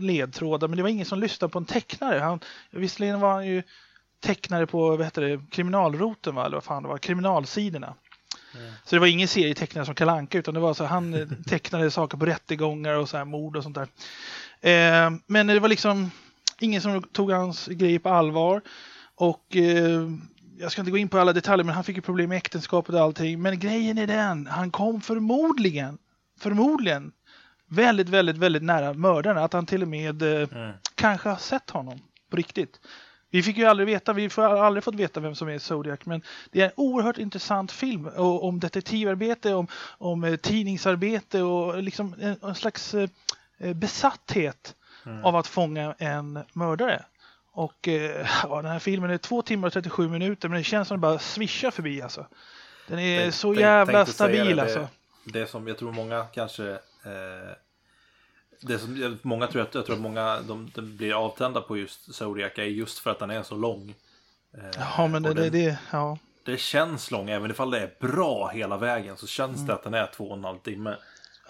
ledtrådar 0.00 0.68
men 0.68 0.76
det 0.76 0.82
var 0.82 0.90
ingen 0.90 1.06
som 1.06 1.20
lyssnade 1.20 1.52
på 1.52 1.58
en 1.58 1.64
tecknare. 1.64 2.18
Han, 2.18 2.40
visserligen 2.70 3.20
var 3.20 3.32
han 3.32 3.46
ju 3.46 3.62
tecknare 4.20 4.66
på 4.66 4.90
vad 4.96 5.04
heter 5.04 5.22
det, 5.22 5.40
kriminalroten 5.50 6.34
va? 6.34 6.46
eller 6.46 6.56
vad 6.56 6.64
fan 6.64 6.82
det 6.82 6.88
var, 6.88 6.98
kriminalsidorna. 6.98 7.94
Så 8.84 8.96
det 8.96 9.00
var 9.00 9.06
ingen 9.06 9.28
serietecknare 9.28 9.84
som 9.84 9.94
Kalle 9.94 10.12
Anka 10.12 10.38
utan 10.38 10.54
det 10.54 10.60
var 10.60 10.74
så 10.74 10.84
han 10.84 11.14
eh, 11.14 11.28
tecknade 11.46 11.90
saker 11.90 12.18
på 12.18 12.26
rättegångar 12.26 12.94
och 12.94 13.08
så 13.08 13.16
här 13.16 13.24
mord 13.24 13.56
och 13.56 13.62
sånt 13.62 13.76
där. 13.76 13.88
Eh, 14.60 15.10
men 15.26 15.46
det 15.46 15.60
var 15.60 15.68
liksom 15.68 16.10
ingen 16.58 16.82
som 16.82 17.02
tog 17.02 17.30
hans 17.30 17.66
grejer 17.66 17.98
på 17.98 18.08
allvar. 18.08 18.62
Och 19.20 19.56
eh, 19.56 20.10
jag 20.58 20.72
ska 20.72 20.80
inte 20.80 20.90
gå 20.90 20.96
in 20.98 21.08
på 21.08 21.18
alla 21.18 21.32
detaljer 21.32 21.64
men 21.64 21.74
han 21.74 21.84
fick 21.84 21.96
ju 21.96 22.02
problem 22.02 22.28
med 22.28 22.36
äktenskapet 22.38 22.94
och 22.94 23.00
allting. 23.00 23.42
Men 23.42 23.58
grejen 23.58 23.98
är 23.98 24.06
den, 24.06 24.46
han 24.46 24.70
kom 24.70 25.00
förmodligen, 25.00 25.98
förmodligen 26.38 27.12
väldigt, 27.68 28.08
väldigt, 28.08 28.36
väldigt 28.36 28.62
nära 28.62 28.92
mördaren. 28.92 29.38
Att 29.38 29.52
han 29.52 29.66
till 29.66 29.82
och 29.82 29.88
med 29.88 30.22
eh, 30.22 30.48
Mm. 30.56 30.72
kanske 30.94 31.28
har 31.28 31.36
sett 31.36 31.70
honom 31.70 31.98
på 32.30 32.36
riktigt. 32.36 32.80
Vi 33.30 33.42
fick 33.42 33.56
ju 33.56 33.64
aldrig 33.64 33.86
veta, 33.86 34.12
vi 34.12 34.28
får 34.30 34.42
aldrig 34.42 34.84
fått 34.84 34.94
veta 34.94 35.20
vem 35.20 35.34
som 35.34 35.48
är 35.48 35.58
Zodiac, 35.58 36.00
men 36.04 36.22
det 36.50 36.60
är 36.60 36.64
en 36.66 36.72
oerhört 36.76 37.18
intressant 37.18 37.72
film 37.72 38.06
och, 38.06 38.44
om 38.44 38.60
detektivarbete, 38.60 39.54
om, 39.54 39.66
om 39.98 40.24
eh, 40.24 40.36
tidningsarbete 40.36 41.42
och 41.42 41.82
liksom 41.82 42.14
en, 42.20 42.36
en 42.42 42.54
slags 42.54 42.94
eh, 42.94 43.08
eh, 43.58 43.74
besatthet 43.74 44.74
Mm. 45.06 45.24
av 45.24 45.36
att 45.36 45.46
fånga 45.46 45.94
en 45.98 46.38
mördare. 46.52 47.04
Och 47.52 47.88
eh, 47.88 48.26
ja, 48.42 48.62
den 48.62 48.70
här 48.70 48.78
filmen 48.78 49.10
är 49.10 49.18
två 49.18 49.42
timmar 49.42 49.66
och 49.66 49.72
37 49.72 50.08
minuter, 50.08 50.48
men 50.48 50.58
det 50.58 50.64
känns 50.64 50.88
som 50.88 50.94
att 50.94 50.98
det 50.98 51.08
bara 51.08 51.18
svischar 51.18 51.70
förbi 51.70 52.02
alltså. 52.02 52.26
Den 52.88 52.98
är 52.98 53.20
Tänk- 53.22 53.34
så 53.34 53.48
tänk- 53.52 53.60
jävla 53.60 53.92
tänkte 54.04 54.12
säga 54.12 54.34
stabil 54.36 54.56
det, 54.56 54.62
alltså. 54.62 54.88
Det, 55.24 55.46
som 55.46 55.68
jag 55.68 55.78
tror 55.78 55.92
många 55.92 56.24
kanske... 56.34 56.70
Eh, 56.70 57.50
det 58.62 58.78
som, 58.78 59.18
många 59.22 59.46
tror 59.46 59.62
att, 59.62 59.74
jag 59.74 59.86
tror 59.86 59.96
att 59.96 60.02
många 60.02 60.40
de, 60.40 60.70
de 60.74 60.96
blir 60.96 61.24
avtända 61.24 61.60
på 61.60 61.76
just 61.76 62.14
Zodiac 62.14 62.52
är 62.56 62.62
just 62.62 62.98
för 62.98 63.10
att 63.10 63.18
den 63.18 63.30
är 63.30 63.42
så 63.42 63.54
lång. 63.54 63.94
Eh, 64.58 64.80
Ja, 64.96 65.06
men 65.06 65.22
det, 65.22 65.34
den- 65.34 65.52
det, 65.52 65.78
ja. 65.92 66.18
det 66.44 66.56
känns 66.60 67.10
lång, 67.10 67.30
även 67.30 67.50
ifall 67.50 67.70
det 67.70 67.80
är 67.80 67.90
bra 68.00 68.48
hela 68.48 68.76
vägen 68.76 69.16
så 69.16 69.26
känns 69.26 69.56
Mm. 69.56 69.66
det 69.66 69.74
att 69.74 69.82
den 69.82 69.94
är 69.94 70.06
två 70.06 70.24
och 70.30 70.36
en 70.36 70.44
halv 70.44 70.58
timme. 70.58 70.96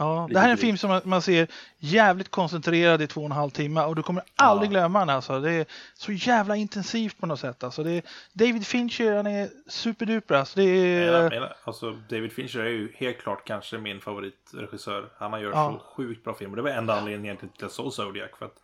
Ja, 0.01 0.28
det 0.31 0.39
här 0.40 0.48
är 0.48 0.52
en 0.52 0.59
film 0.59 0.77
som 0.78 1.01
man- 1.05 1.22
ser 1.22 1.47
jävligt 1.78 2.31
koncentrerad 2.31 3.02
i 3.02 3.06
två 3.06 3.20
och 3.20 3.24
en 3.27 3.32
halv 3.32 3.51
timme 3.51 3.82
och 3.85 3.97
du 3.97 4.02
kommer 4.02 4.22
aldrig 4.36 4.68
Ja. 4.68 4.70
glömma 4.70 4.98
den 4.98 5.10
alltså. 5.10 5.40
Det 5.40 5.52
är 5.52 5.66
så 5.94 6.12
jävla 6.12 6.56
intensivt 6.56 7.18
på 7.20 7.27
något 7.27 7.40
sätt 7.40 7.64
alltså. 7.64 7.82
Det 7.82 7.90
är, 7.90 8.02
David 8.32 8.66
Fincher, 8.66 9.16
han 9.16 9.27
är 9.27 9.48
superduper 9.68 10.35
alltså. 10.35 10.56
Det 10.60 10.64
är, 10.64 11.52
alltså, 11.64 11.90
David 11.90 12.32
Fincher 12.32 12.60
är 12.60 12.68
ju 12.70 12.93
helt 12.97 13.18
klart 13.18 13.44
kanske 13.47 13.78
min 13.78 14.01
favoritregissör. 14.01 15.09
Han 15.18 15.32
har 15.32 15.40
gjort 15.40 15.55
Ja. 15.55 15.81
så 15.81 15.94
sjukt 15.97 16.24
bra 16.24 16.35
filmer. 16.35 16.56
Det 16.56 16.62
var 16.62 16.70
enda 16.70 16.93
anledningen 16.94 17.24
egentligen 17.24 17.52
till 17.52 17.64
att 17.64 17.70
jag 17.78 17.85
såg 17.85 17.93
Zodiac. 17.93 18.31
För 18.39 18.47
att. 18.47 18.56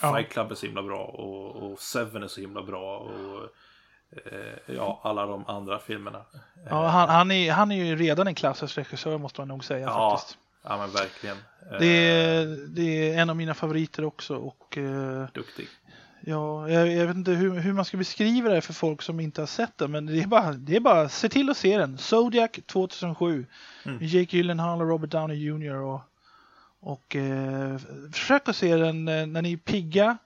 Fight 0.00 0.28
Club 0.32 0.50
är 0.50 0.54
så 0.54 0.66
himla 0.66 0.82
bra 0.82 1.04
och, 1.04 1.56
och 1.72 1.80
Seven 1.80 2.22
är 2.22 2.28
så 2.28 2.40
himla 2.40 2.62
bra. 2.62 2.98
Och 2.98 3.42
eh, 4.32 4.74
ja, 4.76 5.00
alla 5.04 5.26
de 5.26 5.44
andra 5.46 5.78
filmerna. 5.78 6.22
ja, 6.70 6.86
han, 6.86 7.08
han, 7.08 7.30
är, 7.30 7.52
han 7.52 7.72
är 7.72 7.84
ju 7.84 7.96
redan 7.96 8.26
en 8.26 8.34
klassisk 8.34 8.78
regissör 8.78 9.18
måste 9.18 9.40
man 9.40 9.48
nog 9.48 9.64
säga 9.64 9.86
Ja, 9.86 10.10
faktiskt. 10.10 10.38
Ja 10.62 10.78
men 10.78 10.90
verkligen. 10.90 11.36
Eh, 11.72 11.78
Det 11.78 11.86
är, 11.86 12.46
det 12.68 12.82
är 13.12 13.18
en 13.22 13.30
av 13.30 13.36
mina 13.36 13.54
favoriter 13.54 14.04
också 14.04 14.36
och 14.36 14.78
eh, 14.78 15.26
Duktig. 15.34 15.68
ja, 16.20 16.68
jag, 16.68 16.92
jag 16.92 17.06
vet 17.06 17.16
inte 17.16 17.30
hur, 17.30 17.54
hur 17.60 17.72
man 17.72 17.84
ska 17.84 17.96
beskriva 17.96 18.48
det 18.50 18.60
för 18.60 18.72
folk 18.72 19.02
som 19.02 19.20
inte 19.20 19.40
har 19.42 19.46
sett 19.46 19.78
den 19.78 19.90
men 19.90 20.06
det 20.06 20.22
är 20.22 20.26
bara, 20.26 20.52
det 20.52 20.76
är 20.76 20.80
bara 20.80 21.08
se 21.08 21.28
till 21.28 21.50
att 21.50 21.56
se 21.56 21.78
den. 21.78 21.98
Zodiac 21.98 22.50
2007. 22.66 23.46
Mm. 23.84 23.98
Jake 24.00 24.36
Gyllenhaal 24.36 24.80
och 24.82 24.88
Robert 24.88 25.10
Downey 25.10 25.36
Jr. 25.36 25.74
och, 25.74 26.00
och 26.80 27.16
eh, 27.16 27.78
försök 28.12 28.48
att 28.48 28.56
se 28.56 28.76
den 28.76 29.08
eh, 29.08 29.26
när 29.26 29.42
ni 29.42 29.52
är 29.52 29.56
pigga 29.56 30.18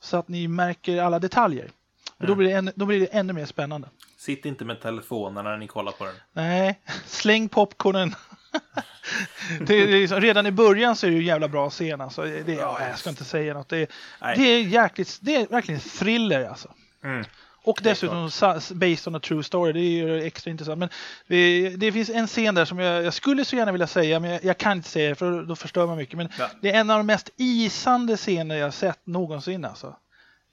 så 0.00 0.16
att 0.16 0.28
ni 0.28 0.48
märker 0.48 1.02
alla 1.02 1.18
detaljer. 1.18 1.70
För 2.18 2.26
Då, 2.26 2.32
Mm. 2.32 2.38
blir 2.38 2.48
det 2.48 2.54
än, 2.58 2.70
då 2.74 2.86
blir 2.86 3.00
det 3.00 3.06
ännu 3.06 3.32
mer 3.32 3.46
spännande. 3.46 3.88
Sitt 4.16 4.44
inte 4.44 4.64
med 4.64 4.80
telefonen 4.80 5.44
när 5.44 5.56
ni 5.56 5.66
kollar 5.66 5.92
på 5.92 6.04
den. 6.04 6.14
Nej, 6.32 6.80
släng 7.06 7.48
popcornen. 7.48 8.14
det 9.60 9.74
är 9.74 9.86
liksom, 9.86 10.20
redan 10.20 10.46
i 10.46 10.50
början 10.50 10.96
så 10.96 11.06
är 11.06 11.10
det 11.10 11.16
ju 11.16 11.24
jävla 11.24 11.48
bra 11.48 11.70
scen 11.70 12.00
alltså. 12.00 12.22
Det, 12.22 12.52
ja, 12.52 12.78
jag 12.88 12.98
ska 12.98 13.10
inte 13.10 13.24
säga 13.24 13.54
något. 13.54 13.68
Det, 13.68 13.90
Nej. 14.20 14.36
det 14.36 14.42
är 14.42 14.60
jäkligt, 14.60 15.18
det 15.20 15.36
är 15.36 15.46
verkligen 15.46 15.80
thriller 15.80 16.48
alltså. 16.48 16.68
Mm. 17.04 17.24
Och 17.64 17.80
är 17.80 17.84
dessutom 17.84 18.30
based 18.74 19.08
on 19.08 19.14
a 19.14 19.20
true 19.20 19.42
story, 19.42 19.72
det 19.72 19.80
är 19.80 19.90
ju 19.90 20.22
extra 20.22 20.50
intressant. 20.50 20.78
Men 20.78 20.88
det, 21.26 21.68
det 21.76 21.92
finns 21.92 22.10
en 22.10 22.26
scen 22.26 22.54
där 22.54 22.64
som 22.64 22.78
jag, 22.78 23.04
jag 23.04 23.14
skulle 23.14 23.44
så 23.44 23.56
gärna 23.56 23.72
vilja 23.72 23.86
säga, 23.86 24.20
men 24.20 24.30
jag, 24.30 24.44
jag 24.44 24.58
kan 24.58 24.76
inte 24.76 24.88
säga 24.88 25.08
det 25.08 25.14
för 25.14 25.42
då 25.42 25.56
förstör 25.56 25.86
man 25.86 25.96
mycket. 25.96 26.16
Men 26.16 26.28
Ja. 26.38 26.48
det 26.62 26.70
är 26.70 26.80
en 26.80 26.90
av 26.90 26.98
de 26.98 27.06
mest 27.06 27.30
isande 27.36 28.16
scener 28.16 28.56
jag 28.56 28.74
sett 28.74 29.06
någonsin 29.06 29.64
alltså. 29.64 29.96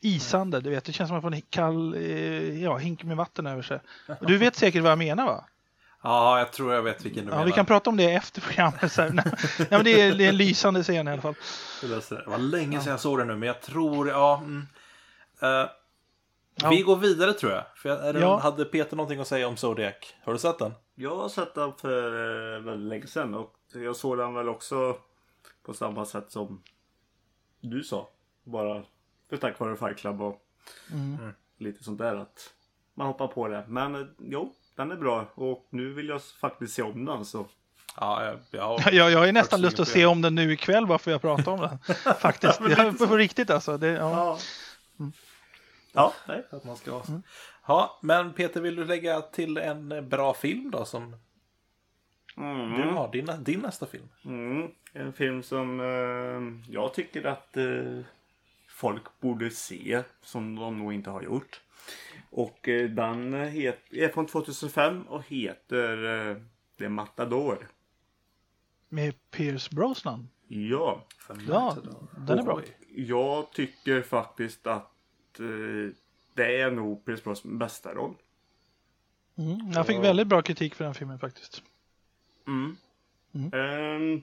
Isande, 0.01 0.61
du 0.61 0.69
vet, 0.69 0.85
det 0.85 0.93
känns 0.93 1.07
som 1.07 1.17
att 1.17 1.23
man 1.23 1.31
får 1.31 1.35
en 1.37 1.41
kall 1.49 1.93
eh, 1.95 2.63
ja, 2.63 2.77
hink 2.77 3.03
med 3.03 3.17
vatten 3.17 3.47
över 3.47 3.61
sig. 3.61 3.79
Du 4.21 4.37
vet 4.37 4.55
säkert 4.55 4.81
vad 4.83 4.91
jag 4.91 4.97
menar 4.99 5.25
va? 5.25 5.45
Ja, 6.01 6.39
jag 6.39 6.51
tror 6.53 6.73
jag 6.73 6.81
vet 6.83 7.05
vilken 7.05 7.25
du 7.25 7.29
Ja, 7.31 7.35
menar. 7.35 7.45
vi 7.45 7.51
kan 7.51 7.65
prata 7.65 7.89
om 7.89 7.97
det 7.97 8.11
efter 8.13 8.41
programmet. 8.41 8.91
Så 8.91 9.01
här. 9.01 9.09
Nej, 9.09 9.25
men 9.69 9.83
det, 9.83 10.01
är, 10.01 10.15
det 10.15 10.25
är 10.25 10.29
en 10.29 10.37
lysande 10.37 10.83
scen 10.83 11.07
i 11.07 11.11
alla 11.11 11.21
fall. 11.21 11.35
Det 11.81 11.87
var- 12.27 12.37
länge 12.37 12.79
sedan 12.81 12.91
jag 12.91 12.99
såg 12.99 13.17
den 13.17 13.27
nu, 13.27 13.35
men 13.35 13.47
jag 13.47 13.61
tror, 13.61 14.09
ja. 14.09 14.37
Mm, 14.43 14.67
eh, 15.41 15.69
Ja. 16.61 16.69
Vi 16.69 16.81
går 16.81 16.95
vidare 16.95 17.33
tror 17.33 17.51
jag. 17.51 17.63
För 17.75 17.89
jag, 17.89 18.07
är 18.07 18.13
det, 18.13 18.19
Ja. 18.19 18.37
Hade 18.39 18.65
Peter 18.65 18.95
någonting 18.97 19.19
att 19.19 19.27
säga 19.27 19.47
om 19.47 19.57
Zodiac? 19.57 19.93
Har 20.23 20.33
du 20.33 20.39
sett 20.39 20.59
den? 20.59 20.73
Jag 20.95 21.15
har 21.15 21.29
sett 21.29 21.55
den 21.55 21.73
för 21.73 22.55
eh, 22.55 22.59
väldigt 22.61 22.89
länge 22.89 23.07
sedan 23.07 23.35
och 23.35 23.53
jag 23.73 23.95
såg 23.95 24.17
den 24.17 24.33
väl 24.33 24.49
också 24.49 24.97
på 25.65 25.73
samma 25.73 26.05
sätt 26.05 26.31
som 26.31 26.63
du 27.61 27.83
sa. 27.83 28.09
Bara 28.43 28.83
för 29.29 29.37
tack 29.37 29.59
vare 29.59 29.75
Fight 29.75 29.97
Club 29.97 30.21
och 30.21 30.41
Mm. 30.91 31.33
lite 31.57 31.83
sånt 31.83 31.97
där 31.99 32.15
att 32.15 32.53
man 32.93 33.07
hoppar 33.07 33.27
på 33.27 33.47
det. 33.47 33.65
Men 33.67 33.95
eh, 33.95 34.07
jo, 34.19 34.53
den 34.79 34.91
är 34.91 34.95
bra 34.95 35.25
och 35.35 35.67
nu 35.69 35.93
vill 35.93 36.07
jag 36.09 36.21
faktiskt 36.23 36.73
se 36.73 36.81
om 36.81 37.05
den 37.05 37.25
så. 37.25 37.45
Ja, 37.99 38.25
jag, 38.25 38.39
jag, 38.51 38.93
Jag, 38.93 39.11
jag 39.11 39.19
har 39.19 39.25
ju 39.25 39.31
nästan 39.31 39.61
lust 39.61 39.79
att 39.79 39.87
se 39.87 40.05
om 40.05 40.21
den 40.21 40.35
nu 40.35 40.53
ikväll 40.53 40.87
bara 40.87 40.97
för 40.97 41.11
att 41.11 41.13
jag 41.13 41.21
pratar 41.21 41.51
om 41.51 41.59
den. 41.59 41.95
Faktiskt. 42.19 42.59
Jag, 42.77 42.97
på, 42.97 43.07
på 43.07 43.17
riktigt 43.17 43.49
alltså. 43.49 43.77
Det, 43.77 43.87
ja. 43.87 44.37
Ja. 44.97 45.09
Ja, 45.93 46.13
nej. 46.27 46.43
att 46.49 46.63
man 46.63 46.77
ska... 46.77 47.01
Mm. 47.07 47.23
Ja, 47.67 47.99
men 48.01 48.33
Peter, 48.33 48.61
vill 48.61 48.75
du 48.75 48.85
lägga 48.85 49.21
till 49.21 49.57
en 49.57 50.09
bra 50.09 50.33
film 50.33 50.71
då 50.71 50.85
som 50.85 51.15
Mm. 52.37 52.81
du 52.81 52.83
har? 52.91 53.11
Din, 53.11 53.31
din 53.39 53.59
nästa 53.59 53.85
film? 53.85 54.09
Mm, 54.25 54.71
en 54.93 55.13
film 55.13 55.43
som 55.43 55.79
eh, 55.79 56.73
jag 56.73 56.93
tycker 56.93 57.25
att 57.25 57.57
eh, 57.57 57.99
folk 58.67 59.03
borde 59.19 59.49
se 59.51 60.03
som 60.21 60.55
de 60.55 60.79
nog 60.79 60.93
inte 60.93 61.09
har 61.09 61.21
gjort. 61.21 61.61
Och 62.29 62.67
eh, 62.67 62.89
den 62.89 63.33
är 63.33 64.09
från 64.13 64.25
2005 64.25 65.01
och 65.07 65.23
heter 65.27 66.29
eh, 66.29 66.37
The 66.77 66.89
Matador. 66.89 67.67
Med 68.89 69.13
Pierce 69.31 69.69
Brosnan. 69.71 70.29
Ja, 70.47 71.05
Ja, 71.47 71.77
den 72.27 72.39
är 72.39 72.43
bra. 72.43 72.61
jag 72.95 73.51
tycker 73.51 74.01
faktiskt 74.01 74.67
att 74.67 75.39
eh, 75.39 75.95
det 76.33 76.61
är 76.61 76.71
nog 76.71 77.05
Pierce 77.05 77.23
Brosnans 77.23 77.59
bästa 77.59 77.93
roll. 77.93 78.15
Mm. 79.37 79.71
Jag 79.71 79.87
fick 79.87 79.99
väldigt 79.99 80.27
bra 80.27 80.41
kritik 80.41 80.75
för 80.75 80.85
den 80.85 80.93
filmen 80.93 81.19
faktiskt. 81.19 81.63
Mm. 82.47 82.77
Mm. 83.33 83.53
Ehm, 83.53 84.21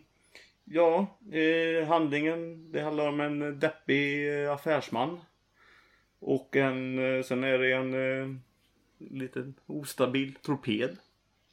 ja, 0.64 1.06
eh, 1.32 1.88
handlingen. 1.88 2.72
Det 2.72 2.80
handlar 2.80 3.08
om 3.08 3.20
en 3.20 3.60
deppig 3.60 4.34
eh, 4.44 4.52
affärsman. 4.52 5.20
Och 6.18 6.56
en, 6.56 6.98
eh, 6.98 7.22
sen 7.22 7.44
är 7.44 7.58
det 7.58 7.72
en 7.72 7.94
eh, 7.94 8.36
liten 8.98 9.54
ostabil 9.66 10.34
torped. 10.34 10.96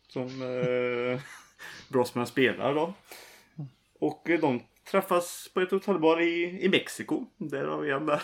Som 0.07 0.41
eh, 0.41 1.22
Brosman 1.90 2.27
spelar 2.27 2.76
då. 2.76 2.94
Och 3.99 4.30
de 4.41 4.64
träffas 4.91 5.49
på 5.53 5.61
ett 5.61 5.72
hotellbar 5.72 6.22
i, 6.22 6.60
i 6.61 6.69
Mexiko. 6.69 7.26
Där 7.38 7.65
har 7.65 7.81
vi 7.81 7.91
en 7.91 8.06
där. 8.06 8.22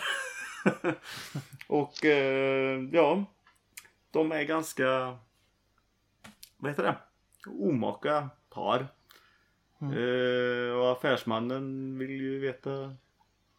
och 1.66 2.04
eh, 2.04 2.80
ja, 2.92 3.24
de 4.10 4.32
är 4.32 4.42
ganska, 4.42 5.18
vad 6.56 6.70
heter 6.70 6.82
det? 6.82 6.96
Omaka 7.46 8.30
par. 8.50 8.86
Eh, 9.80 10.72
och 10.72 10.92
affärsmannen 10.92 11.98
vill 11.98 12.10
ju 12.10 12.38
veta 12.38 12.96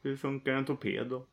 hur 0.02 0.18
funkar 0.18 0.54
en 0.54 0.66
torped 0.66 1.14
och 1.14 1.30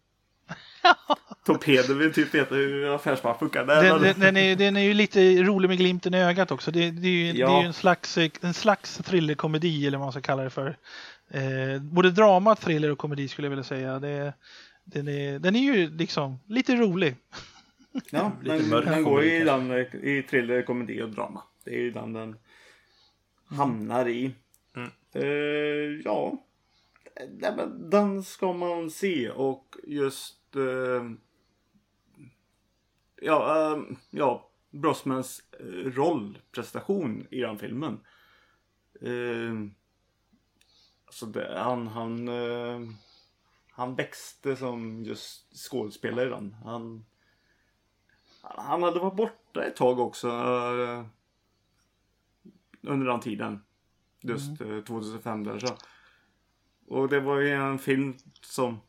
Torpeden 1.52 1.98
vill 1.98 2.12
typ 2.12 2.34
veta 2.34 2.54
hur 2.54 2.94
affärsman 2.94 3.38
funkar. 3.38 3.66
Den, 3.66 4.02
den, 4.02 4.20
den, 4.20 4.36
är, 4.36 4.56
den 4.56 4.76
är 4.76 4.80
ju 4.80 4.94
lite 4.94 5.42
rolig 5.42 5.68
med 5.68 5.78
glimten 5.78 6.14
i 6.14 6.22
ögat 6.22 6.50
också. 6.50 6.70
Det, 6.70 6.90
det, 6.90 7.08
är, 7.08 7.12
ju, 7.12 7.32
det 7.32 7.38
Ja. 7.38 7.58
är 7.58 7.60
ju 7.62 7.66
en 7.66 7.72
slags, 7.72 8.18
en 8.40 8.54
slags 8.54 8.96
thrillerkomedi 8.96 9.86
eller 9.86 9.98
vad 9.98 10.04
man 10.06 10.12
ska 10.12 10.20
kalla 10.20 10.42
det 10.42 10.50
för. 10.50 10.76
Eh, 11.30 11.82
både 11.82 12.10
drama, 12.10 12.54
thriller 12.56 12.90
och 12.90 12.98
komedi 12.98 13.28
skulle 13.28 13.46
jag 13.46 13.50
vilja 13.50 13.64
säga. 13.64 13.98
Det, 13.98 14.32
den, 14.84 15.08
är, 15.08 15.38
den 15.38 15.56
är 15.56 15.60
ju 15.60 15.90
liksom 15.90 16.38
lite 16.46 16.74
rolig. 16.76 17.16
Ja, 18.10 18.32
Lite 18.42 18.56
den, 18.56 18.68
mörk 18.68 18.84
den 18.84 19.04
går 19.04 19.10
komedi 19.10 19.36
i, 19.36 19.44
den, 19.44 19.72
i 20.02 20.22
thriller, 20.30 20.62
komedi 20.62 21.02
och 21.02 21.08
drama. 21.10 21.42
Det 21.64 21.70
är 21.70 21.80
ju 21.80 21.90
den 21.90 22.12
den 22.12 22.36
hamnar 23.48 24.08
i. 24.08 24.34
Mm. 24.76 24.90
Eh, 25.12 26.02
ja, 26.04 26.44
den 27.90 28.22
ska 28.22 28.52
man 28.52 28.90
se 28.90 29.30
och 29.30 29.76
just 29.86 30.56
eh, 30.56 31.10
ja, 33.22 33.72
eh, 33.72 33.82
ja, 34.10 34.50
Brosmans 34.70 35.42
eh, 35.60 35.64
rollprestation 35.90 37.26
i 37.30 37.40
den 37.40 37.58
filmen. 37.58 38.00
Eh, 39.00 39.54
alltså 41.06 41.26
det, 41.26 41.58
han, 41.58 41.86
han, 41.86 42.28
eh, 42.28 42.80
han 43.70 43.94
växte 43.94 44.56
som 44.56 45.04
just 45.04 45.56
skådespelare 45.56 46.26
i 46.26 46.30
den. 46.30 46.56
Han, 46.64 47.04
han 48.42 48.82
hade 48.82 49.00
varit 49.00 49.16
borta 49.16 49.64
ett 49.64 49.76
tag 49.76 49.98
också. 49.98 50.28
eh, 50.28 51.04
under 52.82 53.06
den 53.06 53.20
tiden. 53.20 53.64
Just 54.20 54.60
eh, 54.60 54.80
2005 54.80 55.44
där 55.44 55.58
så. 55.58 55.76
Och 56.86 57.08
det 57.08 57.20
var 57.20 57.38
ju 57.38 57.50
en 57.50 57.78
film 57.78 58.16
som 58.42 58.80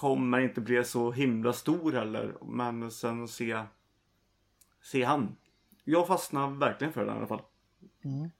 kom 0.00 0.30
men 0.30 0.42
inte 0.42 0.60
blev 0.60 0.84
så 0.84 1.12
himla 1.12 1.52
stor 1.52 1.92
heller. 1.92 2.32
Men 2.42 2.90
sen 2.90 3.28
se, 3.28 3.62
se 4.82 5.04
han. 5.04 5.36
Jag 5.84 6.06
fastnade 6.06 6.56
verkligen 6.58 6.92
för 6.92 7.04
den 7.04 7.14
i 7.14 7.18
alla 7.18 7.26
fall. 7.26 7.42
Mm. 8.04 8.30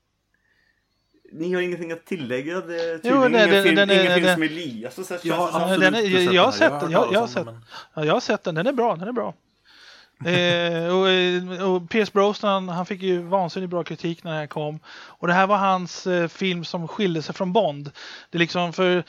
Ni 1.33 1.55
har 1.55 1.61
ingenting 1.63 1.93
att 1.93 2.05
tillägga? 2.07 2.61
Det 2.61 2.81
är 2.91 3.01
Jo, 3.05 3.17
ingen 3.17 3.33
det- 3.33 3.63
film, 3.63 3.75
den 3.75 3.91
är- 3.91 3.95
ingen 4.01 4.13
film 4.15 4.25
den- 4.27 4.35
som 4.35 4.43
Elias 4.43 4.97
har 4.97 5.05
sett. 5.05 5.25
Ja, 5.25 5.37
känns 5.37 5.47
det 5.47 5.53
som. 5.53 5.61
Ja, 5.61 5.65
absolut 5.75 5.81
den 5.93 5.95
är, 5.95 6.05
inte 6.07 6.23
jag, 6.23 6.35
jag 6.35 6.45
har 6.45 6.53
sett 6.53 6.71
den 6.71 6.81
den. 6.81 6.91
Jag, 6.91 7.13
jag, 7.13 7.21
har 7.21 7.27
sett, 7.27 7.45
den, 7.47 7.61
ja, 7.95 8.05
jag 8.05 8.13
har 8.13 8.21
sett 8.21 8.45
den. 8.45 8.55
Den 8.55 8.67
är 8.67 8.73
bra. 8.73 8.97
Den 8.97 9.09
är 9.09 9.13
bra. 9.13 9.35
Eh, 10.27 10.97
och, 10.99 11.09
eh, 11.09 11.71
och 11.73 11.91
Pierce 11.91 12.13
Brosnan, 12.13 12.69
han 12.69 12.87
fick 12.87 13.03
ju 13.03 13.23
vansinnigt 13.23 13.71
bra 13.71 13.85
kritik 13.85 14.25
när 14.25 14.31
det 14.33 14.37
här 14.39 14.47
kom. 14.47 14.81
Och 14.89 15.27
det 15.27 15.33
här 15.35 15.47
var 15.47 15.57
hans 15.57 16.07
eh, 16.07 16.29
film 16.29 16.65
som 16.65 16.89
skilde 16.89 17.23
sig 17.23 17.35
från 17.35 17.53
Bond. 17.53 17.91
Det 18.31 18.37
är 18.37 18.39
liksom 18.39 18.73
för 18.73 19.05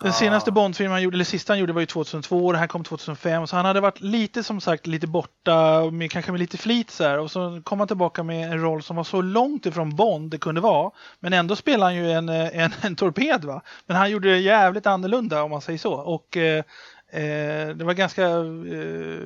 den 0.00 0.12
senaste 0.12 0.52
Bond-filmen 0.52 0.92
han 0.92 1.02
gjorde, 1.02 1.16
eller 1.16 1.24
sista 1.24 1.52
han 1.52 1.60
gjorde 1.60 1.72
var 1.72 1.80
ju 1.80 1.86
2002 1.86 2.46
och 2.46 2.52
det 2.52 2.58
här 2.58 2.66
kom 2.66 2.84
2005. 2.84 3.46
Så 3.46 3.56
han 3.56 3.64
hade 3.64 3.80
varit 3.80 4.00
lite 4.00 4.42
som 4.42 4.60
sagt 4.60 4.86
lite 4.86 5.06
borta, 5.06 5.90
med, 5.90 6.10
kanske 6.10 6.32
med 6.32 6.38
lite 6.38 6.58
flit 6.58 6.90
så 6.90 7.04
här. 7.04 7.18
Och 7.18 7.30
så 7.30 7.60
kom 7.64 7.78
han 7.78 7.88
tillbaka 7.88 8.22
med 8.22 8.52
en 8.52 8.60
roll 8.60 8.82
som 8.82 8.96
var 8.96 9.04
så 9.04 9.22
långt 9.22 9.66
ifrån 9.66 9.96
Bond 9.96 10.30
det 10.30 10.38
kunde 10.38 10.60
vara. 10.60 10.90
Men 11.20 11.32
ändå 11.32 11.56
spelade 11.56 11.84
han 11.84 11.94
ju 11.94 12.10
en, 12.10 12.28
eh, 12.28 12.58
en, 12.58 12.72
en 12.80 12.96
torped 12.96 13.44
va. 13.44 13.62
Men 13.86 13.96
han 13.96 14.10
gjorde 14.10 14.30
det 14.30 14.38
jävligt 14.38 14.86
annorlunda 14.86 15.42
om 15.42 15.50
man 15.50 15.60
säger 15.60 15.78
så. 15.78 15.94
Och 15.94 16.36
eh, 16.36 16.64
eh, 17.12 17.68
det 17.68 17.84
var 17.84 17.94
ganska 17.94 18.24
eh, 18.24 19.20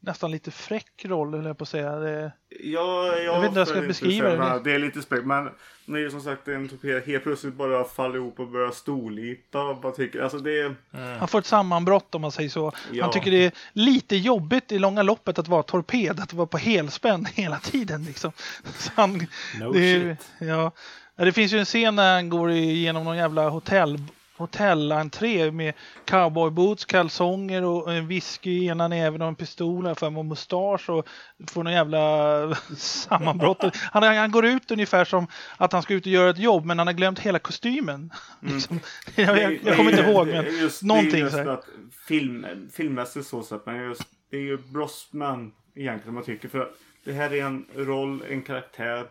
nästan 0.00 0.30
lite 0.30 0.50
fräck 0.50 1.04
roll 1.04 1.34
höll 1.34 1.44
jag 1.46 1.58
på 1.58 1.62
att 1.62 1.68
säga. 1.68 1.90
Det, 1.90 2.32
Ja, 2.62 3.06
jag, 3.06 3.24
Jag 3.24 3.40
vet 3.40 3.48
inte 3.48 3.54
hur 3.54 3.60
jag 3.60 3.68
ska 3.68 3.80
beskriva 3.80 4.28
det. 4.28 4.60
Det 4.64 4.74
är 4.74 4.78
lite 4.78 5.02
spräck. 5.02 5.24
Men 5.24 5.48
när 5.84 5.98
det 6.00 6.06
är 6.06 6.10
som 6.10 6.20
sagt 6.20 6.48
en 6.48 6.68
torped 6.68 7.02
helt 7.06 7.22
plötsligt 7.22 7.54
bara 7.54 7.84
faller 7.84 8.16
ihop 8.16 8.40
och 8.40 8.48
börjar 8.48 8.70
storlita. 8.70 9.72
Vad 9.72 9.96
tycker 9.96 10.20
Alltså 10.20 10.38
det 10.38 10.60
är... 10.60 10.74
Han 11.18 11.28
får 11.28 11.38
ett 11.38 11.46
sammanbrott 11.46 12.14
om 12.14 12.22
man 12.22 12.32
säger 12.32 12.50
så. 12.50 12.72
Ja. 12.92 13.04
Han 13.04 13.12
tycker 13.12 13.30
det 13.30 13.44
är 13.44 13.52
lite 13.72 14.16
jobbigt 14.16 14.72
i 14.72 14.78
långa 14.78 15.02
loppet 15.02 15.38
att 15.38 15.48
vara 15.48 15.62
torped, 15.62 16.20
att 16.20 16.32
vara 16.32 16.46
på 16.46 16.58
helspänn 16.58 17.24
hela 17.34 17.58
tiden. 17.58 18.04
Liksom. 18.04 18.32
Så 18.78 18.90
han, 18.94 19.26
No 19.60 19.72
det, 19.72 20.16
shit. 20.18 20.30
ja. 20.48 20.72
Ja, 21.16 21.24
det 21.24 21.32
finns 21.32 21.52
ju 21.52 21.58
en 21.58 21.64
scen 21.64 21.96
när 21.96 22.14
han 22.14 22.28
går 22.28 22.50
igenom 22.50 23.04
någon 23.04 23.16
jävla 23.16 23.48
hotell 23.48 23.98
hotellentré 24.40 25.50
med 25.50 25.74
cowboyboots, 26.04 26.84
kalsonger 26.84 27.64
och 27.64 27.92
en 27.92 28.08
whisky 28.08 28.50
i 28.50 28.66
ena 28.66 28.88
näven 28.88 29.22
och 29.22 29.28
en 29.28 29.34
pistol 29.34 29.94
för 29.94 30.10
med 30.10 30.24
mustasch 30.24 30.90
och 30.90 31.08
får 31.50 31.64
någon 31.64 31.72
jävla 31.72 32.54
sammanbrott. 32.76 33.76
Han, 33.76 34.02
han 34.02 34.30
går 34.30 34.46
ut 34.46 34.70
ungefär 34.70 35.04
som 35.04 35.26
att 35.56 35.72
han 35.72 35.82
ska 35.82 35.94
ut 35.94 36.06
och 36.06 36.12
göra 36.12 36.30
ett 36.30 36.38
jobb 36.38 36.64
men 36.64 36.78
han 36.78 36.86
har 36.86 36.94
glömt 36.94 37.18
hela 37.18 37.38
kostymen. 37.38 38.12
Liksom. 38.40 38.80
jag, 39.14 39.38
jag, 39.38 39.58
jag 39.64 39.76
kommer 39.76 39.90
inte 39.90 40.10
ihåg 40.10 40.26
men 40.26 40.44
just, 40.44 40.82
någonting 40.82 41.10
det 41.24 41.38
är 41.38 41.46
just 41.46 41.64
film, 42.08 42.46
filmmässigt 42.72 43.26
så 43.26 43.42
sett. 43.42 43.66
Men 43.66 43.76
just, 43.76 44.02
det 44.30 44.36
är 44.36 44.40
ju 44.40 44.56
Brosman 44.56 45.52
egentligen 45.74 46.14
man 46.14 46.24
tycker. 46.24 46.48
För 46.48 46.70
det 47.04 47.12
här 47.12 47.34
är 47.34 47.44
en 47.44 47.66
roll, 47.74 48.22
en 48.28 48.42
karaktär 48.42 49.06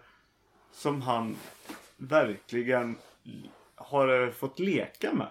som 0.73 1.01
han 1.01 1.35
verkligen 1.97 2.95
har 3.79 4.31
fått 4.31 4.59
leka 4.59 5.13
med. 5.13 5.27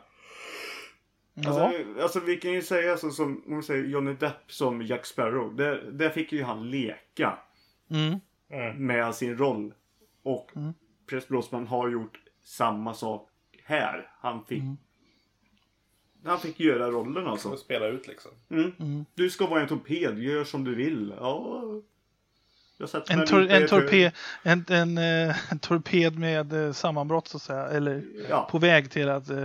ja. 1.35 1.49
Alltså, 1.49 2.01
alltså 2.03 2.21
vi 2.21 2.37
kan 2.37 2.53
ju 2.53 2.63
säga 2.63 2.97
så 2.97 3.11
som 3.11 3.43
om 3.47 3.57
vi 3.57 3.63
säger 3.63 3.85
Johnny 3.85 4.15
Depp 4.15 4.53
som 4.53 4.83
Jack 4.83 5.07
Sparrow. 5.07 5.57
Där, 5.57 5.91
där 5.93 6.11
fick 6.11 6.33
ju 6.33 6.43
han 6.43 6.71
leka 6.71 7.39
Mm. 7.91 8.19
med 8.87 9.15
sin 9.15 9.39
roll. 9.39 9.75
Och 10.23 10.51
Mm. 10.57 10.73
Press 11.07 11.29
Brosman 11.29 11.67
har 11.67 11.89
gjort 11.89 12.19
samma 12.43 12.95
sak 12.95 13.31
här. 13.65 14.11
Han 14.21 14.45
fick, 14.45 14.59
Mm. 14.63 14.77
han 16.25 16.39
fick 16.41 16.61
göra 16.61 16.91
rollen 16.91 17.27
alltså. 17.27 17.57
Spela 17.57 17.87
ut 17.87 18.07
liksom. 18.09 18.31
Mm. 18.51 18.73
Mm. 18.81 19.05
Du 19.15 19.31
ska 19.31 19.47
vara 19.47 19.61
en 19.63 19.69
torped, 19.69 20.19
gör 20.19 20.45
som 20.45 20.65
du 20.65 20.75
vill. 20.75 21.15
Ja. 21.21 21.63
En, 23.09 23.25
tor, 23.27 23.51
en, 23.51 23.69
torped, 23.69 24.13
en, 24.43 24.65
en, 24.69 24.99
eh, 24.99 25.37
en 25.53 25.59
torped 25.59 26.19
med 26.19 26.53
eh, 26.53 26.73
sammanbrott 26.73 27.29
så 27.29 27.37
att 27.37 27.43
säga. 27.43 27.67
Eller 27.69 28.03
Ja. 28.31 28.49
på 28.51 28.59
väg 28.59 28.91
till 28.91 29.09
att... 29.09 29.31
eh, 29.31 29.45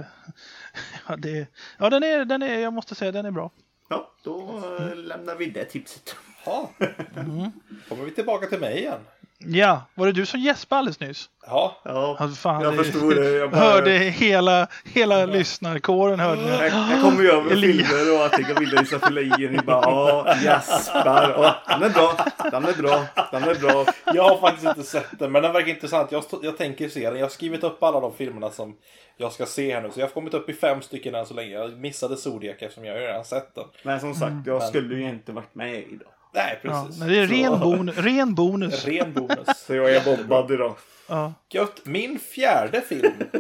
ja, 1.08 1.16
det, 1.16 1.48
ja 1.78 1.90
den, 1.90 2.04
är, 2.04 2.26
den 2.26 2.42
är, 2.42 2.60
jag 2.60 2.74
måste 2.74 2.96
säga 2.96 3.12
den 3.12 3.26
är 3.26 3.32
bra. 3.32 3.52
ja, 3.90 4.12
då 4.24 4.62
eh, 4.80 4.96
lämnar 4.96 5.36
vi 5.36 5.46
det 5.46 5.66
tipset. 5.66 6.16
Ja. 6.46 6.70
Mm. 7.16 7.52
Kommer 7.90 8.04
vi 8.06 8.12
tillbaka 8.12 8.48
till 8.48 8.60
mig 8.60 8.78
igen. 8.80 9.00
Ja, 9.46 9.82
var 9.96 10.06
det 10.06 10.12
du 10.12 10.26
som 10.26 10.40
gäspade 10.40 10.80
alldeles 10.80 11.00
nyss? 11.00 11.30
Ja. 11.48 11.78
Ja, 11.86 12.18
Ja, 12.20 12.28
fan, 12.28 12.62
jag 12.62 12.74
det- 12.74 12.84
förstod 12.84 13.16
det. 13.16 13.32
Jag 13.32 13.52
bara- 13.52 13.62
Hörde 13.62 13.92
hela, 13.92 14.68
hela 14.86 15.26
lyssnarkåren 15.26 16.20
hörde. 16.20 16.42
Här, 16.42 16.70
här 16.70 17.02
kommer 17.02 17.24
jag 17.24 17.44
med 17.44 17.54
Elias. 17.54 17.88
filmer 17.90 18.16
och 18.18 18.24
allting 18.24 18.46
och 18.52 18.56
bilder 18.60 18.84
ska 18.84 19.00
fylla 19.00 19.22
i. 19.22 19.30
Ni 19.50 19.58
bara 19.66 19.82
ja. 19.92 20.20
Och, 20.20 21.70
den 21.80 21.84
är 21.84 21.90
bra, 21.90 22.18
den 22.52 22.66
är 22.66 22.74
bra, 22.82 23.06
den 23.32 23.44
är 23.44 23.56
bra. 23.56 23.86
Jag 24.14 24.24
har 24.30 24.38
faktiskt 24.38 24.68
inte 24.68 24.84
sett 24.84 25.20
den, 25.20 25.32
men 25.32 25.42
den 25.44 25.54
verkar 25.54 25.70
intressant. 25.70 26.12
Jag, 26.12 26.24
jag 26.42 26.58
tänker 26.58 26.90
se 26.90 27.10
den. 27.10 27.20
Jag 27.20 27.26
har 27.26 27.30
skrivit 27.30 27.64
upp 27.64 27.84
alla 27.84 28.00
de 28.00 28.14
filmerna 28.14 28.50
som 28.50 28.76
jag 29.18 29.32
ska 29.32 29.46
se 29.46 29.74
här 29.74 29.82
nu. 29.82 29.90
Så 29.94 30.00
jag 30.00 30.08
har 30.08 30.12
kommit 30.14 30.34
upp 30.34 30.50
i 30.50 30.54
fem 30.54 30.82
stycken 30.82 31.16
än 31.16 31.26
så 31.26 31.34
länge. 31.34 31.50
Jag 31.52 31.78
missade 31.80 32.18
Zodiac 32.18 32.56
eftersom 32.60 32.86
jag 32.86 32.94
har 32.94 33.00
redan 33.00 33.26
sett 33.26 33.56
den. 33.56 33.66
Men 33.84 34.00
som 34.00 34.14
sagt, 34.16 34.34
jag 34.46 34.60
Men- 34.60 34.68
skulle 34.68 34.96
ju 34.96 35.10
inte 35.10 35.32
varit 35.32 35.56
med 35.56 35.74
idag. 35.78 36.08
Nej, 36.34 36.60
Ja, 36.64 36.70
precis. 36.86 37.00
men 37.00 37.08
det 37.10 37.18
är 37.20 37.28
ren, 37.28 37.60
bon, 37.60 37.92
ren 37.96 38.36
bonus. 38.36 38.86
Ren 38.86 39.14
bonus. 39.14 39.48
Så 39.66 39.76
jag 39.76 39.96
är 39.96 40.18
bobbad 40.18 40.52
idag. 40.52 40.76
Ja. 41.10 41.34
Gött. 41.50 41.86
Min 41.86 42.20
fjärde 42.20 42.82
film. 42.82 43.14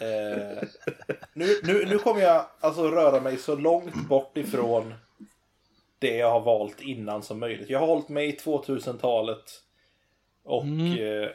eh, 0.00 0.68
nu, 1.34 1.46
nu, 1.62 1.84
nu 1.88 1.98
kommer 1.98 2.20
jag 2.20 2.46
alltså 2.60 2.88
röra 2.90 3.20
mig 3.20 3.36
så 3.36 3.56
långt 3.56 4.08
bort 4.08 4.36
ifrån 4.36 4.94
det 5.98 6.16
jag 6.16 6.30
har 6.30 6.40
valt 6.40 6.80
innan 6.80 7.22
som 7.22 7.38
möjligt. 7.40 7.70
Jag 7.70 7.78
har 7.80 7.86
hållit 7.86 8.08
mig 8.08 8.28
i 8.28 8.36
2000-talet. 8.36 9.44
Och 10.44 10.62
Mm. 10.62 10.92
eh, 10.92 11.28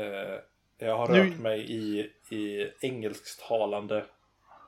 eh, 0.00 0.38
Jag 0.78 0.96
har 0.96 1.08
Nu- 1.08 1.18
rört 1.30 1.38
mig 1.38 1.72
i, 1.72 2.10
i 2.36 2.70
engelsktalande 2.80 4.04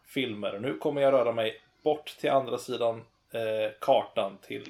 filmer. 0.06 0.58
Nu 0.58 0.74
kommer 0.78 1.00
jag 1.02 1.12
röra 1.12 1.32
mig 1.32 1.60
bort 1.84 2.16
till 2.20 2.30
andra 2.30 2.58
sidan 2.58 2.96
eh, 3.32 3.72
kartan 3.80 4.38
till 4.42 4.68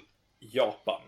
Japan. 0.53 1.01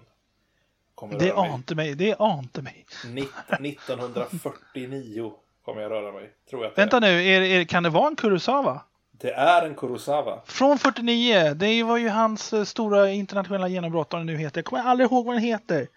Kommer 0.95 1.19
Det 1.19 1.31
röra 1.31 1.43
mig. 1.43 1.51
ante 1.51 1.75
mig, 1.75 1.95
det 1.95 2.15
ante 2.21 2.63
mig. 2.63 2.87
Nitt- 3.07 3.61
1949 3.61 5.33
kommer 5.65 5.83
jag 5.83 5.91
röra 5.91 6.13
mig. 6.13 6.31
Tror 6.51 6.65
jag 6.65 6.73
Vänta 6.77 6.97
är. 6.97 7.01
nu, 7.01 7.25
är, 7.27 7.41
är, 7.41 7.65
kan 7.65 7.83
det 7.83 7.91
vara 7.91 8.07
en 8.09 8.17
Kurosawa? 8.17 8.81
Det 9.11 9.33
är 9.33 9.67
en 9.67 9.75
Kurosawa. 9.75 10.41
Från 10.47 10.79
49, 10.79 11.55
det 11.55 11.83
var 11.83 11.97
ju 11.97 12.09
hans 12.09 12.53
eh, 12.53 12.65
stora 12.65 13.11
internationella 13.11 13.69
genombrott, 13.69 14.13
vad 14.13 14.27
nu 14.27 14.37
heter. 14.37 14.59
Jag 14.59 14.65
kommer 14.65 14.83
aldrig 14.83 15.11
ihåg 15.11 15.27
vad 15.27 15.35
den 15.35 15.43
heter. 15.43 15.89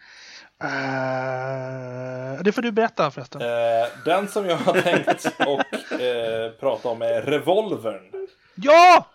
Eh, 0.64 2.42
det 2.44 2.52
får 2.52 2.62
du 2.62 2.72
berätta 2.72 3.12
förresten. 3.12 3.42
Eh, 3.42 3.48
den 4.06 4.28
som 4.28 4.46
jag 4.46 4.58
har 4.58 4.74
tänkt 4.82 5.26
och 5.40 6.00
eh, 6.02 6.52
prata 6.52 6.90
om 6.90 7.02
är 7.02 7.22
Revolvern. 7.22 8.12
Ja! 8.56 9.06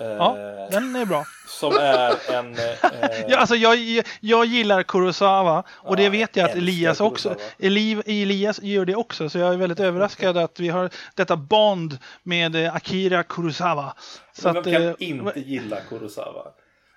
Eh, 0.00 0.06
Ja, 0.06 0.36
den 0.70 0.96
är 0.96 1.06
bra. 1.06 1.24
Som 1.48 1.72
är 1.72 2.32
en... 2.32 2.54
Eh, 2.58 3.24
Ja, 3.28 3.36
alltså 3.36 3.54
jag, 3.56 4.02
jag 4.20 4.44
gillar 4.46 4.82
Kurosawa 4.82 5.64
och 5.70 5.96
det 5.96 6.02
Ja, 6.02 6.10
vet 6.10 6.36
jag 6.36 6.50
att 6.50 6.56
Elias 6.56 7.00
också. 7.00 7.28
Kurosawa. 7.28 7.50
Eli, 7.58 8.02
Elias 8.22 8.62
gör 8.62 8.84
det 8.84 8.94
också, 8.94 9.28
så 9.28 9.38
jag 9.38 9.52
är 9.52 9.56
väldigt 9.56 9.80
överraskad 9.90 10.36
att 10.36 10.60
vi 10.60 10.68
har 10.68 10.90
detta 11.14 11.36
bond 11.36 11.98
med 12.22 12.56
eh, 12.56 12.74
Akira 12.74 13.22
Kurosawa. 13.22 13.94
Så 14.32 14.48
vem 14.52 14.56
att, 14.56 14.64
kan 14.64 14.82
eh, 14.88 14.94
inte 14.98 15.40
gilla 15.40 15.76
Kurosawa? 15.80 16.46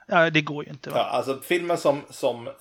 ja, 0.08 0.30
det 0.30 0.42
går 0.42 0.64
ju 0.66 0.70
inte. 0.72 0.90
Va? 0.90 0.98
Ja, 0.98 1.04
alltså 1.04 1.40
filmen 1.44 1.78
som, 1.78 2.02
som 2.10 2.48
eh, 2.48 2.54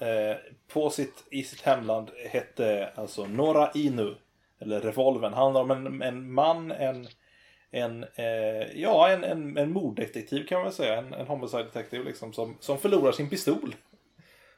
på 0.73 0.91
sitt, 0.91 1.25
i 1.31 1.43
sitt 1.43 1.61
hemland 1.61 2.11
hette 2.31 2.89
alltså 2.95 3.27
Nora 3.27 3.71
Inu. 3.75 4.15
Eller 4.61 4.81
Revolven. 4.81 5.33
Handlar 5.33 5.61
om 5.61 5.71
en, 5.71 6.03
en 6.03 6.33
man, 6.33 6.73
en, 6.73 7.09
en, 7.75 8.05
eh, 8.15 8.81
ja, 8.81 9.09
en, 9.09 9.25
en, 9.25 9.57
en 9.59 9.73
morddetektiv 9.73 10.47
kan 10.47 10.57
man 10.57 10.65
väl 10.65 10.73
säga. 10.73 10.97
En, 10.97 11.15
en 11.15 11.27
homicide 11.27 11.63
detective 11.63 12.05
liksom 12.05 12.33
som, 12.33 12.57
som 12.61 12.79
förlorar 12.79 13.13
sin 13.13 13.31
pistol. 13.31 13.75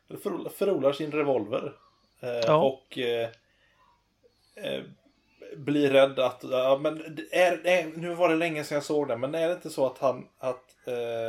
Eller 0.08 0.48
Förlorar, 0.48 0.92
sin 0.92 1.12
revolver. 1.12 1.72
Eh, 2.20 2.40
Ja. 2.46 2.56
Och 2.56 2.98
eh, 2.98 3.28
eh, 4.54 4.82
blir 5.56 5.90
rädd 5.90 6.18
att, 6.18 6.44
ja, 6.50 6.78
men 6.82 7.18
är, 7.32 7.66
är, 7.66 7.86
nu 7.96 8.14
var 8.14 8.28
det 8.28 8.36
länge 8.36 8.64
sedan 8.64 8.76
jag 8.76 8.84
såg 8.84 9.08
den, 9.08 9.20
men 9.20 9.34
är 9.34 9.48
det 9.48 9.54
inte 9.54 9.70
så 9.70 9.86
att 9.86 9.98
han, 9.98 10.28
att 10.38 10.86
eh, 10.86 11.28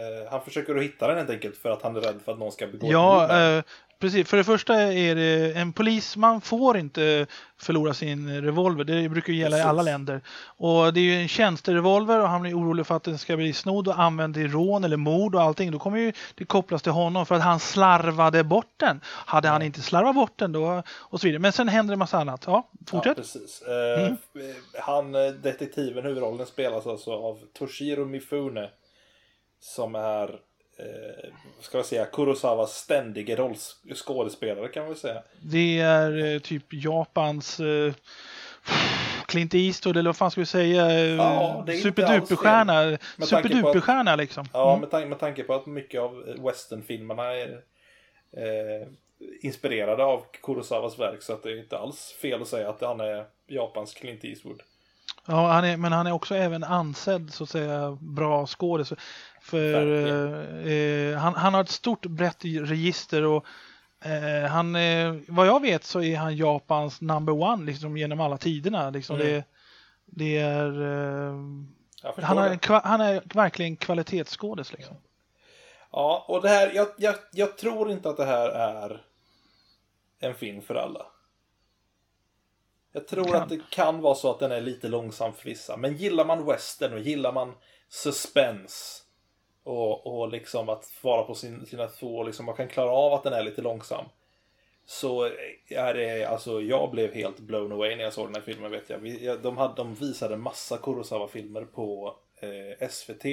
eh, 0.00 0.30
han 0.30 0.44
försöker 0.44 0.76
att 0.76 0.82
hitta 0.82 1.08
den 1.08 1.16
helt 1.16 1.30
enkelt 1.30 1.56
för 1.56 1.70
att 1.70 1.82
han 1.82 1.96
är 1.96 2.00
rädd 2.00 2.20
för 2.24 2.32
att 2.32 2.38
någon 2.38 2.52
ska 2.52 2.66
begå 2.66 2.86
Ja, 2.92 3.62
precis. 4.02 4.28
För 4.28 4.36
det 4.36 4.44
första 4.44 4.74
är 4.92 5.14
det 5.14 5.52
en 5.52 5.72
polisman 5.72 6.40
får 6.40 6.76
inte 6.76 7.26
förlora 7.60 7.94
sin 7.94 8.42
revolver. 8.42 8.84
Det 8.84 9.08
brukar 9.08 9.32
ju 9.32 9.38
gälla 9.38 9.56
i 9.56 9.60
Precis. 9.60 9.68
alla 9.68 9.82
länder. 9.82 10.20
Och 10.44 10.94
det 10.94 11.00
är 11.00 11.04
ju 11.04 11.14
en 11.14 11.28
tjänsterevolver 11.28 12.20
och 12.20 12.28
han 12.28 12.42
blir 12.42 12.58
orolig 12.58 12.86
för 12.86 12.96
att 12.96 13.02
den 13.02 13.18
ska 13.18 13.36
bli 13.36 13.52
snodd 13.52 13.88
och 13.88 14.00
använd 14.00 14.36
i 14.36 14.48
rån 14.48 14.84
eller 14.84 14.96
mord 14.96 15.34
och 15.34 15.42
allting. 15.42 15.70
Då 15.70 15.78
kommer 15.78 15.98
ju 15.98 16.12
det 16.34 16.44
kopplas 16.44 16.82
till 16.82 16.92
honom 16.92 17.26
för 17.26 17.34
att 17.34 17.42
han 17.42 17.60
slarvade 17.60 18.44
bort 18.44 18.72
den. 18.76 19.00
Hade 19.04 19.48
han 19.48 19.62
inte 19.62 19.80
slarvat 19.82 20.14
bort 20.14 20.38
den 20.38 20.52
då 20.52 20.82
och 20.90 21.20
så 21.20 21.26
vidare. 21.26 21.38
Men 21.40 21.52
sen 21.52 21.68
händer 21.68 21.92
det 21.92 21.96
massa 21.98 22.18
annat. 22.18 22.44
Ja, 22.46 22.68
fortsätt. 22.86 23.16
Ja, 23.16 23.22
precis. 23.22 23.62
Eh, 23.62 24.02
Mm. 24.34 24.52
Han, 24.80 25.14
eh, 25.14 25.30
detektiven, 25.32 26.04
huvudrollen 26.04 26.46
spelas 26.46 26.86
alltså 26.86 27.10
av 27.12 27.38
Toshiro 27.58 28.04
Mifune. 28.04 28.70
Som 29.60 29.94
är, 29.94 30.38
eh, 30.82 31.32
ska 31.60 31.78
jag 31.78 31.86
säga, 31.86 32.04
Kurosawas 32.06 32.76
ständige 32.76 33.36
rollskådespelare 33.36 34.68
kan 34.68 34.82
man 34.82 34.90
väl 34.90 34.98
säga. 35.00 35.22
Det 35.42 35.78
är 35.80 36.34
eh, 36.34 36.38
typ 36.38 36.64
Japans 36.70 37.60
eh, 37.60 37.92
Clint 39.26 39.54
Eastwood 39.54 39.96
eller 39.96 40.08
vad 40.08 40.16
fan 40.16 40.30
ska 40.30 40.40
vi 40.40 40.46
säga? 40.46 40.90
Eh, 40.90 41.14
Ja, 41.16 41.58
inte 41.58 41.72
Superduperstjärna. 41.72 42.98
Superduperstjärna 43.26 44.16
liksom. 44.16 44.48
Ja, 44.52 44.68
Mm. 44.70 44.80
med, 44.80 44.90
tanke, 44.90 45.08
med 45.08 45.18
tanke 45.18 45.42
på 45.42 45.54
att 45.54 45.66
mycket 45.66 46.00
av 46.00 46.24
westernfilmerna 46.44 47.22
är 47.32 47.52
eh, 48.36 48.88
inspirerade 49.42 50.04
av 50.04 50.24
Kurosawas 50.42 50.98
verk. 50.98 51.22
Så 51.22 51.32
att 51.32 51.42
det 51.42 51.50
är 51.52 51.58
inte 51.58 51.78
alls 51.78 52.14
fel 52.22 52.42
att 52.42 52.48
säga 52.48 52.68
att 52.68 52.80
han 52.80 53.00
är 53.00 53.24
Japans 53.46 53.94
Clint 53.94 54.24
Eastwood. 54.24 54.62
Ja, 55.26 55.46
han 55.52 55.64
är, 55.64 55.76
men 55.76 55.92
han 55.92 56.06
är 56.06 56.12
också 56.12 56.34
även 56.34 56.64
ansedd 56.64 57.32
så 57.32 57.44
att 57.44 57.50
säga 57.50 57.98
bra 58.00 58.46
skådis. 58.46 58.92
För 59.42 59.86
eh, 60.66 61.16
han, 61.18 61.34
han 61.34 61.54
har 61.54 61.60
ett 61.60 61.68
stort 61.68 62.06
brett 62.06 62.44
register 62.44 63.24
och 63.24 63.46
eh, 64.04 64.50
han, 64.50 64.76
eh, 64.76 65.14
vad 65.28 65.46
jag 65.46 65.62
vet 65.62 65.84
så 65.84 66.02
är 66.02 66.16
han 66.16 66.36
Japans 66.36 67.00
number 67.00 67.32
one 67.32 67.64
liksom 67.64 67.96
genom 67.96 68.20
alla 68.20 68.38
tiderna. 68.38 68.90
Liksom 68.90 69.16
Mm. 69.16 69.26
det, 69.28 69.44
det 70.04 70.38
är, 70.38 70.82
eh, 70.82 71.36
han, 72.24 72.38
är, 72.38 72.48
det. 72.68 72.80
han 72.84 73.00
är 73.00 73.22
verkligen 73.34 73.76
kvalitetsskådis 73.76 74.72
liksom. 74.72 74.96
Ja, 75.92 76.24
och 76.28 76.42
det 76.42 76.48
här, 76.48 76.72
jag, 76.74 76.88
jag, 76.98 77.14
jag 77.32 77.58
tror 77.58 77.90
inte 77.90 78.10
att 78.10 78.16
det 78.16 78.24
här 78.24 78.48
är 78.48 79.04
en 80.20 80.34
film 80.34 80.62
för 80.62 80.74
alla. 80.74 81.06
Jag 82.92 83.08
tror 83.08 83.24
Kan. 83.24 83.42
att 83.42 83.48
det 83.48 83.60
kan 83.70 84.00
vara 84.00 84.14
så 84.14 84.30
att 84.30 84.38
den 84.38 84.52
är 84.52 84.60
lite 84.60 84.88
långsam 84.88 85.32
för 85.34 85.44
vissa. 85.44 85.76
Men 85.76 85.96
gillar 85.96 86.24
man 86.24 86.46
western 86.46 86.92
och 86.92 87.00
gillar 87.00 87.32
man 87.32 87.54
suspense 87.88 89.01
och, 89.64 90.06
och 90.20 90.28
liksom 90.28 90.68
att 90.68 90.92
vara 91.02 91.22
på 91.22 91.34
sin, 91.34 91.66
sina 91.66 91.86
två 91.86 92.16
och 92.16 92.24
liksom 92.26 92.46
man 92.46 92.54
kan 92.56 92.68
klara 92.68 92.90
av 92.90 93.12
att 93.12 93.22
den 93.22 93.32
är 93.32 93.42
lite 93.42 93.62
långsam. 93.62 94.04
Så 94.84 95.24
är 95.68 95.94
det, 95.94 96.24
alltså 96.24 96.60
jag 96.62 96.90
blev 96.90 97.12
helt 97.14 97.38
blown 97.40 97.72
away 97.72 97.96
när 97.96 98.04
jag 98.04 98.12
såg 98.12 98.26
den 98.26 98.34
här 98.34 98.42
filmen 98.42 98.70
vet 98.70 98.90
jag. 98.90 98.98
Vi, 98.98 99.24
jag- 99.26 99.42
de, 99.42 99.56
hade, 99.58 99.74
de 99.74 99.94
visade 99.94 100.36
massa 100.36 100.76
Kurosawa-filmer 100.78 101.64
på 101.64 102.16
eh, 102.40 102.88
SVT. 102.88 103.24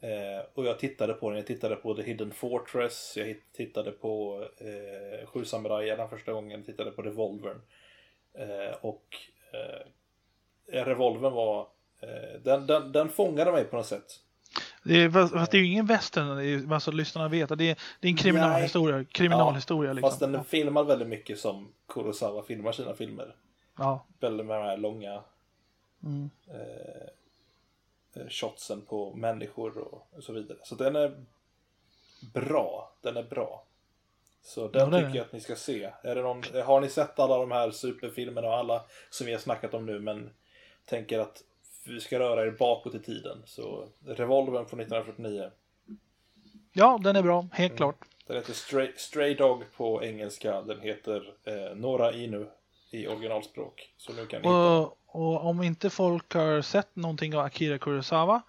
Eh, 0.00 0.44
och 0.54 0.64
jag 0.66 0.78
tittade 0.78 1.14
på 1.14 1.28
den, 1.30 1.36
jag 1.38 1.46
tittade 1.46 1.76
på 1.76 1.94
The 1.94 2.02
Hidden 2.02 2.30
Fortress, 2.32 3.14
jag 3.16 3.36
tittade 3.52 3.90
på 3.92 4.44
eh, 4.58 5.26
Sju 5.26 5.44
samurajerna 5.44 6.08
första 6.08 6.32
gången, 6.32 6.64
tittade 6.64 6.90
på 6.90 7.02
Revolvern. 7.02 7.60
Eh, 8.34 8.74
och 8.80 9.16
eh, 9.52 10.84
Revolvern 10.84 11.32
var, 11.32 11.68
eh, 12.00 12.40
den, 12.44 12.66
den, 12.66 12.92
den 12.92 13.08
fångade 13.08 13.52
mig 13.52 13.64
på 13.64 13.76
något 13.76 13.86
sätt. 13.86 14.20
Det 14.88 15.02
är, 15.02 15.10
fast, 15.10 15.50
det 15.50 15.56
är 15.58 15.60
ju 15.60 15.66
ingen 15.66 15.86
western, 15.86 16.36
det 16.36 16.44
är, 16.44 16.58
bara 16.58 16.80
så 16.80 16.90
att 16.90 16.94
lyssnarna 16.96 17.28
vet. 17.28 17.50
att 17.50 17.58
Det 17.58 17.70
är, 17.70 17.78
det 18.00 18.08
är 18.08 18.10
en 18.10 18.16
kriminalhistoria. 18.16 19.04
kriminalhistoria 19.04 19.92
liksom. 19.92 20.10
Fast 20.10 20.20
den 20.20 20.34
är 20.34 20.42
filmad 20.42 20.86
väldigt 20.86 21.08
mycket 21.08 21.38
som 21.38 21.68
Kurosawa 21.88 22.42
filmar 22.42 22.72
sina 22.72 22.94
filmer. 22.94 23.34
ja. 23.78 24.04
Väldigt 24.20 24.46
med 24.46 24.56
de 24.56 24.62
här 24.64 24.76
långa 24.76 25.22
Mm. 26.04 26.30
eh, 26.46 28.28
shotsen 28.30 28.80
på 28.82 29.14
människor 29.14 29.78
och, 29.78 30.08
så 30.24 30.32
vidare. 30.32 30.58
Så 30.64 30.74
den 30.74 30.96
är 30.96 31.24
bra. 32.34 32.92
Den 33.00 33.16
är 33.16 33.22
bra. 33.22 33.64
Så 34.42 34.68
den 34.68 34.92
Ja, 34.92 34.98
tycker 35.00 35.16
jag 35.16 35.24
att 35.26 35.32
ni 35.32 35.40
ska 35.40 35.56
se. 35.56 35.90
Är 36.02 36.14
det 36.14 36.22
någon, 36.22 36.42
har 36.64 36.80
ni 36.80 36.88
sett 36.88 37.18
alla 37.18 37.38
de 37.38 37.50
här 37.50 37.70
superfilmerna 37.70 38.48
och 38.48 38.54
alla 38.56 38.84
som 39.10 39.26
vi 39.26 39.32
har 39.32 39.40
snackat 39.40 39.74
om 39.74 39.86
nu 39.86 40.00
men 40.00 40.30
tänker 40.84 41.18
att 41.18 41.42
vi 41.88 42.00
ska 42.00 42.18
röra 42.18 42.42
er 42.46 42.50
bakåt 42.50 42.94
i 42.94 42.98
tiden. 42.98 43.42
Så 43.44 43.88
Revolvern 44.06 44.66
från 44.66 44.80
1949. 44.80 45.50
ja, 46.72 46.98
den 47.02 47.16
är 47.16 47.22
bra, 47.22 47.48
helt 47.52 47.70
Mm. 47.70 47.76
klart. 47.76 47.98
Den 48.26 48.36
heter 48.36 48.52
Stray, 48.52 48.92
Stray 48.96 49.34
Dog 49.34 49.62
på 49.76 50.04
engelska. 50.04 50.62
Den 50.62 50.80
heter 50.80 51.34
eh, 51.44 51.76
Nora 51.76 52.12
Inu 52.12 52.46
i 52.90 53.06
originalspråk. 53.06 53.94
Så 53.96 54.12
nu 54.12 54.26
kan 54.26 54.42
ni 54.42 54.48
hitta. 54.48 54.78
Och, 54.78 54.98
och 55.06 55.46
om 55.46 55.62
inte 55.62 55.90
folk 55.90 56.34
har 56.34 56.62
sett 56.62 56.96
någonting 56.96 57.34
av 57.36 57.44
Akira 57.44 57.78
Kurosawa 57.78 58.42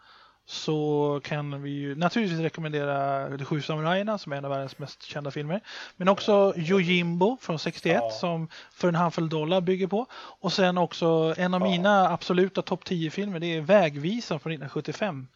så 0.51 1.19
kan 1.23 1.61
vi 1.63 1.69
ju 1.69 1.95
naturligtvis 1.95 2.39
rekommendera 2.39 3.30
De 3.30 3.45
sju 3.45 3.61
samurajerna 3.61 4.17
som 4.17 4.31
är 4.34 4.38
en 4.38 4.45
av 4.45 4.51
världens 4.51 4.77
mest 4.80 5.03
kända 5.03 5.31
filmer. 5.31 5.61
Men 5.97 6.07
också 6.09 6.53
Yojimbo 6.57 7.38
från 7.41 7.59
61 7.59 7.95
Ja. 8.03 8.09
som 8.11 8.47
för 8.71 8.88
en 8.88 8.95
handfull 8.95 9.30
dollar 9.30 9.61
bygger 9.61 9.88
på. 9.88 10.05
Och 10.13 10.53
sen 10.53 10.77
också 10.77 11.34
en 11.38 11.53
av 11.53 11.61
Ja. 11.61 11.67
mina 11.67 12.09
absoluta 12.09 12.61
topp 12.61 12.84
10-filmer, 12.85 13.39
det 13.39 13.47
är 13.57 13.61
Vägvisan 13.61 14.39
från 14.39 14.51
1975. 14.53 15.27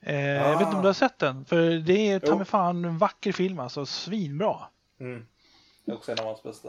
Eh, 0.00 0.20
Jag 0.20 0.52
vet 0.58 0.60
inte 0.66 0.76
om 0.76 0.82
du 0.82 0.88
har 0.88 0.92
sett 0.94 1.18
den? 1.18 1.44
För 1.44 1.70
det 1.70 2.10
är 2.10 2.18
ta 2.18 2.36
mig 2.36 2.46
fan 2.46 2.84
en 2.84 2.98
vacker 2.98 3.32
film 3.32 3.58
alltså, 3.60 3.86
svinbra. 3.86 4.56
Mm. 5.00 5.26
Det 5.84 5.92
är 5.92 5.96
också 5.96 6.12
en 6.12 6.18
av 6.18 6.26
hans 6.26 6.42
bästa. 6.42 6.68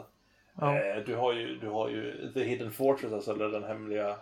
Ja. 0.59 0.75
Eh, 0.79 1.03
du, 1.05 1.15
har 1.15 1.33
ju, 1.33 1.57
du 1.59 1.67
har 1.69 1.89
ju 1.89 2.31
The 2.33 2.43
Hidden 2.43 2.71
Fortress, 2.71 3.13
alltså, 3.13 3.31
eller 3.33 3.49
den 3.49 3.63
hemliga 3.63 4.15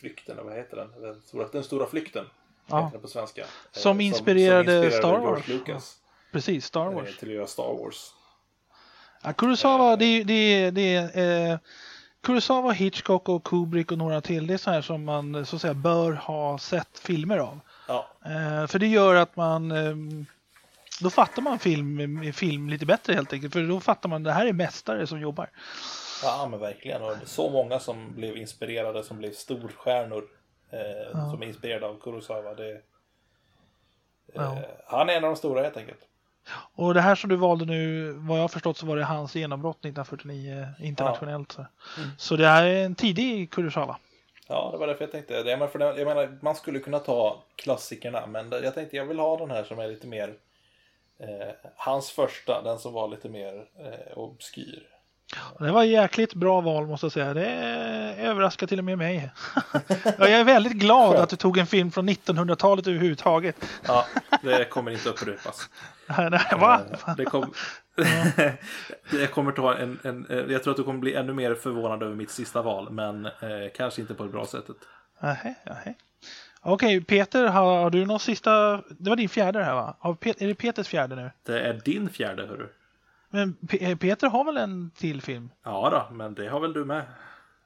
flykten, 0.00 0.38
eller 0.38 0.48
vad 0.48 0.56
heter 0.58 0.76
den? 0.76 1.02
Den 1.02 1.20
stora, 1.20 1.48
den 1.52 1.64
stora 1.64 1.86
flykten. 1.86 2.24
Ja. 2.66 2.84
Heter 2.86 2.98
på 2.98 3.08
svenska. 3.08 3.40
Eh, 3.40 3.46
Som 3.72 4.00
inspirerade 4.00 4.90
Star 4.90 5.08
George 5.08 5.26
Wars. 5.30 5.48
Lucas 5.48 5.96
Precis, 6.32 6.64
Star 6.66 6.86
eh, 6.86 6.92
Wars. 6.94 7.16
till 7.18 7.28
att 7.28 7.34
göra 7.34 7.46
Star 7.46 7.84
Wars. 7.84 8.12
Ja, 9.22 9.32
Kurosawa, 9.32 9.96
det 9.96 10.04
är, 10.04 10.24
det 10.24 10.32
är, 10.34 10.70
det 10.70 10.94
är 10.94 11.52
eh, 11.52 11.58
Kurosawa, 12.22 12.72
Hitchcock 12.72 13.28
och 13.28 13.44
Kubrick 13.44 13.92
och 13.92 13.98
några 13.98 14.20
till. 14.20 14.46
Det 14.46 14.54
är 14.54 14.58
så 14.58 14.70
här 14.70 14.82
som 14.82 15.04
man 15.04 15.46
så 15.46 15.56
att 15.56 15.62
säga 15.62 15.74
bör 15.74 16.12
ha 16.12 16.58
sett 16.58 16.98
filmer 16.98 17.38
av. 17.38 17.60
Ja, 17.88 18.08
Eh, 18.24 18.66
för 18.66 18.78
det 18.78 18.86
gör 18.86 19.14
att 19.14 19.36
man 19.36 19.70
eh, 19.70 19.96
då 21.00 21.10
fattar 21.10 21.42
man 21.42 21.58
film, 21.58 22.32
film 22.32 22.68
lite 22.68 22.86
bättre 22.86 23.12
helt 23.14 23.32
enkelt. 23.32 23.52
För 23.52 23.62
då 23.62 23.80
fattar 23.80 24.08
man 24.08 24.20
att 24.22 24.24
det 24.24 24.32
här 24.32 24.46
är 24.46 24.52
mästare 24.52 25.06
som 25.06 25.20
jobbar. 25.20 25.50
Ja, 26.22 26.48
men 26.50 26.60
verkligen. 26.60 27.02
Och 27.02 27.16
så 27.24 27.50
många 27.50 27.78
som 27.80 28.14
blev 28.14 28.36
inspirerade, 28.36 29.02
som 29.04 29.18
blev 29.18 29.32
storstjärnor. 29.32 30.24
Eh, 30.72 30.78
Ja. 31.12 31.30
Som 31.30 31.42
är 31.42 31.46
inspirerade 31.46 31.86
av 31.86 32.00
Kurosawa. 32.00 32.54
Det, 32.54 32.70
eh, 32.72 32.78
Ja. 34.34 34.58
Han 34.86 35.08
är 35.08 35.12
en 35.16 35.24
av 35.24 35.30
de 35.30 35.36
stora 35.36 35.62
helt 35.62 35.76
enkelt. 35.76 36.08
Och 36.74 36.94
det 36.94 37.00
här 37.00 37.14
som 37.14 37.30
du 37.30 37.36
valde 37.36 37.64
nu, 37.64 38.12
vad 38.12 38.38
jag 38.38 38.42
har 38.42 38.48
förstått 38.48 38.76
så 38.76 38.86
var 38.86 38.96
det 38.96 39.04
hans 39.04 39.34
genombrott 39.34 39.76
1949 39.76 40.66
internationellt. 40.78 41.52
Så. 41.52 41.60
Mm. 41.98 42.10
så 42.18 42.36
det 42.36 42.46
här 42.46 42.64
är 42.64 42.84
en 42.84 42.94
tidig 42.94 43.50
Kurosawa. 43.50 43.98
Ja, 44.48 44.68
det 44.72 44.78
var 44.78 44.86
därför 44.86 45.04
jag 45.04 45.12
tänkte. 45.12 45.42
Det, 45.42 45.50
jag 45.50 46.06
menar, 46.06 46.38
man 46.42 46.54
skulle 46.54 46.78
kunna 46.78 46.98
ta 46.98 47.42
klassikerna, 47.56 48.26
men 48.26 48.52
jag 48.62 48.74
tänkte 48.74 48.96
jag 48.96 49.04
vill 49.06 49.18
ha 49.18 49.36
den 49.36 49.50
här 49.50 49.64
som 49.64 49.78
är 49.78 49.88
lite 49.88 50.06
mer 50.06 50.34
eh, 51.18 51.48
hans 51.76 52.10
första, 52.10 52.62
den 52.62 52.78
som 52.78 52.92
var 52.92 53.08
lite 53.08 53.28
mer 53.28 53.66
eh, 53.78 54.18
obskyr. 54.18 54.88
Det 55.58 55.72
var 55.72 55.82
ett 55.84 55.90
jäkligt 55.90 56.34
bra 56.34 56.60
val 56.60 56.86
måste 56.86 57.04
jag 57.06 57.12
säga. 57.12 57.34
Det 57.34 57.46
överraskar 58.18 58.66
till 58.66 58.78
och 58.78 58.84
med 58.84 58.98
mig. 58.98 59.30
jag 60.18 60.30
är 60.30 60.44
väldigt 60.44 60.72
glad 60.72 61.16
att 61.16 61.28
du 61.28 61.36
tog 61.36 61.58
en 61.58 61.66
film 61.66 61.90
från 61.90 62.08
1900-talet 62.08 62.86
överhuvudtaget. 62.86 63.56
Ja, 63.86 64.06
det 64.42 64.64
kommer 64.64 64.90
inte 64.90 65.08
upprepas. 65.08 65.68
Nej, 66.06 66.30
nej, 66.30 66.40
Va? 66.58 66.80
Eh, 67.06 67.14
Det 67.16 67.24
kom... 67.24 67.52
jag 69.20 69.30
kommer 69.30 69.52
ta 69.52 69.74
en, 69.74 69.98
en, 70.02 70.26
eh, 70.26 70.36
jag 70.38 70.62
tror 70.62 70.70
att 70.70 70.76
du 70.76 70.84
kommer 70.84 70.98
bli 70.98 71.14
ännu 71.14 71.32
mer 71.32 71.54
förvånad 71.54 72.02
över 72.02 72.14
mitt 72.14 72.30
sista 72.30 72.62
val, 72.62 72.90
men 72.90 73.26
eh, 73.26 73.32
kanske 73.76 74.00
inte 74.00 74.14
på 74.14 74.22
det 74.22 74.30
bra 74.30 74.46
sättet. 74.46 74.76
Nähä, 75.20 75.54
nähä. 75.66 75.94
Okej, 76.60 77.04
Peter, 77.04 77.46
har, 77.46 77.82
har 77.82 77.90
du 77.90 78.06
någon 78.06 78.20
sista? 78.20 78.76
Det 78.76 79.10
var 79.10 79.16
din 79.16 79.28
fjärde 79.28 79.58
det 79.58 79.64
här 79.64 79.74
va? 79.74 79.96
Är 80.20 80.46
det 80.46 80.54
Peters 80.54 80.88
fjärde 80.88 81.16
nu? 81.16 81.30
Det 81.46 81.60
är 81.60 81.80
din 81.84 82.08
fjärde, 82.08 82.46
hörru. 82.46 82.68
Men 83.32 83.56
P- 83.68 83.96
Peter 83.96 84.28
har 84.28 84.44
väl 84.44 84.56
en 84.56 84.90
till 84.96 85.22
film? 85.22 85.50
Ja 85.64 85.90
då, 85.90 86.14
men 86.14 86.34
det 86.34 86.48
har 86.48 86.60
väl 86.60 86.72
du 86.72 86.84
med. 86.84 87.04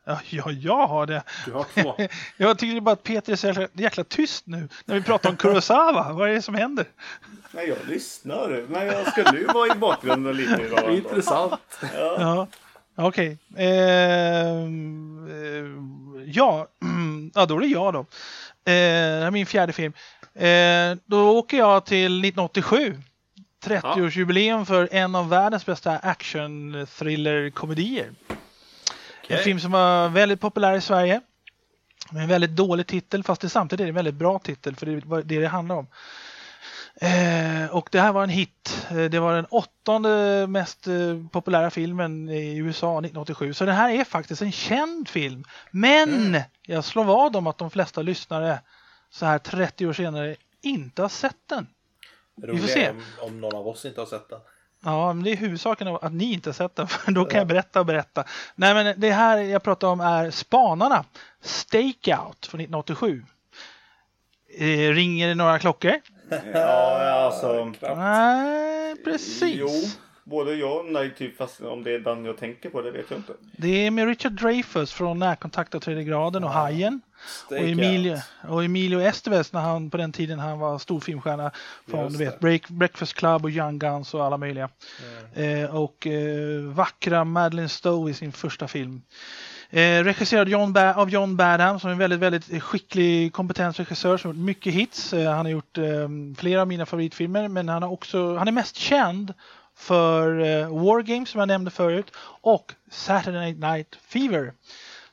Ja, 0.04 0.20
ja 0.30 0.50
jag 0.50 0.86
har 0.86 1.06
det. 1.06 1.22
Du 1.46 1.52
har 1.52 1.64
två. 1.74 1.94
Jag 2.36 2.58
tycker 2.58 2.80
bara 2.80 2.92
att 2.92 3.02
Peter 3.02 3.32
är 3.32 3.36
så 3.36 3.46
jäkla, 3.46 3.68
jäkla 3.72 4.04
tyst 4.04 4.46
nu 4.46 4.68
när 4.84 4.94
vi 4.94 5.02
pratar 5.02 5.30
om 5.30 5.36
Kurosawa. 5.36 6.12
Vad 6.12 6.30
är 6.30 6.34
det 6.34 6.42
som 6.42 6.54
händer? 6.54 6.86
Nej, 7.50 7.68
jag 7.68 7.78
lyssnar. 7.88 8.64
Men 8.68 8.86
jag 8.86 9.06
skulle 9.12 9.38
ju 9.38 9.46
vara 9.46 9.74
i 9.74 9.78
bakgrunden 9.78 10.36
lite 10.36 10.62
idag. 10.62 10.94
Intressant. 10.94 11.60
Ja, 11.94 12.46
okej. 12.96 13.38
Ehm, 13.56 15.28
eh, 15.28 16.24
ja, 16.26 16.66
ja, 17.34 17.46
då 17.46 17.56
är 17.56 17.60
det 17.60 17.66
jag 17.66 17.92
då. 17.94 18.00
Eh, 18.00 18.04
det 18.64 18.72
här 19.20 19.26
är 19.26 19.30
min 19.30 19.46
fjärde 19.46 19.72
film. 19.72 19.92
Eh, 20.34 20.96
då 21.06 21.38
åker 21.38 21.56
jag 21.58 21.86
till 21.86 22.06
1987. 22.24 22.96
30-årsjubileum 23.64 24.64
för 24.64 24.88
en 24.92 25.14
av 25.14 25.28
världens 25.28 25.66
bästa 25.66 25.98
action-thriller-komedier. 25.98 28.04
En 28.28 28.36
Okej. 29.24 29.44
film 29.44 29.60
som 29.60 29.70
var 29.72 30.08
väldigt 30.08 30.40
populär 30.40 30.76
i 30.76 30.80
Sverige. 30.80 31.20
Med 32.10 32.22
en 32.22 32.28
väldigt 32.28 32.50
dålig 32.50 32.86
titel, 32.86 33.24
fast 33.24 33.40
det 33.40 33.48
samtidigt 33.48 33.84
är 33.84 33.88
en 33.88 33.94
väldigt 33.94 34.14
bra 34.14 34.38
titel, 34.38 34.76
för 34.76 34.86
det 34.86 34.92
är 34.92 35.22
det 35.22 35.40
det 35.40 35.48
handlar 35.48 35.76
om. 35.76 35.86
Eh, 37.00 37.66
och 37.70 37.88
det 37.92 38.00
här 38.00 38.12
var 38.12 38.22
en 38.22 38.28
hit. 38.28 38.86
Eh, 38.90 38.96
Det 39.04 39.18
var 39.18 39.34
den 39.34 39.46
åttonde 39.46 40.46
mest 40.46 40.86
eh, 40.86 40.94
populära 41.32 41.70
filmen 41.70 42.28
i 42.28 42.56
USA 42.56 42.98
1987. 42.98 43.54
Så 43.54 43.64
det 43.64 43.72
här 43.72 43.90
är 43.90 44.04
faktiskt 44.04 44.42
en 44.42 44.52
känd 44.52 45.08
film. 45.08 45.44
Men 45.70 46.40
jag 46.62 46.84
slår 46.84 47.04
vad 47.04 47.36
om 47.36 47.46
att 47.46 47.58
de 47.58 47.70
flesta 47.70 48.02
lyssnare 48.02 48.60
så 49.10 49.26
här 49.26 49.38
30 49.38 49.86
år 49.86 49.92
senare 49.92 50.36
inte 50.62 51.02
har 51.02 51.08
sett 51.08 51.48
den. 51.48 51.66
Roligt 52.42 52.60
får 52.60 52.68
se. 52.68 52.90
Om, 52.90 53.02
om 53.20 53.40
någon 53.40 53.54
av 53.54 53.68
oss 53.68 53.84
inte 53.84 54.00
har 54.00 54.06
sett 54.06 54.28
den. 54.28 54.40
Ja, 54.84 55.12
men 55.12 55.24
det 55.24 55.32
är 55.32 55.36
huvudsaken 55.36 55.88
att 55.88 56.12
ni 56.12 56.32
inte 56.32 56.48
har 56.48 56.54
sett 56.54 56.76
den, 56.76 56.86
för 56.88 57.12
då 57.12 57.24
kan 57.24 57.38
jag 57.38 57.46
berätta 57.46 57.80
och 57.80 57.86
berätta. 57.86 58.24
Nej, 58.54 58.74
men 58.74 59.00
det 59.00 59.10
här 59.10 59.38
jag 59.38 59.62
pratar 59.62 59.88
om 59.88 60.00
är 60.00 60.30
Spanarna, 60.30 61.04
Stakeout 61.40 62.46
från 62.46 62.60
1987. 62.60 63.24
Eh, 64.58 64.66
ringer 64.66 65.28
det 65.28 65.34
några 65.34 65.58
klockor? 65.58 66.00
Ja, 66.54 67.10
alltså. 67.10 67.72
Knappt. 67.78 67.96
Nej, 67.98 68.96
precis. 69.04 69.56
Jo, 69.56 69.68
både 70.24 70.54
jag 70.54 70.78
och 70.78 70.92
nej, 70.92 71.14
typ, 71.14 71.36
fast 71.36 71.60
om 71.60 71.82
det 71.82 71.94
är 71.94 71.98
den 71.98 72.24
jag 72.24 72.38
tänker 72.38 72.70
på, 72.70 72.82
det 72.82 72.90
vet 72.90 73.10
jag 73.10 73.18
inte. 73.18 73.32
Det 73.52 73.86
är 73.86 73.90
med 73.90 74.06
Richard 74.06 74.32
Dreyfuss 74.32 74.92
från 74.92 75.18
Närkontakt 75.18 75.74
av 75.74 75.80
tredje 75.80 76.04
graden 76.04 76.44
och 76.44 76.50
Hajen. 76.50 77.00
Och 77.26 77.30
Stakeout. 77.46 77.70
Emilio, 77.72 78.22
och 78.48 78.64
Emilio 78.64 79.00
Estevez 79.00 79.52
när 79.52 79.60
han 79.60 79.90
på 79.90 79.96
den 79.96 80.12
tiden 80.12 80.38
han 80.38 80.58
var 80.58 80.78
stor 80.78 81.00
filmstjärna 81.00 81.50
från 81.90 82.12
du 82.12 82.18
vet. 82.18 82.40
Break, 82.40 82.68
Breakfast 82.68 83.14
Club 83.14 83.44
och 83.44 83.50
Young 83.50 83.78
Guns 83.78 84.14
och 84.14 84.24
alla 84.24 84.36
möjliga. 84.36 84.68
Eh, 85.34 85.76
och 85.76 86.06
eh, 86.06 86.60
vackra 86.62 87.24
Madeleine 87.24 87.68
Stowe 87.68 88.10
i 88.10 88.14
sin 88.14 88.32
första 88.32 88.68
film. 88.68 89.02
Eh, 89.70 90.04
regisserad 90.04 90.48
John 90.48 90.72
ba- 90.72 90.94
av 90.94 91.10
John 91.10 91.36
Badham 91.36 91.80
som 91.80 91.88
är 91.88 91.92
en 91.92 91.98
väldigt, 91.98 92.20
väldigt 92.20 92.62
skicklig, 92.62 93.32
kompetent 93.32 93.78
regissör 93.80 94.16
som 94.16 94.30
gjort 94.30 94.38
mycket 94.44 94.72
hits. 94.74 95.12
Eh, 95.12 95.30
han 95.32 95.46
har 95.46 95.52
gjort 95.52 95.78
eh, 95.78 95.84
flera 96.38 96.60
av 96.60 96.68
mina 96.68 96.86
favoritfilmer 96.86 97.48
men 97.48 97.68
han, 97.68 97.82
har 97.82 97.90
också, 97.90 98.36
han 98.36 98.48
är 98.48 98.52
mest 98.52 98.76
känd 98.76 99.34
för 99.76 100.40
eh, 100.40 100.68
War 100.84 101.02
Games 101.02 101.28
som 101.30 101.38
jag 101.38 101.48
nämnde 101.48 101.70
förut 101.70 102.06
och 102.40 102.72
Saturday 102.90 103.54
Night 103.54 103.96
Fever. 104.08 104.52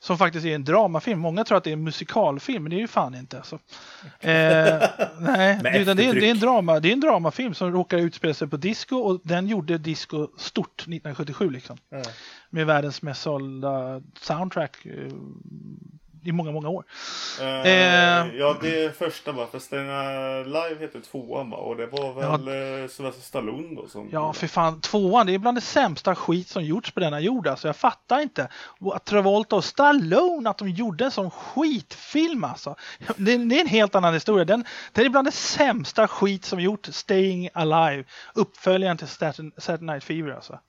Som 0.03 0.17
faktiskt 0.17 0.45
är 0.45 0.55
en 0.55 0.63
dramafilm. 0.63 1.19
Många 1.19 1.43
tror 1.43 1.57
att 1.57 1.63
det 1.63 1.69
är 1.69 1.73
en 1.73 1.83
musikalfilm 1.83 2.63
men 2.63 2.69
det 2.69 2.75
är 2.75 2.79
ju 2.79 2.87
fan 2.87 3.15
inte. 3.15 3.37
Alltså. 3.37 3.59
Eh, 4.19 4.89
nej, 5.19 5.81
utan 5.81 5.97
det, 5.97 6.05
är, 6.05 6.13
det, 6.13 6.27
är 6.27 6.31
en 6.31 6.39
drama, 6.39 6.79
det 6.79 6.89
är 6.89 6.93
en 6.93 6.99
dramafilm 6.99 7.53
som 7.53 7.71
råkar 7.71 7.97
utspela 7.97 8.33
sig 8.33 8.47
på 8.47 8.57
disco 8.57 8.95
och 8.95 9.21
den 9.23 9.47
gjorde 9.47 9.77
disco 9.77 10.27
stort 10.37 10.81
1977 10.81 11.49
liksom 11.49 11.77
Mm. 11.91 12.03
med 12.49 12.65
världens 12.65 13.01
mest 13.01 13.21
sålda 13.21 14.01
soundtrack 14.19 14.85
eh, 14.85 15.13
i 16.23 16.31
många, 16.31 16.51
många 16.51 16.69
år. 16.69 16.83
Eh, 17.41 17.73
Eh. 17.73 18.35
Ja, 18.35 18.57
det 18.61 18.97
första 18.97 19.31
var 19.31 19.45
för 19.45 19.59
Stena 19.59 20.03
Live 20.43 20.77
hette 20.79 21.01
tvåan 21.01 21.49
va? 21.49 21.57
Och 21.57 21.75
det 21.77 21.85
var 21.87 22.13
väl 22.13 22.47
ja. 22.81 22.87
Sylvester 22.87 23.21
Stallone 23.21 23.75
då 23.75 23.87
som... 23.87 24.09
Ja, 24.11 24.33
för 24.33 24.47
fan, 24.47 24.81
tvåan, 24.81 25.25
det 25.27 25.33
är 25.33 25.37
bland 25.37 25.57
det 25.57 25.61
sämsta 25.61 26.15
skit 26.15 26.47
som 26.47 26.63
gjorts 26.63 26.91
på 26.91 26.99
denna 26.99 27.19
jord. 27.19 27.47
Alltså, 27.47 27.67
jag 27.67 27.75
fattar 27.75 28.19
inte. 28.19 28.47
Att 28.93 29.05
Travolta 29.05 29.55
och 29.55 29.65
Stallone, 29.65 30.49
att 30.49 30.57
de 30.57 30.69
gjorde 30.69 31.05
en 31.05 31.11
sån 31.11 31.31
skitfilm 31.31 32.43
alltså. 32.43 32.75
Det, 33.15 33.37
det 33.37 33.55
är 33.55 33.61
en 33.61 33.67
helt 33.67 33.95
annan 33.95 34.13
historia. 34.13 34.45
Den, 34.45 34.65
den 34.91 35.05
är 35.05 35.09
bland 35.09 35.27
det 35.27 35.31
sämsta 35.31 36.07
skit 36.07 36.45
som 36.45 36.59
gjort 36.59 36.87
Staying 36.91 37.49
Alive. 37.53 38.03
Uppföljaren 38.33 38.97
till 38.97 39.07
Saturday 39.07 39.77
Night 39.79 40.03
Fever 40.03 40.31
alltså. 40.31 40.59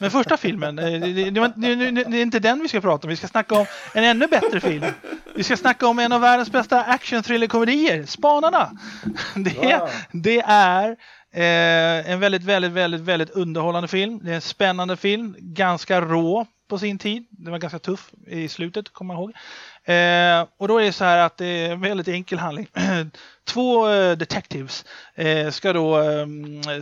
Men 0.00 0.10
första 0.10 0.36
filmen, 0.36 0.78
eh, 0.78 0.84
det, 0.84 1.30
det, 1.30 1.30
det, 1.30 2.04
det, 2.04 2.18
är 2.18 2.22
inte 2.22 2.38
den 2.38 2.62
vi 2.62 2.68
ska 2.68 2.80
prata 2.80 3.06
om. 3.06 3.08
Vi 3.08 3.16
ska 3.16 3.28
snacka 3.28 3.54
om 3.54 3.66
en 3.94 4.04
ännu 4.04 4.26
bättre 4.26 4.60
film. 4.60 4.84
Vi 5.34 5.42
ska 5.42 5.56
snacka 5.56 5.86
om 5.86 5.98
en 5.98 6.12
av 6.12 6.20
världens 6.20 6.52
bästa 6.52 6.84
action 6.84 7.22
thriller-komedier, 7.22 8.06
Spanarna. 8.06 8.70
Det, 9.34 9.80
det 10.12 10.40
är 10.46 10.90
eh, 11.32 12.10
en 12.12 12.20
väldigt, 12.20 12.44
väldigt, 12.44 12.72
väldigt, 12.72 13.00
väldigt 13.00 13.30
underhållande 13.30 13.88
film. 13.88 14.20
Det 14.22 14.30
är 14.30 14.34
en 14.34 14.40
spännande 14.40 14.96
film, 14.96 15.36
ganska 15.38 16.00
rå 16.00 16.46
på 16.68 16.78
sin 16.78 16.98
tid. 16.98 17.26
Den 17.30 17.52
var 17.52 17.58
ganska 17.58 17.78
tuff 17.78 18.10
i 18.26 18.48
slutet, 18.48 18.92
kommer 18.92 19.14
jag 19.14 19.20
ihåg. 19.20 19.32
Eh, 19.88 20.46
och 20.56 20.68
då 20.68 20.78
är 20.78 20.84
det 20.84 20.92
så 20.92 21.04
här 21.04 21.18
att 21.18 21.36
det 21.36 21.46
är 21.46 21.72
en 21.72 21.80
väldigt 21.80 22.08
enkel 22.08 22.38
handling. 22.38 22.68
Två 23.44 23.88
eh, 23.88 24.16
detectives 24.16 24.84
eh, 25.14 25.50
ska 25.50 25.72
då 25.72 25.98
eh, 26.00 26.26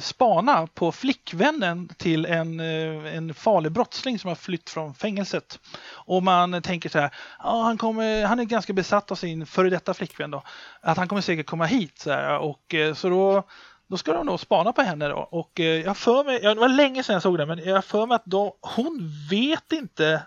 spana 0.00 0.66
på 0.66 0.92
flickvännen 0.92 1.88
till 1.96 2.26
en, 2.26 2.60
eh, 2.60 3.16
en 3.16 3.34
farlig 3.34 3.72
brottsling 3.72 4.18
som 4.18 4.28
har 4.28 4.34
flytt 4.34 4.70
från 4.70 4.94
fängelset. 4.94 5.58
Och 5.90 6.22
man 6.22 6.62
tänker 6.62 6.88
så 6.88 6.98
här, 6.98 7.14
ah, 7.38 7.62
han, 7.62 7.78
kommer, 7.78 8.24
han 8.24 8.40
är 8.40 8.44
ganska 8.44 8.72
besatt 8.72 9.10
av 9.10 9.14
sin 9.14 9.46
före 9.46 9.70
detta 9.70 9.94
flickvän 9.94 10.30
då. 10.30 10.42
Att 10.80 10.96
han 10.96 11.08
kommer 11.08 11.22
säkert 11.22 11.46
komma 11.46 11.64
hit. 11.66 11.98
Så, 11.98 12.10
här, 12.10 12.38
och, 12.38 12.74
eh, 12.74 12.94
så 12.94 13.08
då 13.08 13.42
då 13.88 13.96
ska 13.96 14.12
de 14.12 14.26
då 14.26 14.38
spana 14.38 14.72
på 14.72 14.82
henne 14.82 15.08
då. 15.08 15.28
Och 15.30 15.60
eh, 15.60 15.66
jag 15.66 15.86
har 15.86 15.94
för 15.94 16.24
mig, 16.24 16.40
ja, 16.42 16.54
det 16.54 16.60
var 16.60 16.68
länge 16.68 17.02
sedan 17.02 17.12
jag 17.12 17.22
såg 17.22 17.38
det, 17.38 17.46
men 17.46 17.58
jag 17.58 17.74
har 17.74 17.82
för 17.82 18.06
mig 18.06 18.14
att 18.14 18.24
då, 18.24 18.56
hon 18.60 19.10
vet 19.30 19.72
inte 19.72 20.22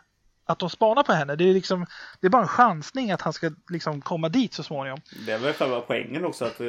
att 0.50 0.60
de 0.60 0.70
spanar 0.70 1.04
på 1.04 1.14
henne. 1.14 1.36
Det 1.36 1.50
är, 1.50 1.54
liksom, 1.54 1.86
det 2.20 2.28
är 2.28 2.32
bara 2.32 2.42
en 2.42 2.48
chansning 2.48 3.12
att 3.12 3.22
han 3.22 3.34
ska 3.34 3.52
liksom 3.70 4.02
komma 4.02 4.30
dit 4.30 4.54
så 4.54 4.64
småningom. 4.64 5.02
Det 5.26 5.32
är 5.32 5.40
väl 5.40 5.54
själva 5.54 5.82
poängen 5.82 6.26
också 6.26 6.46
att 6.46 6.60
eh, 6.60 6.68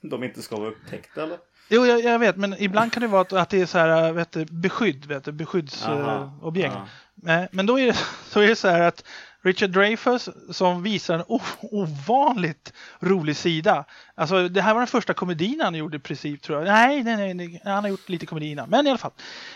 de 0.00 0.24
inte 0.24 0.42
ska 0.42 0.56
vara 0.56 0.68
upptäckta 0.68 1.22
eller? 1.22 1.38
Jo, 1.68 1.86
jag, 1.86 2.04
jag 2.04 2.18
vet, 2.18 2.36
men 2.36 2.54
ibland 2.58 2.92
kan 2.92 3.00
det 3.00 3.06
vara 3.06 3.22
att, 3.22 3.32
att 3.32 3.50
det 3.50 3.60
är 3.60 3.66
så 3.66 3.78
här, 3.78 4.12
vet 4.12 4.32
du, 4.32 4.44
beskydd, 4.44 5.06
vet 5.06 5.24
du, 5.24 5.32
beskyddsobjekt. 5.32 6.74
Nej, 7.14 7.48
men 7.50 7.66
då 7.66 7.78
är, 7.78 7.86
det, 7.86 7.96
så 8.28 8.40
är 8.40 8.48
det 8.48 8.56
så 8.56 8.68
här 8.68 8.82
att 8.82 9.04
Richard 9.44 9.70
Dreyfuss 9.70 10.28
som 10.50 10.82
visar 10.82 11.14
en 11.14 11.24
ovanligt 11.60 12.72
rolig 13.00 13.36
sida. 13.36 13.84
Alltså 14.14 14.48
det 14.48 14.62
här 14.62 14.74
var 14.74 14.80
den 14.80 14.86
första 14.86 15.14
komedin 15.14 15.60
han 15.60 15.74
gjorde 15.74 15.96
i 15.96 16.00
princip 16.00 16.42
tror 16.42 16.58
jag. 16.58 16.66
Nej, 16.66 17.02
nej, 17.02 17.16
nej, 17.16 17.34
nej 17.34 17.60
han 17.64 17.84
har 17.84 17.90
gjort 17.90 18.08
lite 18.08 18.26
komedi 18.26 18.50
innan. 18.50 18.70
Men 18.70 18.86
i 18.86 18.90
alla 18.90 18.98
fall. 18.98 19.12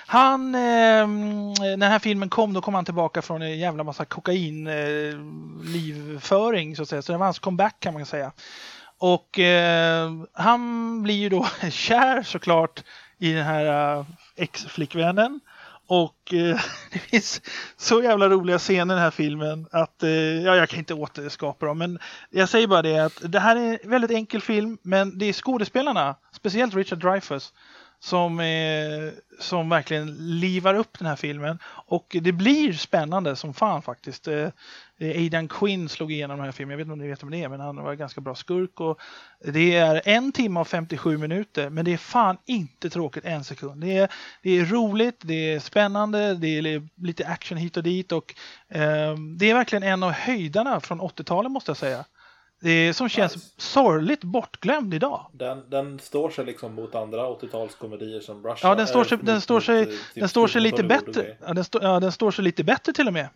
Han, 0.06 0.54
eh, 0.54 0.60
när 0.60 1.70
den 1.70 1.82
här 1.82 1.98
filmen 1.98 2.28
kom 2.28 2.52
då 2.52 2.60
kom 2.60 2.74
han 2.74 2.84
tillbaka 2.84 3.22
från 3.22 3.42
en 3.42 3.58
jävla 3.58 3.84
massa 3.84 4.04
kokainlivföring 4.04 6.70
eh, 6.70 6.76
så 6.76 6.82
att 6.82 6.88
säga. 6.88 7.02
Så 7.02 7.12
det 7.12 7.18
var 7.18 7.26
hans 7.26 7.38
comeback 7.38 7.80
kan 7.80 7.94
man 7.94 8.06
säga. 8.06 8.32
Och 8.98 9.38
eh, 9.38 10.12
han 10.32 11.02
blir 11.02 11.14
ju 11.14 11.28
då 11.28 11.46
kär 11.70 12.22
såklart 12.22 12.82
i 13.18 13.32
den 13.32 13.44
här 13.44 13.98
eh, 13.98 14.04
ex-flickvännen. 14.36 15.40
Och 15.88 16.34
eh, 16.34 16.60
det 16.92 16.98
finns 16.98 17.40
så 17.76 18.02
jävla 18.02 18.28
roliga 18.28 18.58
scener 18.58 18.94
i 18.94 18.96
den 18.96 19.04
här 19.04 19.10
filmen 19.10 19.66
att 19.72 20.02
eh, 20.02 20.10
ja, 20.10 20.56
jag 20.56 20.68
kan 20.68 20.78
inte 20.78 20.94
återskapa 20.94 21.66
dem. 21.66 21.78
Men 21.78 21.98
jag 22.30 22.48
säger 22.48 22.66
bara 22.66 22.82
det 22.82 22.98
att 22.98 23.32
det 23.32 23.40
här 23.40 23.56
är 23.56 23.78
en 23.82 23.90
väldigt 23.90 24.10
enkel 24.10 24.40
film, 24.40 24.78
men 24.82 25.18
det 25.18 25.26
är 25.26 25.32
skådespelarna, 25.32 26.16
speciellt 26.32 26.74
Richard 26.74 26.98
Dreyfuss, 26.98 27.52
som, 28.00 28.40
eh, 28.40 29.12
som 29.40 29.68
verkligen 29.68 30.38
livar 30.40 30.74
upp 30.74 30.98
den 30.98 31.08
här 31.08 31.16
filmen. 31.16 31.58
Och 31.66 32.16
det 32.22 32.32
blir 32.32 32.72
spännande 32.72 33.36
som 33.36 33.54
fan 33.54 33.82
faktiskt. 33.82 34.28
Eh, 34.28 34.48
eh, 34.98 35.10
Aidan 35.10 35.48
Quinn 35.48 35.88
slog 35.88 36.12
igenom 36.12 36.36
den 36.36 36.44
här 36.44 36.52
filmen, 36.52 36.70
jag 36.70 36.76
vet 36.76 36.84
inte 36.84 36.92
om 36.92 36.98
ni 36.98 37.08
vet 37.08 37.22
vem 37.22 37.30
det 37.30 37.42
är, 37.42 37.48
men 37.48 37.60
han 37.60 37.76
var 37.76 37.92
en 37.92 37.98
ganska 37.98 38.20
bra 38.20 38.34
skurk. 38.34 38.80
Och 38.80 39.00
det 39.44 39.76
är 39.76 40.02
en 40.04 40.32
timme 40.32 40.60
och 40.60 40.68
57 40.68 41.18
minuter, 41.18 41.70
men 41.70 41.84
det 41.84 41.92
är 41.92 41.96
fan 41.96 42.36
inte 42.46 42.90
tråkigt 42.90 43.24
en 43.24 43.44
sekund. 43.44 43.80
Det 43.80 43.98
är, 43.98 44.12
det 44.42 44.50
är 44.50 44.64
roligt, 44.64 45.20
det 45.20 45.52
är 45.52 45.60
spännande, 45.60 46.34
det 46.34 46.58
är 46.58 46.88
lite 47.06 47.26
action 47.26 47.58
hit 47.58 47.76
och 47.76 47.82
dit 47.82 48.12
och 48.12 48.34
eh, 48.68 49.14
det 49.38 49.50
är 49.50 49.54
verkligen 49.54 49.82
en 49.82 50.02
av 50.02 50.10
höjdarna 50.10 50.80
från 50.80 51.00
80-talet 51.00 51.52
måste 51.52 51.70
jag 51.70 51.76
säga. 51.76 52.04
Det 52.60 52.94
som 52.94 53.08
känns 53.08 53.34
nice. 53.34 53.48
sorgligt 53.56 54.24
bortglömd 54.24 54.94
idag. 54.94 55.26
Den, 55.32 55.70
den 55.70 55.98
står 55.98 56.30
sig 56.30 56.44
liksom 56.44 56.74
mot 56.74 56.94
andra 56.94 57.26
80-talskomedier 57.26 58.20
som 58.20 58.46
Russia. 58.46 58.68
Ja, 58.68 58.74
den 58.74 58.86
står 58.86 59.04
sig, 59.04 59.18
den 59.22 59.40
står 59.40 59.60
sig, 59.60 59.86
typ 59.86 59.98
den 60.14 60.28
står 60.28 60.48
sig 60.48 60.60
lite 60.60 60.82
bättre. 60.82 61.36
Ja 61.46 61.54
den, 61.54 61.64
stå, 61.64 61.78
ja, 61.82 62.00
den 62.00 62.12
står 62.12 62.30
sig 62.30 62.44
lite 62.44 62.64
bättre 62.64 62.92
till 62.92 63.06
och 63.06 63.12
med. 63.12 63.28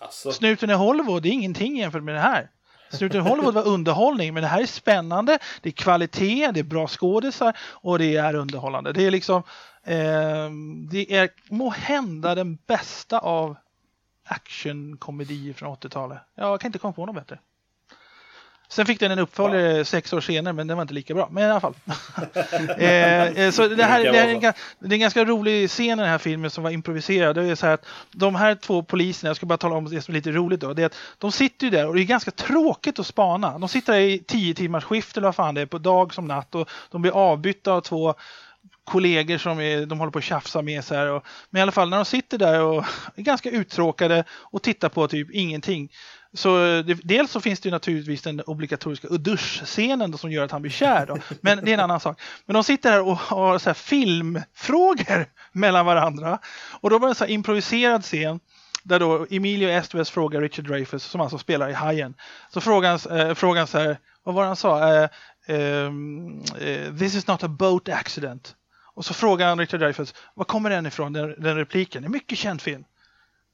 Alltså. 0.00 0.32
Snuten 0.32 0.70
i 0.70 0.74
Hollywood, 0.74 1.22
det 1.22 1.28
är 1.28 1.32
ingenting 1.32 1.76
jämfört 1.76 2.02
med 2.02 2.14
det 2.14 2.20
här. 2.20 2.50
Snuten 2.90 3.26
i 3.26 3.28
Hollywood 3.28 3.54
var 3.54 3.66
underhållning, 3.66 4.34
men 4.34 4.42
det 4.42 4.48
här 4.48 4.62
är 4.62 4.66
spännande, 4.66 5.38
det 5.62 5.68
är 5.68 5.72
kvalitet, 5.72 6.50
det 6.52 6.60
är 6.60 6.64
bra 6.64 6.86
skådisar 6.86 7.56
och 7.58 7.98
det 7.98 8.16
är 8.16 8.34
underhållande. 8.34 8.92
Det 8.92 9.02
är 9.02 9.10
liksom, 9.10 9.42
eh, 9.82 10.50
det 10.90 11.14
är 11.14 11.28
må 11.48 11.70
hända 11.70 12.34
den 12.34 12.58
bästa 12.66 13.18
av 13.18 13.56
actionkomedier 14.24 15.54
från 15.54 15.76
80-talet. 15.76 16.18
Jag 16.34 16.60
kan 16.60 16.68
inte 16.68 16.78
komma 16.78 16.92
på 16.92 17.06
något 17.06 17.14
bättre. 17.14 17.38
Sen 18.68 18.86
fick 18.86 19.00
den 19.00 19.10
en 19.10 19.18
uppföljare 19.18 19.76
ja. 19.76 19.84
sex 19.84 20.12
år 20.12 20.20
senare, 20.20 20.54
men 20.54 20.66
den 20.66 20.76
var 20.76 20.82
inte 20.82 20.94
lika 20.94 21.14
bra. 21.14 21.28
Men 21.30 21.42
i 21.42 21.50
alla 21.50 21.60
fall. 21.60 21.74
Eh, 22.78 23.22
eh, 23.22 23.50
så 23.50 23.68
det 23.68 23.84
här, 23.84 24.04
det, 24.04 24.18
här 24.18 24.28
är 24.28 24.34
en, 24.34 24.40
det 24.78 24.88
är 24.88 24.92
en 24.92 25.00
ganska 25.00 25.24
rolig 25.24 25.70
scen 25.70 25.84
i 25.84 26.02
den 26.02 26.10
här 26.10 26.18
filmen 26.18 26.50
som 26.50 26.64
var 26.64 26.70
improviserad. 26.70 27.36
Det 27.36 27.42
är 27.42 27.54
så 27.54 27.66
här 27.66 27.74
att 27.74 27.86
de 28.12 28.34
här 28.34 28.54
två 28.54 28.82
poliserna, 28.82 29.28
jag 29.28 29.36
ska 29.36 29.46
bara 29.46 29.58
tala 29.58 29.74
om 29.74 29.84
det 29.84 30.02
som 30.02 30.12
är 30.12 30.16
lite 30.16 30.30
roligt 30.30 30.60
då, 30.60 30.72
det 30.72 30.82
är 30.82 30.86
att 30.86 30.96
de 31.18 31.32
sitter 31.32 31.66
ju 31.66 31.70
där 31.70 31.86
och 31.88 31.94
det 31.94 32.00
är 32.00 32.04
ganska 32.04 32.30
tråkigt 32.30 32.98
att 32.98 33.06
spana. 33.06 33.58
De 33.58 33.68
sitter 33.68 33.92
där 33.92 34.00
i 34.00 34.18
tio 34.18 34.54
timmars 34.54 34.84
skift 34.84 35.16
eller 35.16 35.26
vad 35.26 35.34
fan 35.34 35.54
det 35.54 35.60
är, 35.60 35.66
på 35.66 35.78
dag 35.78 36.14
som 36.14 36.24
natt 36.28 36.54
och 36.54 36.68
de 36.90 37.02
blir 37.02 37.12
avbytta 37.12 37.72
av 37.72 37.80
två 37.80 38.14
kollegor 38.84 39.38
som 39.38 39.60
är, 39.60 39.86
de 39.86 39.98
håller 39.98 40.12
på 40.12 40.18
att 40.18 40.24
tjafsa 40.24 40.62
med 40.62 40.84
så 40.84 40.94
här. 40.94 41.10
Och, 41.10 41.26
men 41.50 41.60
i 41.60 41.62
alla 41.62 41.72
fall 41.72 41.88
när 41.88 41.96
de 41.96 42.04
sitter 42.04 42.38
där 42.38 42.62
och 42.62 42.84
är 43.16 43.22
ganska 43.22 43.50
uttråkade 43.50 44.24
och 44.30 44.62
tittar 44.62 44.88
på 44.88 45.08
typ 45.08 45.30
ingenting 45.30 45.90
så 46.36 46.64
eh, 46.64 46.84
det, 46.84 46.94
dels 47.02 47.30
så 47.30 47.40
finns 47.40 47.60
det 47.60 47.66
ju 47.66 47.70
naturligtvis 47.70 48.22
den 48.22 48.40
obligatoriska 48.40 49.08
duschscenen 49.08 50.18
som 50.18 50.30
gör 50.30 50.44
att 50.44 50.50
han 50.50 50.62
blir 50.62 50.72
kär. 50.72 51.06
Då. 51.06 51.18
Men 51.40 51.64
det 51.64 51.70
är 51.70 51.74
en 51.74 51.80
annan 51.80 52.00
sak. 52.00 52.20
Men 52.46 52.54
de 52.54 52.64
sitter 52.64 52.90
här 52.90 53.02
och 53.02 53.16
har 53.16 53.58
så 53.58 53.68
här 53.68 53.74
filmfrågor 53.74 55.26
mellan 55.52 55.86
varandra. 55.86 56.38
Och 56.80 56.90
då 56.90 56.98
var 56.98 57.08
det 57.08 57.10
en 57.10 57.14
så 57.14 57.24
här 57.24 57.30
improviserad 57.30 58.02
scen 58.02 58.40
där 58.82 59.00
då 59.00 59.26
Emilio 59.30 59.68
Estevez 59.68 60.10
frågar 60.10 60.40
Richard 60.40 60.64
Dreyfuss, 60.64 61.04
som 61.04 61.20
alltså 61.20 61.38
spelar 61.38 61.68
i 61.68 61.72
Hajen. 61.72 62.14
Så 62.52 62.60
frågan, 62.60 62.98
eh, 63.10 63.34
frågan 63.34 63.66
så 63.66 63.78
här, 63.78 63.98
vad 64.22 64.34
var 64.34 64.42
det 64.42 64.46
han 64.46 64.56
sa? 64.56 64.94
Eh, 64.94 65.08
ehm, 65.46 66.42
eh, 66.60 66.96
This 66.98 67.14
is 67.14 67.26
not 67.26 67.44
a 67.44 67.48
boat 67.48 67.88
accident. 67.88 68.56
Och 68.94 69.04
så 69.04 69.14
frågar 69.14 69.48
han 69.48 69.58
Richard 69.58 69.80
Dreyfuss, 69.80 70.14
var 70.34 70.44
kommer 70.44 70.70
den 70.70 70.86
ifrån, 70.86 71.12
den, 71.12 71.42
den 71.42 71.56
repliken? 71.56 72.04
En 72.04 72.10
mycket 72.10 72.38
känd 72.38 72.60
film. 72.60 72.84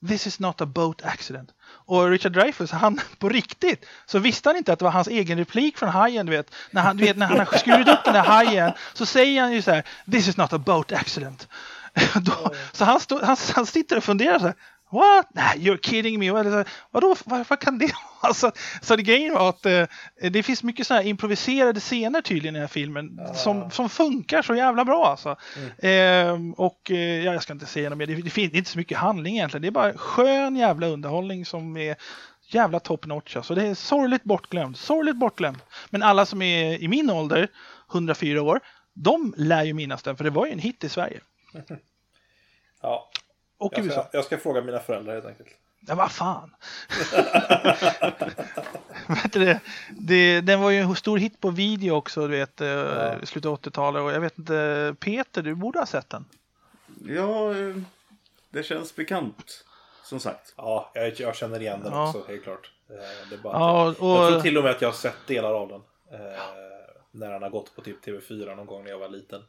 This 0.08 0.26
is 0.26 0.40
not 0.40 0.60
a 0.60 0.66
boat 0.66 1.02
accident. 1.04 1.50
Och 1.64 2.10
Richard 2.10 2.32
Dreyfuss, 2.32 2.70
han 2.70 3.00
på 3.18 3.28
riktigt, 3.28 3.86
så 4.06 4.18
visste 4.18 4.48
han 4.48 4.56
inte 4.56 4.72
att 4.72 4.78
det 4.78 4.84
var 4.84 4.92
hans 4.92 5.08
egen 5.08 5.38
replik 5.38 5.78
från 5.78 5.88
hajen. 5.88 6.26
Du 6.26 6.32
vet, 6.32 6.54
när 6.70 6.82
han, 6.82 6.96
du 6.96 7.04
vet, 7.04 7.16
när 7.16 7.26
han 7.26 7.38
har 7.38 7.58
skurit 7.58 7.88
upp 7.88 8.04
den 8.04 8.14
där 8.14 8.24
hajen 8.24 8.72
så 8.92 9.06
säger 9.06 9.42
han 9.42 9.52
ju 9.52 9.62
så 9.62 9.70
här, 9.70 9.84
This 10.10 10.28
is 10.28 10.36
not 10.36 10.52
a 10.52 10.58
boat 10.58 10.92
accident. 10.92 11.48
Då, 12.14 12.54
så 12.72 12.84
han, 12.84 13.00
stod, 13.00 13.22
han, 13.22 13.36
han 13.54 13.66
sitter 13.66 13.96
och 13.96 14.04
funderar 14.04 14.38
så 14.38 14.44
här, 14.44 14.54
What? 14.92 15.26
You're 15.56 15.76
kidding 15.76 16.18
me. 16.18 16.26
Eller, 16.28 16.68
vadå, 16.90 17.16
vad, 17.24 17.60
kan 17.60 17.78
det 17.78 17.92
vara? 18.22 18.34
Så, 18.34 18.52
så 18.82 18.96
det 18.96 19.02
grejen 19.02 19.34
var 19.34 19.48
att 19.48 19.66
eh, 19.66 19.86
det 20.30 20.42
finns 20.42 20.62
mycket 20.62 20.86
sådana 20.86 21.02
här 21.02 21.08
improviserade 21.08 21.80
scener 21.80 22.20
tydligen 22.20 22.56
i 22.56 22.58
den 22.58 22.62
här 22.62 22.72
filmen 22.72 23.20
ah. 23.20 23.34
som, 23.34 23.70
som 23.70 23.88
funkar 23.88 24.42
så 24.42 24.54
jävla 24.54 24.84
bra 24.84 25.06
alltså. 25.06 25.36
Mm. 25.56 26.48
Eh, 26.48 26.54
och 26.56 26.90
eh, 26.90 27.24
ja, 27.24 27.32
jag 27.32 27.42
ska 27.42 27.52
inte 27.52 27.66
säga 27.66 27.90
något 27.90 27.98
mer, 27.98 28.06
det, 28.06 28.14
det 28.14 28.30
finns 28.30 28.52
inte 28.52 28.70
så 28.70 28.78
mycket 28.78 28.98
handling 28.98 29.36
egentligen. 29.36 29.62
Det 29.62 29.68
är 29.68 29.70
bara 29.70 29.98
skön 29.98 30.56
jävla 30.56 30.86
underhållning 30.86 31.44
som 31.44 31.76
är 31.76 31.96
jävla 32.46 32.80
top 32.80 33.06
notch. 33.06 33.36
Alltså. 33.36 33.54
Det 33.54 33.66
är 33.66 33.74
sorgligt 33.74 34.24
bortglömd, 34.24 34.76
sorgligt 34.76 35.16
bortglömd. 35.16 35.58
Men 35.90 36.02
alla 36.02 36.26
som 36.26 36.42
är 36.42 36.82
i 36.82 36.88
min 36.88 37.10
ålder, 37.10 37.48
104 37.92 38.42
år, 38.42 38.60
de 38.94 39.34
lär 39.36 39.64
ju 39.64 39.72
minnas 39.72 40.02
den 40.02 40.16
för 40.16 40.24
det 40.24 40.30
var 40.30 40.46
ju 40.46 40.52
en 40.52 40.58
hit 40.58 40.84
i 40.84 40.88
Sverige. 40.88 41.20
Ja, 42.84 43.10
och 43.62 43.72
jag 43.76 43.92
ska. 43.92 44.04
Jag 44.12 44.24
ska 44.24 44.38
fråga 44.38 44.62
mina 44.62 44.78
föräldrar 44.78 45.14
helt 45.14 45.26
enkelt. 45.26 45.48
Ja, 45.86 45.94
vad 45.94 46.12
fan. 46.12 46.54
du, 49.32 49.58
det, 49.90 50.40
den 50.40 50.60
var 50.60 50.70
ju 50.70 50.78
en 50.78 50.96
stor 50.96 51.18
hit 51.18 51.40
på 51.40 51.50
video 51.50 51.94
också, 51.94 52.26
du 52.26 52.36
vet, 52.36 52.60
eh, 52.60 52.68
ja. 52.68 53.26
slutet 53.26 53.48
av 53.48 53.60
80-talet. 53.60 54.02
Och 54.02 54.12
jag 54.12 54.20
vet 54.20 54.38
inte, 54.38 54.94
Peter, 55.00 55.42
du 55.42 55.54
borde 55.54 55.78
ha 55.78 55.86
sett 55.86 56.10
den. 56.10 56.24
Ja, 57.06 57.50
eh, 57.50 57.76
det 58.50 58.62
känns 58.62 58.96
bekant. 58.96 59.64
Som 60.04 60.20
sagt. 60.20 60.54
Ja, 60.56 60.90
jag, 60.94 61.20
jag 61.20 61.36
känner 61.36 61.60
igen 61.60 61.80
den 61.82 61.92
ja. 61.92 62.08
också, 62.08 62.24
helt 62.28 62.42
klart. 62.42 62.70
Eh, 62.90 63.28
det 63.30 63.34
är 63.34 63.38
bara 63.38 63.54
ja, 63.54 63.86
och, 63.88 64.08
jag 64.08 64.30
tror 64.30 64.40
till 64.40 64.58
och 64.58 64.64
med 64.64 64.72
att 64.72 64.82
jag 64.82 64.88
har 64.88 64.94
sett 64.94 65.26
delar 65.26 65.54
av 65.54 65.68
den. 65.68 65.80
När 67.10 67.32
han 67.32 67.42
har 67.42 67.50
gått 67.50 67.76
på 67.76 67.82
typ 67.82 68.04
TV4 68.04 68.56
någon 68.56 68.66
gång 68.66 68.84
när 68.84 68.90
jag 68.90 68.98
var 68.98 69.08
liten. 69.08 69.42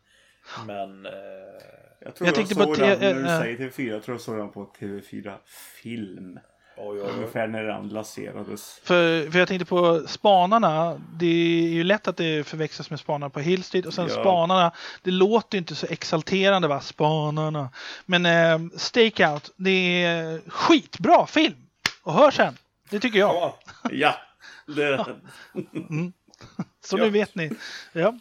Men 0.68 1.08
jag 2.00 2.16
tror 2.16 2.28
jag, 2.30 2.38
jag 2.38 2.48
såg 2.48 2.78
den, 2.78 3.00
när 3.00 3.14
du 3.14 3.44
säger 3.44 3.58
TV4, 3.58 3.90
jag 3.90 4.04
tror 4.04 4.16
jag 4.16 4.22
såg 4.22 4.38
den 4.38 4.52
på 4.52 4.72
TV4 4.80 5.38
Film. 5.82 6.40
Oj, 6.78 7.02
oj, 7.02 7.10
Ungefär 7.10 7.48
när 7.48 7.64
den 7.64 7.90
lanserades. 7.90 8.80
För, 8.84 9.32
för 9.32 9.40
jag 9.40 9.48
tänkte 9.48 9.66
på 9.66 10.04
spanarna. 10.08 11.02
Det 11.14 11.26
är 11.26 11.70
ju 11.70 11.84
lätt 11.84 12.08
att 12.08 12.18
det 12.18 12.48
förväxlas 12.48 12.90
med 12.90 13.00
spanarna 13.00 13.30
på 13.30 13.40
Hill 13.40 13.64
Street. 13.64 13.86
Och 13.86 13.94
sen 13.94 14.08
ja. 14.08 14.22
spanarna. 14.22 14.72
Det 15.02 15.12
låter 15.12 15.58
inte 15.58 15.76
så 15.76 15.88
exalterande 15.90 16.68
va, 16.68 16.82
spanarna. 16.82 17.70
Men 18.06 18.26
eh, 18.26 18.78
Stakeout, 18.78 19.52
det 19.56 20.04
är 20.04 20.42
skitbra 20.50 21.28
film. 21.28 21.56
Och 22.04 22.14
hör 22.14 22.32
sen. 22.32 22.58
Det 22.90 23.00
tycker 23.00 23.20
jag. 23.20 23.54
Ja, 23.92 24.16
det 24.68 24.84
är 24.84 24.92
ja. 24.98 25.08
Mm. 25.74 26.14
Så 26.86 26.98
ja. 26.98 27.04
nu 27.04 27.10
vet 27.10 27.36
ni. 27.36 27.52
Ja. 27.94 28.14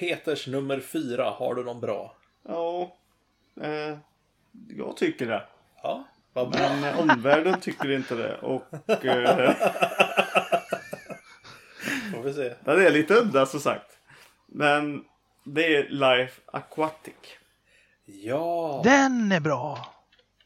Peters 0.00 0.46
nummer 0.46 0.80
fyra, 0.80 1.30
har 1.30 1.54
du 1.54 1.64
någon 1.64 1.80
bra? 1.80 2.16
Ja, 2.48 2.96
eh, 3.60 3.98
jag 4.68 4.96
tycker 4.96 5.26
det. 5.26 5.42
Ja, 5.82 6.08
vad 6.32 6.50
bra. 6.50 6.76
Men 6.80 7.10
omvärlden 7.10 7.60
tycker 7.60 7.90
inte 7.90 8.14
det. 8.14 8.36
Och... 8.36 8.62
Eh, 9.04 9.54
Får 12.14 12.22
vi 12.22 12.32
se. 12.32 12.54
Det 12.64 12.86
är 12.86 12.90
lite 12.90 13.14
udda 13.14 13.46
som 13.46 13.60
sagt. 13.60 13.98
Men 14.46 15.04
det 15.44 15.76
är 15.76 15.88
Life 15.88 16.40
Aquatic. 16.46 17.14
Ja. 18.04 18.80
Den 18.84 19.32
är 19.32 19.40
bra. 19.40 19.94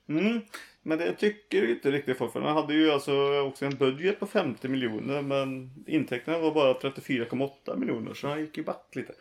Mm. 0.09 0.41
Men 0.83 0.99
det 0.99 1.13
tycker 1.13 1.71
inte 1.71 1.91
riktigt 1.91 2.19
folk. 2.19 2.33
För 2.33 2.41
den 2.41 2.55
hade 2.55 2.75
ju 2.75 2.91
alltså 2.91 3.41
också 3.41 3.65
en 3.65 3.77
budget 3.77 4.21
på 4.21 4.27
50 4.27 4.69
miljoner. 4.69 5.23
Men 5.23 5.71
intäkterna 5.87 6.39
var 6.39 6.55
bara 6.55 6.73
34,8 6.73 7.77
miljoner. 7.77 8.15
Så 8.15 8.29
han 8.29 8.41
gick 8.41 8.57
ju 8.57 8.65
back 8.65 8.89
lite. 8.93 9.13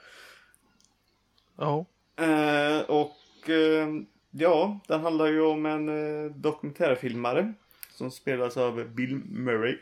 Ja. 1.58 1.86
Eh, 2.16 2.82
och 2.82 3.50
eh, 3.50 3.90
ja, 4.32 4.80
den 4.88 5.02
handlar 5.02 5.28
ju 5.28 5.42
om 5.42 5.66
en 5.66 5.90
eh, 5.90 6.32
dokumentärfilmare 6.32 7.54
som 7.92 8.12
spelas 8.12 8.58
av 8.58 8.86
Bill 8.86 9.16
Murray. 9.16 9.78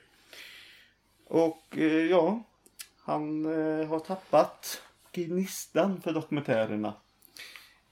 Och 1.27 1.77
eh, 1.77 2.05
ja, 2.05 2.43
han 3.03 3.45
eh, 3.45 3.87
har 3.87 3.99
tappat 3.99 4.81
gnistan 5.11 6.01
för 6.01 6.13
dokumentärerna. 6.13 6.93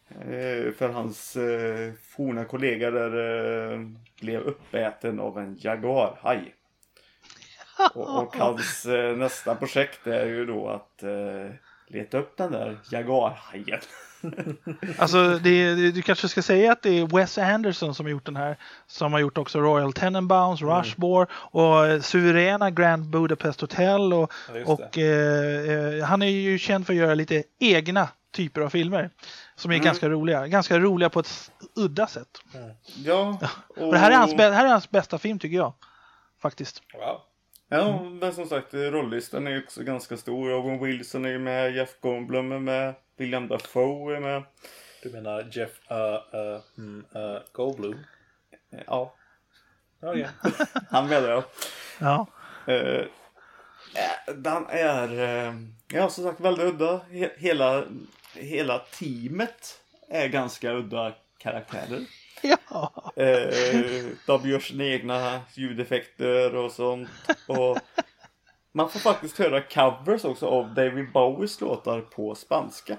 Eh, 0.10 0.74
för 0.74 0.90
hans 0.90 1.36
eh, 1.36 1.94
forna 1.94 2.46
kollega 2.46 2.92
där 2.92 3.12
blev 4.22 4.42
uppäten 4.42 5.20
av 5.20 5.40
en 5.40 5.58
jaguarhaj. 5.60 6.56
Och, 7.94 8.24
och 8.24 8.36
hans 8.36 8.86
nästa 9.18 9.56
projekt 9.56 10.08
är 10.08 10.26
ju 10.26 10.46
då 10.46 10.68
att 10.68 11.04
leta 11.90 12.18
upp 12.18 12.38
den 12.38 12.52
där 12.52 12.78
jaguarhajen. 12.92 13.80
alltså, 14.98 15.40
det, 15.44 15.76
det, 15.76 15.92
du 15.92 16.02
kanske 16.02 16.28
ska 16.28 16.42
säga 16.42 16.72
att 16.72 16.82
det 16.82 17.00
är 17.00 17.06
Wes 17.06 17.38
Anderson 17.38 17.96
som 17.96 18.06
har 18.06 18.12
gjort 18.12 18.26
den 18.26 18.36
här. 18.36 18.58
Som 18.88 19.14
har 19.14 19.20
gjort 19.20 19.38
också 19.38 19.60
Royal 19.60 19.94
Tenenbaums, 19.94 20.62
mm. 20.62 20.76
Rushmore 20.76 21.28
och 21.34 21.88
eh, 21.88 22.02
suveräna 22.02 22.72
Grand 22.72 23.10
Budapest 23.10 23.62
Hotel. 23.62 24.14
Och, 24.14 24.34
ja, 24.54 24.74
och 24.74 24.98
eh, 24.98 25.98
eh, 26.00 26.06
han 26.06 26.22
är 26.22 26.28
ju 26.28 26.58
känd 26.58 26.86
för 26.86 26.94
att 26.94 27.00
göra 27.00 27.14
lite 27.14 27.44
egna 27.60 28.10
typer 28.32 28.62
av 28.62 28.70
filmer. 28.70 29.10
Som 29.56 29.72
är 29.72 29.78
ganska 29.78 30.10
roliga. 30.10 30.48
Ganska 30.48 30.80
roliga 30.80 31.10
på 31.10 31.20
ett 31.20 31.52
udda 31.76 32.08
sätt. 32.08 32.42
Ja, 32.96 33.40
och, 33.68 33.92
det 33.92 33.98
här 33.98 34.12
är, 34.12 34.16
hans, 34.16 34.34
här 34.34 34.66
är 34.66 34.70
hans 34.70 34.90
bästa 34.90 35.18
film 35.18 35.40
tycker 35.40 35.58
jag. 35.58 35.74
Faktiskt. 36.42 36.82
Wow. 36.94 37.22
Ja, 37.72 38.04
men 38.04 38.34
som 38.34 38.46
sagt, 38.50 38.74
rollistan 38.74 39.48
är 39.48 39.52
ju 39.52 39.64
också 39.64 39.84
ganska 39.84 40.18
stor. 40.18 40.54
Owen 40.54 40.84
Wilson 40.84 41.26
är 41.26 41.30
ju 41.30 41.40
med, 41.40 41.76
Jeff 41.76 42.00
Goldblum 42.02 42.52
är 42.52 42.60
med, 42.60 42.94
William 43.18 43.48
Dafoe 43.48 44.16
är 44.16 44.20
med. 44.20 44.44
Du 45.04 45.10
menar 45.10 45.50
Jeff 45.52 45.72
uh, 45.92 46.40
uh, 46.40 46.62
mm, 46.78 47.06
uh, 47.16 47.40
Goldblum? 47.52 48.00
Ja, 48.88 49.14
Okej. 50.02 50.28
han 50.90 51.08
menar 51.08 51.30
jag. 51.30 51.44
Ja. 52.00 52.28
Eh, 52.74 53.06
den 54.36 54.66
är, 54.70 55.20
eh, 55.20 55.54
ja 55.88 56.10
som 56.10 56.24
sagt 56.24 56.40
väldigt 56.40 56.66
udda. 56.66 57.02
He- 57.10 57.38
hela, 57.38 57.86
hela 58.34 58.80
teamet 58.80 59.82
är 60.10 60.28
ganska 60.28 60.72
udda 60.74 61.14
karaktärer. 61.38 62.06
ja. 62.70 63.12
Eh, 63.16 64.06
de 64.26 64.50
gör 64.50 64.60
sina 64.60 64.84
egna 64.86 65.42
ljudeffekter 65.54 66.56
och 66.56 66.72
sånt. 66.72 67.10
Och 67.48 67.78
man 68.72 68.90
får 68.90 69.00
faktiskt 69.00 69.38
höra 69.38 69.62
covers 69.62 70.26
också 70.26 70.46
av 70.48 70.74
David 70.74 71.12
Bowies 71.12 71.62
låtar 71.62 72.02
på 72.02 72.36
spanska. 72.36 72.98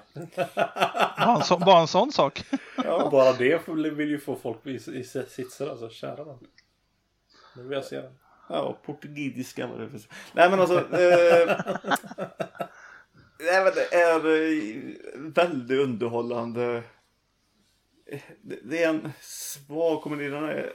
Bara 0.54 1.36
en, 1.36 1.42
så, 1.42 1.58
bara 1.58 1.80
en 1.80 1.86
sån 1.88 2.12
sak. 2.12 2.42
Ja, 2.84 3.08
bara 3.12 3.32
det 3.32 3.90
vill 3.90 4.08
ju 4.10 4.18
få 4.20 4.36
folk 4.36 4.66
i, 4.66 4.70
i 4.74 5.04
sitser 5.04 5.70
alltså. 5.70 5.88
Kära 5.90 6.24
nån. 6.24 6.38
Nu 7.56 7.62
vill 7.62 7.72
jag 7.72 7.84
se 7.84 8.00
den. 8.00 8.12
Ja, 8.48 8.78
portugisiska 8.86 9.66
var 9.66 9.78
det. 9.78 9.90
för- 9.90 10.00
Nej 10.32 10.50
men 10.50 10.60
alltså. 10.60 10.78
Eh, 10.78 11.56
nej 13.40 13.64
men 13.64 13.72
det 13.74 13.94
är 13.94 14.16
eh, 14.16 14.82
väldigt 15.16 15.78
underhållande. 15.80 16.82
Det, 18.42 18.82
är 18.82 18.88
en 18.88 19.12
svag 19.20 20.02
komedi. 20.02 20.28
Den 20.28 20.66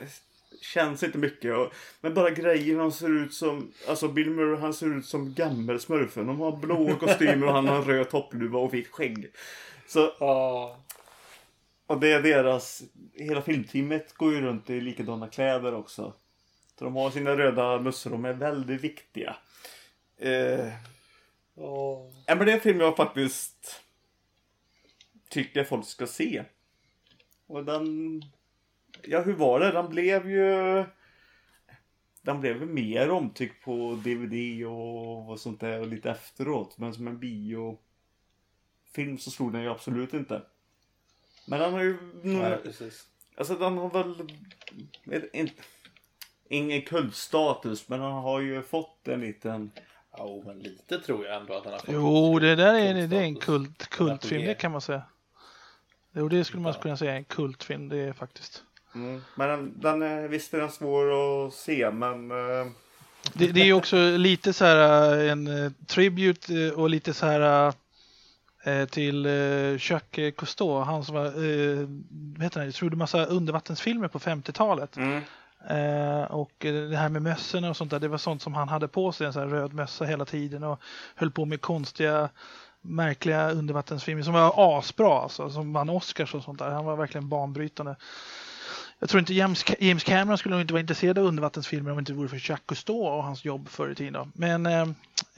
känns 0.62 1.04
inte 1.04 1.18
mycket. 1.18 1.56
Och, 1.56 1.74
men 2.02 2.14
bara 2.14 2.30
grejen 2.30 2.80
han 2.80 2.92
ser 2.92 3.24
ut 3.24 3.34
som. 3.34 3.74
Alltså 3.88 4.08
Bill 4.08 4.30
Murray 4.30 4.60
han 4.60 4.74
ser 4.74 4.98
ut 4.98 5.06
som 5.06 5.34
gammel-smurfen. 5.34 6.28
De 6.28 6.40
har 6.40 6.58
blå 6.58 6.96
kostymer 6.96 7.48
och 7.48 7.54
han 7.54 7.68
har 7.68 7.76
en 7.76 7.84
röd 7.84 8.10
toppluva 8.10 8.60
och 8.60 8.74
vitt 8.74 8.88
skägg. 8.88 9.32
Så 9.88 10.14
Ja. 10.20 10.80
och 11.88 12.00
det 12.00 12.12
är 12.12 12.22
deras, 12.22 12.84
hela 13.14 13.42
filmteamet 13.42 14.14
går 14.14 14.34
ju 14.34 14.42
runt 14.42 14.70
i 14.70 14.82
likadana 14.82 15.28
kläder 15.28 15.74
också. 15.74 16.14
Så 16.80 16.86
de 16.86 16.96
har 16.96 17.12
sina 17.12 17.38
röda 17.38 17.80
mössor, 17.80 18.10
de 18.12 18.26
är 18.26 18.34
väldigt 18.34 18.82
viktiga. 18.82 19.36
Eh, 20.18 20.68
ja, 21.56 22.12
men 22.28 22.38
det 22.38 22.52
är 22.52 22.56
en 22.56 22.60
film 22.60 22.80
jag 22.80 22.96
faktiskt 22.96 23.82
tycker 25.30 25.64
folk 25.64 25.86
ska 25.86 26.08
se. 26.08 26.44
Och 27.48 27.66
den, 27.66 28.22
ja 29.04 29.22
hur 29.22 29.34
var 29.34 29.60
det? 29.60 29.72
Den 29.72 29.90
blev 29.90 30.30
ju, 30.30 30.84
den 32.22 32.42
blev 32.42 32.60
ju 32.60 32.66
mer 32.66 33.10
omtyckt 33.10 33.64
på 33.64 34.00
DVD 34.04 34.66
och, 34.66 35.30
och 35.30 35.40
sånt 35.40 35.60
där 35.60 35.80
och 35.80 35.88
lite 35.88 36.12
efteråt. 36.12 36.78
Men 36.78 36.94
som 36.94 37.08
en 37.08 37.20
biofilm 37.20 37.78
så 39.18 39.32
slog 39.32 39.54
den 39.54 39.62
ju 39.62 39.70
absolut 39.70 40.14
inte. 40.14 40.42
Men 41.48 41.60
den 41.60 41.74
har 41.74 41.84
ju 41.84 41.98
Nej, 42.24 42.58
precis. 42.64 43.08
Alltså 43.38 43.56
den 43.56 43.78
har 43.78 43.90
väl... 43.90 44.30
In, 45.34 45.50
ingen 46.50 46.82
kultstatus 46.82 47.90
men 47.90 48.00
den 48.00 48.12
har 48.12 48.40
ju 48.40 48.62
fått 48.62 49.08
en 49.08 49.20
liten... 49.20 49.72
Ja, 50.18 50.42
men 50.46 50.60
lite 50.60 51.00
tror 51.00 51.26
jag 51.26 51.42
ändå 51.42 51.54
att 51.54 51.64
den 51.64 51.72
har 51.72 51.80
fått. 51.80 51.90
Jo, 51.90 52.40
det 52.40 52.56
där 52.56 52.74
är, 52.74 53.08
det 53.08 53.18
är 53.18 53.22
en 53.22 53.36
kult, 53.36 53.90
kultfilm, 53.90 54.46
det 54.46 54.54
kan 54.54 54.72
man 54.72 54.82
säga. 54.82 55.04
Jo, 56.18 56.28
det 56.28 56.44
skulle 56.46 56.64
man 56.64 56.74
kunna 56.74 56.98
säga 56.98 57.12
är 57.14 57.18
en 57.18 57.24
kultfilm, 57.24 57.90
det 57.90 57.98
är 57.98 58.14
faktiskt. 58.14 58.64
Mm. 58.96 59.22
Men 59.36 59.50
den, 59.50 59.74
den 59.82 60.02
är, 60.02 60.28
visst 60.28 60.54
är 60.54 60.58
den 60.60 60.72
svår 60.72 61.06
att 61.48 61.54
se 61.54 61.92
men... 61.92 62.32
eh, 62.32 62.68
Det, 63.34 63.48
det 63.52 63.62
är 63.62 63.66
ju 63.66 63.74
också 63.74 63.98
lite 64.18 64.54
så 64.54 64.66
här 64.66 65.14
äh, 65.24 65.32
en 65.32 65.48
eh, 65.66 65.72
tribute 65.88 66.54
eh, 66.54 66.72
och 66.72 66.90
lite 66.90 67.14
så 67.14 67.26
här 67.26 67.74
eh, 68.64 68.86
till 68.86 69.26
eh, 69.26 69.92
Jacques 69.92 70.34
Cousteau, 70.38 70.80
han 70.84 71.06
som 71.06 71.16
var, 71.16 71.26
eh, 71.26 71.88
vad 72.10 72.44
heter 72.44 72.60
han, 72.60 72.74
gjorde 72.76 72.96
massa 72.96 73.26
undervattensfilmer 73.26 74.08
på 74.08 74.20
50-talet. 74.20 74.98
mm. 74.98 75.22
Eh, 75.70 76.24
och 76.24 76.66
eh, 76.66 76.90
det 76.90 76.98
här 76.98 77.10
med 77.10 77.22
mössorna 77.22 77.70
och 77.70 77.78
sånt 77.78 77.92
där, 77.92 78.00
det 78.00 78.08
var 78.08 78.18
sånt 78.18 78.42
som 78.42 78.54
han 78.54 78.70
hade 78.70 78.88
på 78.88 79.12
sig, 79.12 79.28
en 79.28 79.34
sån 79.34 79.42
här 79.42 79.50
röd 79.50 79.74
mössa 79.74 80.06
hela 80.06 80.26
tiden 80.26 80.64
och 80.64 80.80
höll 81.16 81.32
på 81.32 81.46
med 81.46 81.62
konstiga, 81.62 82.30
märkliga 82.86 83.52
undervattensfilmer 83.52 84.24
som 84.24 84.34
var 84.34 84.78
asbra 84.80 85.20
alltså, 85.22 85.50
som 85.50 85.74
vann 85.74 85.90
Oscars 85.90 86.36
och 86.36 86.44
sånt 86.44 86.60
där. 86.60 86.70
Han 86.70 86.86
var 86.86 86.96
verkligen 86.96 87.30
banbrytande. 87.30 87.96
Jag 89.00 89.10
tror 89.10 89.20
inte 89.20 89.34
James, 89.34 89.66
James 89.80 90.04
Cameron 90.04 90.38
skulle 90.38 90.56
nog 90.56 90.62
inte 90.62 90.74
vara 90.74 90.82
intresserad 90.82 91.18
av 91.18 91.26
undervattensfilmer 91.26 91.92
om 91.92 91.98
det 91.98 92.00
inte 92.00 92.14
vore 92.14 92.28
för 92.28 92.36
Jacques 92.50 92.66
Cousteau 92.66 92.98
och 93.06 93.24
hans 93.24 93.46
jobb 93.46 93.70
förr 93.70 93.90
i 93.92 93.96
tiden. 93.96 94.32
Men 94.36 94.66
eh, 94.66 94.82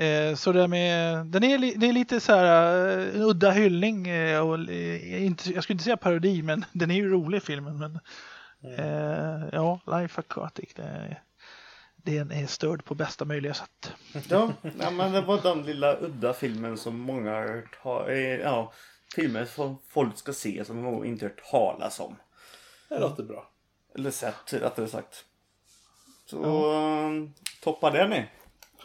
eh, 0.07 0.35
så 0.35 0.51
det 0.51 0.59
där 0.59 0.67
med, 0.67 1.25
den 1.25 1.43
är, 1.43 1.79
det 1.79 1.87
är 1.89 1.93
lite 1.93 2.19
så 2.19 2.33
här 2.35 2.43
eh, 2.99 3.15
en 3.15 3.21
udda 3.21 3.51
hyllning 3.51 4.07
eh, 4.07 4.39
och 4.49 4.59
inte, 5.03 5.53
jag 5.53 5.63
skulle 5.63 5.73
inte 5.73 5.83
säga 5.83 5.97
parodi 5.97 6.41
men 6.41 6.65
den 6.73 6.91
är 6.91 6.95
ju 6.95 7.09
rolig 7.09 7.43
filmen. 7.43 7.77
Men 7.77 7.99
eh, 8.77 9.49
ja, 9.53 9.79
Life 9.87 10.19
Aquatic, 10.21 10.73
det, 10.75 10.83
är- 10.83 11.21
den 12.11 12.31
är 12.31 12.47
störd 12.47 12.85
på 12.85 12.95
bästa 12.95 13.25
möjliga 13.25 13.53
sätt. 13.53 13.93
Ja, 14.29 14.53
ja, 14.79 14.89
men 14.91 15.11
det 15.11 15.21
var 15.21 15.41
den 15.41 15.63
lilla 15.63 15.97
udda 15.97 16.33
filmen 16.33 16.77
som 16.77 16.99
många 16.99 17.63
har 17.79 18.09
eh, 18.09 18.17
ja, 18.35 18.73
filmer 19.15 19.45
som 19.45 19.77
folk 19.89 20.17
ska 20.17 20.33
se 20.33 20.65
som 20.65 20.83
de 20.83 21.05
inte 21.05 21.25
hört 21.25 21.51
talas 21.51 21.99
om. 21.99 22.15
Det 22.89 22.99
låter 22.99 23.23
bra. 23.23 23.49
Eller 23.95 24.11
sett 24.11 24.53
rättare 24.53 24.87
sagt. 24.87 25.25
Så 26.25 26.41
ja. 26.43 27.11
toppa 27.63 27.89
det 27.91 28.07
ni. 28.07 28.25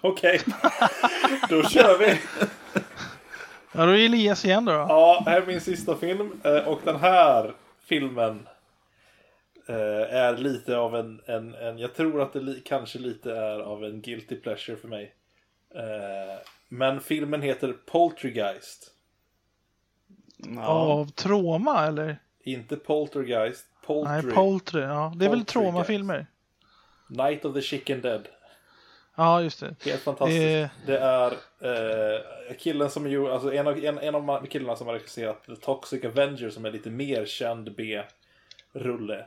Okej, 0.01 0.41
då 1.49 1.63
kör 1.63 1.99
vi. 1.99 2.21
Ja, 3.73 3.87
då 3.87 3.93
är 3.93 4.05
Elias 4.05 4.45
igen 4.45 4.65
då. 4.65 4.73
Ja, 4.73 5.23
här 5.27 5.43
är 5.43 5.47
min 5.47 5.61
sista 5.61 5.97
film. 5.97 6.41
eh, 6.45 6.57
Och 6.69 6.81
den 6.85 6.97
här 6.97 7.55
filmen 7.85 8.49
eh, 9.67 10.15
är 10.17 10.37
lite 10.37 10.77
av 10.77 10.97
en, 10.97 11.21
en, 11.27 11.55
en 11.55 11.79
jag 11.79 11.95
tror 11.95 12.23
att 12.23 12.33
det 12.33 12.41
li, 12.41 12.63
kanske 12.65 12.99
lite 12.99 13.33
är 13.33 13.59
av 13.61 13.85
en 13.85 14.03
guilty 14.03 14.37
pleasure 14.37 14.77
för 14.77 14.89
mig. 14.89 15.15
Eh, 15.75 16.41
Men 16.69 17.01
filmen 17.01 17.43
heter 17.43 17.73
Poltergeist. 17.87 18.91
Ja. 20.37 20.67
Av 20.67 21.11
Troma 21.11 21.87
eller? 21.87 22.19
Inte 22.45 22.77
Poltergeist, 22.77 23.67
Poultry. 23.87 24.23
Nej, 24.23 24.35
Poltry. 24.35 24.81
Ja, 24.83 25.13
det 25.17 25.25
är 25.25 25.31
väl. 25.31 25.45
Troma-filmer? 25.45 26.27
Night 27.09 27.45
of 27.45 27.55
the 27.55 27.63
Chicken 27.63 28.01
Dead. 28.01 28.29
Ja, 29.15 29.43
just 29.43 29.61
det. 29.61 29.75
Helt 29.85 30.01
fantastiskt. 30.03 30.43
Eh. 30.43 30.69
Det 30.87 30.99
är 30.99 31.33
eh, 31.61 32.21
killen 32.59 32.91
som 32.91 33.11
gjorde, 33.11 33.33
alltså 33.33 33.53
en 33.53 33.67
av, 33.67 33.85
en, 33.85 33.99
en 33.99 34.15
av 34.15 34.47
killarna 34.47 34.77
som 34.77 34.87
har 34.87 34.95
regisserat 34.95 35.45
The 35.47 35.57
Toxic 35.57 36.05
Avenger 36.05 36.51
som 36.51 36.65
är 36.65 36.71
lite 36.71 36.91
mer 36.91 37.27
känd 37.27 37.75
B-rulle. 37.77 39.27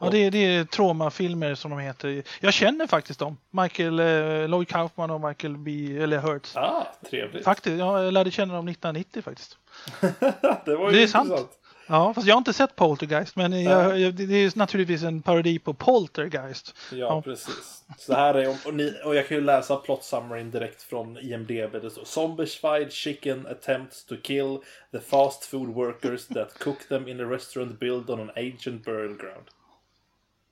Ja, 0.00 0.10
det 0.10 0.18
är, 0.18 0.30
det 0.30 0.38
är 0.38 0.64
Troma-filmer 0.64 1.54
som 1.54 1.70
de 1.70 1.80
heter. 1.80 2.22
Jag 2.40 2.52
känner 2.54 2.86
faktiskt 2.86 3.18
dem. 3.20 3.36
Michael 3.50 3.98
eh, 4.00 4.48
Lloyd 4.48 4.68
Kaufman 4.68 5.10
och 5.10 5.20
Michael 5.20 5.56
B. 5.56 5.96
eller 6.00 6.18
Hertz. 6.18 6.56
Ah, 6.56 6.86
trevligt. 7.10 7.44
Faktiskt, 7.44 7.78
ja, 7.78 8.02
jag 8.04 8.12
lärde 8.14 8.30
känna 8.30 8.54
dem 8.54 8.68
1990 8.68 9.22
faktiskt. 9.22 9.58
det 10.64 10.76
var 10.76 10.90
ju 10.90 10.96
Det 10.96 11.02
är 11.02 11.06
sant. 11.06 11.24
intressant. 11.30 11.52
Ja, 11.88 12.14
fast 12.14 12.26
jag 12.26 12.34
har 12.34 12.38
inte 12.38 12.52
sett 12.52 12.76
Poltergeist, 12.76 13.36
men 13.36 13.62
jag, 13.62 13.98
jag, 14.00 14.14
det 14.14 14.34
är 14.34 14.58
naturligtvis 14.58 15.02
en 15.02 15.22
parodi 15.22 15.58
på 15.58 15.74
Poltergeist. 15.74 16.74
Ja, 16.92 16.96
Ja. 16.98 17.22
precis. 17.22 17.82
Så 17.98 18.14
här 18.14 18.34
är, 18.34 18.56
och, 18.66 18.74
ni, 18.74 18.92
och 19.04 19.14
jag 19.16 19.28
kan 19.28 19.36
ju 19.36 19.42
läsa 19.42 19.76
plot 19.76 20.04
summaryn 20.04 20.50
direkt 20.50 20.82
från 20.82 21.18
IMDB. 21.18 21.72
Det 21.82 21.90
står 21.90 22.04
Zombified 22.04 22.92
chicken 22.92 23.46
attempts 23.46 24.04
to 24.04 24.14
kill 24.22 24.58
the 24.92 25.00
fast 25.00 25.44
food 25.44 25.68
workers 25.74 26.26
that 26.26 26.58
cook 26.58 26.88
them 26.88 27.08
in 27.08 27.20
a 27.20 27.24
restaurant 27.24 27.80
built 27.80 28.10
on 28.10 28.20
an 28.20 28.30
ancient 28.36 28.84
burial 28.84 29.16
ground. 29.16 29.46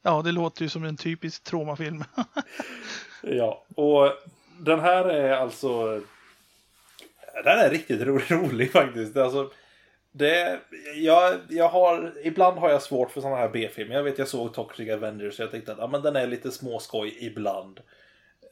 Ja, 0.07 0.23
det 0.23 0.33
låter 0.33 0.63
ju 0.63 0.69
som 0.69 0.85
en 0.85 0.97
typisk 0.97 1.45
Troma-film. 1.45 2.05
Ja, 3.27 3.65
och 3.75 4.13
den 4.61 4.81
här 4.81 5.05
är 5.05 5.33
alltså... 5.33 6.01
Den 7.45 7.59
är 7.59 7.71
riktigt 7.71 8.03
ro 8.03 8.19
rolig 8.29 8.73
faktiskt. 8.73 9.17
Alltså, 9.17 9.51
det, 10.13 10.61
jag, 10.95 11.37
jag 11.49 11.69
har, 11.69 12.13
ibland 12.23 12.59
har 12.59 12.71
jag 12.71 12.83
svårt 12.83 13.11
för 13.11 13.21
sådana 13.21 13.37
här 13.37 13.49
B-filmer. 13.49 13.95
Jag 13.95 14.03
vet 14.03 14.19
jag 14.19 14.29
såg 14.29 14.55
Toxic 14.55 14.91
Avengers 14.91 15.39
och 15.39 15.45
jag 15.45 15.51
tänkte 15.51 15.73
att 15.73 15.79
ja, 15.79 15.87
men 15.87 16.03
den 16.03 16.17
är 16.17 16.27
lite 16.27 16.51
småskoj 16.51 17.17
ibland. 17.21 17.81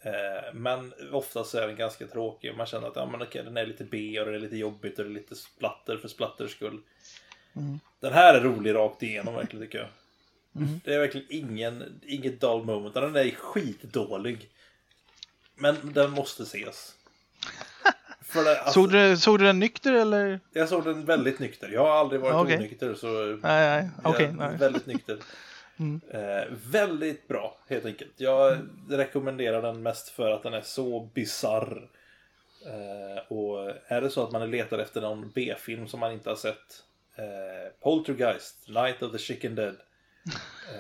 Eh, 0.03 0.55
men 0.55 0.93
oftast 1.12 1.55
är 1.55 1.66
den 1.66 1.77
ganska 1.77 2.07
tråkig 2.07 2.51
och 2.51 2.57
man 2.57 2.66
känner 2.66 2.89
att 2.89 2.97
ja, 2.97 3.07
men 3.07 3.23
okej, 3.23 3.45
den 3.45 3.57
är 3.57 3.66
lite 3.66 3.85
B 3.85 4.20
och 4.20 4.27
det 4.27 4.35
är 4.35 4.39
lite 4.39 4.57
jobbigt 4.57 4.99
och 4.99 5.05
det 5.05 5.11
är 5.11 5.15
lite 5.15 5.37
splatter 5.37 5.97
för 5.97 6.09
splatters 6.09 6.51
skull. 6.51 6.81
Den 8.01 8.12
här 8.12 8.35
är 8.35 8.41
rolig 8.41 8.74
rakt 8.74 9.03
igenom 9.03 9.35
verkligen 9.35 9.66
tycker 9.66 9.79
jag. 9.79 9.89
Det 10.53 10.95
är 10.95 10.99
verkligen 10.99 11.27
ingen, 11.31 12.01
inget 12.07 12.41
dull 12.41 12.65
moment. 12.65 12.95
Den 12.95 13.16
är 13.16 13.31
skitdålig. 13.31 14.49
Men 15.55 15.77
den 15.83 16.11
måste 16.11 16.43
ses. 16.43 16.95
För 18.20 18.45
det, 18.45 18.59
alltså, 18.61 18.73
Såg, 18.73 18.93
du, 18.93 19.16
såg 19.16 19.39
du 19.39 19.45
den 19.45 19.59
nykter 19.59 19.93
eller? 19.93 20.41
Jag 20.53 20.69
såg 20.69 20.85
den 20.85 21.05
väldigt 21.05 21.39
nykter. 21.39 21.69
Jag 21.69 21.81
har 21.81 21.91
aldrig 21.91 22.20
varit 22.20 22.35
Okej. 22.35 22.57
onykter 22.57 22.95
så 22.95 23.07
Nej, 23.43 23.91
nej, 24.05 24.24
är 24.24 24.33
nej. 24.33 24.57
väldigt 24.57 24.87
nykter. 24.87 25.19
Mm. 25.79 26.01
Eh, 26.11 26.45
väldigt 26.70 27.29
bra 27.29 27.59
helt 27.69 27.85
enkelt. 27.85 28.12
Jag 28.16 28.59
rekommenderar 28.89 29.62
den 29.62 29.83
mest 29.83 30.09
för 30.09 30.31
att 30.31 30.43
den 30.43 30.55
är 30.55 30.61
så 30.61 31.11
bizarr. 31.15 31.89
Eh, 32.66 33.33
och 33.33 33.73
är 33.87 34.01
det 34.01 34.11
så 34.11 34.24
att 34.24 34.33
man 34.33 34.51
letar 34.51 34.79
efter 34.79 35.01
någon 35.01 35.31
B-film 35.35 35.89
som 35.89 36.01
man 36.01 36.12
inte 36.12 36.29
har 36.29 36.37
sett. 36.37 36.83
Eh, 37.16 37.73
Poltergeist, 37.81 38.69
Night 38.69 39.03
of 39.03 39.12
the 39.12 39.19
Chicken 39.19 39.55
Dead. 39.55 39.77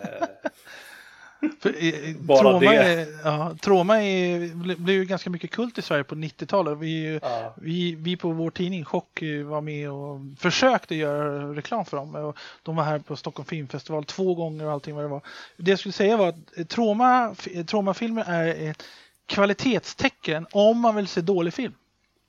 Eh, 0.04 1.88
eh, 1.88 2.16
Bara 2.20 2.38
Troma, 2.38 2.58
det. 2.60 2.76
Är, 2.76 3.06
ja, 3.24 3.56
Troma 3.60 4.02
är, 4.02 4.38
ble- 4.40 4.76
blev 4.78 4.96
ju 4.96 5.04
ganska 5.04 5.30
mycket 5.30 5.50
kult 5.50 5.78
i 5.78 5.82
Sverige 5.82 6.04
på 6.04 6.14
90-talet. 6.14 6.78
Vi, 6.78 7.18
ja. 7.22 7.54
vi, 7.56 7.94
vi 7.94 8.16
på 8.16 8.30
vår 8.32 8.50
tidning 8.50 8.84
Chock 8.84 9.22
eh, 9.22 9.44
var 9.44 9.60
med 9.60 9.90
och 9.90 10.20
försökte 10.38 10.94
göra 10.94 11.54
reklam 11.54 11.84
för 11.84 11.96
dem. 11.96 12.14
Och 12.14 12.36
de 12.62 12.76
var 12.76 12.84
här 12.84 12.98
på 12.98 13.16
Stockholm 13.16 13.46
Filmfestival 13.46 14.04
två 14.04 14.34
gånger 14.34 14.66
och 14.66 14.72
allting 14.72 14.94
vad 14.94 15.04
det 15.04 15.08
var. 15.08 15.20
Det 15.56 15.70
jag 15.70 15.78
skulle 15.78 15.92
säga 15.92 16.16
var 16.16 16.28
att 16.28 16.68
Troma, 16.68 17.34
f- 17.38 17.66
Troma-filmer 17.66 18.24
är 18.28 18.70
ett 18.70 18.82
kvalitetstecken 19.26 20.46
om 20.52 20.78
man 20.80 20.96
vill 20.96 21.08
se 21.08 21.20
dålig 21.20 21.54
film. 21.54 21.74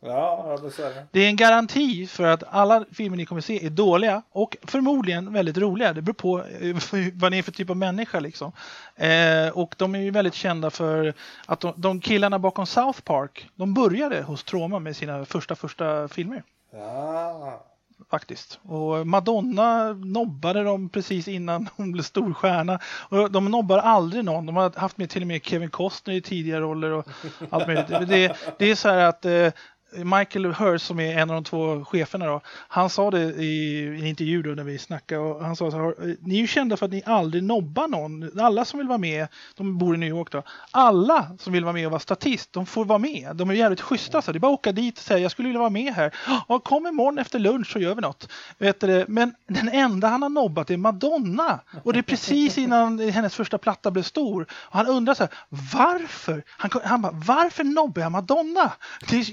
Ja, 0.05 0.57
det 0.61 0.79
är 0.79 1.05
det. 1.11 1.19
Är 1.19 1.27
en 1.27 1.35
garanti 1.35 2.07
för 2.07 2.23
att 2.23 2.43
alla 2.49 2.85
filmer 2.91 3.17
ni 3.17 3.25
kommer 3.25 3.41
se 3.41 3.65
är 3.65 3.69
dåliga 3.69 4.21
och 4.31 4.57
förmodligen 4.63 5.33
väldigt 5.33 5.57
roliga. 5.57 5.93
Det 5.93 6.01
beror 6.01 6.13
på 6.13 6.39
eh, 6.39 7.11
vad 7.13 7.31
ni 7.31 7.37
är 7.37 7.43
för 7.43 7.51
typ 7.51 7.69
av 7.69 7.77
människa 7.77 8.19
liksom. 8.19 8.51
Eh, 8.95 9.47
och 9.53 9.75
de 9.77 9.95
är 9.95 9.99
ju 9.99 10.11
väldigt 10.11 10.33
kända 10.33 10.69
för 10.69 11.13
att 11.45 11.59
de, 11.59 11.73
de 11.75 11.99
killarna 11.99 12.39
bakom 12.39 12.65
South 12.65 13.01
Park, 13.01 13.49
de 13.55 13.73
började 13.73 14.21
hos 14.21 14.43
Troma 14.43 14.79
med 14.79 14.95
sina 14.95 15.25
första 15.25 15.55
första 15.55 16.07
filmer. 16.07 16.43
Ja. 16.71 17.63
Faktiskt. 18.11 18.59
Och 18.63 19.07
Madonna 19.07 19.93
nobbade 19.93 20.63
dem 20.63 20.89
precis 20.89 21.27
innan 21.27 21.69
hon 21.75 21.91
blev 21.91 22.03
stor 22.03 22.33
stjärna. 22.33 22.79
Och 22.85 23.31
de 23.31 23.45
nobbar 23.45 23.77
aldrig 23.77 24.25
någon. 24.25 24.45
De 24.45 24.55
har 24.55 24.79
haft 24.79 24.97
med 24.97 25.09
till 25.09 25.21
och 25.21 25.27
med 25.27 25.45
Kevin 25.45 25.69
Costner 25.69 26.13
i 26.13 26.21
tidiga 26.21 26.59
roller 26.59 26.91
och 26.91 27.07
allt 27.49 27.67
möjligt. 27.67 27.87
Det, 27.87 28.35
det 28.59 28.71
är 28.71 28.75
så 28.75 28.89
här 28.89 29.05
att 29.05 29.25
eh, 29.25 29.51
Michael 29.95 30.45
Hurst 30.45 30.85
som 30.85 30.99
är 30.99 31.17
en 31.17 31.29
av 31.29 31.35
de 31.35 31.43
två 31.43 31.85
cheferna 31.85 32.25
då, 32.25 32.41
han 32.67 32.89
sa 32.89 33.11
det 33.11 33.21
i 33.21 33.85
en 33.99 34.07
intervju 34.07 34.41
då 34.41 34.49
när 34.49 34.63
vi 34.63 34.77
snackade 34.77 35.21
och 35.21 35.45
han 35.45 35.55
sa 35.55 35.71
så 35.71 35.77
här, 35.77 36.17
ni 36.19 36.35
är 36.35 36.41
ju 36.41 36.47
kända 36.47 36.77
för 36.77 36.85
att 36.85 36.91
ni 36.91 37.03
aldrig 37.05 37.43
nobbar 37.43 37.87
någon. 37.87 38.39
Alla 38.39 38.65
som 38.65 38.77
vill 38.77 38.87
vara 38.87 38.97
med, 38.97 39.27
de 39.55 39.77
bor 39.77 39.95
i 39.95 39.97
New 39.97 40.09
York 40.09 40.31
då, 40.31 40.43
alla 40.71 41.27
som 41.39 41.53
vill 41.53 41.63
vara 41.63 41.73
med 41.73 41.85
och 41.85 41.91
vara 41.91 41.99
statist, 41.99 42.53
de 42.53 42.65
får 42.65 42.85
vara 42.85 42.99
med. 42.99 43.35
De 43.35 43.49
är 43.49 43.53
jävligt 43.53 43.81
schyssta 43.81 44.21
så 44.21 44.31
det 44.31 44.37
är 44.37 44.39
bara 44.39 44.53
att 44.53 44.59
åka 44.59 44.71
dit 44.71 44.97
och 44.97 45.03
säga 45.03 45.19
jag 45.19 45.31
skulle 45.31 45.47
vilja 45.47 45.59
vara 45.59 45.69
med 45.69 45.93
här. 45.93 46.15
Ja, 46.47 46.59
kom 46.59 46.87
imorgon 46.87 47.17
efter 47.17 47.39
lunch 47.39 47.71
så 47.71 47.79
gör 47.79 47.95
vi 47.95 48.01
något. 48.01 48.29
Vet 48.57 48.79
du, 48.79 48.87
det? 48.87 49.05
men 49.07 49.35
den 49.47 49.69
enda 49.69 50.07
han 50.07 50.21
har 50.21 50.29
nobbat 50.29 50.69
är 50.69 50.77
Madonna 50.77 51.59
och 51.83 51.93
det 51.93 51.99
är 51.99 52.03
precis 52.03 52.57
innan 52.57 52.99
hennes 52.99 53.35
första 53.35 53.57
platta 53.57 53.91
blev 53.91 54.03
stor. 54.03 54.45
Och 54.51 54.77
han 54.77 54.87
undrar 54.87 55.13
så 55.13 55.23
här, 55.23 55.33
varför? 55.73 56.43
Han, 56.49 56.71
han 56.83 57.01
bara, 57.01 57.11
varför 57.11 57.63
nobbar 57.63 58.01
jag 58.01 58.11
Madonna? 58.11 58.73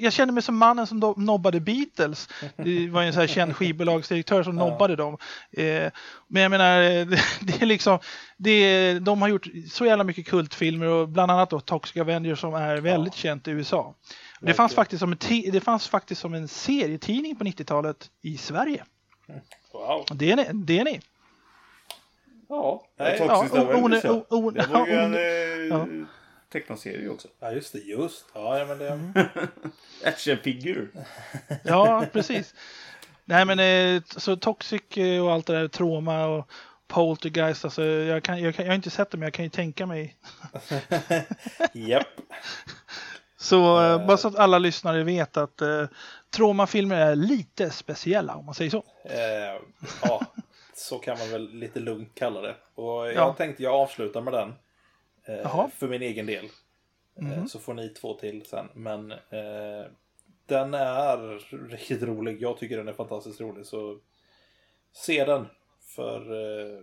Jag 0.00 0.12
känner 0.12 0.32
mig 0.32 0.42
så 0.42 0.49
som 0.50 0.58
mannen 0.58 0.86
som 0.86 1.02
do- 1.04 1.18
nobbade 1.20 1.60
Beatles. 1.60 2.28
Det 2.56 2.88
var 2.88 3.00
ju 3.02 3.06
en 3.06 3.12
så 3.14 3.20
här 3.20 3.26
känd 3.26 3.56
skivbolagsdirektör 3.56 4.42
som 4.42 4.56
nobbade 4.56 4.96
dem. 4.96 5.16
Eh, 5.52 5.90
men 6.28 6.42
jag 6.42 6.50
menar, 6.50 6.82
eh, 6.82 7.06
det, 7.06 7.20
det 7.40 7.62
är 7.62 7.66
liksom, 7.66 7.98
det, 8.36 8.98
de 8.98 9.22
har 9.22 9.28
gjort 9.28 9.46
så 9.70 9.86
jävla 9.86 10.04
mycket 10.04 10.26
kultfilmer 10.26 10.86
och 10.86 11.08
bland 11.08 11.32
annat 11.32 11.50
då 11.50 11.60
Toxic 11.60 11.96
Avenger 11.96 12.34
som 12.34 12.54
är 12.54 12.76
väldigt 12.76 13.14
känt 13.14 13.48
i 13.48 13.50
USA. 13.50 13.94
Det 14.40 14.54
fanns, 14.54 14.74
faktiskt 14.74 15.00
som 15.00 15.12
en 15.12 15.18
det 15.52 15.60
fanns 15.60 15.88
faktiskt 15.88 16.20
som 16.20 16.34
en 16.34 16.48
serietidning 16.48 17.36
på 17.36 17.44
90-talet 17.44 18.10
i 18.22 18.36
Sverige. 18.36 18.84
Wow. 19.72 20.04
Det 20.12 20.32
är 20.32 20.36
ni. 20.36 20.44
Det 20.52 20.78
är 20.78 20.84
ni. 20.84 21.00
Ja. 22.48 22.82
Nej. 22.98 23.18
Toxic 23.18 23.50
ja, 23.54 23.60
Avenger, 23.60 23.88
Det 24.52 24.66
var 24.68 24.86
ju 24.86 24.92
ja, 24.94 25.00
en 25.00 25.14
o- 25.14 25.18
eh, 25.18 25.66
ja. 25.68 25.86
Tecknad 26.52 26.78
serie 26.78 27.08
också. 27.08 27.28
ja, 27.40 27.52
just 27.52 27.72
det. 27.72 27.78
Just. 27.78 28.24
Ja, 28.34 28.58
ja 28.58 28.64
men 28.66 28.78
det... 28.78 28.88
Mm. 28.88 29.12
Actionfigur. 30.04 30.90
Ja, 31.64 32.06
precis. 32.12 32.54
Nej 33.24 33.44
men 33.44 33.58
eh, 33.96 34.02
så 34.16 34.36
Toxic 34.36 34.82
eh, 34.96 35.24
och 35.24 35.32
allt 35.32 35.46
det 35.46 35.52
där, 35.60 35.68
Trauma 35.68 36.26
och 36.26 36.50
Poltergeist, 36.88 37.64
alltså 37.64 37.84
jag, 37.84 38.22
kan, 38.22 38.40
jag, 38.42 38.54
kan, 38.54 38.64
jag 38.64 38.70
har 38.72 38.76
inte 38.76 38.90
sett 38.90 39.10
det 39.10 39.16
men 39.18 39.26
jag 39.26 39.32
kan 39.34 39.44
ju 39.44 39.48
tänka 39.48 39.86
mig. 39.86 40.16
Japp. 41.72 42.06
Så 43.36 43.80
Eh. 43.82 44.06
bara 44.06 44.16
så 44.16 44.28
att 44.28 44.36
alla 44.36 44.58
lyssnare 44.58 45.02
vet 45.04 45.36
att 45.36 45.60
eh, 45.60 45.84
Trauma-filmer 46.36 46.96
är 46.96 47.16
lite 47.16 47.70
speciella 47.70 48.34
om 48.34 48.44
man 48.46 48.54
säger 48.54 48.70
så. 48.70 48.84
Eh, 49.04 49.60
ja, 50.02 50.22
så 50.74 50.98
kan 50.98 51.18
man 51.18 51.30
väl 51.30 51.50
lite 51.54 51.80
lugnt 51.80 52.12
kalla 52.14 52.40
det. 52.40 52.54
Och 52.74 53.06
jag 53.06 53.14
Ja. 53.14 53.32
tänkte 53.34 53.62
jag 53.62 53.74
avslutar 53.74 54.20
med 54.20 54.32
den. 54.32 54.54
Eh, 55.24 55.68
för 55.68 55.88
min 55.88 56.02
egen 56.02 56.26
del. 56.26 56.44
Eh, 56.44 56.50
Mhm. 57.22 57.48
så 57.48 57.58
får 57.58 57.74
ni 57.74 57.88
två 57.88 58.14
till 58.14 58.44
sen. 58.46 58.68
Men 58.74 59.10
eh, 59.12 59.84
den 60.46 60.74
är 60.74 61.38
riktigt 61.68 62.02
rolig. 62.02 62.42
Jag 62.42 62.58
tycker 62.58 62.76
den 62.76 62.88
är 62.88 62.92
fantastiskt 62.92 63.40
rolig. 63.40 63.66
Så 63.66 63.98
se 64.92 65.24
den. 65.24 65.46
För... 65.80 66.20
Eh, 66.32 66.82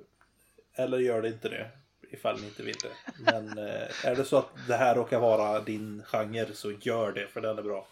eller 0.73 0.97
gör 0.99 1.22
det 1.22 1.27
inte 1.27 1.49
det. 1.49 1.69
Ifall 2.11 2.39
ni 2.41 2.47
inte 2.47 2.64
vill 2.64 2.76
det. 2.84 3.22
Men 3.31 3.57
eh, 3.57 4.05
är 4.05 4.15
det 4.15 4.26
så 4.26 4.38
att 4.38 4.49
det 4.68 4.76
här 4.77 4.95
råkar 4.95 5.19
vara 5.19 5.59
din 5.61 6.03
genre 6.03 6.53
så 6.53 6.72
gör 6.72 7.11
det. 7.11 7.27
För 7.27 7.41
den 7.41 7.57
är 7.57 7.64
bra. 7.64 7.88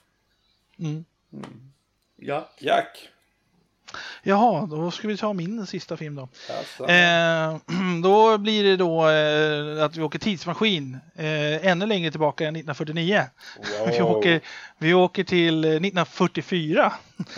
Mm. 0.80 1.06
Ja. 2.16 2.50
Jack! 2.60 3.10
Jaha, 4.24 4.66
då 4.66 4.92
ska 4.92 5.08
vi 5.08 5.18
ta 5.18 5.34
min 5.34 5.66
sista 5.68 5.98
film 5.98 6.16
då. 6.16 6.30
Alltså, 6.58 6.86
Eh, 6.90 7.58
då 8.04 8.38
blir 8.38 8.64
det 8.64 8.78
då 8.78 9.10
eh, 9.10 9.84
att 9.84 9.98
vi 9.98 10.02
åker 10.02 10.20
tidsmaskin 10.20 10.98
eh, 11.16 11.68
ännu 11.68 11.86
längre 11.86 12.12
tillbaka 12.12 12.44
än 12.44 12.56
1949. 12.56 13.24
Vi, 13.88 14.00
wow. 14.00 14.12
åker, 14.12 14.42
vi 14.78 14.94
åker 14.94 15.24
till 15.24 15.66
eh, 15.66 15.70
1944. 15.70 16.94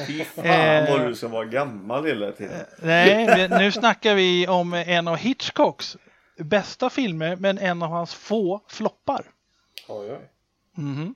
Fy 0.07 0.23
fan 0.35 0.45
Eh. 0.45 0.89
vad 0.91 1.07
du 1.07 1.15
som 1.15 1.31
var 1.31 1.45
gammal 1.45 2.05
hela 2.05 2.31
tiden. 2.31 2.65
Nej, 2.81 3.25
men 3.25 3.61
nu 3.61 3.71
snackar 3.71 4.15
vi 4.15 4.47
om 4.47 4.73
en 4.73 5.07
av 5.07 5.17
Hitchcocks 5.17 5.97
bästa 6.39 6.89
filmer, 6.89 7.35
men 7.35 7.57
en 7.57 7.83
av 7.83 7.89
hans 7.89 8.13
få 8.13 8.61
floppar. 8.67 9.21
Oj, 9.87 10.11
oj. 10.11 10.19
Mhm. 10.77 11.15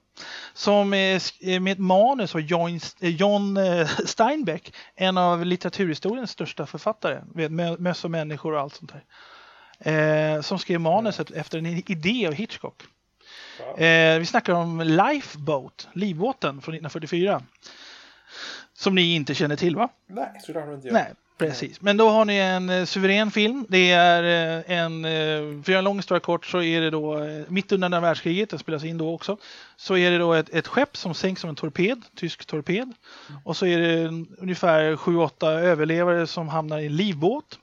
Som 0.54 0.94
sk- 0.94 1.60
med 1.60 1.72
ett 1.72 1.80
manus 1.80 2.36
av 2.36 2.42
John, 2.42 2.80
eh, 3.00 3.10
John 3.10 3.58
eh, 3.58 3.88
Steinbeck, 4.06 4.74
en 4.96 5.18
av 5.18 5.46
litteraturhistoriens 5.46 6.32
största 6.32 6.66
författare, 6.66 7.22
med 7.34 7.52
mö- 7.52 7.80
möss 7.80 8.06
och 8.06 8.12
människor 8.12 8.54
och 8.54 8.60
allt 8.60 8.76
sånt 8.76 8.92
där. 8.94 9.04
Eh, 10.36 10.42
som 10.42 10.60
skrev 10.60 10.80
manuset 10.80 11.32
efter 11.32 11.58
en 11.58 11.66
idé 11.66 12.28
av 12.28 12.34
Hitchcock. 12.34 12.84
Wow. 13.60 13.80
Eh, 13.82 14.20
vi 14.20 14.26
snackar 14.26 14.54
om 14.54 14.82
Lifeboat, 14.82 15.88
livbåten 15.94 16.62
från 16.62 16.76
1944. 16.76 17.42
Som 18.74 18.96
ni 18.96 19.16
inte 19.16 19.36
känner 19.36 19.56
till 19.56 19.76
va? 19.76 19.90
Nej, 20.08 20.32
såklart 20.44 20.74
inte 20.74 20.88
jag. 20.88 20.94
Nej, 20.94 21.14
precis. 21.38 21.82
Men 21.82 21.98
då 21.98 22.10
har 22.10 22.26
ni 22.26 22.36
en 22.38 22.70
eh, 22.70 22.86
suverän 22.86 23.32
film. 23.32 23.66
Det 23.70 23.92
är 23.92 24.24
eh, 24.68 24.78
en, 24.78 25.06
eh, 25.06 25.64
för 25.64 25.70
en 25.72 25.84
lång 25.84 25.98
historia 25.98 26.20
kort 26.20 26.46
så 26.46 26.62
är 26.62 26.82
det 26.82 26.90
då 26.90 27.24
eh, 27.24 27.44
mitt 27.48 27.72
under 27.72 27.86
andra 27.86 28.00
världskriget, 28.00 28.50
den 28.50 28.60
spelas 28.60 28.84
in 28.84 28.98
då 28.98 29.14
också. 29.14 29.38
Så 29.78 29.98
är 29.98 30.12
det 30.12 30.18
då 30.18 30.34
ett, 30.34 30.50
ett 30.50 30.68
skepp 30.68 30.98
som 30.98 31.14
sänks 31.14 31.42
som 31.42 31.50
en 31.50 31.56
torped, 31.56 32.02
tysk 32.16 32.46
torped. 32.46 32.94
Och 33.44 33.58
så 33.58 33.66
är 33.66 33.78
det 33.80 34.00
en- 34.02 34.28
ungefär 34.38 34.96
7-8 34.96 35.48
överlevare 35.60 36.28
som 36.28 36.48
hamnar 36.50 36.80
i 36.80 36.86
en 36.86 36.96
livbåt. 36.96 37.60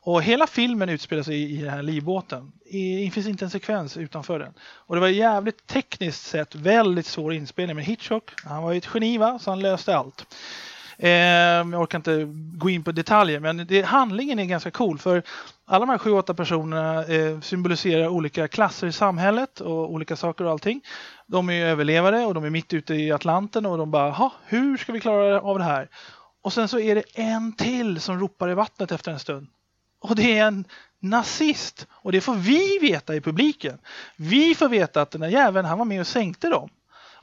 Och 0.00 0.22
hela 0.22 0.46
filmen 0.46 0.88
utspelar 0.88 1.22
sig 1.22 1.36
i, 1.42 1.58
i 1.58 1.62
den 1.62 1.70
här 1.70 1.82
livbåten. 1.82 2.52
Det 2.70 3.10
finns 3.14 3.26
inte 3.26 3.44
en 3.44 3.50
sekvens 3.50 3.96
utanför 3.96 4.38
den. 4.38 4.52
Och 4.60 4.94
det 4.94 5.00
var 5.00 5.08
jävligt 5.08 5.66
tekniskt 5.66 6.26
sett 6.26 6.54
väldigt 6.54 7.06
svår 7.06 7.34
inspelning. 7.34 7.76
Men 7.76 7.84
Hitchcock, 7.84 8.30
han 8.44 8.62
var 8.62 8.72
ju 8.72 8.78
ett 8.78 8.88
geni 8.94 9.18
va, 9.18 9.38
så 9.38 9.50
han 9.50 9.60
löste 9.60 9.96
allt. 9.96 10.26
Eh, 10.98 11.10
jag 11.10 11.74
orkar 11.74 11.98
inte 11.98 12.24
gå 12.58 12.70
in 12.70 12.84
på 12.84 12.92
detaljer, 12.92 13.40
men 13.40 13.66
det, 13.66 13.82
handlingen 13.82 14.38
är 14.38 14.44
ganska 14.44 14.70
cool 14.70 14.98
för 14.98 15.22
alla 15.64 15.86
de 15.86 15.90
här 15.90 15.98
sju, 15.98 16.10
åtta 16.10 16.34
personerna 16.34 17.04
eh, 17.04 17.40
symboliserar 17.40 18.08
olika 18.08 18.48
klasser 18.48 18.86
i 18.86 18.92
samhället 18.92 19.60
och 19.60 19.92
olika 19.92 20.16
saker 20.16 20.44
och 20.44 20.50
allting. 20.50 20.80
De 21.26 21.50
är 21.50 21.66
överlevare 21.66 22.26
och 22.26 22.34
de 22.34 22.44
är 22.44 22.50
mitt 22.50 22.72
ute 22.72 22.94
i 22.94 23.12
Atlanten 23.12 23.66
och 23.66 23.78
de 23.78 23.90
bara, 23.90 24.30
hur 24.46 24.76
ska 24.76 24.92
vi 24.92 25.00
klara 25.00 25.40
av 25.40 25.58
det 25.58 25.64
här? 25.64 25.88
Och 26.42 26.52
sen 26.52 26.68
så 26.68 26.78
är 26.78 26.94
det 26.94 27.04
en 27.14 27.52
till 27.52 28.00
som 28.00 28.20
ropar 28.20 28.50
i 28.50 28.54
vattnet 28.54 28.92
efter 28.92 29.12
en 29.12 29.18
stund. 29.18 29.46
Och 30.00 30.16
det 30.16 30.38
är 30.38 30.46
en 30.46 30.64
nazist. 31.00 31.86
Och 31.90 32.12
det 32.12 32.20
får 32.20 32.34
vi 32.34 32.78
veta 32.78 33.14
i 33.14 33.20
publiken. 33.20 33.78
Vi 34.16 34.54
får 34.54 34.68
veta 34.68 35.02
att 35.02 35.10
den 35.10 35.20
där 35.20 35.28
jäveln, 35.28 35.66
han 35.66 35.78
var 35.78 35.84
med 35.84 36.00
och 36.00 36.06
sänkte 36.06 36.48
dem. 36.48 36.68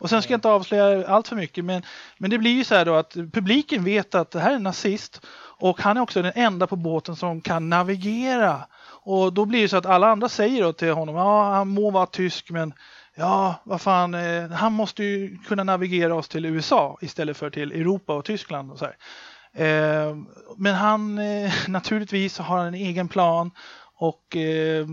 Och 0.04 0.10
sen 0.10 0.22
ska 0.22 0.34
jag 0.34 0.38
inte 0.38 0.50
avslöja 0.50 1.08
allt 1.08 1.28
för 1.28 1.36
mycket, 1.36 1.66
men, 1.66 1.82
men 2.18 2.30
det 2.30 2.38
blir 2.38 2.52
ju 2.52 2.64
så 2.64 2.76
här 2.76 2.86
då 2.86 2.96
att 2.96 3.14
publiken 3.14 3.84
vet 3.84 4.16
att 4.16 4.32
det 4.32 4.40
här 4.40 4.52
är 4.52 4.56
en 4.56 4.64
nazist 4.64 5.22
och 5.60 5.82
han 5.82 5.98
är 5.98 6.02
också 6.02 6.22
den 6.22 6.32
enda 6.36 6.68
på 6.68 6.76
båten 6.76 7.16
som 7.16 7.42
kan 7.42 7.70
navigera. 7.70 8.66
Och 8.86 9.34
då 9.34 9.46
blir 9.46 9.62
det 9.62 9.70
så 9.70 9.78
att 9.78 9.86
alla 9.86 10.08
andra 10.08 10.30
säger 10.30 10.64
då 10.64 10.74
till 10.74 10.92
honom, 10.92 11.16
ja 11.16 11.44
han 11.54 11.68
må 11.68 11.92
vara 11.92 12.06
tysk 12.06 12.50
men 12.52 12.74
ja, 13.16 13.56
vad 13.64 13.82
fan, 13.82 14.14
eh, 14.14 14.50
han 14.50 14.74
måste 14.74 15.04
ju 15.04 15.38
kunna 15.38 15.64
navigera 15.64 16.16
oss 16.16 16.28
till 16.28 16.46
USA 16.46 16.98
istället 17.02 17.38
för 17.38 17.50
till 17.50 17.72
Europa 17.72 18.14
och 18.14 18.26
Tyskland 18.26 18.72
och 18.72 18.80
så 18.80 18.86
här. 18.86 18.96
Eh, 19.56 20.16
men 20.58 20.76
han, 20.76 21.18
eh, 21.18 21.52
naturligtvis 21.68 22.38
har 22.38 22.58
han 22.58 22.68
en 22.68 22.74
egen 22.74 23.08
plan 23.08 23.52
och 23.96 24.36
eh, 24.36 24.88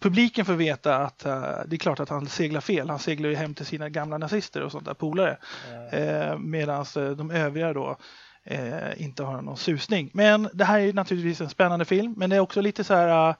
publiken 0.00 0.44
får 0.44 0.54
veta 0.54 0.96
att 0.96 1.26
uh, 1.26 1.32
det 1.66 1.76
är 1.76 1.78
klart 1.78 2.00
att 2.00 2.08
han 2.08 2.26
seglar 2.26 2.60
fel. 2.60 2.90
Han 2.90 2.98
seglar 2.98 3.28
ju 3.28 3.34
hem 3.34 3.54
till 3.54 3.66
sina 3.66 3.88
gamla 3.88 4.18
nazister 4.18 4.62
och 4.62 4.72
sånt 4.72 4.84
där 4.84 4.94
polare. 4.94 5.38
Mm. 5.70 6.30
Eh, 6.30 6.38
Medan 6.38 6.84
uh, 6.96 7.10
de 7.10 7.30
övriga 7.30 7.72
då 7.72 7.96
eh, 8.44 9.02
inte 9.02 9.22
har 9.22 9.42
någon 9.42 9.56
susning. 9.56 10.10
Men 10.12 10.48
det 10.52 10.64
här 10.64 10.80
är 10.80 10.92
naturligtvis 10.92 11.40
en 11.40 11.48
spännande 11.48 11.84
film. 11.84 12.14
Men 12.16 12.30
det 12.30 12.36
är 12.36 12.40
också 12.40 12.60
lite 12.60 12.84
så 12.84 12.94
här 12.94 13.34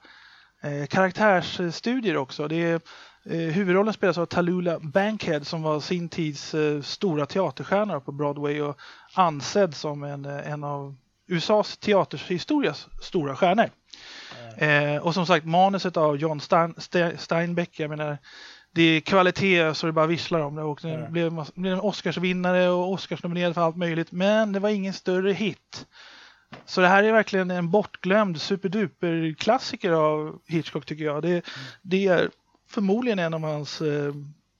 uh, 0.65 0.85
karaktärsstudier 0.85 2.17
också. 2.17 2.47
Det 2.47 2.55
är, 2.55 2.81
huvudrollen 3.51 3.93
spelas 3.93 4.17
av 4.17 4.25
Talula 4.25 4.79
Bankhead 4.79 5.43
som 5.43 5.61
var 5.61 5.79
sin 5.79 6.09
tids 6.09 6.55
stora 6.81 7.25
teaterstjärna 7.25 7.99
på 7.99 8.11
Broadway 8.11 8.61
och 8.61 8.77
ansedd 9.13 9.75
som 9.75 10.03
en, 10.03 10.25
en 10.25 10.63
av 10.63 10.95
USAs 11.27 11.77
teaterhistorias 11.77 12.87
stora 13.01 13.35
stjärnor. 13.35 13.69
Eh, 14.59 14.97
och 14.97 15.13
som 15.13 15.25
sagt 15.25 15.45
manuset 15.45 15.97
av 15.97 16.17
John 16.17 16.39
Stein, 16.39 16.73
Steinbeck, 17.17 17.79
jag 17.79 17.89
menar 17.89 18.17
det 18.71 18.81
är 18.81 18.99
kvalitet 18.99 19.73
så 19.73 19.85
det 19.87 19.93
bara 19.93 20.07
visslar 20.07 20.39
om 20.39 20.55
det 20.55 20.61
och 20.61 20.79
den 20.81 20.99
mm. 20.99 21.11
blev, 21.11 21.45
blev 21.55 21.73
en 21.73 21.79
Oscarsvinnare 21.79 22.69
och 22.69 22.91
Oscarsnominerad 22.91 23.53
för 23.53 23.61
allt 23.61 23.77
möjligt 23.77 24.11
men 24.11 24.51
det 24.51 24.59
var 24.59 24.69
ingen 24.69 24.93
större 24.93 25.31
hit. 25.31 25.87
Så 26.65 26.81
det 26.81 26.87
här 26.87 27.03
är 27.03 27.11
verkligen 27.11 27.51
en 27.51 27.71
bortglömd 27.71 28.41
superduper 28.41 29.35
klassiker 29.39 29.91
av 29.91 30.39
Hitchcock 30.47 30.85
tycker 30.85 31.05
jag. 31.05 31.21
Det, 31.21 31.29
mm. 31.29 31.43
det 31.81 32.07
är 32.07 32.29
förmodligen 32.69 33.19
en 33.19 33.33
av 33.33 33.41
hans 33.41 33.81
eh, 33.81 34.13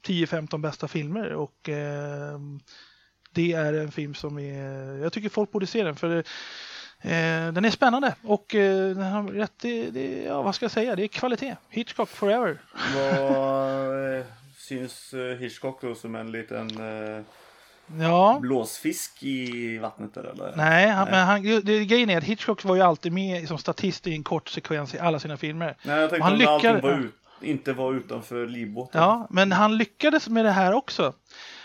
10-15 0.07 0.57
bästa 0.57 0.87
filmer 0.87 1.33
och 1.33 1.69
eh, 1.69 2.39
det 3.31 3.53
är 3.53 3.73
en 3.73 3.91
film 3.91 4.13
som 4.13 4.39
är, 4.39 4.97
jag 4.97 5.13
tycker 5.13 5.29
folk 5.29 5.51
borde 5.51 5.67
se 5.67 5.83
den 5.83 5.95
för 5.95 6.23
den 7.01 7.65
är 7.65 7.69
spännande 7.69 8.15
och 8.23 8.55
eh, 8.55 8.95
den 8.95 9.03
har 9.03 9.23
rätt, 9.23 9.53
det, 9.61 9.89
det, 9.89 10.23
ja, 10.23 10.41
vad 10.41 10.55
ska 10.55 10.63
jag 10.63 10.71
säga, 10.71 10.95
det 10.95 11.03
är 11.03 11.07
kvalitet. 11.07 11.55
Hitchcock 11.69 12.09
forever. 12.09 12.61
Vad 12.95 14.15
eh, 14.17 14.25
syns 14.57 15.13
eh, 15.13 15.37
Hitchcock 15.37 15.81
då 15.81 15.95
som 15.95 16.15
en 16.15 16.31
liten 16.31 16.69
eh, 16.69 17.23
ja. 18.01 18.37
blåsfisk 18.41 19.23
i 19.23 19.77
vattnet 19.77 20.13
där 20.13 20.23
eller? 20.23 20.53
Nej, 20.55 20.87
han, 20.87 21.05
Nej. 21.05 21.11
men 21.11 21.27
han, 21.27 21.61
det, 21.65 21.85
grejen 21.85 22.09
är 22.09 22.17
att 22.17 22.23
Hitchcock 22.23 22.63
var 22.63 22.75
ju 22.75 22.81
alltid 22.81 23.11
med 23.11 23.47
som 23.47 23.57
statist 23.57 24.07
i 24.07 24.13
en 24.13 24.23
kort 24.23 24.49
sekvens 24.49 24.95
i 24.95 24.99
alla 24.99 25.19
sina 25.19 25.37
filmer. 25.37 25.75
Nej, 25.83 25.99
jag 25.99 26.09
tänkte 26.09 26.23
han 26.23 26.37
lyckades, 26.37 26.83
var 26.83 26.99
ut, 26.99 27.13
inte 27.41 27.73
var 27.73 27.93
utanför 27.93 28.47
livbåten. 28.47 29.01
Ja, 29.01 29.27
men 29.29 29.51
han 29.51 29.77
lyckades 29.77 30.27
med 30.27 30.45
det 30.45 30.51
här 30.51 30.73
också. 30.73 31.13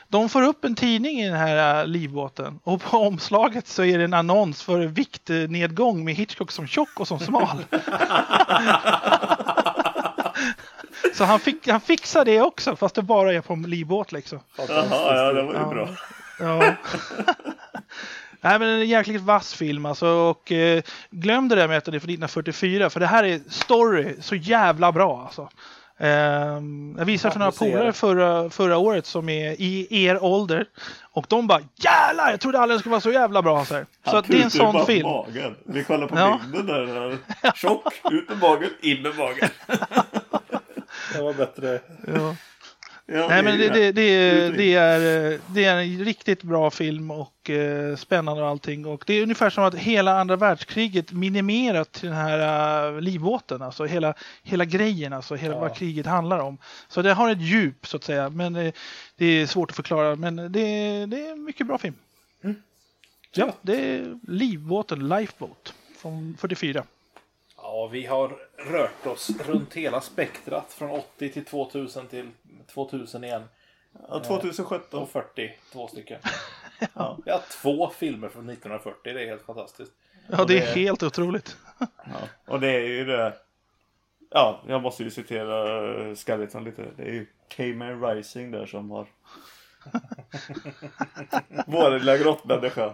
De 0.08 0.28
får 0.28 0.42
upp 0.42 0.64
en 0.64 0.74
tidning 0.74 1.20
i 1.20 1.28
den 1.28 1.36
här 1.36 1.80
äh, 1.80 1.86
livbåten 1.86 2.60
och 2.64 2.82
på 2.82 2.98
omslaget 3.06 3.68
så 3.68 3.84
är 3.84 3.98
det 3.98 4.04
en 4.04 4.14
annons 4.14 4.62
för 4.62 4.80
viktnedgång 4.80 6.04
med 6.04 6.14
Hitchcock 6.14 6.50
som 6.50 6.66
tjock 6.66 7.00
och 7.00 7.08
som 7.08 7.18
smal. 7.18 7.64
så 11.14 11.24
han, 11.24 11.40
fick, 11.40 11.68
han 11.68 11.80
fixar 11.80 12.24
det 12.24 12.40
också 12.40 12.76
fast 12.76 12.94
det 12.94 13.02
bara 13.02 13.32
är 13.32 13.40
på 13.40 13.52
en 13.52 13.62
livbåt 13.62 14.12
liksom. 14.12 14.40
Jaha, 14.56 15.16
ja 15.16 15.32
det 15.32 15.42
var 15.42 15.52
ju 15.52 15.58
ja. 15.58 15.68
bra. 15.68 15.88
Ja. 16.40 16.74
Nej 18.40 18.58
men 18.58 18.68
en 18.68 18.88
jäkligt 18.88 19.22
vass 19.22 19.54
film 19.54 19.86
alltså 19.86 20.06
och 20.06 20.52
eh, 20.52 20.82
glöm 21.10 21.48
det 21.48 21.56
där 21.56 21.68
med 21.68 21.78
att 21.78 21.84
den 21.84 21.94
är 21.94 21.98
från 21.98 22.10
1944 22.10 22.90
för 22.90 23.00
det 23.00 23.06
här 23.06 23.24
är 23.24 23.40
story 23.48 24.16
så 24.20 24.34
jävla 24.34 24.92
bra 24.92 25.22
alltså. 25.24 25.48
Um, 25.98 26.94
jag 26.98 27.04
visade 27.04 27.32
för 27.32 27.38
några 27.38 27.52
polare 27.52 27.92
förra, 27.92 28.50
förra 28.50 28.76
året 28.76 29.06
som 29.06 29.28
är 29.28 29.60
i 29.60 29.86
er 30.06 30.24
ålder 30.24 30.66
och 31.02 31.26
de 31.28 31.46
bara 31.46 31.60
jävlar, 31.76 32.30
jag 32.30 32.40
trodde 32.40 32.58
aldrig 32.58 32.74
den 32.74 32.80
skulle 32.80 32.90
vara 32.90 33.00
så 33.00 33.12
jävla 33.12 33.42
bra. 33.42 33.64
Så, 33.64 33.84
så 34.04 34.20
det 34.20 34.40
är 34.40 34.44
en 34.44 34.50
sån 34.50 34.86
film. 34.86 35.08
Magen. 35.08 35.56
Vi 35.64 35.84
kollar 35.84 36.06
på 36.06 36.18
ja. 36.18 36.40
bilden 36.52 36.66
där. 36.66 37.18
Tjock, 37.54 37.94
ut 38.10 38.28
med 38.28 38.38
magen, 38.38 38.70
in 38.80 39.02
med 39.02 39.16
magen. 39.16 39.48
det 41.12 41.22
var 41.22 41.34
bättre. 41.34 41.80
Ja. 42.06 42.36
Ja, 43.06 43.28
Nej, 43.28 43.42
men 43.42 43.58
det, 43.58 43.68
det, 43.68 43.92
det, 43.92 44.50
det, 44.50 44.74
är, 44.74 45.40
det 45.54 45.64
är 45.64 45.76
en 45.76 46.04
riktigt 46.04 46.42
bra 46.42 46.70
film 46.70 47.10
och 47.10 47.50
eh, 47.50 47.96
spännande 47.96 48.42
och 48.42 48.48
allting. 48.48 48.86
Och 48.86 49.04
det 49.06 49.14
är 49.14 49.22
ungefär 49.22 49.50
som 49.50 49.64
att 49.64 49.74
hela 49.74 50.20
andra 50.20 50.36
världskriget 50.36 51.12
minimerat 51.12 51.92
till 51.92 52.08
den 52.08 52.18
här 52.18 52.92
uh, 52.92 53.00
livbåten. 53.00 53.62
Alltså 53.62 53.84
hela, 53.84 54.14
hela 54.42 54.64
grejen, 54.64 55.12
alltså 55.12 55.34
hela 55.34 55.54
ja. 55.54 55.60
vad 55.60 55.76
kriget 55.76 56.06
handlar 56.06 56.38
om. 56.38 56.58
Så 56.88 57.02
det 57.02 57.12
har 57.12 57.30
ett 57.30 57.40
djup 57.40 57.86
så 57.86 57.96
att 57.96 58.04
säga. 58.04 58.28
Men 58.30 58.52
det, 58.52 58.72
det 59.16 59.26
är 59.26 59.46
svårt 59.46 59.70
att 59.70 59.76
förklara. 59.76 60.16
Men 60.16 60.36
det, 60.36 60.48
det 61.06 61.26
är 61.26 61.32
en 61.32 61.44
mycket 61.44 61.66
bra 61.66 61.78
film. 61.78 61.94
Mm. 62.44 62.56
Ja, 63.34 63.54
det 63.62 63.76
är 63.76 64.18
livbåten, 64.28 65.08
Lifeboat 65.08 65.74
från 65.98 66.36
44. 66.40 66.84
Ja, 67.74 67.86
vi 67.86 68.06
har 68.06 68.36
rört 68.56 69.06
oss 69.06 69.30
runt 69.46 69.74
hela 69.74 70.00
spektrat 70.00 70.72
från 70.72 70.90
80 70.90 71.28
till 71.28 71.44
2000 71.44 72.06
till 72.06 72.30
2000 72.66 73.24
igen. 73.24 73.42
Ja, 74.08 74.20
2017. 74.24 75.02
Och 75.02 75.10
40, 75.10 75.58
två 75.72 75.88
stycken. 75.88 76.20
ja. 76.94 77.18
Vi 77.24 77.30
har 77.30 77.40
två 77.62 77.90
filmer 77.90 78.28
från 78.28 78.48
1940, 78.48 79.12
det 79.14 79.22
är 79.22 79.26
helt 79.26 79.42
fantastiskt. 79.42 79.92
Ja, 80.30 80.36
det 80.36 80.42
är, 80.42 80.46
det 80.46 80.72
är 80.72 80.74
helt 80.74 81.02
otroligt. 81.02 81.56
ja. 81.78 81.88
Och 82.46 82.60
det 82.60 82.70
är 82.70 82.88
ju 82.88 83.04
det. 83.04 83.34
Ja, 84.30 84.62
jag 84.68 84.82
måste 84.82 85.02
ju 85.02 85.10
citera 85.10 86.16
Skeleton 86.16 86.64
lite. 86.64 86.84
Det 86.96 87.02
är 87.02 87.12
ju 87.12 87.26
Cayman 87.48 88.02
Rising 88.02 88.50
där 88.50 88.66
som 88.66 88.90
har 88.90 89.06
Vår 91.66 91.98
lilla 91.98 92.16
grottmänniska. 92.16 92.90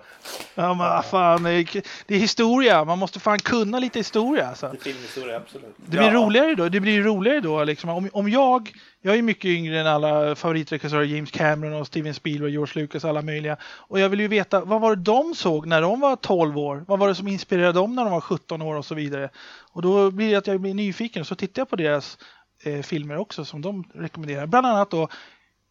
Ja 0.54 0.74
men 0.74 1.02
fan, 1.02 1.42
det 1.42 2.14
är, 2.14 2.18
historia. 2.18 2.84
Man 2.84 2.98
måste 2.98 3.20
fan 3.20 3.38
kunna 3.38 3.78
lite 3.78 3.98
historia. 3.98 4.48
Alltså. 4.48 4.68
Det 4.68 4.78
är 4.78 4.80
filmhistoria, 4.80 5.36
absolut. 5.36 5.74
Det 5.76 5.90
blir 5.90 6.02
ja. 6.02 6.12
roligare 6.12 6.54
då. 6.54 6.68
Det 6.68 6.80
blir 6.80 7.02
roligare 7.02 7.40
då 7.40 7.64
liksom. 7.64 7.90
Om, 7.90 8.08
om 8.12 8.28
jag, 8.28 8.72
jag 9.02 9.16
är 9.16 9.22
mycket 9.22 9.44
yngre 9.44 9.80
än 9.80 9.86
alla 9.86 10.34
favoritregissörer, 10.34 11.04
James 11.04 11.30
Cameron 11.30 11.80
och 11.80 11.86
Steven 11.86 12.14
Spielberg, 12.14 12.52
George 12.52 12.82
Lucas 12.82 13.04
och 13.04 13.10
alla 13.10 13.22
möjliga. 13.22 13.56
Och 13.62 14.00
jag 14.00 14.08
vill 14.08 14.20
ju 14.20 14.28
veta, 14.28 14.60
vad 14.60 14.80
var 14.80 14.96
det 14.96 15.02
de 15.02 15.34
såg 15.34 15.66
när 15.66 15.82
de 15.82 16.00
var 16.00 16.16
12 16.16 16.58
år? 16.58 16.84
Vad 16.88 16.98
var 16.98 17.08
det 17.08 17.14
som 17.14 17.28
inspirerade 17.28 17.72
dem 17.72 17.94
när 17.94 18.04
de 18.04 18.12
var 18.12 18.20
17 18.20 18.62
år 18.62 18.74
och 18.74 18.84
så 18.84 18.94
vidare? 18.94 19.30
Och 19.72 19.82
då 19.82 20.10
blir 20.10 20.30
det 20.30 20.36
att 20.36 20.46
jag 20.46 20.60
blir 20.60 20.74
nyfiken. 20.74 21.24
Så 21.24 21.34
tittar 21.34 21.60
jag 21.60 21.70
på 21.70 21.76
deras 21.76 22.18
eh, 22.64 22.82
filmer 22.82 23.16
också 23.16 23.44
som 23.44 23.62
de 23.62 23.84
rekommenderar. 23.94 24.46
Bland 24.46 24.66
annat 24.66 24.90
då 24.90 25.08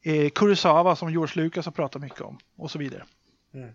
eh, 0.01 0.29
Kurosawa 0.29 0.95
som 0.95 1.11
George 1.11 1.43
Lucas 1.43 1.65
har 1.65 1.71
pratat 1.71 2.01
mycket 2.01 2.21
om 2.21 2.37
och 2.55 2.71
så 2.71 2.79
vidare. 2.79 3.03
Mm. 3.53 3.69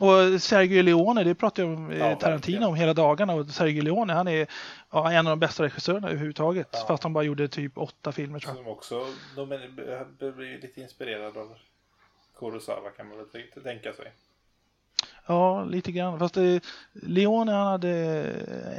Och 0.00 0.42
Sergio 0.42 0.82
Leone, 0.82 1.24
det 1.24 1.34
pratar 1.34 1.62
jag 1.62 1.72
om 1.72 1.90
eh, 1.90 1.98
ja, 1.98 2.16
Tarantino 2.16 2.66
om 2.66 2.74
hela 2.74 2.94
dagarna 2.94 3.34
och 3.34 3.46
Sergio 3.46 3.82
Leone 3.82 4.12
han 4.12 4.28
är 4.28 4.46
ja, 4.90 5.12
en 5.12 5.26
av 5.26 5.30
de 5.30 5.40
bästa 5.40 5.62
regissörerna 5.62 6.08
överhuvudtaget. 6.08 6.68
Ja. 6.72 6.84
Fast 6.88 7.02
han 7.02 7.12
bara 7.12 7.24
gjorde 7.24 7.48
typ 7.48 7.78
åtta 7.78 8.12
filmer 8.12 8.38
tror 8.38 8.56
jag. 8.56 8.64
Som 8.64 8.72
också, 8.72 9.06
de 9.36 9.48
blir 10.36 10.62
lite 10.62 10.80
inspirerade 10.80 11.40
av 11.40 11.54
Kurosawa 12.38 12.90
kan 12.90 13.08
man 13.08 13.18
väl 13.18 13.62
tänka 13.62 13.92
sig. 13.92 14.12
Ja, 15.26 15.64
lite 15.64 15.92
grann. 15.92 16.18
Fast 16.18 16.36
eh, 16.36 16.56
Leone 16.92 17.52
han 17.52 17.66
hade 17.66 17.90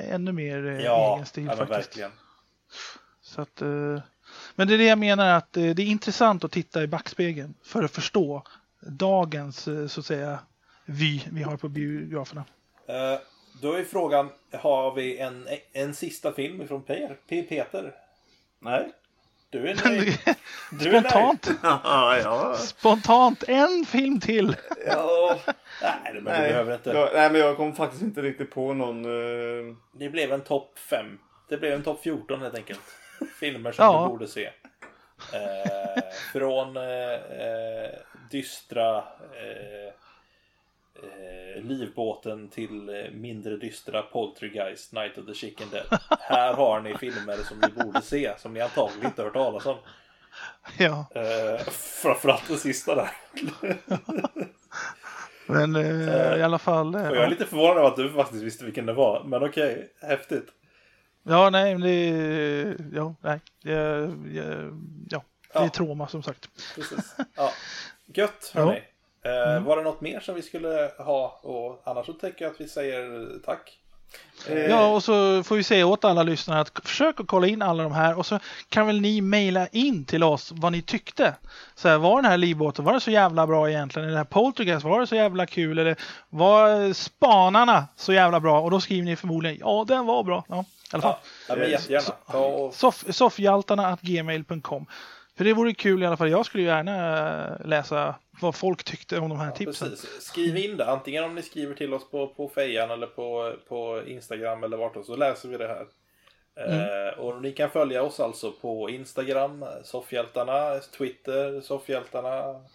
ännu 0.09 0.31
mer 0.31 0.65
eh, 0.65 0.85
ja, 0.85 1.15
egen 1.15 1.25
stil 1.25 1.47
faktiskt. 1.47 1.71
Verkligen. 1.71 2.11
Så 3.21 3.41
att, 3.41 3.61
men 4.55 4.67
det 4.67 4.73
är 4.73 4.77
det 4.77 4.85
jag 4.85 4.99
menar 4.99 5.37
att 5.37 5.57
eh, 5.57 5.63
det 5.63 5.81
är 5.81 5.85
intressant 5.85 6.43
att 6.43 6.51
titta 6.51 6.83
i 6.83 6.87
backspegeln 6.87 7.53
för 7.63 7.83
att 7.83 7.91
förstå 7.91 8.43
dagens 8.81 9.67
eh, 9.67 9.87
så 9.87 9.99
att 9.99 10.05
säga 10.05 10.39
vy 10.85 11.21
vi 11.31 11.43
har 11.43 11.57
på 11.57 11.69
biograferna. 11.69 12.45
Uh, 12.89 13.19
då 13.61 13.73
är 13.73 13.83
frågan, 13.83 14.29
har 14.51 14.95
vi 14.95 15.17
en, 15.17 15.47
en 15.73 15.93
sista 15.93 16.33
film 16.33 16.67
från 16.67 16.83
Per, 16.83 17.17
Peter? 17.27 17.93
Nej? 18.59 18.91
Du 19.49 19.69
är 19.69 19.85
nöjd? 19.89 20.17
Du 20.71 20.89
Spontant? 20.89 21.47
Är 21.47 21.53
nöjd. 22.09 22.23
ja. 22.25 22.55
Spontant, 22.55 23.43
en 23.47 23.85
film 23.85 24.19
till. 24.19 24.55
ja. 24.87 25.39
Nej, 25.81 26.13
men 26.13 26.23
nej, 26.23 26.49
behöver 26.49 26.73
inte. 26.73 26.89
Jag, 26.89 27.09
nej, 27.13 27.31
men 27.31 27.41
jag 27.41 27.57
kom 27.57 27.75
faktiskt 27.75 28.03
inte 28.03 28.21
riktigt 28.21 28.51
på 28.51 28.73
någon. 28.73 29.05
Uh... 29.05 29.75
Det 29.93 30.09
blev 30.09 30.31
en 30.31 30.41
topp 30.41 30.79
5. 30.89 31.05
Det 31.49 31.57
blev 31.57 31.73
en 31.73 31.83
topp 31.83 31.99
14 32.03 32.41
helt 32.41 32.55
enkelt 32.55 33.00
filmer 33.39 33.71
som 33.71 33.85
ja. 33.85 34.03
du 34.03 34.09
borde 34.09 34.27
se. 34.27 34.49
Eh, 35.33 36.03
från 36.33 36.77
eh, 36.77 37.89
dystra 38.31 38.97
eh, 38.97 39.87
eh 41.03 41.63
livbåten 41.63 42.49
till 42.49 42.89
eh, 42.89 43.11
mindre 43.11 43.57
dystra 43.57 44.01
Poltergeist, 44.01 44.93
Night 44.93 45.17
of 45.17 45.25
the 45.25 45.33
Chicken 45.33 45.69
Dead. 45.69 45.99
Här 46.19 46.53
har 46.53 46.81
ni 46.81 46.97
filmer 46.97 47.37
som 47.37 47.57
ni 47.59 47.83
borde 47.83 48.01
se, 48.01 48.31
som 48.37 48.53
ni 48.53 48.61
antagligen 48.61 49.05
inte 49.05 49.23
hört 49.23 49.33
talas 49.33 49.65
om. 49.65 49.77
Ja. 50.77 51.05
Eh, 51.15 51.59
framförallt 52.01 52.47
den 52.47 52.57
sista 52.57 52.95
där. 52.95 53.11
Men 55.45 55.75
eh, 55.75 56.39
i 56.39 56.43
alla 56.43 56.59
fall. 56.59 56.93
jag 56.93 57.17
är 57.17 57.29
lite 57.29 57.45
förvånad 57.45 57.77
över 57.77 57.87
att 57.87 57.95
du 57.95 58.09
faktiskt 58.09 58.43
visste 58.43 58.65
vilken 58.65 58.85
det 58.85 58.93
var. 58.93 59.23
Men 59.23 59.43
okej, 59.43 59.71
okay, 59.73 60.09
häftigt. 60.09 60.47
Ja, 61.23 61.49
nej, 61.49 61.75
det... 61.75 62.77
Ja, 62.93 63.15
nej. 63.21 63.39
Ja, 63.61 63.73
ja, 64.31 64.43
ja. 65.09 65.23
Det 65.53 65.59
är 65.59 65.63
Ja. 65.63 65.69
trauma 65.69 66.07
som 66.07 66.23
sagt. 66.23 66.49
Precis. 66.75 67.15
Ja. 67.35 67.51
Gött, 68.05 68.51
Ja. 68.55 68.61
hörni. 68.61 68.81
Eh, 69.23 69.63
Var 69.63 69.77
det 69.77 69.83
något 69.83 70.01
mer 70.01 70.19
som 70.19 70.35
vi 70.35 70.41
skulle 70.41 70.91
ha? 70.97 71.39
Och 71.43 71.81
annars 71.85 72.05
så 72.05 72.13
tänker 72.13 72.45
jag 72.45 72.51
att 72.53 72.61
vi 72.61 72.67
säger 72.67 73.27
tack. 73.45 73.80
Eh, 74.47 74.57
Ja, 74.57 74.87
och 74.87 75.03
så 75.03 75.43
får 75.43 75.55
vi 75.55 75.63
säga 75.63 75.85
åt 75.87 76.05
alla 76.05 76.23
lyssnare 76.23 76.59
att 76.59 76.71
försök 76.83 77.19
att 77.19 77.27
kolla 77.27 77.47
in 77.47 77.61
alla 77.61 77.83
de 77.83 77.91
här 77.91 78.17
och 78.17 78.25
så 78.25 78.39
kan 78.69 78.87
väl 78.87 79.01
ni 79.01 79.21
mejla 79.21 79.67
in 79.67 80.05
till 80.05 80.23
oss 80.23 80.51
vad 80.55 80.71
ni 80.71 80.81
tyckte. 80.81 81.35
Så 81.75 81.89
här, 81.89 81.97
var 81.97 82.21
den 82.21 82.31
här 82.31 82.37
livbåten, 82.37 82.85
var 82.85 82.93
det 82.93 82.99
så 82.99 83.11
jävla 83.11 83.47
bra 83.47 83.69
egentligen? 83.69 84.07
Eller 84.07 84.17
här 84.17 84.23
Poltergeist, 84.23 84.85
var 84.85 84.99
det 84.99 85.07
så 85.07 85.15
jävla 85.15 85.45
kul? 85.45 85.79
Eller 85.79 85.95
var 86.29 86.93
spanarna 86.93 87.87
så 87.95 88.13
jävla 88.13 88.39
bra? 88.39 88.61
Och 88.61 88.71
då 88.71 88.81
skriver 88.81 89.05
ni 89.05 89.15
förmodligen 89.15 89.57
ja, 89.59 89.85
den 89.87 90.05
var 90.05 90.23
bra. 90.23 90.45
Ja, 90.47 90.55
i 90.61 90.65
alla 90.91 91.01
fall. 91.01 91.15
Ja, 91.47 91.55
ja 91.55 91.55
men 91.55 91.69
jättegärna. 91.69 92.71
Soff, 92.71 93.03
soffhjaltarna.gmail.com 93.09 94.85
För 95.37 95.43
det 95.43 95.53
vore 95.53 95.73
kul 95.73 96.03
i 96.03 96.05
alla 96.05 96.17
fall. 96.17 96.29
Jag 96.29 96.45
skulle 96.45 96.63
gärna 96.63 97.27
eh, 97.45 97.65
läsa 97.65 98.15
vad 98.41 98.55
folk 98.55 98.83
tyckte 98.83 99.19
om 99.19 99.29
de 99.29 99.39
här 99.39 99.51
tipsen. 99.51 99.89
precis. 99.89 100.21
Skriv 100.21 100.57
in 100.57 100.77
det. 100.77 100.85
Antingen 100.85 101.23
om 101.23 101.35
ni 101.35 101.41
skriver 101.41 101.75
till 101.75 101.93
oss 101.93 102.09
på, 102.11 102.27
på 102.27 102.49
fejan 102.49 102.91
eller 102.91 103.07
på, 103.07 103.55
på 103.67 104.03
Instagram 104.07 104.63
eller 104.63 104.77
vart 104.77 105.05
så 105.05 105.15
läser 105.15 105.49
vi 105.49 105.57
det 105.57 105.67
här. 105.67 105.87
Eh, 106.55 107.19
och 107.19 107.41
ni 107.41 107.51
kan 107.51 107.69
följa 107.69 108.03
oss 108.03 108.19
alltså 108.19 108.51
på 108.51 108.89
Instagram, 108.89 109.65
Soffhjältarna, 109.83 110.79
Twitter, 110.97 111.61
Soffhjältarna, 111.61 112.65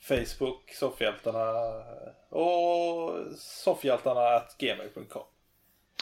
Facebook, 0.00 0.70
Soffhjältarna 0.74 1.82
och 2.28 3.12
soffhjältarna.gmail.com. 3.38 5.22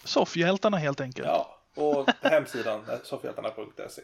Soffhjältarna 0.04 0.76
helt 0.76 1.00
enkelt. 1.00 1.28
Ja, 1.28 1.58
och 1.74 2.08
hemsidan 2.22 2.84
soffhjältarna.se. 3.04 4.02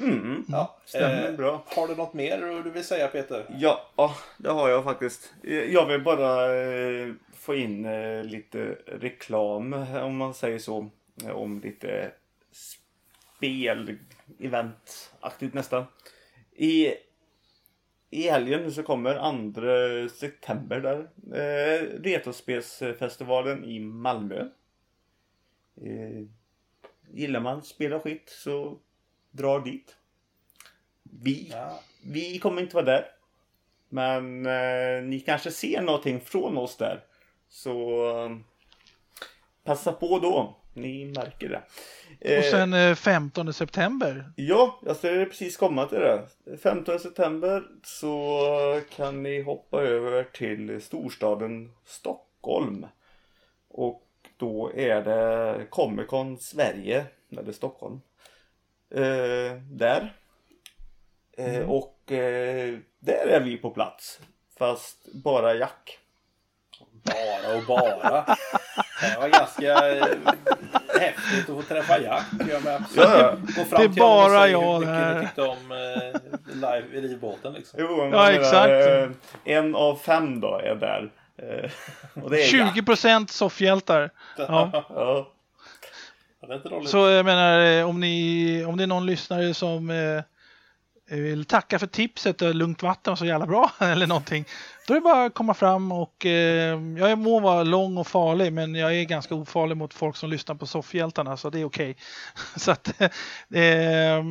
Mm, 0.00 0.44
Ja, 0.48 0.76
stämmer 0.84 1.32
bra. 1.36 1.64
Har 1.66 1.88
du 1.88 1.94
något 1.96 2.14
mer 2.14 2.62
du 2.64 2.70
vill 2.70 2.84
säga 2.84 3.08
Peter? 3.08 3.46
Ja, 3.58 3.90
ja, 3.96 4.16
det 4.38 4.48
har 4.50 4.68
jag 4.68 4.84
faktiskt. 4.84 5.34
Eh, 5.42 5.52
Jag 5.72 5.86
vill 5.86 6.02
bara 6.02 6.54
eh, 6.62 7.12
få 7.34 7.54
in 7.54 7.84
eh, 7.84 8.24
lite 8.24 8.78
reklam, 8.86 9.72
eh, 9.72 9.96
om 10.04 10.16
man 10.16 10.34
säger 10.34 10.58
så. 10.58 10.90
eh, 11.24 11.30
Om 11.30 11.60
lite 11.60 12.10
spel, 12.52 13.98
eventaktigt 14.40 15.54
nästan. 15.54 15.84
I, 16.52 16.94
I 18.10 18.28
helgen 18.30 18.72
så 18.72 18.82
kommer 18.82 19.14
2 20.08 20.14
september 20.14 20.80
där. 20.80 20.98
Eh, 21.38 21.82
Retrospelsfestivalen 22.02 23.64
i 23.64 23.80
Malmö. 23.80 24.40
Eh, 25.82 26.26
gillar 27.10 27.40
man 27.40 27.62
spela 27.62 28.00
skit 28.00 28.28
så 28.28 28.78
dra 29.34 29.58
dit. 29.58 29.96
Vi 31.22 31.48
Ja. 31.52 31.80
vi 32.02 32.38
kommer 32.38 32.62
inte 32.62 32.74
vara 32.76 32.84
där. 32.84 33.04
Men 33.88 34.46
eh, 34.46 35.02
ni 35.02 35.20
kanske 35.26 35.50
ser 35.50 35.82
någonting 35.82 36.20
från 36.20 36.58
oss 36.58 36.76
där. 36.76 37.04
Så 37.48 38.06
eh, 38.24 38.36
passa 39.64 39.92
på 39.92 40.18
då. 40.18 40.56
Ni 40.76 41.04
märker 41.04 41.48
det. 41.48 41.62
Eh, 42.20 42.38
Och 42.38 42.44
sen 42.44 42.72
eh, 42.72 42.94
15 42.94 43.52
september. 43.52 44.32
Ja, 44.36 44.80
jag 44.86 44.96
skulle 44.96 45.26
precis 45.26 45.56
komma 45.56 45.86
till 45.86 45.98
det. 45.98 46.26
15 46.62 46.98
september 46.98 47.62
så 47.82 48.40
kan 48.96 49.22
ni 49.22 49.42
hoppa 49.42 49.82
över 49.82 50.24
till 50.24 50.80
storstaden 50.82 51.72
Stockholm. 51.84 52.86
Och 53.68 54.02
då 54.36 54.72
är 54.74 55.02
det 55.02 55.66
Comic 55.70 56.06
Con 56.06 56.38
Sverige, 56.38 57.04
eller 57.38 57.52
Stockholm. 57.52 58.00
Eh, 58.96 59.56
där. 59.70 60.12
Eh, 61.38 61.70
Och 61.70 62.12
eh, 62.12 62.74
där 63.00 63.26
är 63.26 63.40
vi 63.40 63.56
på 63.56 63.70
plats. 63.70 64.20
Fast 64.58 65.12
bara 65.12 65.54
Jack. 65.54 65.98
Bara 67.04 67.56
och 67.56 67.62
bara. 67.64 68.36
Det 69.00 69.16
var 69.20 69.28
ganska 69.28 69.90
eh, 69.96 70.06
häftigt 71.00 71.40
att 71.50 71.56
få 71.56 71.62
träffa 71.62 72.00
Jack. 72.00 72.24
Jag 72.50 72.64
med 72.64 72.74
absolut. 72.74 73.08
Ja, 73.08 73.36
Det 73.78 73.84
är 73.84 73.88
bara 73.88 74.48
jag 74.48 74.60
hur 74.60 74.78
mycket 74.80 74.94
där. 74.94 75.14
ni 75.20 75.26
tyckte 75.26 75.42
om 75.42 75.72
eh, 75.72 76.54
live 76.54 76.98
i 76.98 77.00
livbåten 77.00 77.52
liksom. 77.52 77.78
Jo, 77.82 77.96
men 77.96 78.10
Ja, 78.12 78.30
exakt. 78.32 78.70
eh, 78.70 79.08
En 79.44 79.74
av 79.74 79.96
fem 79.96 80.40
då 80.40 80.58
är 80.58 80.74
där. 80.74 81.10
Eh, 81.36 81.70
Och 82.24 82.30
det 82.30 82.42
är 82.42 82.54
Jack. 82.58 82.76
20% 82.76 83.26
soffhjältar. 83.30 84.10
Ja. 84.38 84.70
Ja. 84.72 84.82
Ja, 84.88 84.88
det 84.88 84.90
är 84.90 84.90
inte 84.90 85.28
dåligt. 85.28 85.30
Så 86.86 86.98
jag 87.08 87.24
menar, 87.26 87.60
eh, 87.60 87.88
om, 87.88 88.00
ni, 88.00 88.64
om 88.64 88.76
det 88.76 88.82
är 88.82 88.86
någon 88.86 89.06
lyssnare 89.06 89.54
som 89.54 89.90
eh, 89.90 90.22
vill 91.16 91.44
tacka 91.44 91.78
för 91.78 91.86
tipset 91.86 92.42
och 92.42 92.54
lugnt 92.54 92.82
vatten 92.82 93.10
var 93.10 93.16
så 93.16 93.26
jävla 93.26 93.46
bra 93.46 93.70
eller 93.78 94.06
någonting. 94.06 94.44
Då 94.86 94.94
är 94.94 94.96
det 94.96 95.00
bara 95.00 95.24
att 95.24 95.34
komma 95.34 95.54
fram 95.54 95.92
och 95.92 96.26
eh, 96.26 96.80
jag 96.98 97.18
må 97.18 97.40
vara 97.40 97.62
lång 97.62 97.98
och 97.98 98.06
farlig 98.06 98.52
men 98.52 98.74
jag 98.74 98.94
är 98.94 99.04
ganska 99.04 99.34
ofarlig 99.34 99.76
mot 99.76 99.94
folk 99.94 100.16
som 100.16 100.30
lyssnar 100.30 100.54
på 100.54 100.66
soffhjältarna 100.66 101.36
så 101.36 101.50
det 101.50 101.60
är 101.60 101.64
okej. 101.64 101.96
så 102.56 102.70
att, 102.70 103.00
eh, 103.00 103.10
Så 103.50 103.58
är 103.58 104.22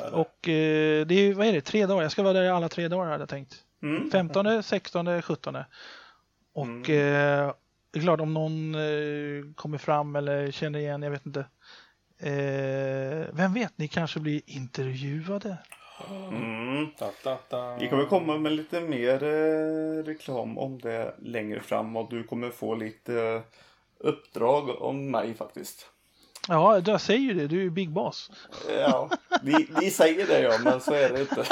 det. 0.00 0.10
och 0.12 0.48
eh, 0.48 1.06
det 1.06 1.14
är, 1.14 1.34
vad 1.34 1.46
är 1.46 1.52
det, 1.52 1.60
tre 1.60 1.86
dagar? 1.86 2.02
Jag 2.02 2.12
ska 2.12 2.22
vara 2.22 2.32
där 2.32 2.50
alla 2.50 2.68
tre 2.68 2.88
dagar 2.88 3.10
hade 3.10 3.22
jag 3.22 3.28
tänkt. 3.28 3.54
Mm. 3.82 4.10
15, 4.10 4.62
16, 4.62 5.22
17. 5.22 5.56
Och 6.54 6.66
Mm. 6.66 7.44
eh, 7.46 7.52
det 7.92 7.98
är 7.98 8.02
klart 8.02 8.20
om 8.20 8.34
någon 8.34 8.74
eh, 8.74 9.54
kommer 9.54 9.78
fram 9.78 10.16
eller 10.16 10.50
känner 10.50 10.78
igen, 10.78 11.02
jag 11.02 11.10
vet 11.10 11.26
inte. 11.26 11.40
Eh, 12.18 13.26
vem 13.32 13.54
vet, 13.54 13.78
ni 13.78 13.88
kanske 13.88 14.20
blir 14.20 14.40
intervjuade. 14.46 15.56
Mm. 16.30 16.86
Ta, 16.98 17.10
ta, 17.22 17.36
ta. 17.36 17.76
Vi 17.80 17.88
kommer 17.88 18.04
komma 18.04 18.38
med 18.38 18.52
lite 18.52 18.80
mer 18.80 19.22
eh, 19.22 20.04
reklam 20.04 20.58
om 20.58 20.78
det 20.78 21.14
längre 21.22 21.60
fram 21.60 21.96
och 21.96 22.10
du 22.10 22.24
kommer 22.24 22.50
få 22.50 22.74
lite 22.74 23.14
eh, 23.22 23.40
uppdrag 23.98 24.82
om 24.82 25.10
mig 25.10 25.34
faktiskt. 25.34 25.86
Ja, 26.48 26.80
jag 26.86 27.00
säger 27.00 27.20
ju 27.20 27.34
det, 27.34 27.46
du 27.46 27.58
är 27.58 27.62
ju 27.62 27.70
Big 27.70 27.90
Boss. 27.90 28.30
Ja, 28.78 29.10
vi, 29.42 29.68
vi 29.80 29.90
säger 29.90 30.26
det 30.26 30.40
ja, 30.40 30.58
men 30.64 30.80
så 30.80 30.94
är 30.94 31.08
det 31.10 31.20
inte. 31.20 31.44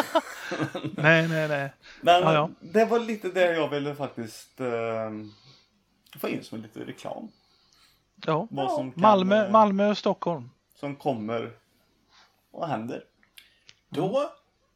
nej, 1.02 1.28
nej, 1.28 1.48
nej. 1.48 1.72
Men 2.00 2.22
Ja, 2.22 2.34
ja. 2.34 2.50
det 2.60 2.84
var 2.84 2.98
lite 2.98 3.28
det 3.28 3.54
jag 3.54 3.68
ville 3.68 3.94
faktiskt 3.94 4.60
eh, 4.60 5.10
få 6.18 6.28
in 6.28 6.44
som 6.44 6.62
lite 6.62 6.80
reklam. 6.84 7.28
Ja. 8.26 8.46
Vad 8.50 8.72
som, 8.72 8.92
kan, 8.92 9.00
Malmö, 9.00 9.44
eh, 9.46 9.50
Malmö 9.50 9.90
och 9.90 9.98
Stockholm. 9.98 10.50
som 10.74 10.96
kommer 10.96 11.52
och 12.50 12.68
händer. 12.68 13.04
Då 13.88 14.32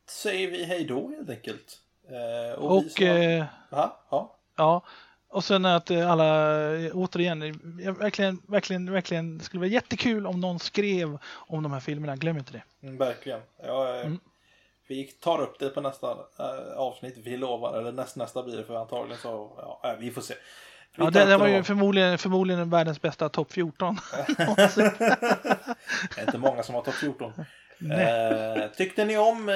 säger 0.07 0.51
vi 0.51 0.65
hej 0.65 0.85
då 0.85 1.09
helt 1.11 1.31
enkelt. 1.31 1.79
Eh, 2.09 2.59
och 2.59 2.83
vi 2.85 2.89
Och 2.89 2.91
som- 2.93 3.07
eh, 3.07 3.45
Aha, 3.71 4.01
ja. 4.11 4.37
ja, 4.57 4.83
och 5.29 5.45
sen 5.45 5.65
att 5.65 5.91
eh, 5.91 6.11
alla, 6.11 6.55
eh, 6.77 6.91
återigen, 6.95 7.43
jag 7.85 7.93
verkligen, 7.99 8.43
verkligen, 8.47 8.93
verkligen, 8.93 9.39
det 9.39 9.45
skulle 9.45 9.61
vara 9.61 9.71
jättekul 9.71 10.27
om 10.27 10.41
någon 10.41 10.59
skrev 10.59 11.19
om 11.27 11.63
de 11.63 11.73
här 11.73 11.81
filmerna, 11.81 12.17
glöm 12.17 12.39
inte 12.39 12.53
det. 12.53 12.63
Mm, 12.83 12.97
verkligen. 12.99 13.41
Ja, 13.63 13.95
Mm. 13.95 14.19
Vi 14.87 15.05
tar 15.05 15.41
upp 15.41 15.59
det 15.59 15.69
på 15.71 15.81
nästa 15.81 16.11
eh, 16.39 16.77
avsnitt, 16.77 17.17
vi 17.17 17.37
lovar. 17.37 17.79
Eller 17.79 17.93
näst, 17.93 18.17
nästa 18.17 18.43
blir 18.43 18.57
det 18.57 18.65
för 18.65 18.75
antagligen 18.75 19.19
så, 19.21 19.53
ja, 19.83 19.97
vi 20.01 20.11
får 20.11 20.23
se. 20.23 20.35
Ja, 20.97 21.11
det, 21.11 21.25
det 21.25 21.37
var 21.37 21.47
ju 21.47 21.63
förmodligen, 21.63 22.19
förmodligen 22.19 22.71
världens 22.71 23.03
bästa 23.03 23.29
topp 23.29 23.53
14. 23.53 23.99
Det 26.15 26.21
är 26.21 26.23
inte 26.27 26.39
många 26.39 26.63
som 26.63 26.75
har 26.75 26.83
topp 26.83 26.95
14. 26.95 27.33
Eh, 27.91 28.71
tyckte 28.77 29.05
ni 29.05 29.17
om 29.19 29.49
eh, 29.49 29.55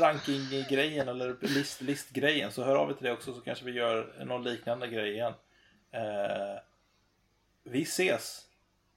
rankinggrejen 0.00 1.08
eller 1.08 1.36
list, 1.40 1.80
listgrejen 1.80 2.52
så 2.52 2.64
hör 2.64 2.76
av 2.76 2.90
er 2.90 2.94
till 2.94 3.04
det 3.06 3.12
också 3.12 3.34
så 3.34 3.40
kanske 3.40 3.64
vi 3.64 3.72
gör 3.72 4.24
någon 4.24 4.44
liknande 4.44 4.88
grej 4.88 5.12
igen. 5.12 5.32
Eh, 5.92 6.60
vi 7.64 7.82
ses. 7.82 8.40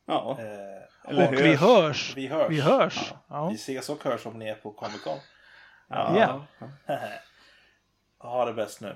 Ja, 0.06 0.38
Eh, 0.40 1.16
och 1.16 1.22
hörs. 1.22 1.42
vi 1.42 1.56
hörs. 1.56 2.14
vi 2.16 2.28
hörs. 2.28 2.50
Vi 2.50 2.62
hörs. 2.62 2.98
Ja. 3.12 3.18
Ja. 3.30 3.50
Vi 3.50 3.56
ses 3.56 3.90
och 3.90 4.04
hörs 4.04 4.26
om 4.26 4.40
ni 4.40 4.48
är 4.48 4.56
på 4.56 4.72
Comic 4.72 5.02
Con. 5.04 5.18
Ja. 5.90 6.46
ha 8.18 8.46
det 8.46 8.54
bäst 8.54 8.82
nu. 8.82 8.96